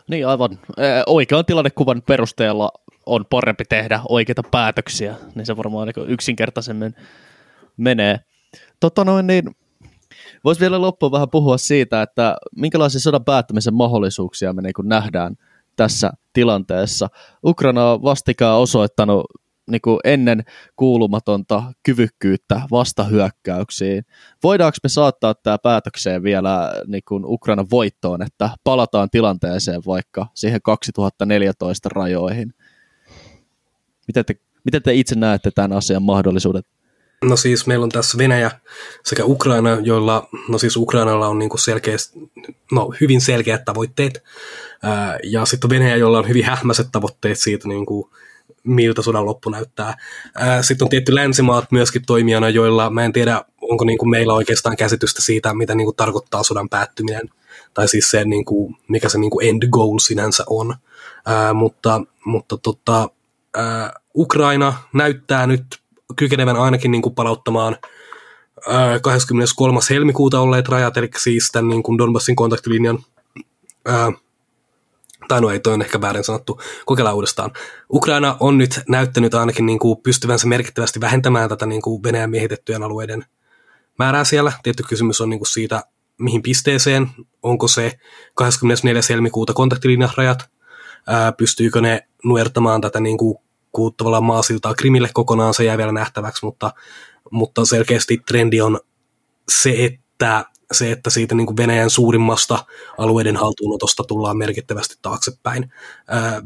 Niin 0.07 0.27
aivan. 0.27 0.59
Oikean 1.07 1.45
tilannekuvan 1.45 2.01
perusteella 2.01 2.71
on 3.05 3.25
parempi 3.29 3.65
tehdä 3.65 4.01
oikeita 4.09 4.43
päätöksiä, 4.51 5.15
niin 5.35 5.45
se 5.45 5.57
varmaan 5.57 5.87
niin 5.87 6.09
yksinkertaisemmin 6.09 6.95
menee. 7.77 8.19
Tota 8.79 9.05
noin, 9.05 9.27
niin 9.27 9.55
Voisi 10.43 10.61
vielä 10.61 10.81
loppuun 10.81 11.11
vähän 11.11 11.29
puhua 11.29 11.57
siitä, 11.57 12.01
että 12.01 12.37
minkälaisia 12.55 13.01
sodan 13.01 13.25
päättämisen 13.25 13.73
mahdollisuuksia 13.73 14.53
me 14.53 14.61
niin 14.61 14.73
nähdään 14.83 15.35
tässä 15.75 16.11
tilanteessa. 16.33 17.09
Ukraina 17.45 17.91
on 17.91 18.03
vastikään 18.03 18.57
osoittanut 18.57 19.25
niin 19.69 19.81
kuin 19.81 19.99
ennen 20.03 20.43
kuulumatonta 20.75 21.63
kyvykkyyttä 21.83 22.61
vastahyökkäyksiin. 22.71 24.05
Voidaanko 24.43 24.77
me 24.83 24.89
saattaa 24.89 25.33
tämä 25.33 25.57
päätökseen 25.57 26.23
vielä 26.23 26.73
niin 26.87 27.03
kuin 27.07 27.23
Ukrainan 27.25 27.69
voittoon, 27.71 28.21
että 28.21 28.49
palataan 28.63 29.09
tilanteeseen 29.09 29.81
vaikka 29.87 30.27
siihen 30.33 30.61
2014 30.63 31.89
rajoihin? 31.89 32.53
Miten 34.07 34.25
te, 34.25 34.35
miten 34.63 34.83
te 34.83 34.93
itse 34.93 35.15
näette 35.15 35.51
tämän 35.51 35.73
asian 35.73 36.03
mahdollisuudet? 36.03 36.65
No 37.23 37.35
siis 37.35 37.67
meillä 37.67 37.83
on 37.83 37.89
tässä 37.89 38.17
Venäjä 38.17 38.51
sekä 39.03 39.25
Ukraina, 39.25 39.69
joilla, 39.69 40.29
no 40.49 40.57
siis 40.57 40.77
Ukrainalla 40.77 41.27
on 41.27 41.39
niinku 41.39 41.57
selkeä, 41.57 41.95
no 42.71 42.93
hyvin 43.01 43.21
selkeät 43.21 43.65
tavoitteet, 43.65 44.23
ja 45.23 45.45
sitten 45.45 45.69
Venäjä, 45.69 45.95
jolla 45.95 46.17
on 46.17 46.27
hyvin 46.27 46.45
hähmäiset 46.45 46.87
tavoitteet 46.91 47.39
siitä 47.39 47.67
niinku, 47.67 48.11
miltä 48.63 49.01
sodan 49.01 49.25
loppu 49.25 49.49
näyttää. 49.49 49.97
Sitten 50.61 50.85
on 50.85 50.89
tietty 50.89 51.15
länsimaat 51.15 51.71
myöskin 51.71 52.05
toimijana, 52.05 52.49
joilla 52.49 52.89
mä 52.89 53.05
en 53.05 53.13
tiedä, 53.13 53.41
onko 53.61 53.85
niin 53.85 53.97
kuin 53.97 54.09
meillä 54.09 54.33
oikeastaan 54.33 54.77
käsitystä 54.77 55.21
siitä, 55.21 55.53
mitä 55.53 55.75
niin 55.75 55.85
kuin 55.85 55.95
tarkoittaa 55.95 56.43
sodan 56.43 56.69
päättyminen, 56.69 57.29
tai 57.73 57.87
siis 57.87 58.11
se, 58.11 58.25
niin 58.25 58.45
kuin, 58.45 58.75
mikä 58.87 59.09
se 59.09 59.17
niin 59.17 59.31
kuin 59.31 59.47
end 59.47 59.63
goal 59.69 59.99
sinänsä 59.99 60.43
on. 60.47 60.75
Ää, 61.25 61.53
mutta 61.53 62.01
mutta 62.25 62.57
tota, 62.57 63.09
ää, 63.53 63.93
Ukraina 64.15 64.73
näyttää 64.93 65.47
nyt 65.47 65.65
kykenevän 66.15 66.57
ainakin 66.57 66.91
niin 66.91 67.01
kuin 67.01 67.15
palauttamaan 67.15 67.77
ää, 68.67 68.99
23. 68.99 69.79
helmikuuta 69.89 70.39
olleet 70.39 70.69
rajat, 70.69 70.97
eli 70.97 71.09
siis 71.17 71.49
tämän 71.51 71.69
niin 71.69 71.83
kuin 71.83 71.97
Donbassin 71.97 72.35
kontaktilinjan 72.35 72.99
ää, 73.85 74.11
tai 75.33 75.41
no 75.41 75.49
ei, 75.49 75.59
toi 75.59 75.73
on 75.73 75.81
ehkä 75.81 76.01
väärin 76.01 76.23
sanottu, 76.23 76.61
kokeillaan 76.85 77.15
uudestaan. 77.15 77.51
Ukraina 77.93 78.37
on 78.39 78.57
nyt 78.57 78.81
näyttänyt 78.89 79.33
ainakin 79.33 79.65
niin 79.65 79.79
kuin 79.79 80.01
pystyvänsä 80.03 80.47
merkittävästi 80.47 81.01
vähentämään 81.01 81.49
tätä 81.49 81.65
niin 81.65 81.81
kuin 81.81 82.03
Venäjän 82.03 82.29
miehitettyjen 82.29 82.83
alueiden 82.83 83.25
määrää 83.99 84.23
siellä. 84.23 84.51
Tietty 84.63 84.83
kysymys 84.83 85.21
on 85.21 85.29
niin 85.29 85.39
kuin 85.39 85.47
siitä, 85.47 85.83
mihin 86.19 86.41
pisteeseen, 86.41 87.09
onko 87.43 87.67
se 87.67 87.99
24. 88.35 89.01
helmikuuta 89.09 89.53
kontaktilinjarajat, 89.53 90.49
ää, 91.07 91.31
pystyykö 91.31 91.81
ne 91.81 92.07
nuertamaan 92.23 92.81
tätä 92.81 92.99
niin 92.99 93.17
kuin, 93.17 93.37
kuin 93.71 93.93
tavallaan 93.95 94.23
maasiltaa 94.23 94.73
Krimille 94.73 95.09
kokonaan, 95.13 95.53
se 95.53 95.63
jää 95.63 95.77
vielä 95.77 95.91
nähtäväksi, 95.91 96.45
mutta, 96.45 96.71
mutta 97.31 97.65
selkeästi 97.65 98.17
trendi 98.27 98.61
on 98.61 98.79
se, 99.49 99.75
että 99.85 100.45
se, 100.73 100.91
että 100.91 101.09
siitä 101.09 101.35
niin 101.35 101.47
kuin 101.47 101.57
Venäjän 101.57 101.89
suurimmasta 101.89 102.65
alueiden 102.97 103.37
haltuunotosta 103.37 104.03
tullaan 104.03 104.37
merkittävästi 104.37 104.95
taaksepäin. 105.01 105.73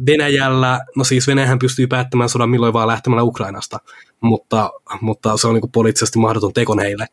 Venäjällä, 0.06 0.80
no 0.95 1.04
siis 1.04 1.28
Venäjähän 1.28 1.60
pystyy 1.60 1.88
päättämään 1.88 2.30
sodan 2.30 2.49
milloin 2.49 2.74
vaan 2.74 2.88
lähtemällä 2.88 3.24
Ukrainasta, 3.24 3.80
mutta, 4.22 4.72
mutta 5.02 5.38
se 5.38 5.48
on 5.48 5.54
niin 5.54 5.62
kuin 5.62 5.72
poliittisesti 5.72 6.20
mahdoton 6.20 6.54
teko 6.54 6.76
heille, 6.78 7.06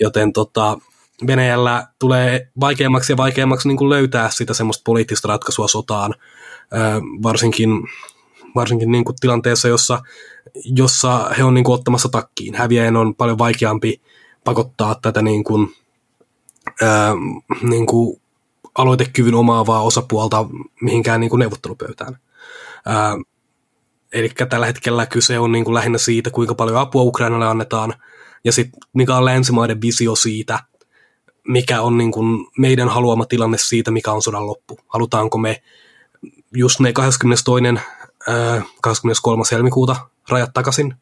joten 0.00 0.32
tota, 0.32 0.78
Venäjällä 1.26 1.86
tulee 1.98 2.48
vaikeammaksi 2.60 3.12
ja 3.12 3.16
vaikeammaksi 3.16 3.68
niin 3.68 3.76
kuin 3.76 3.88
löytää 3.88 4.30
sitä 4.30 4.54
semmoista 4.54 4.82
poliittista 4.84 5.28
ratkaisua 5.28 5.68
sotaan, 5.68 6.14
varsinkin, 7.22 7.70
varsinkin 8.54 8.92
niin 8.92 9.04
kuin 9.04 9.16
tilanteessa, 9.20 9.68
jossa, 9.68 10.02
jossa 10.64 11.30
he 11.38 11.44
on 11.44 11.54
niin 11.54 11.64
kuin 11.64 11.74
ottamassa 11.74 12.08
takkiin. 12.08 12.54
Häviäjän 12.54 12.96
on 12.96 13.14
paljon 13.14 13.38
vaikeampi 13.38 14.02
pakottaa 14.44 14.94
tätä 15.02 15.22
niin 15.22 15.44
kuin, 15.44 15.74
ää, 16.82 17.14
niin 17.62 17.86
kuin 17.86 18.20
aloitekyvyn 18.74 19.34
omaavaa 19.34 19.82
osapuolta 19.82 20.46
mihinkään 20.80 21.20
niin 21.20 21.30
kuin 21.30 21.40
neuvottelupöytään. 21.40 22.18
Ää, 22.86 23.16
eli 24.12 24.30
tällä 24.48 24.66
hetkellä 24.66 25.06
kyse 25.06 25.38
on 25.38 25.52
niin 25.52 25.64
kuin 25.64 25.74
lähinnä 25.74 25.98
siitä, 25.98 26.30
kuinka 26.30 26.54
paljon 26.54 26.78
apua 26.78 27.02
Ukrainalle 27.02 27.46
annetaan, 27.46 27.94
ja 28.44 28.52
sitten 28.52 28.80
mikä 28.92 29.16
on 29.16 29.24
länsimaiden 29.24 29.80
visio 29.80 30.16
siitä, 30.16 30.58
mikä 31.48 31.80
on 31.80 31.98
niin 31.98 32.12
kuin 32.12 32.46
meidän 32.58 32.88
haluama 32.88 33.26
tilanne 33.26 33.58
siitä, 33.58 33.90
mikä 33.90 34.12
on 34.12 34.22
sodan 34.22 34.46
loppu. 34.46 34.78
Halutaanko 34.88 35.38
me 35.38 35.62
just 36.54 36.80
ne 36.80 36.92
22. 36.92 37.64
Ää, 38.28 38.62
23. 38.82 39.42
helmikuuta 39.52 39.96
rajat 40.28 40.50
takaisin? 40.54 40.94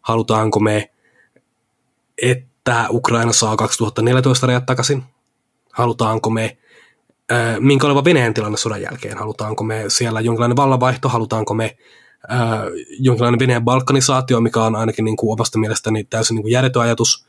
Halutaanko 0.00 0.60
me, 0.60 0.90
että 2.22 2.55
Ukraina 2.90 3.32
saa 3.32 3.56
2014 3.56 4.46
rajat 4.46 4.66
takaisin? 4.66 5.02
Halutaanko 5.72 6.30
me, 6.30 6.56
ää, 7.30 7.60
minkä 7.60 7.86
oleva 7.86 8.04
Venäjän 8.04 8.34
tilanne 8.34 8.58
sodan 8.58 8.82
jälkeen? 8.82 9.18
Halutaanko 9.18 9.64
me 9.64 9.84
siellä 9.88 10.20
jonkinlainen 10.20 10.56
vallanvaihto? 10.56 11.08
Halutaanko 11.08 11.54
me 11.54 11.76
ää, 12.28 12.62
jonkinlainen 12.98 13.38
Venäjän 13.38 13.64
balkanisaatio, 13.64 14.40
mikä 14.40 14.62
on 14.62 14.76
ainakin 14.76 15.04
niin 15.04 15.16
kuin 15.16 15.32
omasta 15.32 15.58
mielestäni 15.58 16.04
täysin 16.04 16.34
niin 16.34 16.42
kuin 16.42 16.52
järjetön 16.52 16.82
ajatus. 16.82 17.26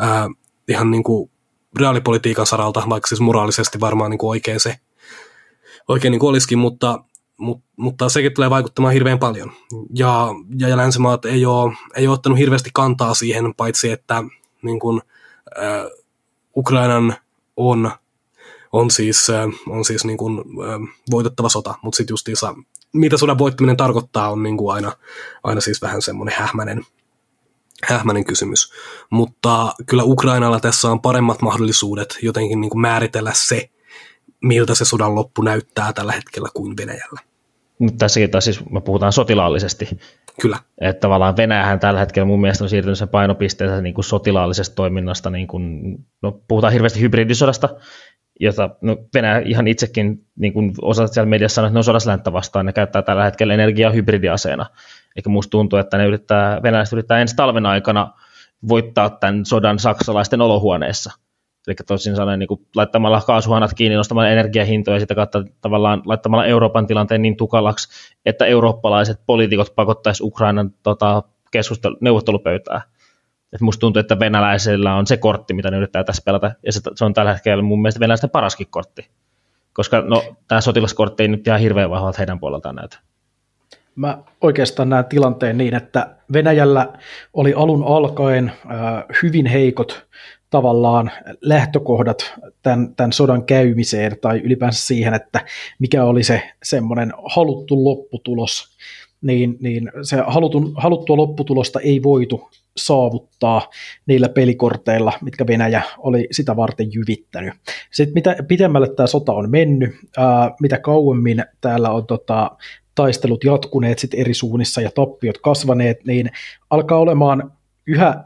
Ää, 0.00 0.28
ihan 0.68 0.90
niin 0.90 1.02
kuin 1.02 1.30
reaalipolitiikan 1.78 2.46
saralta, 2.46 2.82
vaikka 2.88 3.06
siis 3.06 3.20
moraalisesti 3.20 3.80
varmaan 3.80 4.10
niin 4.10 4.18
kuin 4.18 4.30
oikein 4.30 4.60
se 4.60 4.78
oikein 5.88 6.12
niin 6.12 6.20
kuin 6.20 6.30
olisikin, 6.30 6.58
mutta, 6.58 7.04
mutta, 7.36 7.66
mutta 7.76 8.08
sekin 8.08 8.34
tulee 8.34 8.50
vaikuttamaan 8.50 8.94
hirveän 8.94 9.18
paljon. 9.18 9.52
Ja, 9.94 10.28
ja, 10.58 10.68
ja 10.68 10.76
länsimaat 10.76 11.24
ei 11.24 11.46
ole, 11.46 11.76
ei 11.96 12.06
ole 12.06 12.14
ottanut 12.14 12.38
hirveästi 12.38 12.70
kantaa 12.74 13.14
siihen, 13.14 13.54
paitsi 13.54 13.90
että 13.90 14.24
niin 14.62 14.80
kuin, 14.80 15.02
äh, 15.58 15.90
Ukrainan 16.56 17.16
on, 17.56 17.90
on 18.72 18.90
siis, 18.90 19.30
äh, 19.30 19.46
on 19.68 19.84
siis 19.84 20.04
niin 20.04 20.18
kuin, 20.18 20.38
äh, 20.38 20.94
voitettava 21.10 21.48
sota, 21.48 21.74
mutta 21.82 21.96
sitten 21.96 22.12
justiinsa 22.12 22.54
mitä 22.92 23.16
sodan 23.16 23.38
voittaminen 23.38 23.76
tarkoittaa 23.76 24.30
on 24.32 24.42
niin 24.42 24.56
kuin 24.56 24.74
aina, 24.74 24.92
aina 25.44 25.60
siis 25.60 25.82
vähän 25.82 26.02
semmoinen 26.02 26.34
hähmäinen, 26.38 26.86
hähmäinen 27.84 28.24
kysymys. 28.24 28.72
Mutta 29.10 29.74
kyllä 29.86 30.02
Ukrainalla 30.02 30.60
tässä 30.60 30.90
on 30.90 31.00
paremmat 31.00 31.42
mahdollisuudet 31.42 32.18
jotenkin 32.22 32.60
niin 32.60 32.70
kuin 32.70 32.80
määritellä 32.80 33.32
se, 33.34 33.70
miltä 34.42 34.74
se 34.74 34.84
sodan 34.84 35.14
loppu 35.14 35.42
näyttää 35.42 35.92
tällä 35.92 36.12
hetkellä 36.12 36.48
kuin 36.54 36.76
Venäjällä. 36.76 37.20
Mutta 37.78 37.98
tässäkin 37.98 38.30
taas 38.30 38.44
siis 38.44 38.70
me 38.70 38.80
puhutaan 38.80 39.12
sotilaallisesti. 39.12 39.98
Kyllä. 40.40 40.56
Että 40.80 41.00
tavallaan 41.00 41.36
Venäjähän 41.36 41.80
tällä 41.80 42.00
hetkellä 42.00 42.26
mun 42.26 42.40
mielestä 42.40 42.64
on 42.64 42.70
siirtynyt 42.70 42.98
sen 42.98 43.08
painopisteensä 43.08 43.80
niin 43.80 43.94
kuin 43.94 44.04
sotilaallisesta 44.04 44.74
toiminnasta, 44.74 45.30
niin 45.30 45.46
kuin, 45.46 45.96
no 46.22 46.40
puhutaan 46.48 46.72
hirveästi 46.72 47.00
hybridisodasta, 47.00 47.68
jota 48.40 48.70
no 48.82 48.96
Venäjä 49.14 49.42
ihan 49.44 49.68
itsekin 49.68 50.26
niin 50.36 50.52
kuin 50.52 50.72
osat 50.82 51.12
siellä 51.12 51.28
mediassa 51.28 51.54
sanoo, 51.54 51.66
että 51.66 51.74
ne 51.74 51.78
on 51.78 51.84
sodassa 51.84 52.10
länttä 52.10 52.32
vastaan, 52.32 52.66
ne 52.66 52.72
käyttää 52.72 53.02
tällä 53.02 53.24
hetkellä 53.24 53.54
energiaa 53.54 53.90
hybridiaseena. 53.90 54.66
Eikä 55.16 55.30
musta 55.30 55.50
tuntuu, 55.50 55.78
että 55.78 55.98
ne 55.98 56.06
yrittää, 56.06 56.62
venäläiset 56.62 56.92
yrittää 56.92 57.20
ensi 57.20 57.36
talven 57.36 57.66
aikana 57.66 58.12
voittaa 58.68 59.10
tämän 59.10 59.46
sodan 59.46 59.78
saksalaisten 59.78 60.40
olohuoneessa. 60.40 61.12
Eli 61.68 61.74
toisin 61.86 62.16
sanoen 62.16 62.38
niin 62.38 62.48
laittamalla 62.76 63.22
kaasuhanat 63.26 63.74
kiinni, 63.74 63.96
nostamalla 63.96 64.28
energiahintoja 64.28 64.96
ja 64.96 65.00
sitä 65.00 65.14
kautta 65.14 65.44
tavallaan 65.60 66.02
laittamalla 66.04 66.46
Euroopan 66.46 66.86
tilanteen 66.86 67.22
niin 67.22 67.36
tukalaksi, 67.36 67.88
että 68.26 68.46
eurooppalaiset 68.46 69.20
poliitikot 69.26 69.74
pakottaisi 69.74 70.22
Ukrainan 70.24 70.70
tota, 70.82 71.22
keskustelu, 71.50 71.96
neuvottelupöytää. 72.00 72.82
Et 73.52 73.60
musta 73.60 73.80
tuntuu, 73.80 74.00
että 74.00 74.18
venäläisillä 74.18 74.94
on 74.94 75.06
se 75.06 75.16
kortti, 75.16 75.54
mitä 75.54 75.70
ne 75.70 75.76
yrittää 75.76 76.04
tässä 76.04 76.22
pelata, 76.26 76.52
ja 76.66 76.72
se, 76.72 76.80
se 76.94 77.04
on 77.04 77.14
tällä 77.14 77.32
hetkellä 77.32 77.62
mun 77.62 77.82
mielestä 77.82 78.00
venäläisten 78.00 78.30
paraskin 78.30 78.66
kortti. 78.70 79.08
Koska 79.72 80.00
no, 80.00 80.22
tämä 80.48 80.60
sotilaskortti 80.60 81.22
ei 81.22 81.28
nyt 81.28 81.46
ihan 81.46 81.60
hirveän 81.60 81.90
vahvalta 81.90 82.18
heidän 82.18 82.40
puoleltaan 82.40 82.74
näytä. 82.74 82.98
Mä 83.96 84.18
oikeastaan 84.40 84.88
näen 84.88 85.04
tilanteen 85.04 85.58
niin, 85.58 85.74
että 85.74 86.16
Venäjällä 86.32 86.92
oli 87.32 87.54
alun 87.54 87.84
alkaen 87.86 88.52
äh, 88.70 89.04
hyvin 89.22 89.46
heikot 89.46 90.06
tavallaan 90.50 91.10
lähtökohdat 91.40 92.34
tämän, 92.62 92.94
tämän 92.94 93.12
sodan 93.12 93.44
käymiseen 93.44 94.16
tai 94.20 94.38
ylipäänsä 94.38 94.86
siihen, 94.86 95.14
että 95.14 95.40
mikä 95.78 96.04
oli 96.04 96.22
se 96.22 96.42
semmoinen 96.62 97.12
haluttu 97.24 97.84
lopputulos, 97.84 98.76
niin, 99.22 99.56
niin 99.60 99.92
se 100.02 100.16
halutun, 100.26 100.72
haluttua 100.76 101.16
lopputulosta 101.16 101.80
ei 101.80 102.02
voitu 102.02 102.50
saavuttaa 102.76 103.70
niillä 104.06 104.28
pelikorteilla, 104.28 105.12
mitkä 105.22 105.46
Venäjä 105.46 105.82
oli 105.98 106.28
sitä 106.30 106.56
varten 106.56 106.92
jyvittänyt. 106.92 107.54
Sitten 107.90 108.14
mitä 108.14 108.36
pitemmälle 108.48 108.94
tämä 108.94 109.06
sota 109.06 109.32
on 109.32 109.50
mennyt, 109.50 109.90
ää, 110.16 110.50
mitä 110.60 110.78
kauemmin 110.78 111.44
täällä 111.60 111.90
on 111.90 112.06
tota, 112.06 112.50
taistelut 112.94 113.44
jatkuneet 113.44 113.98
sit 113.98 114.14
eri 114.14 114.34
suunnissa 114.34 114.80
ja 114.80 114.90
tappiot 114.90 115.38
kasvaneet, 115.38 116.04
niin 116.04 116.30
alkaa 116.70 116.98
olemaan 116.98 117.52
yhä 117.88 118.24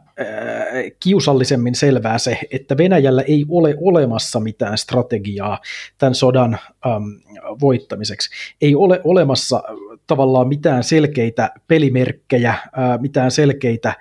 kiusallisemmin 1.01 1.75
selvää 1.75 2.19
se, 2.19 2.39
että 2.51 2.77
Venäjällä 2.77 3.23
ei 3.23 3.47
ole 3.49 3.75
olemassa 3.81 4.41
mitään 4.41 4.79
strategiaa 4.79 5.59
tämän 5.99 6.15
sodan 6.15 6.59
äm, 6.87 7.21
voittamiseksi. 7.61 8.31
Ei 8.61 8.75
ole 8.75 9.01
olemassa 9.05 9.63
tavallaan 10.07 10.49
mitään 10.49 10.85
selkeitä 10.85 11.51
pelimerkkejä, 11.69 12.55
ää, 12.73 12.99
mitään 12.99 13.31
selkeitä 13.31 13.95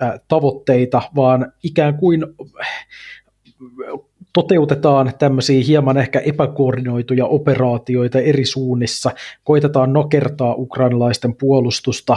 ää, 0.00 0.18
tavoitteita, 0.28 1.02
vaan 1.16 1.52
ikään 1.62 1.94
kuin 1.94 2.24
toteutetaan 4.32 5.12
tämmöisiä 5.18 5.62
hieman 5.66 5.96
ehkä 5.96 6.18
epäkoordinoituja 6.18 7.26
operaatioita 7.26 8.18
eri 8.18 8.44
suunnissa, 8.44 9.10
koitetaan 9.44 9.92
nokertaa 9.92 10.54
ukrainalaisten 10.54 11.34
puolustusta 11.34 12.16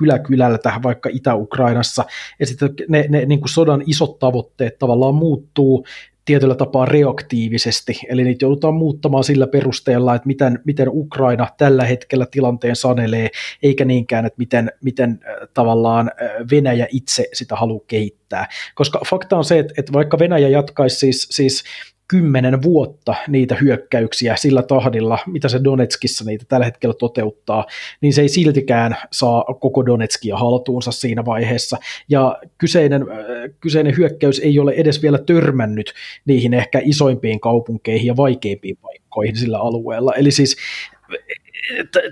kylä 0.00 0.18
kylältä, 0.18 0.80
vaikka 0.82 1.10
Itä-Ukrainassa, 1.12 2.04
ja 2.40 2.46
sitten 2.46 2.70
ne, 2.88 3.06
ne 3.08 3.24
niin 3.24 3.40
kuin 3.40 3.50
sodan 3.50 3.82
isot 3.86 4.18
tavoitteet 4.18 4.78
tavallaan 4.78 5.14
muuttuu 5.14 5.84
tietyllä 6.24 6.54
tapaa 6.54 6.84
reaktiivisesti, 6.84 8.00
eli 8.08 8.24
niitä 8.24 8.44
joudutaan 8.44 8.74
muuttamaan 8.74 9.24
sillä 9.24 9.46
perusteella, 9.46 10.14
että 10.14 10.26
miten, 10.26 10.58
miten 10.64 10.88
Ukraina 10.90 11.48
tällä 11.58 11.84
hetkellä 11.84 12.26
tilanteen 12.30 12.76
sanelee, 12.76 13.28
eikä 13.62 13.84
niinkään, 13.84 14.26
että 14.26 14.38
miten, 14.38 14.72
miten 14.84 15.10
äh, 15.10 15.48
tavallaan 15.54 16.10
äh, 16.22 16.30
Venäjä 16.50 16.86
itse 16.90 17.26
sitä 17.32 17.56
haluaa 17.56 17.84
kehittää. 17.86 18.48
Koska 18.74 19.00
fakta 19.10 19.36
on 19.36 19.44
se, 19.44 19.58
että, 19.58 19.74
että 19.78 19.92
vaikka 19.92 20.18
Venäjä 20.18 20.48
jatkaisi 20.48 20.96
siis, 20.96 21.28
siis 21.30 21.64
kymmenen 22.10 22.62
vuotta 22.62 23.14
niitä 23.28 23.54
hyökkäyksiä 23.54 24.36
sillä 24.36 24.62
tahdilla, 24.62 25.18
mitä 25.26 25.48
se 25.48 25.64
Donetskissa 25.64 26.24
niitä 26.24 26.44
tällä 26.48 26.66
hetkellä 26.66 26.94
toteuttaa, 26.98 27.66
niin 28.00 28.12
se 28.12 28.22
ei 28.22 28.28
siltikään 28.28 28.96
saa 29.12 29.44
koko 29.60 29.86
Donetskia 29.86 30.36
haltuunsa 30.36 30.92
siinä 30.92 31.24
vaiheessa. 31.24 31.76
Ja 32.08 32.38
kyseinen, 32.58 33.02
äh, 33.02 33.16
kyseinen 33.60 33.96
hyökkäys 33.96 34.38
ei 34.38 34.58
ole 34.58 34.72
edes 34.72 35.02
vielä 35.02 35.18
törmännyt 35.18 35.92
niihin 36.24 36.54
ehkä 36.54 36.80
isoimpiin 36.84 37.40
kaupunkeihin 37.40 38.06
ja 38.06 38.16
vaikeimpiin 38.16 38.76
paikkoihin 38.76 39.36
sillä 39.36 39.58
alueella. 39.58 40.14
Eli 40.14 40.30
siis 40.30 40.56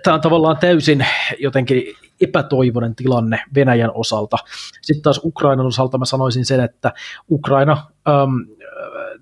tämä 0.02 0.14
on 0.14 0.20
tavallaan 0.20 0.56
täysin 0.56 1.06
jotenkin 1.38 1.82
epätoivoinen 2.20 2.94
tilanne 2.94 3.40
Venäjän 3.54 3.90
osalta. 3.94 4.36
Sitten 4.82 5.02
taas 5.02 5.20
Ukrainan 5.24 5.66
osalta 5.66 5.98
mä 5.98 6.04
sanoisin 6.04 6.44
sen, 6.44 6.60
että 6.60 6.92
Ukraina, 7.30 7.86
ähm, 8.08 8.34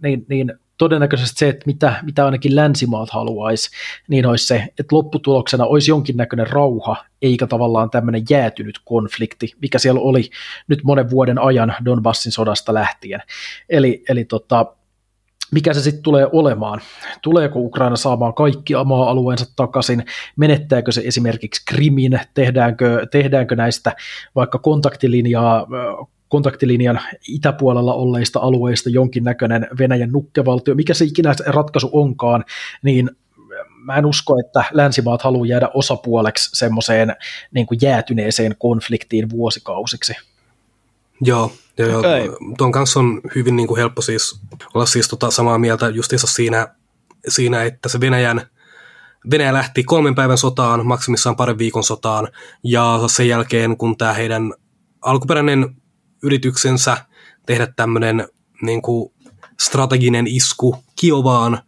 niin, 0.03 0.27
niin 0.29 0.53
todennäköisesti 0.79 1.39
se, 1.39 1.49
että 1.49 1.63
mitä, 1.67 1.95
mitä 2.03 2.25
ainakin 2.25 2.57
länsimaat 2.57 3.11
haluaisi, 3.11 3.71
niin 4.09 4.27
olisi 4.27 4.47
se, 4.47 4.69
että 4.79 4.97
lopputuloksena 4.97 5.65
olisi 5.65 5.91
jonkinnäköinen 5.91 6.47
rauha, 6.47 7.05
eikä 7.23 7.47
tavallaan 7.47 7.91
tämmöinen 7.91 8.23
jäätynyt 8.31 8.81
konflikti, 8.85 9.53
mikä 9.63 9.79
siellä 9.79 10.01
oli 10.01 10.31
nyt 10.69 10.85
monen 10.85 11.11
vuoden 11.11 11.39
ajan 11.39 11.75
Donbassin 11.85 12.33
sodasta 12.33 12.75
lähtien. 12.75 13.23
Eli, 13.69 14.05
eli 14.09 14.25
tota, 14.25 14.67
mikä 15.53 15.75
se 15.75 15.81
sitten 15.81 16.03
tulee 16.03 16.27
olemaan. 16.33 16.81
Tuleeko 17.23 17.59
Ukraina 17.59 17.97
saamaan 17.97 18.35
kaikki 18.35 18.75
maa-alueensa 18.85 19.57
takaisin, 19.57 20.05
menettääkö 20.37 20.93
se 20.93 21.03
esimerkiksi 21.05 21.63
Krimin, 21.65 22.21
tehdäänkö, 22.35 23.07
tehdäänkö 23.11 23.57
näistä 23.57 23.97
vaikka 24.35 24.59
kontaktilinjaa 24.59 25.67
kontaktilinjan 26.29 27.01
itäpuolella 27.29 27.95
olleista 27.95 28.41
alueista 28.41 28.91
jonkinnäköinen 28.91 29.69
Venäjän 29.79 30.13
nukkevaltio, 30.13 30.75
mikä 30.75 30.95
se 30.95 31.05
ikinä 31.05 31.35
ratkaisu 31.47 31.91
onkaan, 31.93 32.45
niin 32.83 33.11
mä 33.87 33.97
en 33.97 34.07
usko, 34.07 34.39
että 34.39 34.65
länsimaat 34.73 35.23
haluaa 35.23 35.47
jäädä 35.47 35.69
osapuoleksi 35.75 36.51
semmoiseen 36.53 37.17
niin 37.55 37.67
kuin 37.67 37.79
jäätyneeseen 37.83 38.55
konfliktiin 38.59 39.31
vuosikausiksi. 39.31 40.13
Joo, 41.21 41.53
joo, 41.79 41.99
okay. 41.99 42.25
joo. 42.25 42.39
tuon 42.59 42.73
kanssa 42.73 43.01
on 43.01 43.21
hyvin 43.35 43.57
niin 43.57 43.69
kuin 43.69 43.79
helppo 43.79 44.03
siis 44.03 44.41
olla 44.75 44.87
siis 44.87 45.09
tota 45.09 45.31
samaa 45.31 45.59
mieltä 45.59 45.89
justiinsa 45.89 46.27
siinä, 46.27 46.69
siinä, 47.29 47.63
että 47.63 47.89
se 47.89 48.01
Venäjän, 48.01 48.43
Venäjä 49.31 49.53
lähti 49.53 49.85
kolmen 49.85 50.15
päivän 50.15 50.39
sotaan, 50.39 50.87
maksimissaan 50.87 51.37
parin 51.37 51.59
viikon 51.59 51.85
sotaan, 51.85 52.29
ja 52.65 53.01
sen 53.07 53.29
jälkeen, 53.29 53.77
kun 53.77 53.97
tämä 53.97 54.13
heidän 54.13 54.53
alkuperäinen 55.03 55.77
yrityksensä 56.27 56.97
tehdä 57.47 57.67
tämmöinen 57.77 58.29
niin 58.63 58.83
kuin 58.83 59.13
strateginen 59.61 60.27
isku 60.27 60.77
Kiovaan 60.97 61.59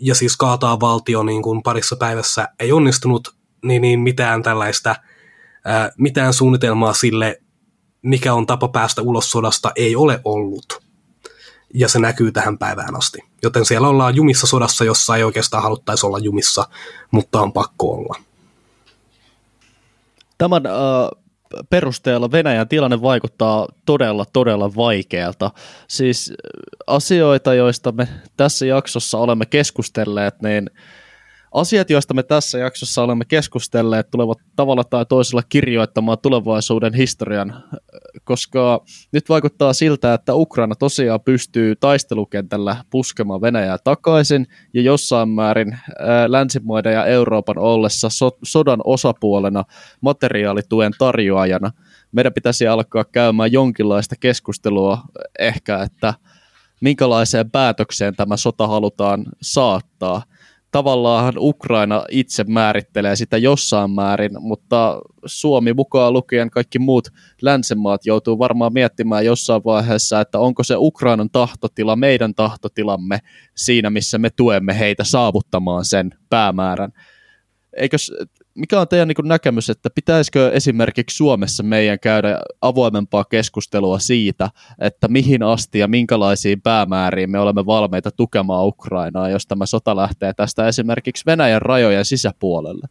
ja 0.00 0.14
siis 0.14 0.36
kaataa 0.36 0.80
valtio 0.80 1.22
niin 1.22 1.42
kuin 1.42 1.62
parissa 1.62 1.96
päivässä 1.96 2.48
ei 2.58 2.72
onnistunut, 2.72 3.34
niin, 3.64 3.82
niin 3.82 4.00
mitään 4.00 4.42
tällaista, 4.42 4.96
ää, 5.64 5.92
mitään 5.98 6.34
suunnitelmaa 6.34 6.92
sille, 6.92 7.42
mikä 8.02 8.34
on 8.34 8.46
tapa 8.46 8.68
päästä 8.68 9.02
ulos 9.02 9.30
sodasta, 9.30 9.72
ei 9.76 9.96
ole 9.96 10.20
ollut. 10.24 10.82
Ja 11.74 11.88
se 11.88 11.98
näkyy 11.98 12.32
tähän 12.32 12.58
päivään 12.58 12.96
asti. 12.96 13.18
Joten 13.42 13.64
siellä 13.64 13.88
ollaan 13.88 14.16
jumissa 14.16 14.46
sodassa, 14.46 14.84
jossa 14.84 15.16
ei 15.16 15.24
oikeastaan 15.24 15.62
haluttaisi 15.62 16.06
olla 16.06 16.18
jumissa, 16.18 16.68
mutta 17.10 17.40
on 17.40 17.52
pakko 17.52 17.92
olla. 17.92 18.16
Tämän 20.38 20.66
äh, 20.66 20.72
perusteella 21.70 22.32
Venäjän 22.32 22.68
tilanne 22.68 23.02
vaikuttaa 23.02 23.68
todella, 23.86 24.24
todella 24.32 24.74
vaikealta. 24.76 25.50
Siis 25.88 26.32
asioita, 26.86 27.54
joista 27.54 27.92
me 27.92 28.08
tässä 28.36 28.66
jaksossa 28.66 29.18
olemme 29.18 29.46
keskustelleet, 29.46 30.42
niin 30.42 30.70
Asiat, 31.52 31.90
joista 31.90 32.14
me 32.14 32.22
tässä 32.22 32.58
jaksossa 32.58 33.02
olemme 33.02 33.24
keskustelleet, 33.24 34.10
tulevat 34.10 34.38
tavalla 34.56 34.84
tai 34.84 35.06
toisella 35.06 35.42
kirjoittamaan 35.48 36.18
tulevaisuuden 36.22 36.94
historian, 36.94 37.64
koska 38.24 38.84
nyt 39.12 39.28
vaikuttaa 39.28 39.72
siltä, 39.72 40.14
että 40.14 40.34
Ukraina 40.34 40.74
tosiaan 40.74 41.20
pystyy 41.20 41.76
taistelukentällä 41.76 42.76
puskemaan 42.90 43.40
Venäjää 43.40 43.78
takaisin, 43.84 44.46
ja 44.74 44.82
jossain 44.82 45.28
määrin 45.28 45.78
länsimaiden 46.26 46.92
ja 46.92 47.06
Euroopan 47.06 47.58
ollessa 47.58 48.08
so- 48.08 48.38
sodan 48.44 48.80
osapuolena 48.84 49.64
materiaalituen 50.00 50.92
tarjoajana. 50.98 51.70
Meidän 52.12 52.34
pitäisi 52.34 52.66
alkaa 52.66 53.04
käymään 53.04 53.52
jonkinlaista 53.52 54.16
keskustelua 54.20 54.98
ehkä, 55.38 55.82
että 55.82 56.14
minkälaiseen 56.80 57.50
päätökseen 57.50 58.16
tämä 58.16 58.36
sota 58.36 58.66
halutaan 58.66 59.24
saattaa– 59.42 60.22
tavallaan 60.70 61.34
Ukraina 61.38 62.04
itse 62.10 62.44
määrittelee 62.44 63.16
sitä 63.16 63.36
jossain 63.36 63.90
määrin, 63.90 64.30
mutta 64.40 65.00
Suomi 65.26 65.72
mukaan 65.72 66.12
lukien 66.12 66.50
kaikki 66.50 66.78
muut 66.78 67.08
länsimaat 67.42 68.06
joutuu 68.06 68.38
varmaan 68.38 68.72
miettimään 68.72 69.24
jossain 69.24 69.62
vaiheessa, 69.64 70.20
että 70.20 70.38
onko 70.38 70.62
se 70.62 70.74
Ukrainan 70.78 71.30
tahtotila 71.30 71.96
meidän 71.96 72.34
tahtotilamme 72.34 73.18
siinä, 73.56 73.90
missä 73.90 74.18
me 74.18 74.30
tuemme 74.30 74.78
heitä 74.78 75.04
saavuttamaan 75.04 75.84
sen 75.84 76.10
päämäärän. 76.30 76.92
Eikös 77.76 78.12
mikä 78.60 78.80
on 78.80 78.88
teidän 78.88 79.08
niin 79.08 79.28
näkemys, 79.28 79.70
että 79.70 79.90
pitäisikö 79.90 80.50
esimerkiksi 80.52 81.16
Suomessa 81.16 81.62
meidän 81.62 82.00
käydä 82.00 82.40
avoimempaa 82.60 83.24
keskustelua 83.24 83.98
siitä, 83.98 84.50
että 84.78 85.08
mihin 85.08 85.42
asti 85.42 85.78
ja 85.78 85.88
minkälaisiin 85.88 86.62
päämääriin 86.62 87.30
me 87.30 87.38
olemme 87.38 87.66
valmiita 87.66 88.10
tukemaan 88.10 88.66
Ukrainaa, 88.66 89.28
jos 89.28 89.46
tämä 89.46 89.66
sota 89.66 89.96
lähtee 89.96 90.32
tästä 90.32 90.68
esimerkiksi 90.68 91.22
Venäjän 91.26 91.62
rajojen 91.62 92.04
sisäpuolelle? 92.04 92.88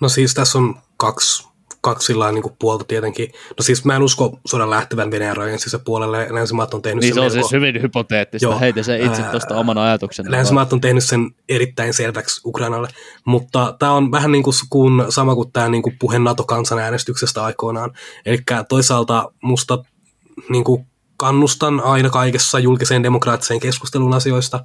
No 0.00 0.08
siis 0.08 0.34
tässä 0.34 0.58
on 0.58 0.74
kaksi 0.96 1.53
kaksi 1.84 2.06
sillä 2.06 2.32
niin 2.32 2.42
kuin 2.42 2.56
puolta 2.58 2.84
tietenkin. 2.84 3.28
No 3.32 3.62
siis 3.62 3.84
mä 3.84 3.96
en 3.96 4.02
usko 4.02 4.38
sodan 4.46 4.70
lähtevän 4.70 5.10
Venäjän 5.10 5.36
rajojen 5.36 5.58
sisäpuolelle. 5.58 6.26
Länsimaat 6.30 6.74
on 6.74 6.82
tehnyt 6.82 7.02
niin 7.02 7.14
sen 7.14 7.14
se 7.14 7.20
on 7.20 7.32
melko... 7.32 7.48
siis 7.48 7.52
hyvin 7.52 7.82
hypoteettista. 7.82 8.46
Joo, 8.46 8.60
Heitä 8.60 8.82
se 8.82 8.98
itse 9.04 9.22
tuosta 9.22 9.56
oman 9.56 9.78
ajatuksen. 9.78 10.30
Länsimaat 10.30 10.72
on 10.72 10.80
tehnyt 10.80 11.04
sen 11.04 11.30
erittäin 11.48 11.94
selväksi 11.94 12.40
Ukrainalle. 12.44 12.88
Mutta 13.24 13.76
tämä 13.78 13.92
on 13.92 14.10
vähän 14.10 14.32
niin 14.32 14.42
kuin, 14.42 14.54
kun, 14.70 15.06
sama 15.08 15.34
kuin 15.34 15.52
tämä 15.52 15.68
niin 15.68 15.82
kuin 15.82 15.96
puhe 15.98 16.18
NATO-kansanäänestyksestä 16.18 17.44
aikoinaan. 17.44 17.92
Eli 18.26 18.38
toisaalta 18.68 19.32
musta 19.42 19.84
niin 20.48 20.64
kuin 20.64 20.86
kannustan 21.16 21.80
aina 21.80 22.10
kaikessa 22.10 22.58
julkiseen 22.58 23.02
demokraattiseen 23.02 23.60
keskustelun 23.60 24.14
asioista, 24.14 24.64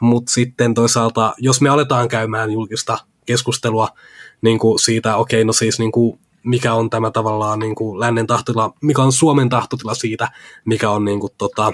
mutta 0.00 0.32
sitten 0.32 0.74
toisaalta, 0.74 1.34
jos 1.38 1.60
me 1.60 1.68
aletaan 1.68 2.08
käymään 2.08 2.50
julkista 2.50 2.98
keskustelua 3.26 3.88
niin 4.42 4.58
kuin 4.58 4.78
siitä, 4.78 5.16
okei, 5.16 5.40
okay, 5.40 5.44
no 5.44 5.52
siis 5.52 5.78
niin 5.78 5.92
kuin 5.92 6.20
mikä 6.48 6.74
on 6.74 6.90
tämä 6.90 7.10
tavallaan 7.10 7.58
niin 7.58 7.74
kuin 7.74 8.00
lännen 8.00 8.26
tahtotila, 8.26 8.72
mikä 8.82 9.02
on 9.02 9.12
Suomen 9.12 9.48
tahtotila 9.48 9.94
siitä, 9.94 10.28
mikä 10.64 10.90
on 10.90 11.04
niin 11.04 11.20
kuin, 11.20 11.32
tota, 11.38 11.72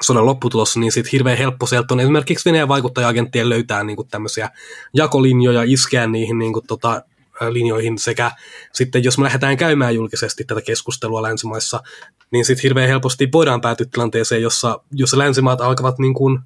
sodan 0.00 0.26
lopputulossa, 0.26 0.80
niin 0.80 0.92
sitten 0.92 1.12
hirveän 1.12 1.38
helppo 1.38 1.66
sieltä 1.66 1.94
on 1.94 2.00
esimerkiksi 2.00 2.44
Venäjän 2.44 2.68
vaikuttaja-agenttien 2.68 3.48
löytää 3.48 3.84
niin 3.84 3.96
kuin 3.96 4.08
tämmöisiä 4.08 4.50
jakolinjoja, 4.94 5.62
iskeä 5.62 6.06
niihin 6.06 6.38
niin 6.38 6.52
kuin, 6.52 6.66
tota, 6.66 7.02
linjoihin 7.50 7.98
sekä 7.98 8.30
sitten 8.72 9.04
jos 9.04 9.18
me 9.18 9.24
lähdetään 9.24 9.56
käymään 9.56 9.94
julkisesti 9.94 10.44
tätä 10.44 10.60
keskustelua 10.60 11.22
länsimaissa, 11.22 11.82
niin 12.30 12.44
sitten 12.44 12.62
hirveän 12.62 12.88
helposti 12.88 13.28
voidaan 13.32 13.60
päätyä 13.60 13.86
tilanteeseen, 13.92 14.42
jossa, 14.42 14.80
jossa 14.92 15.18
länsimaat 15.18 15.60
alkavat, 15.60 15.98
niin 15.98 16.14
kuin, 16.14 16.38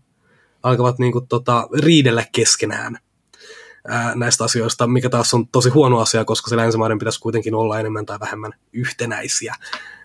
alkavat 0.62 0.98
niin 0.98 1.12
kuin, 1.12 1.26
tota, 1.26 1.68
riidellä 1.78 2.24
keskenään 2.32 2.98
näistä 4.15 4.44
asioista, 4.44 4.86
mikä 4.86 5.11
taas 5.11 5.35
on 5.35 5.48
tosi 5.48 5.69
huono 5.69 5.98
asia, 5.98 6.24
koska 6.24 6.51
se 6.51 6.57
länsimaiden 6.57 6.98
pitäisi 6.98 7.20
kuitenkin 7.20 7.55
olla 7.55 7.81
enemmän 7.81 8.07
tai 8.07 8.20
vähemmän 8.20 8.52
yhtenäisiä 8.73 9.55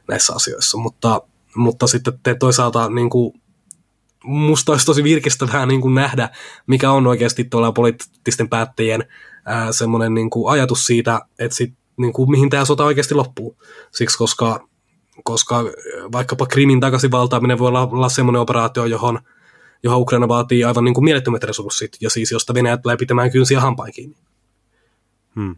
näissä 0.07 0.33
asioissa, 0.35 0.77
mutta, 0.77 1.21
mutta 1.55 1.87
sitten 1.87 2.19
te 2.23 2.35
toisaalta 2.35 2.89
niin 2.89 3.09
kuin, 3.09 3.41
musta 4.23 4.71
olisi 4.71 4.85
tosi 4.85 5.03
virkistävää 5.03 5.65
niin 5.65 5.81
kuin 5.81 5.95
nähdä, 5.95 6.29
mikä 6.67 6.91
on 6.91 7.07
oikeasti 7.07 7.43
tuolla 7.43 7.71
poliittisten 7.71 8.49
päättäjien 8.49 9.03
ää, 9.45 9.71
semmoinen 9.71 10.13
niin 10.13 10.29
kuin 10.29 10.51
ajatus 10.51 10.85
siitä, 10.85 11.21
että 11.39 11.57
sit, 11.57 11.73
niin 11.97 12.13
kuin, 12.13 12.31
mihin 12.31 12.49
tämä 12.49 12.65
sota 12.65 12.85
oikeasti 12.85 13.15
loppuu. 13.15 13.57
Siksi, 13.91 14.17
koska, 14.17 14.67
koska 15.23 15.63
vaikkapa 16.11 16.45
Krimin 16.45 16.79
takaisin 16.79 17.11
valtaaminen 17.11 17.59
voi 17.59 17.67
olla, 17.67 17.89
olla 17.91 18.09
semmoinen 18.09 18.41
operaatio, 18.41 18.85
johon 18.85 19.19
johon 19.85 20.01
Ukraina 20.01 20.27
vaatii 20.27 20.63
aivan 20.63 20.83
niin 20.83 20.93
kuin 20.93 21.03
mielettömät 21.03 21.43
resurssit, 21.43 21.97
ja 22.01 22.09
siis 22.09 22.31
josta 22.31 22.53
Venäjä 22.53 22.77
tulee 22.77 22.97
pitämään 22.97 23.31
kynsiä 23.31 23.59
hampain 23.59 23.93
kiinni. 23.93 24.15
Hmm. 25.35 25.55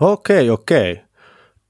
Okei, 0.00 0.50
okei. 0.50 1.00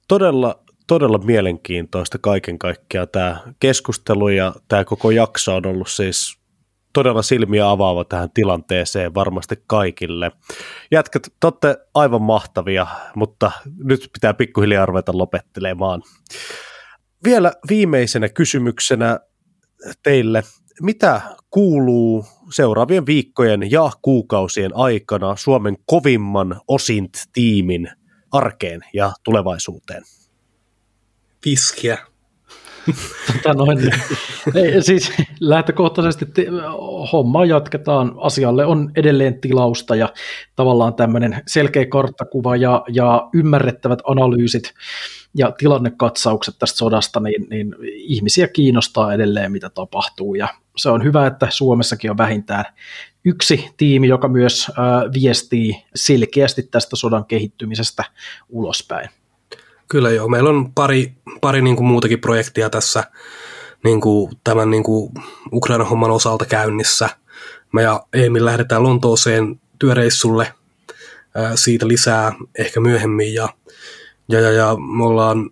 Todella, 0.08 0.62
todella 0.86 1.18
mielenkiintoista 1.18 2.18
kaiken 2.18 2.58
kaikkiaan 2.58 3.08
tämä 3.08 3.42
keskustelu 3.60 4.28
ja 4.28 4.54
tämä 4.68 4.84
koko 4.84 5.10
jakso 5.10 5.56
on 5.56 5.66
ollut 5.66 5.88
siis 5.88 6.38
todella 6.92 7.22
silmiä 7.22 7.70
avaava 7.70 8.04
tähän 8.04 8.30
tilanteeseen 8.34 9.14
varmasti 9.14 9.56
kaikille. 9.66 10.32
Jätkät, 10.90 11.22
te 11.22 11.46
olette 11.46 11.76
aivan 11.94 12.22
mahtavia, 12.22 12.86
mutta 13.14 13.50
nyt 13.84 14.10
pitää 14.12 14.34
pikkuhiljaa 14.34 14.86
ruveta 14.86 15.18
lopettelemaan. 15.18 16.02
Vielä 17.24 17.52
viimeisenä 17.68 18.28
kysymyksenä 18.28 19.20
teille 20.02 20.42
mitä 20.82 21.20
kuuluu 21.50 22.24
seuraavien 22.50 23.06
viikkojen 23.06 23.70
ja 23.70 23.90
kuukausien 24.02 24.70
aikana 24.74 25.36
Suomen 25.36 25.76
kovimman 25.86 26.60
osint-tiimin 26.68 27.90
arkeen 28.32 28.80
ja 28.94 29.12
tulevaisuuteen? 29.24 30.02
Viskiä. 31.44 31.98
Tota 33.32 33.54
noin, 33.54 33.78
ei, 34.54 34.82
siis 34.82 35.12
lähtökohtaisesti 35.40 36.26
te, 36.26 36.46
hommaa 37.12 37.44
jatketaan, 37.44 38.14
asialle 38.16 38.66
on 38.66 38.90
edelleen 38.96 39.40
tilausta 39.40 39.96
ja 39.96 40.12
tavallaan 40.56 40.94
tämmöinen 40.94 41.42
selkeä 41.46 41.86
karttakuva 41.86 42.56
ja, 42.56 42.84
ja 42.88 43.28
ymmärrettävät 43.34 43.98
analyysit 44.04 44.74
ja 45.34 45.52
tilannekatsaukset 45.58 46.54
tästä 46.58 46.78
sodasta, 46.78 47.20
niin, 47.20 47.46
niin 47.50 47.74
ihmisiä 47.92 48.48
kiinnostaa 48.48 49.14
edelleen, 49.14 49.52
mitä 49.52 49.70
tapahtuu 49.70 50.34
ja 50.34 50.48
se 50.78 50.88
on 50.88 51.04
hyvä, 51.04 51.26
että 51.26 51.46
Suomessakin 51.50 52.10
on 52.10 52.18
vähintään 52.18 52.64
yksi 53.24 53.70
tiimi, 53.76 54.08
joka 54.08 54.28
myös 54.28 54.70
viestii 55.14 55.84
selkeästi 55.94 56.62
tästä 56.62 56.96
sodan 56.96 57.24
kehittymisestä 57.24 58.04
ulospäin. 58.48 59.10
Kyllä 59.88 60.10
joo, 60.10 60.28
meillä 60.28 60.50
on 60.50 60.72
pari, 60.72 61.12
pari 61.40 61.62
niin 61.62 61.76
kuin 61.76 61.86
muutakin 61.86 62.20
projektia 62.20 62.70
tässä 62.70 63.04
niin 63.84 64.00
kuin 64.00 64.32
tämän 64.44 64.70
niin 64.70 64.82
kuin 64.82 65.12
Ukrainan 65.52 65.88
homman 65.88 66.10
osalta 66.10 66.44
käynnissä. 66.44 67.08
Me 67.72 67.82
ja 67.82 68.06
Emil 68.12 68.44
lähdetään 68.44 68.82
Lontooseen 68.82 69.60
työreissulle 69.78 70.52
siitä 71.54 71.88
lisää 71.88 72.32
ehkä 72.58 72.80
myöhemmin 72.80 73.34
ja, 73.34 73.48
ja, 74.28 74.40
ja, 74.40 74.50
ja 74.50 74.76
me 74.96 75.04
ollaan 75.04 75.50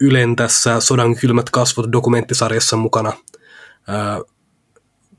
Ylen 0.00 0.36
tässä 0.36 0.80
Sodan 0.80 1.16
kylmät 1.16 1.50
kasvot 1.50 1.92
dokumenttisarjassa 1.92 2.76
mukana. 2.76 3.12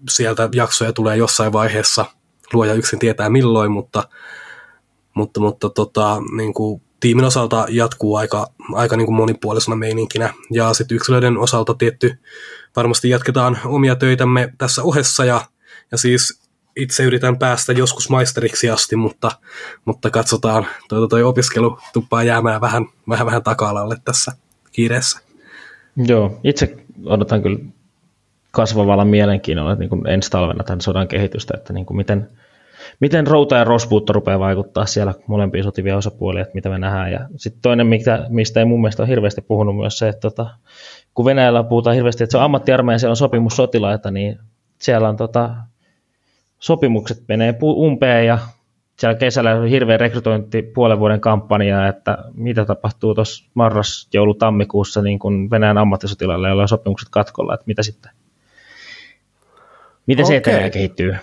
Sieltä 0.10 0.50
jaksoja 0.56 0.94
tulee 0.94 1.18
jossain 1.18 1.54
vaiheessa, 1.54 2.06
luoja 2.54 2.74
yksin 2.74 3.00
tietää 3.00 3.30
milloin, 3.30 3.72
mutta, 3.72 4.10
mutta, 5.14 5.40
mutta 5.40 5.70
tota, 5.70 6.22
niin 6.36 6.54
kuin 6.54 6.82
tiimin 7.00 7.26
osalta 7.26 7.66
jatkuu 7.70 8.16
aika, 8.16 8.48
aika 8.74 8.98
niin 8.98 9.06
kuin 9.06 9.16
monipuolisena 9.16 9.76
meininkinä. 9.76 10.34
Ja 10.52 10.74
sitten 10.74 10.96
yksilöiden 10.96 11.38
osalta 11.38 11.74
tietty 11.74 12.18
varmasti 12.76 13.10
jatketaan 13.10 13.60
omia 13.66 13.96
töitämme 13.96 14.54
tässä 14.58 14.84
ohessa 14.84 15.26
ja, 15.26 15.42
ja 15.92 15.98
siis 15.98 16.42
itse 16.76 17.04
yritän 17.04 17.38
päästä 17.38 17.74
joskus 17.74 18.10
maisteriksi 18.10 18.70
asti, 18.70 18.96
mutta, 18.96 19.32
mutta 19.86 20.10
katsotaan, 20.10 20.68
toi, 20.90 21.08
toi 21.08 21.24
opiskelu 21.24 21.80
tuppaa 21.94 22.24
jäämään 22.24 22.62
vähän, 22.62 22.86
vähän, 23.10 23.26
vähän 23.26 23.44
taka-alalle 23.44 23.98
tässä 24.06 24.32
kiireessä. 24.72 25.20
Joo, 25.98 26.40
itse 26.44 26.78
odotan 27.06 27.42
kyllä 27.42 27.60
kasvavalla 28.52 29.06
mielenkiinnolla 29.06 29.76
niin 29.76 29.90
kuin 29.90 30.08
ensi 30.08 30.30
talvena 30.30 30.64
tämän 30.64 30.82
sodan 30.82 31.08
kehitystä, 31.08 31.54
että 31.58 31.74
niin 31.74 31.86
kuin 31.86 31.98
miten, 31.98 32.30
miten 33.00 33.28
routa 33.28 33.56
ja 33.56 33.64
rospuutta 33.64 34.14
rupeaa 34.14 34.40
vaikuttaa 34.40 34.86
siellä 34.86 35.14
molempiin 35.28 35.64
sotivia 35.64 35.98
osapuolia, 35.98 36.42
että 36.42 36.56
mitä 36.56 36.70
me 36.70 36.80
nähdään. 36.80 37.12
Ja 37.12 37.20
sitten 37.36 37.62
toinen, 37.62 37.88
mistä, 37.88 38.26
mistä 38.30 38.60
ei 38.60 38.66
mun 38.66 38.82
mielestä 38.82 39.04
ole 39.04 39.10
hirveästi 39.10 39.42
puhunut 39.42 39.78
myös 39.78 39.98
se, 39.98 40.10
että 40.10 40.22
tota, 40.22 40.50
kun 41.14 41.26
Venäjällä 41.26 41.64
puhutaan 41.64 41.96
hirveästi, 41.96 42.24
että 42.24 42.32
se 42.32 42.38
on 42.38 42.44
ammattiarmeija, 42.44 43.00
siellä 43.00 43.12
on 43.12 43.18
sopimussotilaita, 43.18 44.12
niin 44.12 44.40
siellä 44.78 45.10
on 45.10 45.18
tota, 45.18 45.56
sopimukset 46.60 47.24
menee 47.28 47.58
umpeen 47.64 48.26
ja 48.26 48.40
siellä 49.00 49.18
kesällä 49.18 49.56
on 49.56 49.68
hirveä 49.68 49.98
rekrytointi 49.98 50.62
puolen 50.62 51.00
vuoden 51.00 51.22
kampanja, 51.22 51.88
että 51.88 52.18
mitä 52.34 52.66
tapahtuu 52.66 53.16
tuossa 53.16 53.50
marras, 53.54 54.10
joulu, 54.14 54.34
tammikuussa 54.34 55.02
niin 55.02 55.20
kuin 55.20 55.50
Venäjän 55.50 55.78
ammattisotilaille, 55.78 56.48
joilla 56.48 56.62
on 56.62 56.68
sopimukset 56.68 57.10
katkolla, 57.12 57.54
että 57.54 57.64
mitä 57.68 57.84
sitten, 57.84 58.12
miten 60.10 60.26
se 60.26 60.38
okay. 60.38 60.54
etenee 60.54 60.70
kehittyy. 60.70 61.16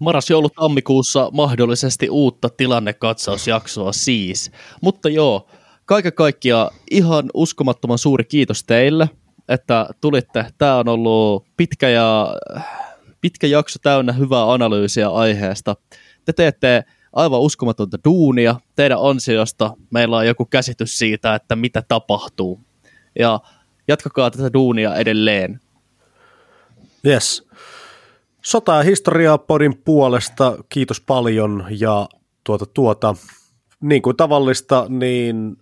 Marras 0.00 0.30
joulu 0.30 0.50
tammikuussa 0.50 1.30
mahdollisesti 1.32 2.10
uutta 2.10 2.48
tilannekatsausjaksoa 2.48 3.92
siis. 3.92 4.50
Mutta 4.82 5.08
joo, 5.08 5.48
kaiken 5.84 6.12
kaikkiaan 6.12 6.70
ihan 6.90 7.30
uskomattoman 7.34 7.98
suuri 7.98 8.24
kiitos 8.24 8.64
teille, 8.64 9.10
että 9.48 9.86
tulitte. 10.00 10.46
Tämä 10.58 10.76
on 10.76 10.88
ollut 10.88 11.46
pitkä 11.56 11.88
ja 11.88 12.36
pitkä 13.20 13.46
jakso 13.46 13.78
täynnä 13.82 14.12
hyvää 14.12 14.52
analyysiä 14.52 15.08
aiheesta. 15.08 15.76
Te 16.24 16.32
teette 16.32 16.84
aivan 17.12 17.40
uskomatonta 17.40 17.98
duunia. 18.04 18.56
Teidän 18.76 18.98
ansiosta 19.00 19.72
meillä 19.90 20.16
on 20.16 20.26
joku 20.26 20.44
käsitys 20.44 20.98
siitä, 20.98 21.34
että 21.34 21.56
mitä 21.56 21.82
tapahtuu. 21.88 22.60
Ja 23.18 23.40
jatkakaa 23.88 24.30
tätä 24.30 24.52
duunia 24.52 24.94
edelleen. 24.94 25.60
Yes. 27.06 27.48
Sota- 28.42 28.76
ja 28.76 28.82
historiaa 28.82 29.38
podin 29.38 29.76
puolesta 29.84 30.58
kiitos 30.68 31.00
paljon 31.00 31.66
ja 31.70 32.08
tuota, 32.44 32.66
tuota, 32.66 33.14
niin 33.80 34.02
kuin 34.02 34.16
tavallista, 34.16 34.86
niin 34.88 35.56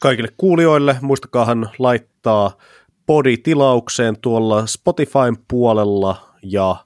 kaikille 0.00 0.28
kuulijoille 0.36 0.96
muistakaahan 1.00 1.70
laittaa 1.78 2.58
podi 3.06 3.36
tilaukseen 3.36 4.20
tuolla 4.20 4.66
Spotifyn 4.66 5.36
puolella 5.48 6.28
ja 6.42 6.76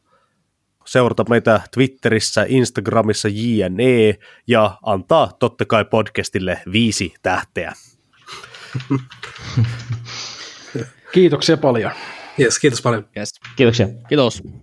seurata 0.84 1.24
meitä 1.28 1.60
Twitterissä, 1.74 2.44
Instagramissa, 2.48 3.28
JNE 3.28 4.18
ja 4.46 4.78
antaa 4.82 5.32
totta 5.38 5.64
kai 5.64 5.84
podcastille 5.84 6.62
viisi 6.72 7.14
tähteä. 7.22 7.72
Kiitoksia 11.12 11.56
paljon. 11.56 11.92
Yes, 12.40 12.58
kiitos 12.58 12.82
paljon. 12.82 13.08
Yes. 13.16 13.34
Kiitoksia. 13.56 13.88
Kiitos. 14.08 14.42